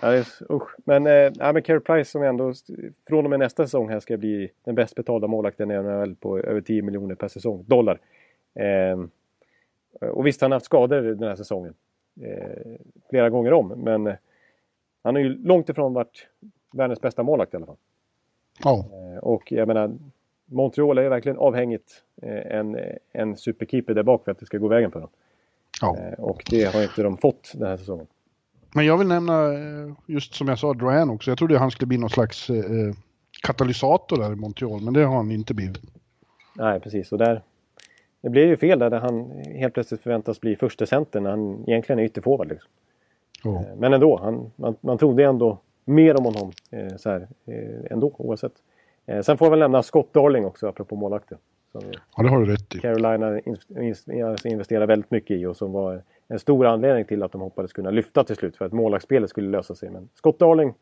Ja, 0.02 0.16
just, 0.16 0.42
usch. 0.50 0.70
Men, 0.86 1.08
äh, 1.08 1.54
men 1.54 1.62
Carey 1.62 1.80
Price 1.80 2.12
som 2.12 2.24
ändå 2.24 2.54
från 3.08 3.26
och 3.26 3.30
med 3.30 3.40
nästa 3.40 3.64
säsong 3.64 3.90
här 3.90 4.00
ska 4.00 4.18
bli 4.18 4.52
den 4.64 4.76
bäst 4.76 4.96
betalda 4.96 5.28
målvakten 5.28 5.72
i 5.72 5.82
NHL 5.82 6.16
på 6.16 6.40
över 6.40 6.62
10 6.62 6.82
miljoner 6.82 7.16
per 7.16 7.28
säsong, 7.28 7.66
dollar. 7.68 8.00
Eh, 8.56 9.00
och 10.10 10.28
visst, 10.28 10.42
han 10.42 10.52
har 10.52 10.56
haft 10.56 10.66
skador 10.66 11.02
den 11.02 11.30
här 11.30 11.36
säsongen. 11.36 11.74
Eh, 12.20 12.78
flera 13.10 13.30
gånger 13.30 13.54
om, 13.54 13.68
men 13.68 14.08
eh, 14.08 14.16
han 15.04 15.16
har 15.16 15.22
ju 15.22 15.30
långt 15.30 15.70
ifrån 15.70 15.94
varit 15.94 16.28
världens 16.74 17.02
bästa 17.02 17.24
målvakt 17.24 17.54
i 17.54 17.58
alla 17.58 17.66
fall. 17.66 17.78
Ja. 18.64 18.86
Eh, 18.92 19.20
och 19.20 19.52
jag 19.52 19.68
menar, 19.68 19.98
Montreal 20.46 20.98
är 20.98 21.02
ju 21.02 21.10
verkligen 21.10 21.38
avhängigt 21.38 22.04
en, 22.22 22.78
en 23.12 23.38
superkeeper 23.38 23.94
där 23.94 24.04
bak 24.04 24.24
för 24.24 24.32
att 24.32 24.40
det 24.40 24.46
ska 24.46 24.58
gå 24.58 24.68
vägen 24.68 24.92
för 24.92 25.00
dem. 25.00 25.10
Ja. 25.82 25.98
och 26.18 26.44
det 26.50 26.74
har 26.74 26.84
inte 26.84 27.04
de 27.04 27.18
fått 27.18 27.52
den 27.56 27.68
här 27.68 27.78
säsongen. 27.78 28.08
Men 28.76 28.86
jag 28.86 28.98
vill 28.98 29.08
nämna, 29.08 29.54
just 30.06 30.36
som 30.36 30.48
jag 30.48 30.60
sa, 30.60 30.74
Drouin 30.74 31.10
också. 31.10 31.32
Jag 31.32 31.38
trodde 31.38 31.58
han 31.58 31.72
skulle 31.72 31.88
bli 31.88 31.98
någon 31.98 32.10
slags 32.10 32.52
katalysator 33.44 34.18
där 34.18 34.34
i 34.34 34.36
Montreal, 34.36 34.82
men 34.82 34.94
det 34.94 35.04
har 35.04 35.16
han 35.16 35.32
inte 35.32 35.54
blivit. 35.54 35.82
Nej, 36.56 36.80
precis. 36.80 37.12
Och 37.12 37.18
där, 37.18 37.42
det 38.22 38.30
blir 38.30 38.48
ju 38.48 38.58
fel 38.58 38.80
där, 38.80 38.92
han 38.92 39.32
helt 39.32 39.74
plötsligt 39.74 40.02
förväntas 40.02 40.42
bli 40.42 40.56
första 40.56 40.86
center 40.86 41.20
när 41.20 41.30
han 41.30 41.64
egentligen 41.68 42.00
är 42.00 42.04
ytterforward. 42.04 42.50
Liksom. 42.50 42.70
Oh. 43.44 43.76
Men 43.78 43.94
ändå, 43.94 44.18
han, 44.18 44.52
man, 44.56 44.76
man 44.82 44.98
trodde 44.98 45.24
ändå 45.24 45.58
mer 45.86 46.18
om 46.20 46.26
honom 46.26 46.52
eh, 46.72 46.96
så 46.98 47.10
här, 47.10 47.28
eh, 47.46 47.92
ändå 47.92 48.16
oavsett. 48.18 48.54
Eh, 49.06 49.22
sen 49.22 49.38
får 49.38 49.46
jag 49.46 49.50
väl 49.50 49.60
nämna 49.60 49.84
Scott 49.84 50.14
Darling 50.14 50.46
också, 50.46 50.68
apropå 50.68 50.96
målvakten. 50.96 51.38
ja, 52.16 52.24
det 52.24 52.30
har 52.30 52.40
du 52.40 52.52
rätt 52.52 52.76
i. 52.76 52.80
Carolina 52.80 53.40
investerar 54.44 54.88
väldigt 54.88 55.12
mycket 55.12 55.38
i 55.38 55.46
och 55.46 55.58
som 55.58 55.72
var 55.72 56.04
en 56.28 56.40
stor 56.40 56.66
anledning 56.66 57.06
till 57.06 57.24
att 57.24 57.32
de 57.32 57.42
hoppades 57.42 57.74
kunna 57.74 57.92
lyfta 57.92 58.24
till 58.24 58.36
slut 58.36 58.58
för 58.58 58.66
att 58.66 58.72
målvaktsspelet 58.72 59.30
skulle 59.30 59.50
lösa 59.50 59.76
sig. 59.76 59.90
Men 59.90 60.10
Scott 60.14 60.40
Darling 60.40 60.74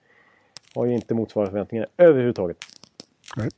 har 0.76 0.86
ju 0.86 0.96
inte 0.96 1.14
motsvarat 1.14 1.50
förväntningarna 1.50 1.90
överhuvudtaget. 1.98 2.58
Nej. 3.38 3.50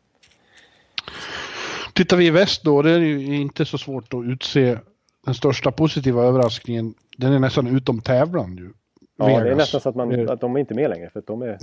Tittar 2.02 2.18
vi 2.18 2.28
i 2.28 2.32
väst 2.32 2.64
då, 2.64 2.82
det 2.82 2.92
är 2.92 3.00
ju 3.00 3.36
inte 3.36 3.66
så 3.66 3.78
svårt 3.78 4.14
att 4.14 4.24
utse 4.26 4.78
den 5.26 5.34
största 5.34 5.72
positiva 5.72 6.24
överraskningen. 6.24 6.94
Den 7.18 7.34
är 7.34 7.40
nästan 7.40 7.68
utom 7.68 8.02
tävlan 8.02 8.58
ju. 8.58 8.72
Ja, 9.18 9.26
Vegas. 9.26 9.44
det 9.44 9.52
är 9.52 9.56
nästan 9.56 9.82
så 9.82 9.90
att, 9.90 9.96
man, 9.96 10.30
att 10.30 10.42
de 10.42 10.56
är 10.56 10.60
inte 10.60 10.74
med 10.74 10.90
längre 10.90 11.10
för 11.10 11.20
att 11.20 11.28
de 11.28 11.42
är... 11.42 11.58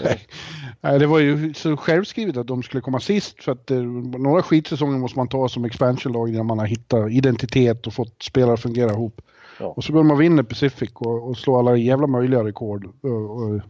Nej, 0.80 0.98
det 0.98 1.06
var 1.06 1.18
ju 1.18 1.54
så 1.54 1.76
självskrivet 1.76 2.36
att 2.36 2.46
de 2.46 2.62
skulle 2.62 2.80
komma 2.80 3.00
sist 3.00 3.44
för 3.44 3.52
att 3.52 3.70
eh, 3.70 3.82
några 4.18 4.42
skitsäsonger 4.42 4.98
måste 4.98 5.18
man 5.18 5.28
ta 5.28 5.48
som 5.48 5.64
expansionlag 5.64 6.32
när 6.32 6.42
man 6.42 6.58
har 6.58 6.66
hittat 6.66 7.10
identitet 7.10 7.86
och 7.86 7.94
fått 7.94 8.22
spelare 8.22 8.54
att 8.54 8.62
fungera 8.62 8.90
ihop. 8.90 9.20
Ja. 9.60 9.66
Och 9.66 9.84
så 9.84 9.92
går 9.92 10.00
de 10.00 10.10
och 10.10 10.20
vinner 10.20 10.42
Pacific 10.42 10.90
och, 10.94 11.28
och 11.28 11.36
slår 11.36 11.58
alla 11.58 11.76
jävla 11.76 12.06
möjliga 12.06 12.44
rekord. 12.44 12.86
Och, 13.02 13.10
och, 13.10 13.60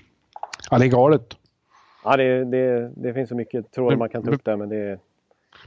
ja, 0.71 0.79
det 0.79 0.85
är 0.85 0.89
galet. 0.89 1.37
Ja, 2.05 2.17
det, 2.17 2.45
det, 2.45 2.93
det 2.97 3.15
finns 3.15 3.29
så 3.29 3.35
mycket 3.35 3.73
trådar 3.73 3.97
man 3.97 4.09
kan 4.09 4.23
ta 4.23 4.31
upp 4.31 4.45
där, 4.45 4.57
men 4.57 4.69
det 4.69 4.99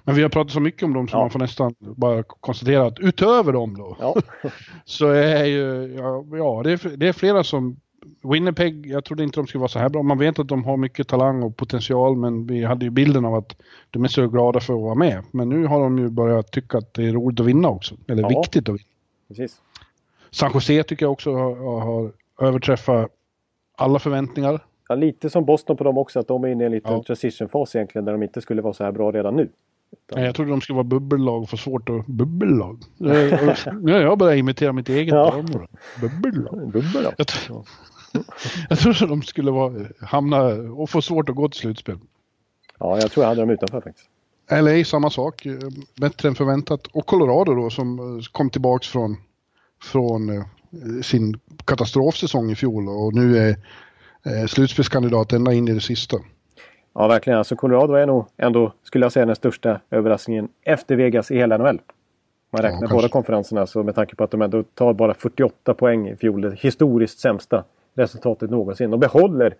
men 0.04 0.16
vi 0.16 0.22
har 0.22 0.30
pratat 0.30 0.54
så 0.54 0.60
mycket 0.60 0.84
om 0.84 0.94
dem 0.94 1.08
så 1.08 1.16
ja. 1.16 1.20
man 1.20 1.30
får 1.30 1.40
nästan 1.40 1.76
bara 1.80 2.24
konstatera 2.24 2.86
att 2.86 3.00
utöver 3.00 3.54
dem 3.54 3.78
då 3.78 3.98
ja. 4.00 4.16
så 4.86 5.08
är 5.10 5.46
ju, 5.46 5.96
ja, 5.98 6.26
ja 6.32 6.62
det, 6.64 6.72
är, 6.72 6.98
det 6.98 7.08
är 7.08 7.14
flera 7.14 7.44
som 7.44 7.76
Winnipeg, 8.24 8.86
jag 8.86 9.06
trodde 9.06 9.24
inte 9.24 9.40
de 9.40 9.48
skulle 9.48 9.60
vara 9.60 9.70
så 9.70 9.80
här 9.80 9.90
bra. 9.90 10.04
Man 10.04 10.18
vet 10.18 10.40
att 10.40 10.48
de 10.48 10.64
har 10.64 10.78
mycket 10.78 11.08
talang 11.08 11.44
och 11.44 11.58
potential 11.58 12.18
men 12.18 12.48
vi 12.48 12.64
hade 12.64 12.86
ju 12.86 12.92
bilden 12.92 13.26
av 13.26 13.36
att 13.36 13.56
de 13.90 14.04
är 14.04 14.08
så 14.08 14.28
glada 14.28 14.60
för 14.60 14.74
att 14.74 14.82
vara 14.82 14.96
med. 14.96 15.24
Men 15.32 15.50
nu 15.50 15.66
har 15.66 15.80
de 15.80 15.98
ju 15.98 16.10
börjat 16.10 16.52
tycka 16.52 16.78
att 16.78 16.94
det 16.94 17.04
är 17.04 17.14
roligt 17.14 17.40
att 17.40 17.46
vinna 17.46 17.70
också. 17.70 17.96
Eller 18.08 18.22
ja. 18.22 18.28
viktigt 18.28 18.70
att 18.70 18.76
vinna. 18.76 18.90
Precis. 19.28 19.62
San 20.32 20.52
Jose 20.54 20.84
tycker 20.84 21.06
jag 21.06 21.12
också 21.12 21.34
har, 21.34 21.80
har 21.80 22.12
överträffat 22.42 23.12
alla 23.78 24.00
förväntningar. 24.00 24.64
Ja, 24.88 24.96
lite 24.96 25.30
som 25.30 25.46
Boston 25.46 25.78
på 25.78 25.84
dem 25.84 25.98
också, 25.98 26.20
att 26.20 26.28
de 26.28 26.44
är 26.44 26.48
inne 26.48 26.64
i 26.64 26.66
en 26.66 26.72
liten 26.72 26.94
ja. 26.94 27.04
transitionfas 27.04 27.76
egentligen 27.76 28.06
där 28.06 28.12
de 28.12 28.24
inte 28.24 28.42
skulle 28.42 28.62
vara 28.62 28.74
så 28.74 28.84
här 28.84 28.92
bra 28.92 29.12
redan 29.12 29.36
nu. 29.36 29.50
Nej, 30.16 30.26
jag 30.26 30.36
trodde 30.36 30.52
de 30.52 30.62
skulle 30.62 30.76
vara 30.76 30.84
bubbellag 30.84 31.42
och 31.42 31.50
få 31.50 31.58
svårt 31.58 31.90
att... 31.90 32.06
Bubbellag? 32.06 32.84
Nu 32.98 33.92
har 33.92 34.00
jag 34.00 34.18
börjat 34.18 34.38
imitera 34.38 34.74
mitt 34.74 34.90
eget 34.90 35.14
ja. 35.14 35.44
Bubbellag. 36.02 36.72
Bubbellag. 36.72 37.14
Jag, 37.18 37.28
jag 38.70 38.80
trodde 38.80 39.08
de 39.08 39.22
skulle 39.22 39.52
vara, 39.52 39.86
hamna 40.02 40.44
och 40.54 40.90
få 40.90 41.02
svårt 41.02 41.30
att 41.30 41.36
gå 41.36 41.50
till 41.50 41.60
slutspel. 41.60 41.98
Ja, 42.80 43.00
jag 43.00 43.12
tror 43.12 43.24
jag 43.24 43.30
hade 43.30 43.42
dem 43.42 43.50
utanför 43.50 43.82
faktiskt. 43.82 44.10
LA 44.52 44.84
samma 44.86 45.10
sak, 45.10 45.48
bättre 45.96 46.30
än 46.30 46.36
förväntat. 46.36 46.88
Och 46.88 47.06
Colorado 47.06 47.54
då 47.54 47.70
som 47.70 48.22
kom 48.32 48.50
tillbaks 48.50 48.88
från 48.88 49.18
från 49.84 50.30
eh, 50.30 50.44
sin 51.02 51.40
katastrofsäsong 51.66 52.52
i 52.52 52.56
fjol 52.56 52.90
och 52.90 53.14
nu 53.14 53.38
är 53.38 53.58
eh, 54.26 54.48
slutspelskandidat 54.48 55.34
ända 55.34 55.54
in 55.54 55.68
i 55.68 55.74
det 55.74 55.82
sista. 55.82 56.18
Ja, 56.94 57.08
verkligen. 57.08 57.38
Alltså 57.38 57.56
Colorado 57.56 57.94
är 57.94 58.06
nog 58.06 58.26
ändå, 58.38 58.72
skulle 58.84 59.06
jag 59.06 59.12
säga, 59.12 59.26
den 59.26 59.36
största 59.36 59.80
överraskningen 59.92 60.50
efter 60.62 60.96
Vegas 60.96 61.32
i 61.32 61.36
hela 61.36 61.58
NHL. 61.58 61.82
Man 62.50 62.62
räknar 62.62 62.82
ja, 62.82 62.96
båda 62.96 63.10
konferenserna, 63.10 63.66
så 63.66 63.84
med 63.84 63.96
tanke 63.96 64.16
på 64.16 64.24
att 64.24 64.32
de 64.32 64.42
ändå 64.42 64.64
tar 64.64 64.94
bara 64.94 65.14
48 65.14 65.74
poäng 65.74 66.10
i 66.10 66.16
fjol, 66.16 66.42
det 66.42 66.60
historiskt 66.60 67.20
sämsta 67.20 67.64
resultatet 67.94 68.50
någonsin. 68.50 68.94
Och 68.94 69.00
behåller 69.00 69.56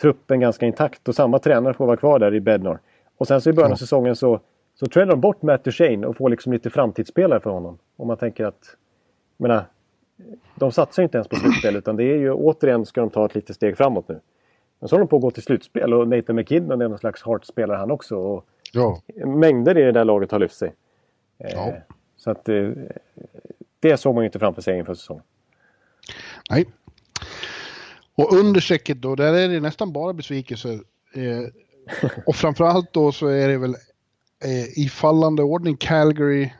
truppen 0.00 0.40
ganska 0.40 0.66
intakt 0.66 1.08
och 1.08 1.14
samma 1.14 1.38
tränare 1.38 1.74
får 1.74 1.86
vara 1.86 1.96
kvar 1.96 2.18
där 2.18 2.34
i 2.34 2.40
Bednar. 2.40 2.78
Och 3.16 3.26
sen 3.26 3.40
så 3.40 3.50
i 3.50 3.52
början 3.52 3.72
av 3.72 3.76
säsongen 3.76 4.16
så, 4.16 4.40
så 4.74 4.86
trädde 4.86 5.10
de 5.10 5.20
bort 5.20 5.42
Matt 5.42 5.64
Duchene 5.64 6.06
och 6.06 6.16
får 6.16 6.30
liksom 6.30 6.52
lite 6.52 6.70
framtidsspelare 6.70 7.40
för 7.40 7.50
honom. 7.50 7.78
Om 7.96 8.08
man 8.08 8.16
tänker 8.16 8.44
att 8.44 8.76
menar, 9.36 9.64
de 10.54 10.72
satsar 10.72 11.02
inte 11.02 11.18
ens 11.18 11.28
på 11.28 11.36
slutspel 11.36 11.76
utan 11.76 11.96
det 11.96 12.04
är 12.04 12.16
ju 12.16 12.32
återigen 12.32 12.86
ska 12.86 13.00
de 13.00 13.10
ta 13.10 13.26
ett 13.26 13.34
litet 13.34 13.56
steg 13.56 13.76
framåt 13.76 14.08
nu. 14.08 14.20
Men 14.78 14.88
så 14.88 14.94
håller 14.96 15.04
de 15.04 15.08
på 15.08 15.16
att 15.16 15.22
gå 15.22 15.30
till 15.30 15.42
slutspel 15.42 15.94
och 15.94 16.08
Nathan 16.08 16.36
McKinnon 16.36 16.80
är 16.80 16.88
någon 16.88 16.98
slags 16.98 17.22
Heart-spelare 17.22 17.76
han 17.78 17.90
också. 17.90 18.16
Och 18.16 18.46
Ja. 18.72 19.02
mängder 19.14 19.78
i 19.78 19.82
det 19.82 19.92
där 19.92 20.04
laget 20.04 20.30
har 20.30 20.38
lyft 20.38 20.54
sig. 20.56 20.72
Eh, 21.38 21.50
Ja. 21.54 21.74
Så 22.16 22.30
att 22.30 22.48
eh, 22.48 22.68
det 23.80 23.96
såg 23.96 24.14
man 24.14 24.24
ju 24.24 24.26
inte 24.26 24.38
framför 24.38 24.62
sig 24.62 24.78
inför 24.78 24.94
säsongen. 24.94 25.22
Nej. 26.50 26.66
Och 28.14 28.32
under 28.32 28.60
strecket 28.60 29.02
då, 29.02 29.14
där 29.14 29.34
är 29.34 29.48
det 29.48 29.60
nästan 29.60 29.92
bara 29.92 30.12
besvikelser. 30.12 30.72
Eh, 31.14 32.20
och 32.26 32.36
framförallt 32.36 32.92
då 32.92 33.12
så 33.12 33.26
är 33.26 33.48
det 33.48 33.58
väl 33.58 33.74
eh, 34.44 34.78
i 34.84 34.88
fallande 34.92 35.42
ordning 35.42 35.76
Calgary, 35.76 36.52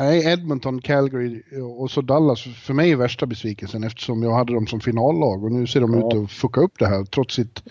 nej 0.00 0.32
Edmonton, 0.32 0.80
Calgary 0.80 1.42
och 1.78 1.90
så 1.90 2.00
Dallas. 2.00 2.42
För 2.42 2.74
mig 2.74 2.92
är 2.92 2.96
värsta 2.96 3.26
besvikelsen 3.26 3.84
eftersom 3.84 4.22
jag 4.22 4.32
hade 4.32 4.54
dem 4.54 4.66
som 4.66 4.80
finallag 4.80 5.44
och 5.44 5.52
nu 5.52 5.66
ser 5.66 5.80
de 5.80 5.92
Ja. 5.92 5.98
ut 6.08 6.24
att 6.24 6.30
fucka 6.32 6.60
upp 6.60 6.78
det 6.78 6.86
här 6.86 7.04
trots 7.04 7.34
sitt, 7.34 7.62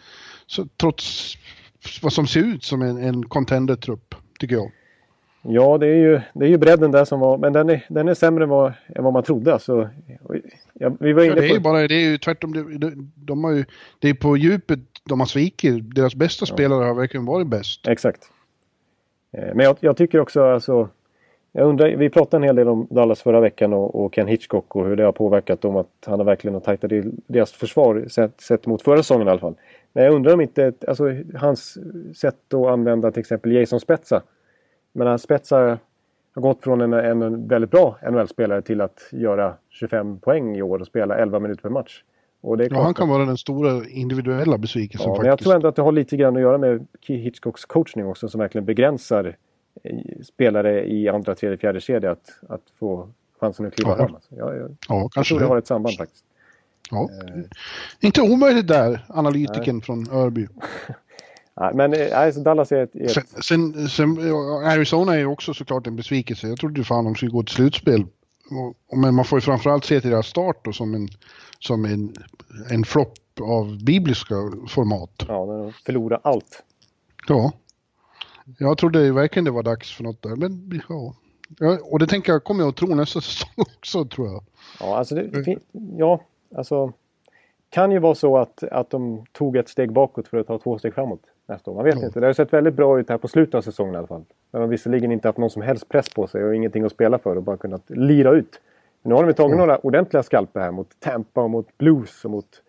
så, 0.48 0.66
trots 0.78 1.36
vad 2.02 2.14
som 2.14 2.28
ser 2.28 2.40
ut 2.40 2.64
som 2.64 2.82
en, 2.82 2.98
en 2.98 3.26
contender-trupp, 3.26 4.16
tycker 4.40 4.56
jag. 4.56 4.72
Ja, 5.44 5.78
det 5.78 5.88
är 5.88 5.96
ju, 5.96 6.22
det 6.34 6.46
är 6.46 6.50
ju 6.50 6.58
bredden 6.58 6.92
där 6.92 7.06
som 7.06 7.20
var... 7.20 7.38
Men 7.38 7.54
den 7.54 7.70
är, 7.70 7.86
den 7.90 8.08
är 8.08 8.14
sämre 8.14 8.44
än 8.44 8.50
vad, 8.50 8.74
än 8.96 9.04
vad 9.04 9.14
man 9.14 9.24
trodde. 9.24 9.54
Alltså, 9.54 9.90
ja, 10.74 10.92
vi 11.00 11.14
var 11.14 11.22
Ja, 11.24 11.26
inne 11.32 11.36
det 11.36 11.46
är 11.48 11.50
ju 11.50 11.56
på... 11.56 11.62
bara, 11.62 11.88
det 11.88 11.96
är 11.96 12.10
ju 12.10 12.18
tvärtom, 12.18 12.54
de, 12.54 12.80
de, 12.80 13.12
de 13.16 13.44
har 13.44 13.52
ju, 13.52 13.66
det 14.00 14.10
är 14.10 14.14
på 14.14 14.38
djupet 14.38 14.80
de 15.04 15.20
har 15.20 15.28
svikit. 15.28 15.96
Deras 15.96 16.16
bästa 16.16 16.46
spelare 16.46 16.84
har 16.86 16.94
verkligen 16.94 17.26
varit 17.26 17.48
bäst. 17.48 17.88
Exakt. 17.88 18.22
Eh, 19.38 19.56
Men 19.56 19.66
jag, 19.66 19.78
jag 19.80 19.98
tycker 19.98 20.20
också 20.20 20.44
alltså... 20.44 20.90
Jag 21.54 21.68
undrar, 21.68 21.90
vi 21.90 22.10
pratade 22.10 22.38
en 22.38 22.44
hel 22.44 22.56
del 22.56 22.68
om 22.68 22.88
Dallas 22.90 23.22
förra 23.22 23.40
veckan 23.40 23.74
och, 23.74 23.96
och 23.96 24.16
Ken 24.16 24.28
Hitchcock 24.28 24.76
och 24.76 24.86
hur 24.86 24.96
det 24.96 25.04
har 25.04 25.12
påverkat 25.12 25.62
dem 25.62 25.76
att 25.76 25.90
han 26.06 26.20
har 26.20 26.26
verkligen 26.26 26.54
har 26.54 26.62
tajtat 26.62 26.92
deras 27.28 27.52
försvar 27.52 28.06
sett, 28.08 28.42
sett 28.42 28.66
mot 28.66 28.82
förra 28.82 28.98
säsongen 28.98 29.28
i 29.28 29.32
alla 29.32 29.40
fall. 29.40 29.56
Men 29.94 30.04
jag 30.04 30.14
undrar 30.14 30.34
om 30.34 30.42
inte, 30.42 30.74
alltså 30.88 31.06
hans 31.36 31.78
sätt 32.16 32.54
att 32.54 32.68
använda 32.68 33.12
till 33.12 33.20
exempel 33.20 33.52
Jason 33.52 33.80
Spezza. 33.80 34.22
Men 34.94 35.20
Spezza 35.20 35.80
har 36.36 36.42
gått 36.42 36.64
från 36.64 36.82
en, 36.82 36.94
en, 36.94 37.48
väldigt 37.48 37.72
bra 37.72 37.98
NHL-spelare 38.12 38.62
till 38.62 38.82
att 38.82 39.00
göra 39.12 39.54
25 39.70 40.20
poäng 40.20 40.56
i 40.56 40.62
år 40.62 40.80
och 40.80 40.88
spela 40.88 41.18
11 41.18 41.40
minuter 41.40 41.62
per 41.62 41.70
match. 41.70 42.04
Ja, 42.42 42.82
han 42.82 42.94
kan 42.94 43.10
vara 43.10 43.26
den 43.26 43.38
stora 43.38 43.82
individuella 43.90 44.58
besvikelsen 44.58 45.10
Ja, 45.10 45.18
men 45.18 45.26
jag 45.26 45.34
faktiskt. 45.34 45.46
tror 45.46 45.56
ändå 45.56 45.68
att 45.68 45.76
det 45.76 45.82
har 45.82 45.92
lite 45.92 46.18
grann 46.18 46.36
att 46.36 46.42
göra 46.42 46.58
med 46.58 46.88
Hitchcocks 47.08 47.66
coachning 47.66 48.06
också 48.06 48.30
som 48.30 48.40
verkligen 48.40 48.66
begränsar 48.66 49.36
spelare 50.24 50.86
i 50.92 51.10
andra, 51.10 51.36
tredje, 51.36 51.58
fjärde 51.58 51.82
kedja 51.82 52.12
att, 52.12 52.40
att 52.50 52.62
få 52.80 53.10
chansen 53.40 53.66
att 53.66 53.76
kliva 53.76 53.90
Ja. 53.90 53.98
fram. 53.98 54.16
Alltså. 54.16 54.36
Jag, 54.36 54.58
jag, 54.58 54.70
Ja, 54.90 55.00
jag 55.00 55.12
kanske 55.12 55.32
tror 55.32 55.40
det 55.40 55.48
har 55.48 55.58
ett 55.58 55.68
samband 55.68 55.98
faktiskt. 55.98 56.26
Ja. 56.92 57.10
Inte 58.00 58.22
omöjligt 58.22 58.68
där, 58.68 59.06
analytiken 59.10 59.82
från 59.82 60.12
Örby. 60.12 60.48
Nej, 61.56 61.72
men 61.74 61.94
eh, 61.94 62.20
alltså 62.20 62.42
Dallas 62.42 62.72
är 62.72 62.84
ett... 62.84 63.12
Sen, 63.12 63.24
ett 63.38 63.44
sen, 63.44 63.90
sen, 63.90 64.10
Arizona 64.66 65.14
är 65.14 65.18
ju 65.20 65.26
också 65.26 65.54
såklart 65.54 65.88
en 65.88 65.96
besvikelse. 65.96 66.48
Jag 66.48 66.58
trodde 66.58 66.84
fan 66.84 67.06
de 67.06 67.16
skulle 67.16 67.32
gå 67.32 67.44
till 67.44 67.56
slutspel. 67.56 68.06
Och, 68.88 68.98
men 68.98 69.16
man 69.16 69.26
får 69.26 69.38
ju 69.38 69.42
framförallt 69.42 69.86
se 69.86 70.02
till 70.02 70.10
deras 70.10 70.28
start 70.28 70.66
då, 70.66 70.74
som 70.74 70.94
en, 70.94 71.08
som 71.60 71.86
en, 71.86 72.14
en 72.70 72.84
flopp 72.84 73.14
av 73.42 73.84
bibliska 73.84 74.36
format. 74.70 75.26
ja, 75.28 75.46
de 75.46 75.74
förlorar 75.86 76.20
allt. 76.24 76.64
Ja. 77.28 77.52
Jag 78.60 78.78
trodde 78.78 79.04
ju 79.04 79.12
verkligen 79.14 79.46
det 79.46 79.52
var 79.52 79.64
dags 79.64 79.92
för 79.98 80.04
något 80.04 80.22
där, 80.22 80.36
men 80.36 80.82
ja. 80.90 81.14
och 81.84 82.00
det 82.00 82.08
tänker 82.08 82.32
jag 82.34 82.44
kommer 82.44 82.64
jag 82.64 82.70
att 82.70 82.76
tro 82.76 82.96
nästa 82.96 83.22
säsong 83.22 83.50
också, 83.58 84.06
tror 84.06 84.28
jag. 84.28 84.44
Ja, 84.80 84.98
alltså 84.98 85.16
det, 85.16 85.58
ja, 85.98 86.22
alltså... 86.56 86.94
Kan 87.74 87.92
ju 87.92 88.00
vara 88.00 88.16
så 88.16 88.38
att, 88.38 88.64
att 88.64 88.90
de 88.90 89.26
tog 89.32 89.58
ett 89.58 89.70
steg 89.70 89.92
bakåt 89.92 90.28
för 90.28 90.38
att 90.38 90.48
ta 90.48 90.58
två 90.60 90.78
steg 90.80 90.94
framåt 90.94 91.20
nästa 91.48 91.72
år. 91.72 91.76
Man 91.76 91.86
vet 91.86 91.96
Ja. 92.00 92.06
inte. 92.06 92.20
Det 92.20 92.26
har 92.26 92.34
sett 92.34 92.54
väldigt 92.54 92.74
bra 92.74 93.00
ut 93.00 93.10
här 93.10 93.18
på 93.18 93.28
slutet 93.28 93.56
av 93.56 93.62
säsongen 93.62 93.94
i 93.94 93.98
alla 93.98 94.08
fall. 94.08 94.24
När 94.52 94.60
de 94.60 94.70
visserligen 94.70 95.12
inte 95.12 95.28
haft 95.28 95.38
någon 95.38 95.50
som 95.50 95.62
helst 95.62 95.90
press 95.90 96.10
på 96.14 96.28
sig 96.28 96.44
och 96.44 96.56
ingenting 96.56 96.84
att 96.84 96.92
spela 96.92 97.20
för 97.20 97.36
och 97.36 97.44
bara 97.44 97.58
kunnat 97.58 97.90
lira 97.90 98.32
ut. 98.32 98.62
Men 99.02 99.10
nu 99.10 99.16
har 99.16 99.24
de 99.28 99.34
tagit 99.34 99.52
Ja. 99.52 99.58
några 99.58 99.78
ordentliga 99.78 100.24
skalper 100.24 100.60
här 100.60 100.72
mot 100.72 100.90
Tampa 101.00 101.42
och 101.44 101.50
mot 101.50 101.78
Blues 101.78 102.26
och 102.26 102.32
mot 102.32 102.62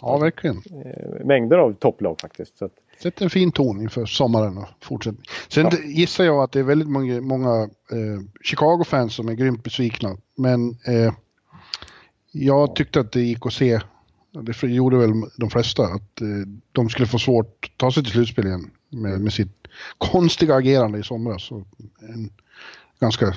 Ja, 0.00 0.16
verkligen. 0.18 0.56
eh, 0.84 1.24
mängder 1.26 1.58
av 1.58 1.72
topplag 1.74 2.20
faktiskt. 2.20 2.58
Så 2.58 2.64
att, 2.64 2.72
Sätt 2.98 3.20
en 3.22 3.30
fin 3.30 3.52
ton 3.52 3.80
inför 3.80 4.06
sommaren 4.06 4.58
och 4.58 4.68
fortsättning. 4.80 5.24
Sen 5.48 5.68
Ja. 5.72 5.78
gissar 5.84 6.24
jag 6.24 6.42
att 6.42 6.52
det 6.52 6.58
är 6.58 6.62
väldigt 6.64 6.88
många, 6.88 7.20
många 7.20 7.62
eh, 7.90 8.20
Chicago-fans 8.42 9.14
som 9.14 9.28
är 9.28 9.32
grymt 9.34 9.62
besvikna. 9.64 10.16
Men 10.36 10.70
eh, 10.70 11.12
jag 12.32 12.76
tyckte 12.76 13.00
att 13.00 13.12
det 13.12 13.20
gick 13.20 13.46
att 13.46 13.52
se, 13.52 13.80
det 14.32 14.62
gjorde 14.62 14.96
väl 14.96 15.12
de 15.36 15.50
flesta, 15.50 15.82
att 15.82 16.20
eh, 16.20 16.26
de 16.72 16.88
skulle 16.88 17.06
få 17.06 17.18
svårt 17.18 17.64
att 17.72 17.78
ta 17.78 17.92
sig 17.92 18.02
till 18.02 18.12
slutspel 18.12 18.46
igen 18.46 18.70
med, 18.88 19.20
med 19.20 19.32
sitt 19.32 19.66
konstiga 19.98 20.54
agerande 20.54 20.98
i 20.98 21.02
somras. 21.02 21.50
Och 21.50 21.66
en 22.00 22.30
ganska 23.00 23.34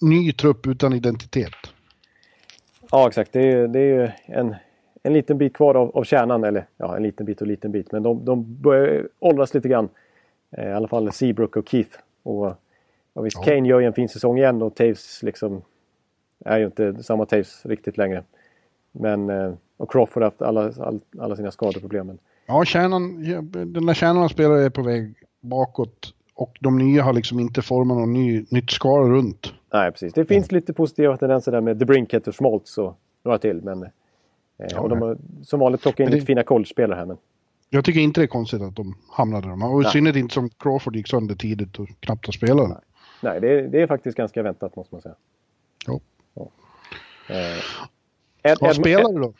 ny 0.00 0.32
trupp 0.32 0.66
utan 0.66 0.92
identitet. 0.92 1.54
ja, 2.90 3.08
exakt. 3.08 3.32
Det 3.32 3.40
är, 3.40 3.68
det 3.68 3.78
är 3.78 3.82
ju 3.84 4.10
en, 4.26 4.54
en 5.02 5.12
liten 5.12 5.38
bit 5.38 5.54
kvar 5.56 5.74
av, 5.74 5.96
av 5.96 6.04
kärnan. 6.04 6.44
Eller 6.44 6.66
ja, 6.76 6.96
en 6.96 7.02
liten 7.02 7.26
bit 7.26 7.40
och 7.40 7.46
liten 7.46 7.72
bit. 7.72 7.92
Men 7.92 8.02
de, 8.02 8.24
de 8.24 8.60
börjar 8.62 9.08
åldras 9.18 9.54
lite 9.54 9.68
grann. 9.68 9.88
Eh, 10.56 10.68
I 10.68 10.72
alla 10.72 10.88
fall 10.88 11.12
Seabrook 11.12 11.56
och 11.56 11.68
Keith. 11.68 11.98
Och, 12.22 12.46
och 13.12 13.26
visst, 13.26 13.36
Ja. 13.36 13.42
Kane 13.42 13.68
gör 13.68 13.80
ju 13.80 13.86
en 13.86 13.92
fin 13.92 14.08
säsong 14.08 14.38
igen 14.38 14.62
och 14.62 14.74
Taves 14.74 15.22
liksom 15.22 15.62
är 16.44 16.58
ju 16.58 16.64
inte 16.64 17.02
samma 17.02 17.26
Taves 17.26 17.66
riktigt 17.66 17.96
längre. 17.96 18.22
Men, 18.92 19.30
eh, 19.30 19.52
och 19.76 19.92
Crawford 19.92 20.22
har 20.22 20.30
haft 20.30 20.42
alla, 20.42 20.72
all, 20.78 21.00
alla 21.18 21.36
sina 21.36 21.50
skadeproblem. 21.50 22.06
Men, 22.06 22.18
Ja, 22.46 22.64
kärnan, 22.64 23.22
den 23.52 23.86
där 23.86 23.94
kärnan 23.94 24.22
av 24.22 24.28
spelare 24.28 24.62
är 24.64 24.70
på 24.70 24.82
väg 24.82 25.14
bakåt. 25.40 26.14
Och 26.34 26.56
de 26.60 26.78
nya 26.78 27.02
har 27.02 27.12
liksom 27.12 27.40
inte 27.40 27.62
format 27.62 27.98
någon 27.98 28.12
ny, 28.12 28.44
nytt 28.50 28.70
skal 28.70 29.10
runt. 29.10 29.54
nej, 29.72 29.90
precis. 29.90 30.12
Det 30.12 30.24
finns 30.24 30.52
lite 30.52 30.72
positiva 30.72 31.16
tendenser 31.16 31.52
där 31.52 31.60
med 31.60 31.78
The 31.78 31.84
Brinkett 31.84 32.28
och 32.28 32.36
Schmaltz 32.36 32.78
och 32.78 32.98
några 33.22 33.38
till. 33.38 33.62
Men, 33.62 33.86
Ja, 34.70 34.80
och 34.80 34.88
de 34.88 35.02
har 35.02 35.16
som 35.42 35.60
vanligt 35.60 35.82
plockat 35.82 36.00
in 36.00 36.06
det- 36.06 36.12
lite 36.12 36.26
fina 36.26 36.42
college-spelare 36.42 36.98
här. 36.98 37.06
Men, 37.06 37.16
Jag 37.70 37.84
tycker 37.84 38.00
inte 38.00 38.20
det 38.20 38.24
är 38.24 38.28
konstigt 38.28 38.62
att 38.62 38.76
de 38.76 38.94
hamnade 39.10 39.48
där. 39.48 39.72
Och 39.74 39.80
i 39.80 39.82
Nej. 39.82 39.92
synnerhet 39.92 40.16
inte 40.16 40.34
som 40.34 40.48
Crawford 40.50 40.96
gick 40.96 41.08
sönder 41.08 41.34
tidigt 41.34 41.78
och 41.78 41.88
knappt 42.00 42.26
har 42.26 42.32
spelat. 42.32 42.82
nej, 43.22 43.40
det 43.40 43.48
är, 43.60 43.62
det 43.62 43.82
är 43.82 43.86
faktiskt 43.86 44.16
ganska 44.16 44.42
väntat 44.42 44.76
måste 44.76 44.94
man 44.94 45.02
säga. 45.02 45.14
Jo. 45.88 46.00
Eh, 47.28 48.50
Ed, 48.52 48.56
Vad 48.60 48.76
spelar 48.76 49.12
du 49.12 49.20
då? 49.20 49.32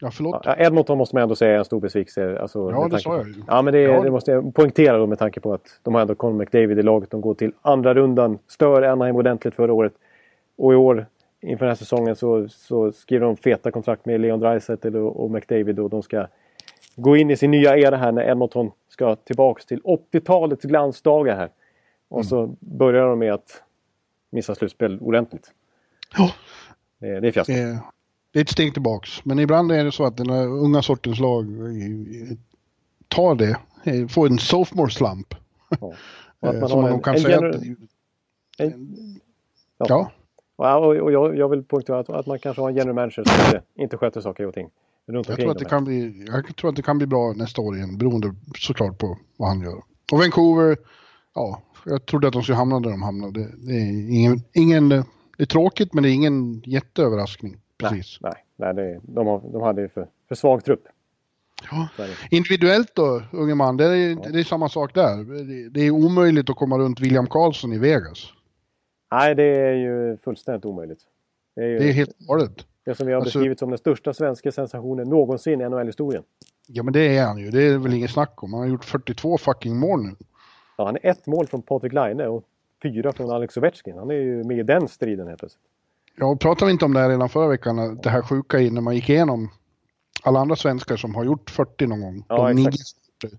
Ja, 0.00 0.10
förlåt. 0.10 0.40
Ja, 0.44 0.56
Edmonton 0.58 0.98
måste 0.98 1.16
man 1.16 1.22
ändå 1.22 1.34
säga 1.36 1.54
är 1.54 1.58
en 1.58 1.64
stor 1.64 1.80
besvikelse. 1.80 2.38
Alltså, 2.40 2.58
Ja, 2.70 2.76
det 2.84 2.90
tanke 2.90 2.98
sa 3.00 3.16
jag 3.16 3.28
ju. 3.28 3.34
Ja, 3.46 3.62
men 3.62 3.72
det, 3.74 3.80
Ja. 3.80 4.02
det 4.02 4.10
måste 4.10 4.30
jag 4.30 4.54
poängtera 4.54 4.98
då 4.98 5.06
med 5.06 5.18
tanke 5.18 5.40
på 5.40 5.52
att 5.54 5.80
de 5.82 5.94
har 5.94 6.00
ändå 6.00 6.14
Conor 6.14 6.38
McDavid 6.38 6.78
i 6.78 6.82
laget. 6.82 7.10
De 7.10 7.20
går 7.20 7.34
till 7.34 7.52
andra 7.62 7.94
rundan. 7.94 8.38
Stör 8.48 8.82
Anaheim 8.82 9.16
ordentligt 9.16 9.54
förra 9.54 9.72
året. 9.72 9.92
Och 10.56 10.72
i 10.72 10.76
år, 10.76 11.06
inför 11.46 11.64
den 11.64 11.70
här 11.70 11.76
säsongen, 11.76 12.16
så, 12.16 12.48
så 12.48 12.92
skriver 12.92 13.26
de 13.26 13.36
feta 13.36 13.70
kontrakt 13.70 14.06
med 14.06 14.20
Leon 14.20 14.40
Draisaitl 14.40 14.96
och, 14.96 15.24
och 15.24 15.30
McDavid. 15.30 15.78
Och 15.78 15.90
de 15.90 16.02
ska 16.02 16.26
gå 16.96 17.16
in 17.16 17.30
i 17.30 17.36
sin 17.36 17.50
nya 17.50 17.76
era 17.78 17.96
här 17.96 18.12
när 18.12 18.22
Edmonton 18.30 18.70
ska 18.88 19.16
tillbaks 19.16 19.66
till 19.66 19.80
80-talets 19.82 20.64
glansdagar 20.64 21.36
här. 21.36 21.50
Och 22.08 22.18
Mm. 22.18 22.24
så 22.28 22.56
börjar 22.60 23.06
de 23.06 23.18
med 23.18 23.32
att 23.34 23.62
missa 24.30 24.54
slutspel 24.54 24.98
ordentligt. 25.00 25.50
Ja. 26.16 26.30
Det, 26.98 27.20
det 27.20 27.28
är 27.28 27.32
fiasko. 27.32 27.52
Eh, 27.52 27.78
Det 28.32 28.38
är 28.38 28.42
ett 28.42 28.48
steg 28.48 28.72
tillbaks. 28.72 29.24
Men 29.24 29.38
ibland 29.38 29.72
är 29.72 29.84
det 29.84 29.92
så 29.92 30.04
att 30.04 30.16
den 30.16 30.30
här 30.30 30.46
unga 30.46 30.82
sortens 30.82 31.20
lag 31.20 31.44
tar 33.08 33.34
det. 33.34 33.56
Får 34.08 34.26
en 34.26 34.38
sophomore 34.38 34.90
slump. 34.90 35.34
Ja. 35.80 35.92
Eh, 36.42 36.52
man 36.60 36.68
Som 36.68 36.78
har 36.78 36.82
man 36.82 36.92
en, 36.92 37.00
kan 37.02 37.14
en 37.14 37.20
säga 37.20 37.38
att... 37.38 37.54
en- 38.58 39.20
Ja, 39.78 39.86
Ja, 39.88 40.10
och, 40.56 40.96
och 40.96 41.12
jag, 41.12 41.36
jag 41.36 41.48
vill 41.48 41.64
poängtera 41.64 41.98
att, 41.98 42.10
att 42.10 42.26
man 42.26 42.38
kanske 42.38 42.62
har 42.62 42.68
en 42.68 42.76
general 42.76 42.94
manager 42.94 43.24
som 43.24 43.46
inte, 43.46 43.62
inte 43.74 43.96
sköter 43.96 44.20
saker 44.20 44.46
och 44.46 44.54
ting. 44.54 44.70
Runt 45.08 45.28
jag 45.28 45.38
tror, 45.38 45.50
att 45.50 45.58
det 45.58 45.64
kan 45.64 45.84
bli, 45.84 46.26
jag 46.26 46.56
tror 46.56 46.70
att 46.70 46.76
det 46.76 46.82
kan 46.82 46.98
bli 46.98 47.06
bra 47.06 47.32
nästa 47.36 47.62
år 47.62 47.76
igen. 47.76 47.98
Beroende 47.98 48.34
såklart 48.58 48.98
på 48.98 49.18
vad 49.36 49.48
han 49.48 49.60
gör. 49.60 49.82
Och 50.12 50.18
Vancouver, 50.18 50.76
ja, 51.34 51.62
jag 51.84 52.06
trodde 52.06 52.26
att 52.26 52.32
de 52.32 52.42
skulle 52.42 52.56
hamna 52.56 52.80
där 52.80 52.90
de 52.90 53.02
hamnade. 53.02 53.40
Det, 53.40 53.48
det 53.56 53.72
är 53.72 54.10
ingen, 54.10 54.42
ingen... 54.52 54.88
Det 54.88 55.42
är 55.42 55.46
tråkigt 55.46 55.94
men 55.94 56.02
det 56.02 56.10
är 56.10 56.12
ingen 56.12 56.62
jätteöverraskning. 56.64 57.56
Precis. 57.78 58.18
Nej, 58.20 58.32
nej 58.56 58.74
det, 58.74 59.00
de, 59.02 59.26
har, 59.26 59.42
de 59.52 59.62
hade 59.62 59.82
ju 59.82 59.88
för, 59.88 60.08
för 60.28 60.34
svag 60.34 60.64
trupp. 60.64 60.84
Ja. 61.70 61.88
Individuellt 62.30 62.94
då, 62.94 63.22
unge 63.32 63.54
man, 63.54 63.76
det 63.76 63.84
är, 63.84 64.32
det 64.32 64.38
är 64.38 64.44
samma 64.44 64.68
sak 64.68 64.94
där. 64.94 65.16
Det, 65.44 65.68
det 65.68 65.86
är 65.86 65.90
omöjligt 65.90 66.50
att 66.50 66.56
komma 66.56 66.78
runt 66.78 67.00
William 67.00 67.26
Karlsson 67.26 67.72
i 67.72 67.78
Vegas. 67.78 68.32
Nej, 69.12 69.34
det 69.34 69.42
är 69.44 69.72
ju 69.72 70.16
fullständigt 70.16 70.64
omöjligt. 70.64 71.00
Det 71.56 71.60
är 71.62 71.66
ju 71.68 71.78
Det 71.78 71.88
är 71.88 71.92
helt 71.92 72.18
galet. 72.18 72.66
det 72.84 72.94
som 72.94 73.06
vi 73.06 73.12
har 73.12 73.20
alltså- 73.20 73.38
beskrivit 73.38 73.58
som 73.58 73.68
den 73.70 73.78
största 73.78 74.14
svenska 74.14 74.52
sensationen 74.52 75.08
någonsin 75.08 75.60
i 75.60 75.64
NHL-historien. 75.68 76.22
Ja 76.68 76.82
men 76.82 76.92
det 76.92 77.16
är 77.16 77.26
han 77.26 77.38
ju, 77.38 77.50
det 77.50 77.62
är 77.62 77.78
väl 77.78 77.94
inget 77.94 78.10
snack 78.10 78.42
om. 78.42 78.52
Han 78.52 78.62
har 78.62 78.68
gjort 78.68 78.84
42 78.84 79.38
fucking 79.38 79.76
mål 79.76 80.02
nu. 80.02 80.16
Ja, 80.78 80.84
han 80.86 80.96
är 80.96 81.06
ett 81.10 81.26
mål 81.26 81.46
från 81.46 81.62
Patrik 81.62 81.92
Laine 81.92 82.20
och 82.26 82.44
fyra 82.82 83.12
från 83.12 83.30
Alex 83.30 83.56
Ovechkin. 83.56 83.98
Han 83.98 84.10
är 84.10 84.14
ju 84.14 84.44
med 84.44 84.58
i 84.58 84.62
den 84.62 84.88
striden 84.88 85.26
helt 85.26 85.38
plötsligt. 85.40 85.62
Ja, 86.16 86.26
och 86.26 86.40
pratade 86.40 86.66
vi 86.66 86.72
inte 86.72 86.84
om 86.84 86.92
det 86.94 87.00
här 87.00 87.08
redan 87.08 87.28
förra 87.28 87.48
veckan, 87.48 87.98
det 88.02 88.10
här 88.10 88.22
sjuka 88.22 88.60
i 88.60 88.70
när 88.70 88.80
man 88.80 88.94
gick 88.94 89.08
igenom 89.08 89.48
alla 90.22 90.40
andra 90.40 90.56
svenskar 90.56 90.96
som 90.96 91.14
har 91.14 91.24
gjort 91.24 91.50
40 91.50 91.86
någon 91.86 92.00
gång. 92.00 92.24
Ja, 92.28 92.48
de 92.48 92.58
exakt. 92.66 92.76
nio, 93.22 93.30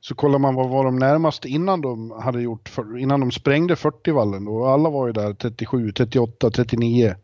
så 0.00 0.14
kollar 0.14 0.38
man 0.38 0.54
vad 0.54 0.68
var 0.68 0.84
de 0.84 0.96
närmaste 0.96 1.48
innan 1.48 1.80
de 1.80 2.10
hade 2.10 2.42
gjort, 2.42 2.68
för, 2.68 2.98
innan 2.98 3.20
de 3.20 3.30
sprängde 3.30 3.74
40-vallen. 3.74 4.48
Och 4.48 4.70
alla 4.70 4.90
var 4.90 5.06
ju 5.06 5.12
där 5.12 5.34
37, 5.34 5.92
38, 5.92 6.50
39. 6.50 7.14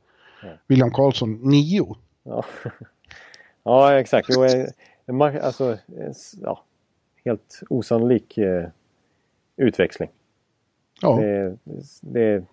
Ja. 0.42 0.48
William 0.66 0.90
Karlsson 0.90 1.32
9. 1.42 1.96
Ja, 2.22 2.44
ja 3.64 3.98
exakt. 3.98 4.28
Jo, 4.30 4.44
eh, 4.44 5.46
alltså, 5.46 5.78
ja, 6.42 6.64
helt 7.24 7.60
osannolik 7.70 8.38
eh, 8.38 8.68
utväxling. 9.56 10.10
Ja, 11.00 11.16
Det, 11.16 11.56
det, 12.00 12.44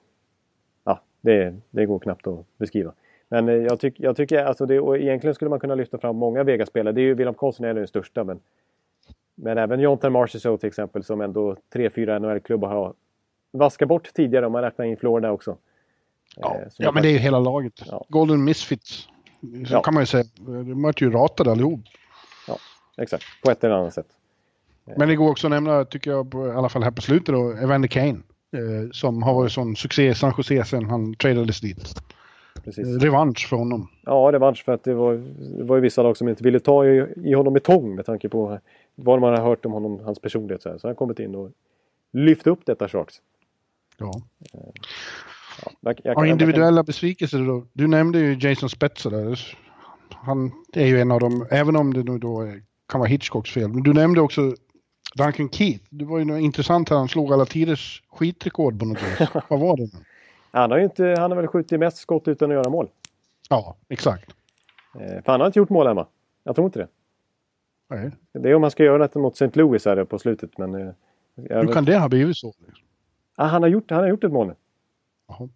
ja, 0.84 1.02
det, 1.22 1.56
det 1.70 1.86
går 1.86 2.00
knappt 2.00 2.28
att 2.28 2.46
beskriva. 2.58 2.94
Men 3.30 3.50
eh, 3.50 3.56
jag, 3.56 3.80
tyck, 3.80 4.00
jag 4.00 4.16
tycker 4.16 4.44
alltså 4.44 4.66
det, 4.66 4.76
egentligen 4.76 5.36
skulle 5.36 5.50
man 5.50 5.60
kunna 5.60 5.76
lyfta 5.76 5.98
fram 5.98 6.16
många 6.16 6.44
Vegas-spelare. 6.44 6.94
Det 6.94 7.02
är 7.02 7.04
ju 7.04 7.14
William 7.14 7.34
Karlsson 7.34 7.66
är 7.66 7.74
den 7.74 7.88
största 7.88 8.24
men, 8.24 8.40
men 9.42 9.58
även 9.58 9.80
Jonathan 9.80 10.12
Marchessault 10.12 10.60
till 10.62 10.68
exempel 10.68 11.04
som 11.04 11.22
ändå 11.22 11.56
tre, 11.74 11.90
fyra 11.90 12.20
NHL-klubbar 12.20 12.70
har 12.70 12.94
vaskat 13.54 13.88
bort 13.88 14.14
tidigare 14.14 14.46
om 14.46 14.52
man 14.52 14.62
räknar 14.62 14.86
in 14.86 14.98
Florida 14.98 15.32
också. 15.32 15.58
ja. 16.36 16.56
Eh, 16.56 16.68
ja 16.78 16.92
men 16.92 17.04
det 17.04 17.10
är 17.10 17.14
ju 17.14 17.18
hela 17.18 17.40
laget. 17.40 17.74
Ja. 17.86 18.06
Golden 18.10 18.44
Misfits. 18.44 19.08
Så 19.68 19.74
Ja. 19.74 19.82
kan 19.82 19.94
man 19.94 20.04
ju 20.04 20.08
säga. 20.08 20.24
De 20.40 20.82
vart 20.82 21.02
ju 21.02 21.12
ratade 21.12 21.52
allihop. 21.52 21.80
Exakt, 22.98 23.24
på 23.44 23.52
ett 23.52 23.64
eller 23.64 23.76
annat 23.76 23.94
sätt. 23.94 24.08
Men 24.98 25.08
det 25.08 25.16
går 25.16 25.30
också 25.32 25.48
att 25.48 25.52
nämna, 25.52 25.86
tycker 25.86 26.12
jag, 26.12 26.32
på, 26.32 26.48
i 26.48 26.52
alla 26.52 26.70
fall 26.70 26.84
här 26.84 26.92
på 26.92 27.02
slutet 27.02 27.36
då, 27.36 27.52
Evander 27.52 27.88
Kane. 27.88 28.10
Eh, 28.54 28.90
som 28.92 29.24
har 29.24 29.34
varit 29.34 29.52
sån 29.52 29.76
succé 29.76 30.08
i 30.08 30.16
San 30.16 30.34
Jose 30.38 30.64
sen 30.66 30.86
han 30.86 31.14
tradades 31.16 31.62
dit. 31.62 31.94
Precis. 32.64 32.88
Eh, 32.88 33.00
revansch 33.00 33.48
för 33.50 33.58
honom. 33.58 33.88
Ja, 34.06 34.30
revansch 34.34 34.64
för 34.66 34.72
att 34.74 34.84
det 34.84 34.94
var, 34.94 35.14
det 35.58 35.64
var 35.64 35.76
ju 35.76 35.82
vissa 35.82 36.04
lag 36.04 36.18
som 36.18 36.28
inte 36.28 36.44
ville 36.44 36.60
ta 36.60 36.86
i, 36.86 37.06
i 37.24 37.34
honom 37.34 37.54
med 37.54 37.64
tång 37.64 37.96
med 37.96 38.06
tanke 38.06 38.30
på 38.30 38.60
vad 38.96 39.22
man 39.22 39.34
har 39.34 39.44
hört 39.44 39.66
om 39.66 39.72
honom, 39.72 40.00
hans 40.00 40.20
personlighet. 40.20 40.62
Så, 40.62 40.70
här. 40.70 40.78
så 40.78 40.88
han 40.88 40.90
har 40.90 40.96
kommit 40.96 41.20
in 41.20 41.36
och 41.36 41.52
lyft 42.14 42.48
upp 42.48 42.66
detta 42.66 42.88
Sharks. 42.88 43.22
Ja. 43.98 44.12
Jag, 45.82 46.00
jag, 46.04 46.18
Ja, 46.18 46.26
individuella 46.26 46.84
besvikelser 46.84 47.40
då. 47.40 47.66
Du 47.74 47.88
nämnde 47.88 48.20
ju 48.20 48.50
Jason 48.50 48.70
Spetzer 48.70 49.10
där. 49.10 49.58
Han 50.10 50.52
är 50.74 50.86
ju 50.86 51.02
en 51.02 51.12
av 51.12 51.20
dem, 51.20 51.48
även 51.50 51.76
om 51.76 51.94
det 51.94 52.04
nu 52.04 52.18
då 52.18 52.54
kan 52.88 53.00
vara 53.00 53.10
Hitchcocks 53.10 53.52
fel. 53.52 53.70
Men 53.70 53.84
du 53.84 53.94
nämnde 53.94 54.22
också 54.22 54.42
Duncan 55.16 55.50
Keith. 55.50 55.86
Det 55.90 56.06
var 56.06 56.20
ju 56.20 56.26
något 56.26 56.42
intressant 56.42 56.90
här. 56.90 56.98
Han 56.98 57.08
slog 57.08 57.34
alla 57.34 57.46
tiders 57.46 58.04
skitrekord 58.10 58.80
på 58.80 58.86
något 58.86 59.04
vis. 59.04 59.30
Vad 59.48 59.60
var 59.60 59.78
det? 59.78 59.90
Han 60.52 60.72
har 60.72 60.78
ju 60.78 60.84
inte, 60.84 61.16
han 61.20 61.32
har 61.32 61.36
väl 61.36 61.48
skjutit 61.48 61.80
mest 61.80 61.98
skott 61.98 62.28
utan 62.28 62.52
att 62.52 62.56
göra 62.56 62.70
mål. 62.70 62.90
Ja, 63.50 63.78
exakt. 63.90 64.32
Eh, 64.96 65.24
för 65.24 65.32
han 65.32 65.40
har 65.40 65.48
inte 65.48 65.60
gjort 65.60 65.70
mål 65.70 65.96
va? 65.96 66.08
Jag 66.44 66.56
tror 66.56 66.66
inte 66.66 66.80
det. 66.80 66.88
Nej. 67.92 68.12
Det 68.32 68.50
är 68.50 68.56
om 68.56 68.62
han 68.62 68.72
ska 68.72 68.84
göra 68.84 69.08
det 69.08 69.20
mot 69.20 69.34
St. 69.42 69.60
Louis 69.60 69.86
här 69.86 70.04
på 70.04 70.20
slutet 70.20 70.58
men... 70.58 70.76
Eh, 70.76 70.94
Hur 71.36 71.66
vet- 71.66 71.74
kan 71.74 71.86
det 71.86 71.98
ha 71.98 72.10
blivit 72.10 72.38
så? 72.38 72.54
ah, 73.36 73.46
han, 73.46 73.62
har 73.62 73.70
gjort, 73.70 73.92
han 73.92 74.00
har 74.00 74.08
gjort 74.08 74.24
ett 74.24 74.32
mål 74.32 74.48
nu. 74.48 74.56
Jaha. 75.28 75.50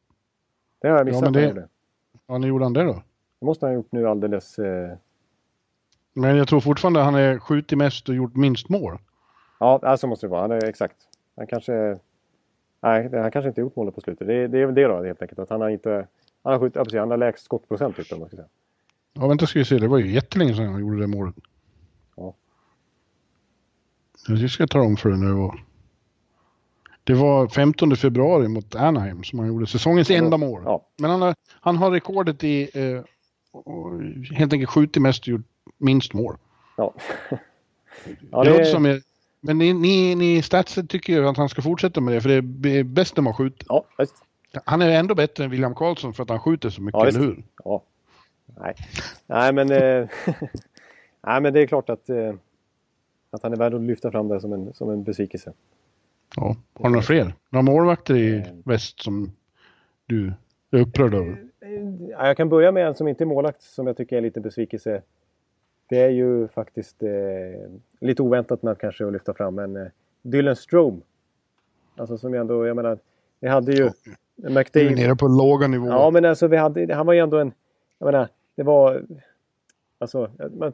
Det 0.82 0.88
har 0.88 0.98
jag 0.98 1.06
missat. 1.06 1.22
Ja, 1.22 1.32
men 1.32 1.56
det- 1.56 1.62
han. 1.62 1.70
Ja, 2.28 2.38
när 2.38 2.48
gjorde 2.48 2.66
han 2.66 2.74
det 2.74 2.84
då? 2.84 3.04
det 3.40 3.46
måste 3.46 3.66
han 3.66 3.74
ha 3.74 3.76
gjort 3.76 3.92
nu 3.92 4.08
alldeles... 4.08 4.60
Eh, 4.60 4.92
Men 6.14 6.36
jag 6.38 6.48
tror 6.48 6.60
fortfarande 6.60 7.00
han 7.00 7.16
är 7.16 7.40
skjutit 7.40 7.78
mest 7.78 8.10
och 8.10 8.16
gjort 8.16 8.36
minst 8.36 8.70
mål. 8.70 8.98
Ja, 9.60 9.98
så 9.98 10.08
måste 10.08 10.26
det 10.26 10.32
vara. 10.32 10.42
Han 10.42 10.52
är 10.52 10.66
exakt. 10.66 10.96
Han 11.36 11.48
kanske... 11.48 12.00
Nej, 12.82 13.10
han 13.14 13.32
kanske 13.32 13.48
inte 13.50 13.62
gjort 13.62 13.76
målet 13.76 13.96
på 13.96 14.02
slutet. 14.02 14.28
Det, 14.28 14.48
det 14.48 14.60
är 14.60 14.66
väl 14.66 14.76
det 14.76 14.84
då 14.88 15.04
helt 15.04 15.22
enkelt. 15.22 15.40
Att 15.40 15.50
han 15.50 15.62
har 15.62 15.70
inte... 15.70 16.08
Han 16.44 16.54
har 16.54 16.60
skjutit... 16.60 16.94
Han 17.00 17.12
har 17.12 17.18
lägst 17.18 17.46
skottprocent 17.46 17.96
typ, 17.96 18.14
om 18.14 18.20
man 18.20 18.28
ska 18.28 18.36
säga. 18.38 18.48
Ja, 19.14 19.28
vänta 19.28 19.46
ska 19.46 19.60
vi 19.60 19.66
se. 19.66 19.78
Det 19.78 19.88
var 19.88 19.98
ju 19.98 20.12
jättelänge 20.12 20.54
sedan 20.54 20.68
han 20.68 20.80
gjorde 20.82 21.00
det 21.00 21.08
målet. 21.08 21.36
Ja. 24.28 24.36
Jag 24.36 24.50
ska 24.52 24.68
ta 24.68 24.82
om 24.82 24.98
för 24.98 25.10
det 25.10 25.18
nu. 25.18 25.34
och- 25.34 25.56
Det 27.04 27.14
var 27.14 27.48
15 27.48 27.96
februari 27.96 28.48
mot 28.48 28.76
Anaheim 28.76 29.24
som 29.24 29.40
han 29.40 29.48
gjorde 29.48 29.68
säsongens 29.68 30.10
enda 30.10 30.38
mål. 30.38 30.62
Ja. 30.66 30.86
Men 30.98 31.12
han 31.12 31.22
har, 31.22 31.36
han 31.50 31.78
har 31.78 31.92
rekordet 31.92 32.44
i 32.44 32.70
eh, 32.74 33.02
helt 34.38 34.54
enkelt 34.54 34.70
skjutit 34.70 35.02
mest 35.02 35.22
och 35.24 35.28
gjort 35.28 35.46
minst 35.78 36.14
mål. 36.14 36.36
Ja. 36.78 36.94
ja 38.32 38.44
det 38.44 38.58
det, 38.58 38.66
som 38.66 38.86
är, 38.86 39.02
men 39.42 39.58
ni, 39.58 39.74
ni, 39.74 40.16
ni 40.16 40.42
statsen 40.42 40.88
tycker 40.88 41.14
ju 41.14 41.28
att 41.28 41.38
han 41.38 41.50
ska 41.50 41.62
fortsätta 41.62 42.02
med 42.02 42.14
det 42.14 42.22
för 42.22 42.30
det 42.42 42.70
är 42.80 42.84
bäst 42.84 43.16
när 43.18 43.24
man 43.24 43.34
skjuter. 43.34 43.66
ja, 43.70 43.86
visst. 43.98 44.16
Han 44.66 44.82
är 44.82 44.90
ändå 44.90 45.16
bättre 45.16 45.44
än 45.44 45.50
William 45.50 45.76
Karlsson 45.76 46.14
för 46.14 46.24
att 46.24 46.30
han 46.30 46.40
skjuter 46.40 46.70
så 46.70 46.82
mycket, 46.82 47.00
Ja, 47.02 47.08
eller 47.08 47.20
hur? 47.20 47.44
Ja. 47.64 47.84
Nej. 48.60 48.76
Nej, 49.28 49.54
men... 49.54 49.72
Eh, 49.72 50.08
nej, 51.28 51.42
men 51.42 51.54
det 51.54 51.62
är 51.62 51.68
klart 51.68 51.90
att... 51.90 52.10
Eh, 52.10 52.34
att 53.36 53.44
han 53.44 53.54
är 53.54 53.58
värd 53.58 53.74
att 53.74 53.82
lyfta 53.82 54.12
fram 54.12 54.28
det 54.28 54.42
som 54.42 54.54
en, 54.54 54.74
som 54.74 54.90
en 54.90 55.04
besvikelse. 55.04 55.54
Ja. 56.36 56.56
Har 56.74 56.84
du 56.86 56.90
några 56.90 57.02
fler? 57.02 57.34
Några 57.50 57.62
målvakter 57.64 58.16
i 58.16 58.36
Eh. 58.38 58.44
väst 58.66 59.00
som 59.04 59.32
du 60.06 60.34
är 60.72 60.80
upprörd 60.80 61.14
över? 61.14 61.38
Ja, 62.10 62.28
jag 62.28 62.38
kan 62.38 62.50
börja 62.50 62.72
med 62.72 62.88
en 62.88 62.96
som 62.96 63.08
inte 63.08 63.24
är 63.24 63.26
målakt 63.26 63.62
som 63.62 63.88
jag 63.88 63.98
tycker 63.98 64.18
är 64.18 64.22
lite 64.22 64.42
besvikelse. 64.42 65.02
Det 65.90 66.02
är 66.02 66.10
ju 66.10 66.48
faktiskt 66.48 67.04
eh, 67.04 67.10
lite 68.00 68.22
oväntat 68.22 68.64
med 68.64 68.78
kanske 68.78 69.06
att 69.08 69.14
lyfta 69.14 69.34
fram, 69.34 69.56
men 69.56 69.76
eh, 69.76 69.88
Dylan 70.22 70.56
Strome. 70.56 71.02
Alltså 71.98 72.18
som 72.18 72.34
jag 72.34 72.42
ändå, 72.42 72.66
jag 72.68 72.76
menar, 72.76 73.00
vi 73.40 73.48
hade 73.48 73.74
ju 73.74 73.84
är 74.44 74.50
McDavid. 74.50 74.96
nere 74.98 75.16
på 75.16 75.28
låga 75.28 75.68
nivåer. 75.68 75.90
Ja, 75.92 76.10
men 76.12 76.26
alltså 76.26 76.48
vi 76.48 76.58
hade, 76.58 76.94
han 76.96 77.06
var 77.06 77.14
ju 77.14 77.20
ändå 77.20 77.38
en, 77.38 77.52
jag 78.00 78.06
menar, 78.06 78.28
det 78.56 78.64
var, 78.64 79.06
alltså, 79.98 80.32
man, 80.58 80.74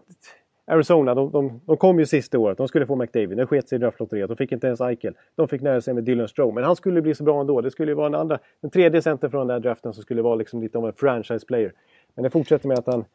Arizona, 0.66 1.16
de, 1.16 1.32
de, 1.32 1.62
de 1.66 1.78
kom 1.78 1.99
ju 1.99 2.05
sista 2.05 2.39
året. 2.39 2.57
De 2.57 2.68
skulle 2.68 2.86
få 2.86 2.95
McDavid. 2.95 3.38
det 3.38 3.45
sket 3.45 3.70
sig 3.70 3.76
i 3.76 3.80
draftlotteriet. 3.80 4.28
De 4.28 4.38
fick 4.38 4.51
inte 4.51 4.68
ens 4.68 4.82
Eichel. 4.82 5.14
De 5.36 5.47
fick 5.47 5.62
nöja 5.62 5.82
sig 5.82 5.93
med 5.93 6.03
Dylan 6.03 6.28
Strome. 6.28 6.53
Men 6.53 6.64
han 6.64 6.76
skulle 6.76 7.01
bli 7.01 7.16
så 7.16 7.24
bra 7.24 7.41
ändå. 7.41 7.62
Det 7.62 7.72
skulle 7.72 7.91
ju 7.91 7.95
vara 7.95 8.07
en 8.07 8.16
andra, 8.16 8.39
den 8.62 8.72
tredje 8.72 9.01
center 9.01 9.30
från 9.30 9.47
den 9.47 9.62
där 9.62 9.70
draften 9.70 9.93
som 9.93 10.03
skulle 10.03 10.22
vara 10.22 10.36
liksom 10.36 10.62
lite 10.62 10.78
av 10.78 10.88
en 10.88 10.93
franchise 10.93 11.45
player. 11.45 11.74
Men 12.16 12.24
det 12.24 12.30
fortsätter 12.30 12.68
med 12.68 12.80
att 12.80 12.88
han 12.88 13.05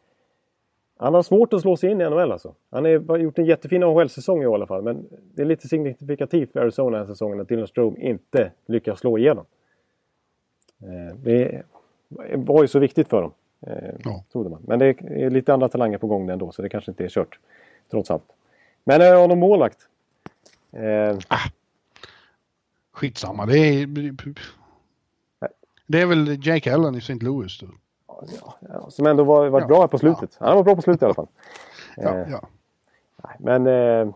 han 0.99 1.15
har 1.15 1.23
svårt 1.23 1.53
att 1.53 1.61
slå 1.61 1.77
sig 1.77 1.91
in 1.91 2.01
i 2.01 2.05
NHL 2.05 2.33
alltså. 2.33 2.55
Han 2.71 2.85
har 2.85 3.19
gjort 3.19 3.39
en 3.39 3.45
jättefin 3.45 3.83
AHL-säsong 3.83 4.43
i 4.43 4.47
alla 4.47 4.67
fall. 4.67 4.83
Men 4.83 5.07
det 5.35 5.43
är 5.43 5.47
lite 5.47 5.69
signifikativt 5.69 6.53
för 6.53 6.61
Arizona 6.61 6.91
den 6.91 7.07
här 7.07 7.15
säsongen 7.15 7.41
att 7.41 7.49
Dylan 7.49 7.67
Strome 7.67 8.01
inte 8.01 8.53
lyckas 8.67 8.99
slå 8.99 9.19
igenom. 9.19 9.45
Eh, 10.83 11.17
det 11.17 11.63
var 12.37 12.63
ju 12.63 12.69
så 12.69 12.79
viktigt 12.79 13.09
för 13.09 13.23
dem 13.23 13.33
eh, 13.67 13.95
Ja. 14.05 14.25
Trodde 14.33 14.51
man. 14.51 14.61
Men 14.67 14.79
det 14.79 14.87
är 15.01 15.31
lite 15.31 15.55
andra 15.55 15.69
talanger 15.69 15.99
på 15.99 16.07
gång 16.07 16.31
ändå 16.31 16.53
så 16.53 16.62
det 16.62 16.69
kanske 16.69 16.91
inte 16.91 17.05
är 17.05 17.09
kört. 17.09 17.39
Trots 17.91 18.11
allt. 18.11 18.25
Men 18.85 19.01
är 19.01 19.14
har 19.14 19.29
någon 19.29 19.39
målvakt? 19.39 19.79
Eh, 20.73 21.19
Skitsamma. 22.93 23.47
Det 23.47 23.59
är, 23.59 23.87
det 25.87 26.01
är 26.01 26.07
väl 26.07 26.47
Jake 26.47 26.75
Allen 26.75 26.95
i 26.95 26.99
St. 26.99 27.14
Louis. 27.14 27.61
Då. 27.61 27.67
ja, 28.68 28.91
som 28.91 29.07
ändå 29.07 29.25
var, 29.25 29.49
varit 29.49 29.63
Ja, 29.63 29.68
bra 29.68 29.80
här 29.80 29.87
på 29.88 29.99
slutet. 29.99 30.37
Han 30.41 30.57
var 30.57 30.64
bra 30.64 30.76
på 30.76 30.83
slutet 30.83 31.03
i 31.03 31.05
alla 31.05 31.14
fall. 31.14 31.29
Ja, 31.97 32.14
Eh, 32.17 32.30
ja. 32.30 32.49
nej, 33.25 33.37
Men, 33.38 33.67
eh, 33.67 34.13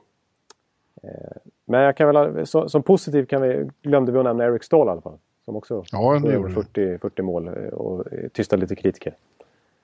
eh, 1.02 1.36
men 1.64 1.80
jag 1.80 1.96
kan 1.96 2.14
väl, 2.14 2.46
så, 2.46 2.68
som 2.68 2.82
positiv 2.82 3.26
kan 3.26 3.42
vi, 3.42 3.70
glömde 3.82 4.12
vi 4.12 4.18
att 4.18 4.24
nämna 4.24 4.44
Eric 4.44 4.64
Stahl 4.64 4.86
i 4.86 4.90
alla 4.90 5.00
fall. 5.00 5.18
Som 5.44 5.56
också 5.56 5.84
Ja, 5.92 6.14
gjorde 6.16 6.34
gjorde 6.34 6.48
vi. 6.48 6.54
40, 6.54 6.98
40 6.98 7.22
mål 7.22 7.48
eh, 7.48 7.54
och 7.54 8.12
eh, 8.12 8.28
tystade 8.28 8.60
lite 8.62 8.76
kritiker. 8.76 9.14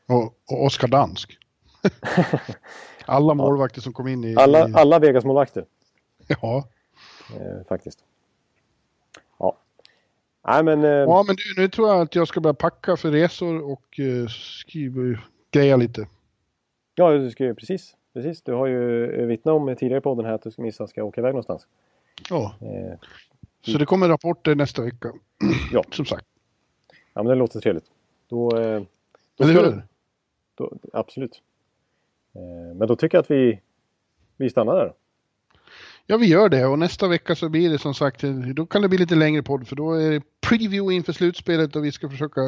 Och, 0.06 0.22
och 0.22 0.64
Oskar 0.64 0.88
Dansk. 0.88 1.38
Alla 3.06 3.34
målvakter 3.34 3.80
som 3.80 3.92
kom 3.92 4.08
in 4.08 4.24
i... 4.24 4.36
Alla, 4.36 4.68
i 4.68 4.72
alla 4.74 4.98
Vegas-målvakter. 4.98 5.64
ja. 6.26 6.68
Eh, 7.36 7.66
faktiskt. 7.68 7.98
Ja. 9.38 9.56
Nej 10.48 10.62
men... 10.62 10.84
Eh, 10.84 10.90
ja, 10.90 11.24
men 11.26 11.36
du, 11.36 11.62
nu 11.62 11.68
tror 11.68 11.88
jag 11.88 12.00
att 12.00 12.14
jag 12.14 12.28
ska 12.28 12.40
börja 12.40 12.54
packa 12.54 12.96
för 12.96 13.10
resor 13.10 13.70
och 13.72 14.00
eh, 14.00 14.26
skriva, 14.28 15.18
greja 15.50 15.76
lite. 15.76 16.08
Ja, 16.94 17.10
du 17.10 17.30
ska 17.30 17.44
ju 17.44 17.54
precis. 17.54 17.96
Precis. 18.14 18.42
Du 18.42 18.52
har 18.52 18.66
ju 18.66 19.10
eh, 19.20 19.26
vittnat 19.26 19.52
om 19.52 19.76
tidigare 19.76 19.98
i 19.98 20.02
podden 20.02 20.24
här 20.24 20.32
att 20.32 20.42
du 20.42 20.52
minsann 20.56 20.88
ska 20.88 21.04
åka 21.04 21.20
iväg 21.20 21.32
någonstans. 21.32 21.66
Ja, 22.30 22.54
Eh, 22.60 22.98
så 23.72 23.78
det 23.78 23.86
kommer 23.86 24.08
rapporter 24.08 24.54
nästa 24.54 24.82
vecka. 24.82 25.12
Ja. 25.72 25.84
Som 25.90 26.04
sagt. 26.04 26.26
ja, 27.14 27.22
men 27.22 27.26
det 27.26 27.34
låter 27.34 27.60
trevligt. 27.60 27.84
Då, 28.28 28.58
eh, 28.58 28.82
då 29.36 29.44
ska 29.44 29.82
Då, 30.56 30.78
absolut. 30.92 31.42
Eh, 32.34 32.76
men 32.76 32.88
då 32.88 32.96
tycker 32.96 33.18
jag 33.18 33.22
att 33.22 33.30
vi, 33.30 33.60
vi 34.36 34.50
stannar 34.50 34.74
där. 34.74 34.92
Ja, 36.06 36.16
vi 36.16 36.26
gör 36.26 36.48
det 36.48 36.66
och 36.66 36.78
nästa 36.78 37.08
vecka 37.08 37.34
så 37.34 37.48
blir 37.48 37.70
det 37.70 37.78
som 37.78 37.94
sagt, 37.94 38.24
då 38.54 38.66
kan 38.66 38.82
det 38.82 38.88
bli 38.88 38.98
lite 38.98 39.14
längre 39.14 39.42
podd 39.42 39.68
för 39.68 39.76
då 39.76 39.92
är 39.92 40.10
det 40.10 40.22
preview 40.48 40.94
inför 40.94 41.12
slutspelet 41.12 41.76
och 41.76 41.84
vi 41.84 41.92
ska 41.92 42.08
försöka 42.08 42.40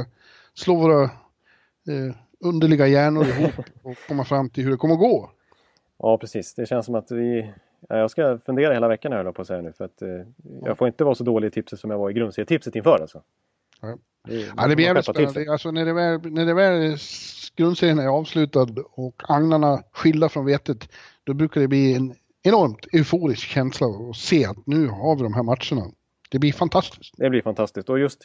slå 0.55 0.75
våra 0.75 1.03
eh, 1.05 2.17
underliga 2.41 2.87
hjärnor 2.87 3.27
ihop 3.27 3.55
och 3.83 3.97
komma 4.09 4.25
fram 4.25 4.51
till 4.51 4.65
hur 4.65 4.71
det 4.71 4.77
kommer 4.77 4.95
att 4.95 5.01
gå. 5.01 5.31
Ja, 5.99 6.19
precis. 6.19 6.55
Det 6.55 6.67
känns 6.67 6.87
som 6.87 6.95
att 6.95 7.11
vi... 7.11 7.53
Ja, 7.89 7.97
jag 7.97 8.11
ska 8.11 8.39
fundera 8.39 8.75
hela 8.75 8.89
veckan 8.89 9.13
här 9.13 9.33
på 9.33 9.43
att 9.43 9.49
säga 9.49 9.63
nu. 9.63 9.73
För 9.73 9.85
att, 9.85 10.03
eh, 10.03 10.09
jag 10.65 10.79
får 10.79 10.89
inte 10.89 11.05
vara 11.05 11.15
så 11.15 11.25
dålig 11.25 11.49
i 11.49 11.51
tipset 11.51 11.81
som 11.81 11.91
jag 11.91 11.99
var 11.99 12.11
i 12.11 12.13
grundserietipset 12.13 12.77
inför 12.77 12.99
alltså. 13.01 13.23
Ja. 13.81 13.99
Det, 14.29 14.53
Ja, 14.57 14.67
det 14.67 14.77
blir 14.77 14.87
jävligt 14.87 15.05
spännande. 15.05 15.53
Alltså 15.53 15.71
när 15.71 15.85
det 15.85 15.93
väl, 15.93 16.21
när 16.33 16.47
det 16.47 16.55
väl 16.55 16.97
grundserien 17.57 17.99
är 17.99 18.07
avslutad 18.07 18.69
och 18.91 19.23
agnarna 19.29 19.83
skilda 19.93 20.29
från 20.29 20.47
vetet, 20.47 20.89
då 21.25 21.35
brukar 21.35 21.61
det 21.61 21.69
bli 21.69 21.95
en 21.95 22.15
enormt 22.43 22.87
euforisk 22.93 23.49
känsla 23.49 23.87
att 23.87 24.17
se 24.17 24.45
att 24.45 24.67
nu 24.67 24.87
har 24.87 25.17
vi 25.17 25.23
de 25.23 25.35
här 25.35 25.43
matcherna. 25.43 25.93
Det 26.31 26.39
blir 26.39 26.53
fantastiskt. 26.53 27.15
Det 27.17 27.31
blir 27.31 27.43
fantastiskt. 27.43 27.89
Och 27.89 27.99
just 27.99 28.25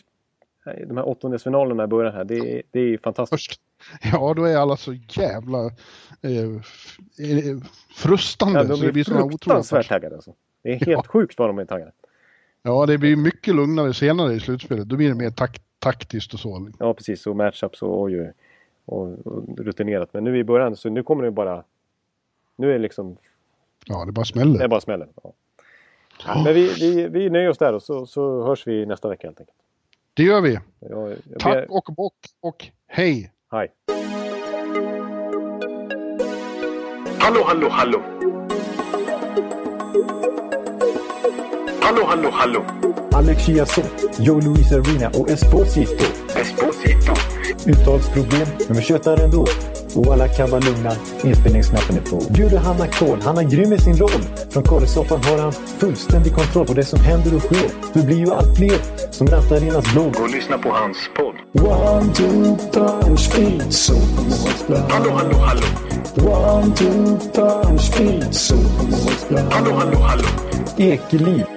de 0.88 0.98
här 0.98 1.08
åttondelsfinalerna 1.08 1.84
i 1.84 1.88
början 1.88 2.14
här, 2.14 2.24
det, 2.24 2.38
är, 2.38 2.62
det 2.72 2.80
är 2.80 2.98
fantastiskt. 2.98 3.50
Först, 3.50 3.62
ja, 4.14 4.34
då 4.34 4.44
är 4.44 4.58
alla 4.58 4.78
så 4.78 4.94
jävla 4.94 5.66
eh, 6.22 6.62
frustande. 7.96 8.60
Ja, 8.60 8.64
de 8.64 8.78
så 8.78 8.86
det 8.86 8.92
blir 8.92 9.04
fruktansvärt 9.04 9.88
taggade 9.88 10.16
alltså. 10.16 10.34
Det 10.64 10.70
är 10.70 10.74
helt 10.74 10.90
ja. 10.90 11.04
sjukt 11.08 11.40
vad 11.40 11.50
de 11.50 11.60
är 11.60 11.66
taggade. 11.66 11.92
Ja, 12.66 12.86
det 12.86 12.98
blir 12.98 13.16
mycket 13.16 13.56
lugnare 13.56 13.94
senare 13.94 14.34
i 14.34 14.40
slutspelet. 14.40 14.90
Då 14.90 14.96
blir 14.96 15.10
det 15.10 15.16
mer 15.16 15.30
tak 15.30 15.62
taktiskt 15.80 16.34
och 16.34 16.40
så. 16.40 16.70
Ja, 16.80 16.94
precis. 16.94 17.28
Och 17.28 17.36
matchups 17.36 17.82
och, 17.82 18.02
och, 18.02 18.10
och, 18.86 19.28
och 19.28 19.60
rutinerat. 19.60 20.14
Men 20.14 20.24
nu 20.24 20.38
i 20.38 20.44
början 20.44 20.76
så 20.76 20.90
nu 20.90 21.04
kommer 21.04 21.24
det 21.24 21.32
bara... 21.32 21.64
Nu 22.56 22.70
är 22.70 22.74
det 22.74 22.80
liksom... 22.80 23.18
Ja, 23.86 24.06
det 24.06 24.12
bara 24.12 24.26
smäller. 24.26 24.60
Det 24.60 24.68
bara 24.68 24.82
smäller. 24.82 25.08
Ja. 25.24 25.34
Men 26.44 26.54
vi, 26.54 26.74
vi, 26.80 27.08
vi 27.08 27.30
nöjer 27.30 27.50
oss 27.50 27.58
där 27.58 27.74
och 27.74 27.84
så, 27.84 28.06
så 28.06 28.44
hörs 28.44 28.68
vi 28.68 28.86
nästa 28.86 29.10
vecka 29.10 29.28
helt 29.28 29.40
enkelt. 29.40 29.58
Det 30.14 30.24
gör 30.24 30.42
vi. 30.42 30.60
Jag, 30.80 31.16
jag 31.30 31.40
Tack 31.40 31.66
och 31.70 31.94
bock 31.96 32.16
och 32.42 32.68
hej! 32.88 33.32
Hej! 33.52 33.72
Hallå, 37.20 37.44
hallå, 37.46 37.68
hallå! 37.70 38.23
Hallå, 41.86 42.06
hallå, 42.08 42.30
hallå! 42.32 42.66
Alex 43.12 43.46
Chiazot, 43.46 43.86
Joe 44.20 44.42
Luis 44.42 44.72
Arena 44.72 45.10
och 45.10 45.30
Esposito. 45.30 46.06
Esposito. 46.36 47.14
Uttalsproblem, 47.66 48.48
men 48.68 48.78
vi 48.78 48.84
tjötar 48.84 49.24
ändå. 49.24 49.46
Och 49.96 50.14
alla 50.14 50.28
kan 50.28 50.50
vara 50.50 50.62
lugna, 50.62 50.92
inspelningsknappen 51.24 51.98
är 51.98 52.02
på. 52.02 52.34
Bjuder 52.34 52.58
Hanna 52.58 52.88
Kohl, 52.88 53.22
han 53.22 53.38
är 53.38 53.44
grym 53.44 53.74
i 53.74 53.78
sin 53.78 53.98
roll. 53.98 54.24
Från 54.50 54.64
korrespsoffan 54.64 55.24
har 55.24 55.38
han 55.38 55.52
fullständig 55.52 56.34
kontroll 56.34 56.66
på 56.66 56.74
det 56.74 56.86
som 56.86 57.00
händer 57.00 57.36
och 57.36 57.42
sker. 57.42 57.70
Det 57.94 58.06
blir 58.06 58.18
ju 58.18 58.32
allt 58.32 58.58
fler 58.58 58.78
som 59.12 59.28
rattar 59.28 59.56
Arenas 59.56 59.94
blogg. 59.94 60.16
Och 60.20 60.30
lyssna 60.30 60.58
på 60.58 60.70
hans 60.70 60.98
podd. 61.16 61.36
One, 61.68 62.14
two, 62.14 62.58
three, 62.72 63.18
speed, 63.18 63.74
so 63.74 63.94
Hallå, 64.90 65.12
hallå, 65.12 65.38
hallå! 65.38 65.68
One, 66.16 66.76
two, 66.76 67.18
three, 67.34 67.80
speed, 67.80 68.36
so 68.36 68.56
Hallå, 69.52 69.72
hallå, 69.72 69.98
hallå! 69.98 70.24
Ekeliv, 70.78 71.44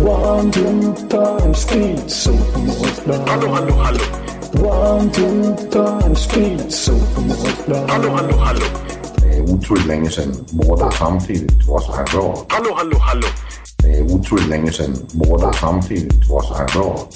One, 0.00 0.50
two, 0.52 0.94
three, 0.94 1.54
speed, 1.54 2.10
so 2.10 2.32
Hallå, 3.26 3.48
hallå, 3.48 3.72
hallå! 3.72 4.04
One, 4.54 5.10
two, 5.10 5.56
three, 5.70 6.14
speed, 6.14 6.72
so 6.72 6.92
Hallå, 7.88 8.10
hallå, 8.10 8.36
hallå! 8.36 8.64
Det 9.16 9.36
är 9.36 9.42
otroligt 9.42 9.86
länge 9.86 10.10
sedan 10.10 10.46
båda 10.50 10.90
samtidigt 10.90 11.66
var 11.68 11.80
så 11.80 11.92
här 11.92 12.04
bra. 12.04 12.46
Hallå, 12.48 12.74
hallå, 12.76 12.98
hallå! 12.98 13.26
Det 13.76 13.88
är 13.98 14.02
otroligt 14.02 14.48
länge 14.48 14.72
sedan 14.72 14.96
båda 15.12 15.52
samtidigt 15.52 16.28
var 16.28 16.42
så 16.42 16.54
här 16.54 16.68
bra. 16.74 17.08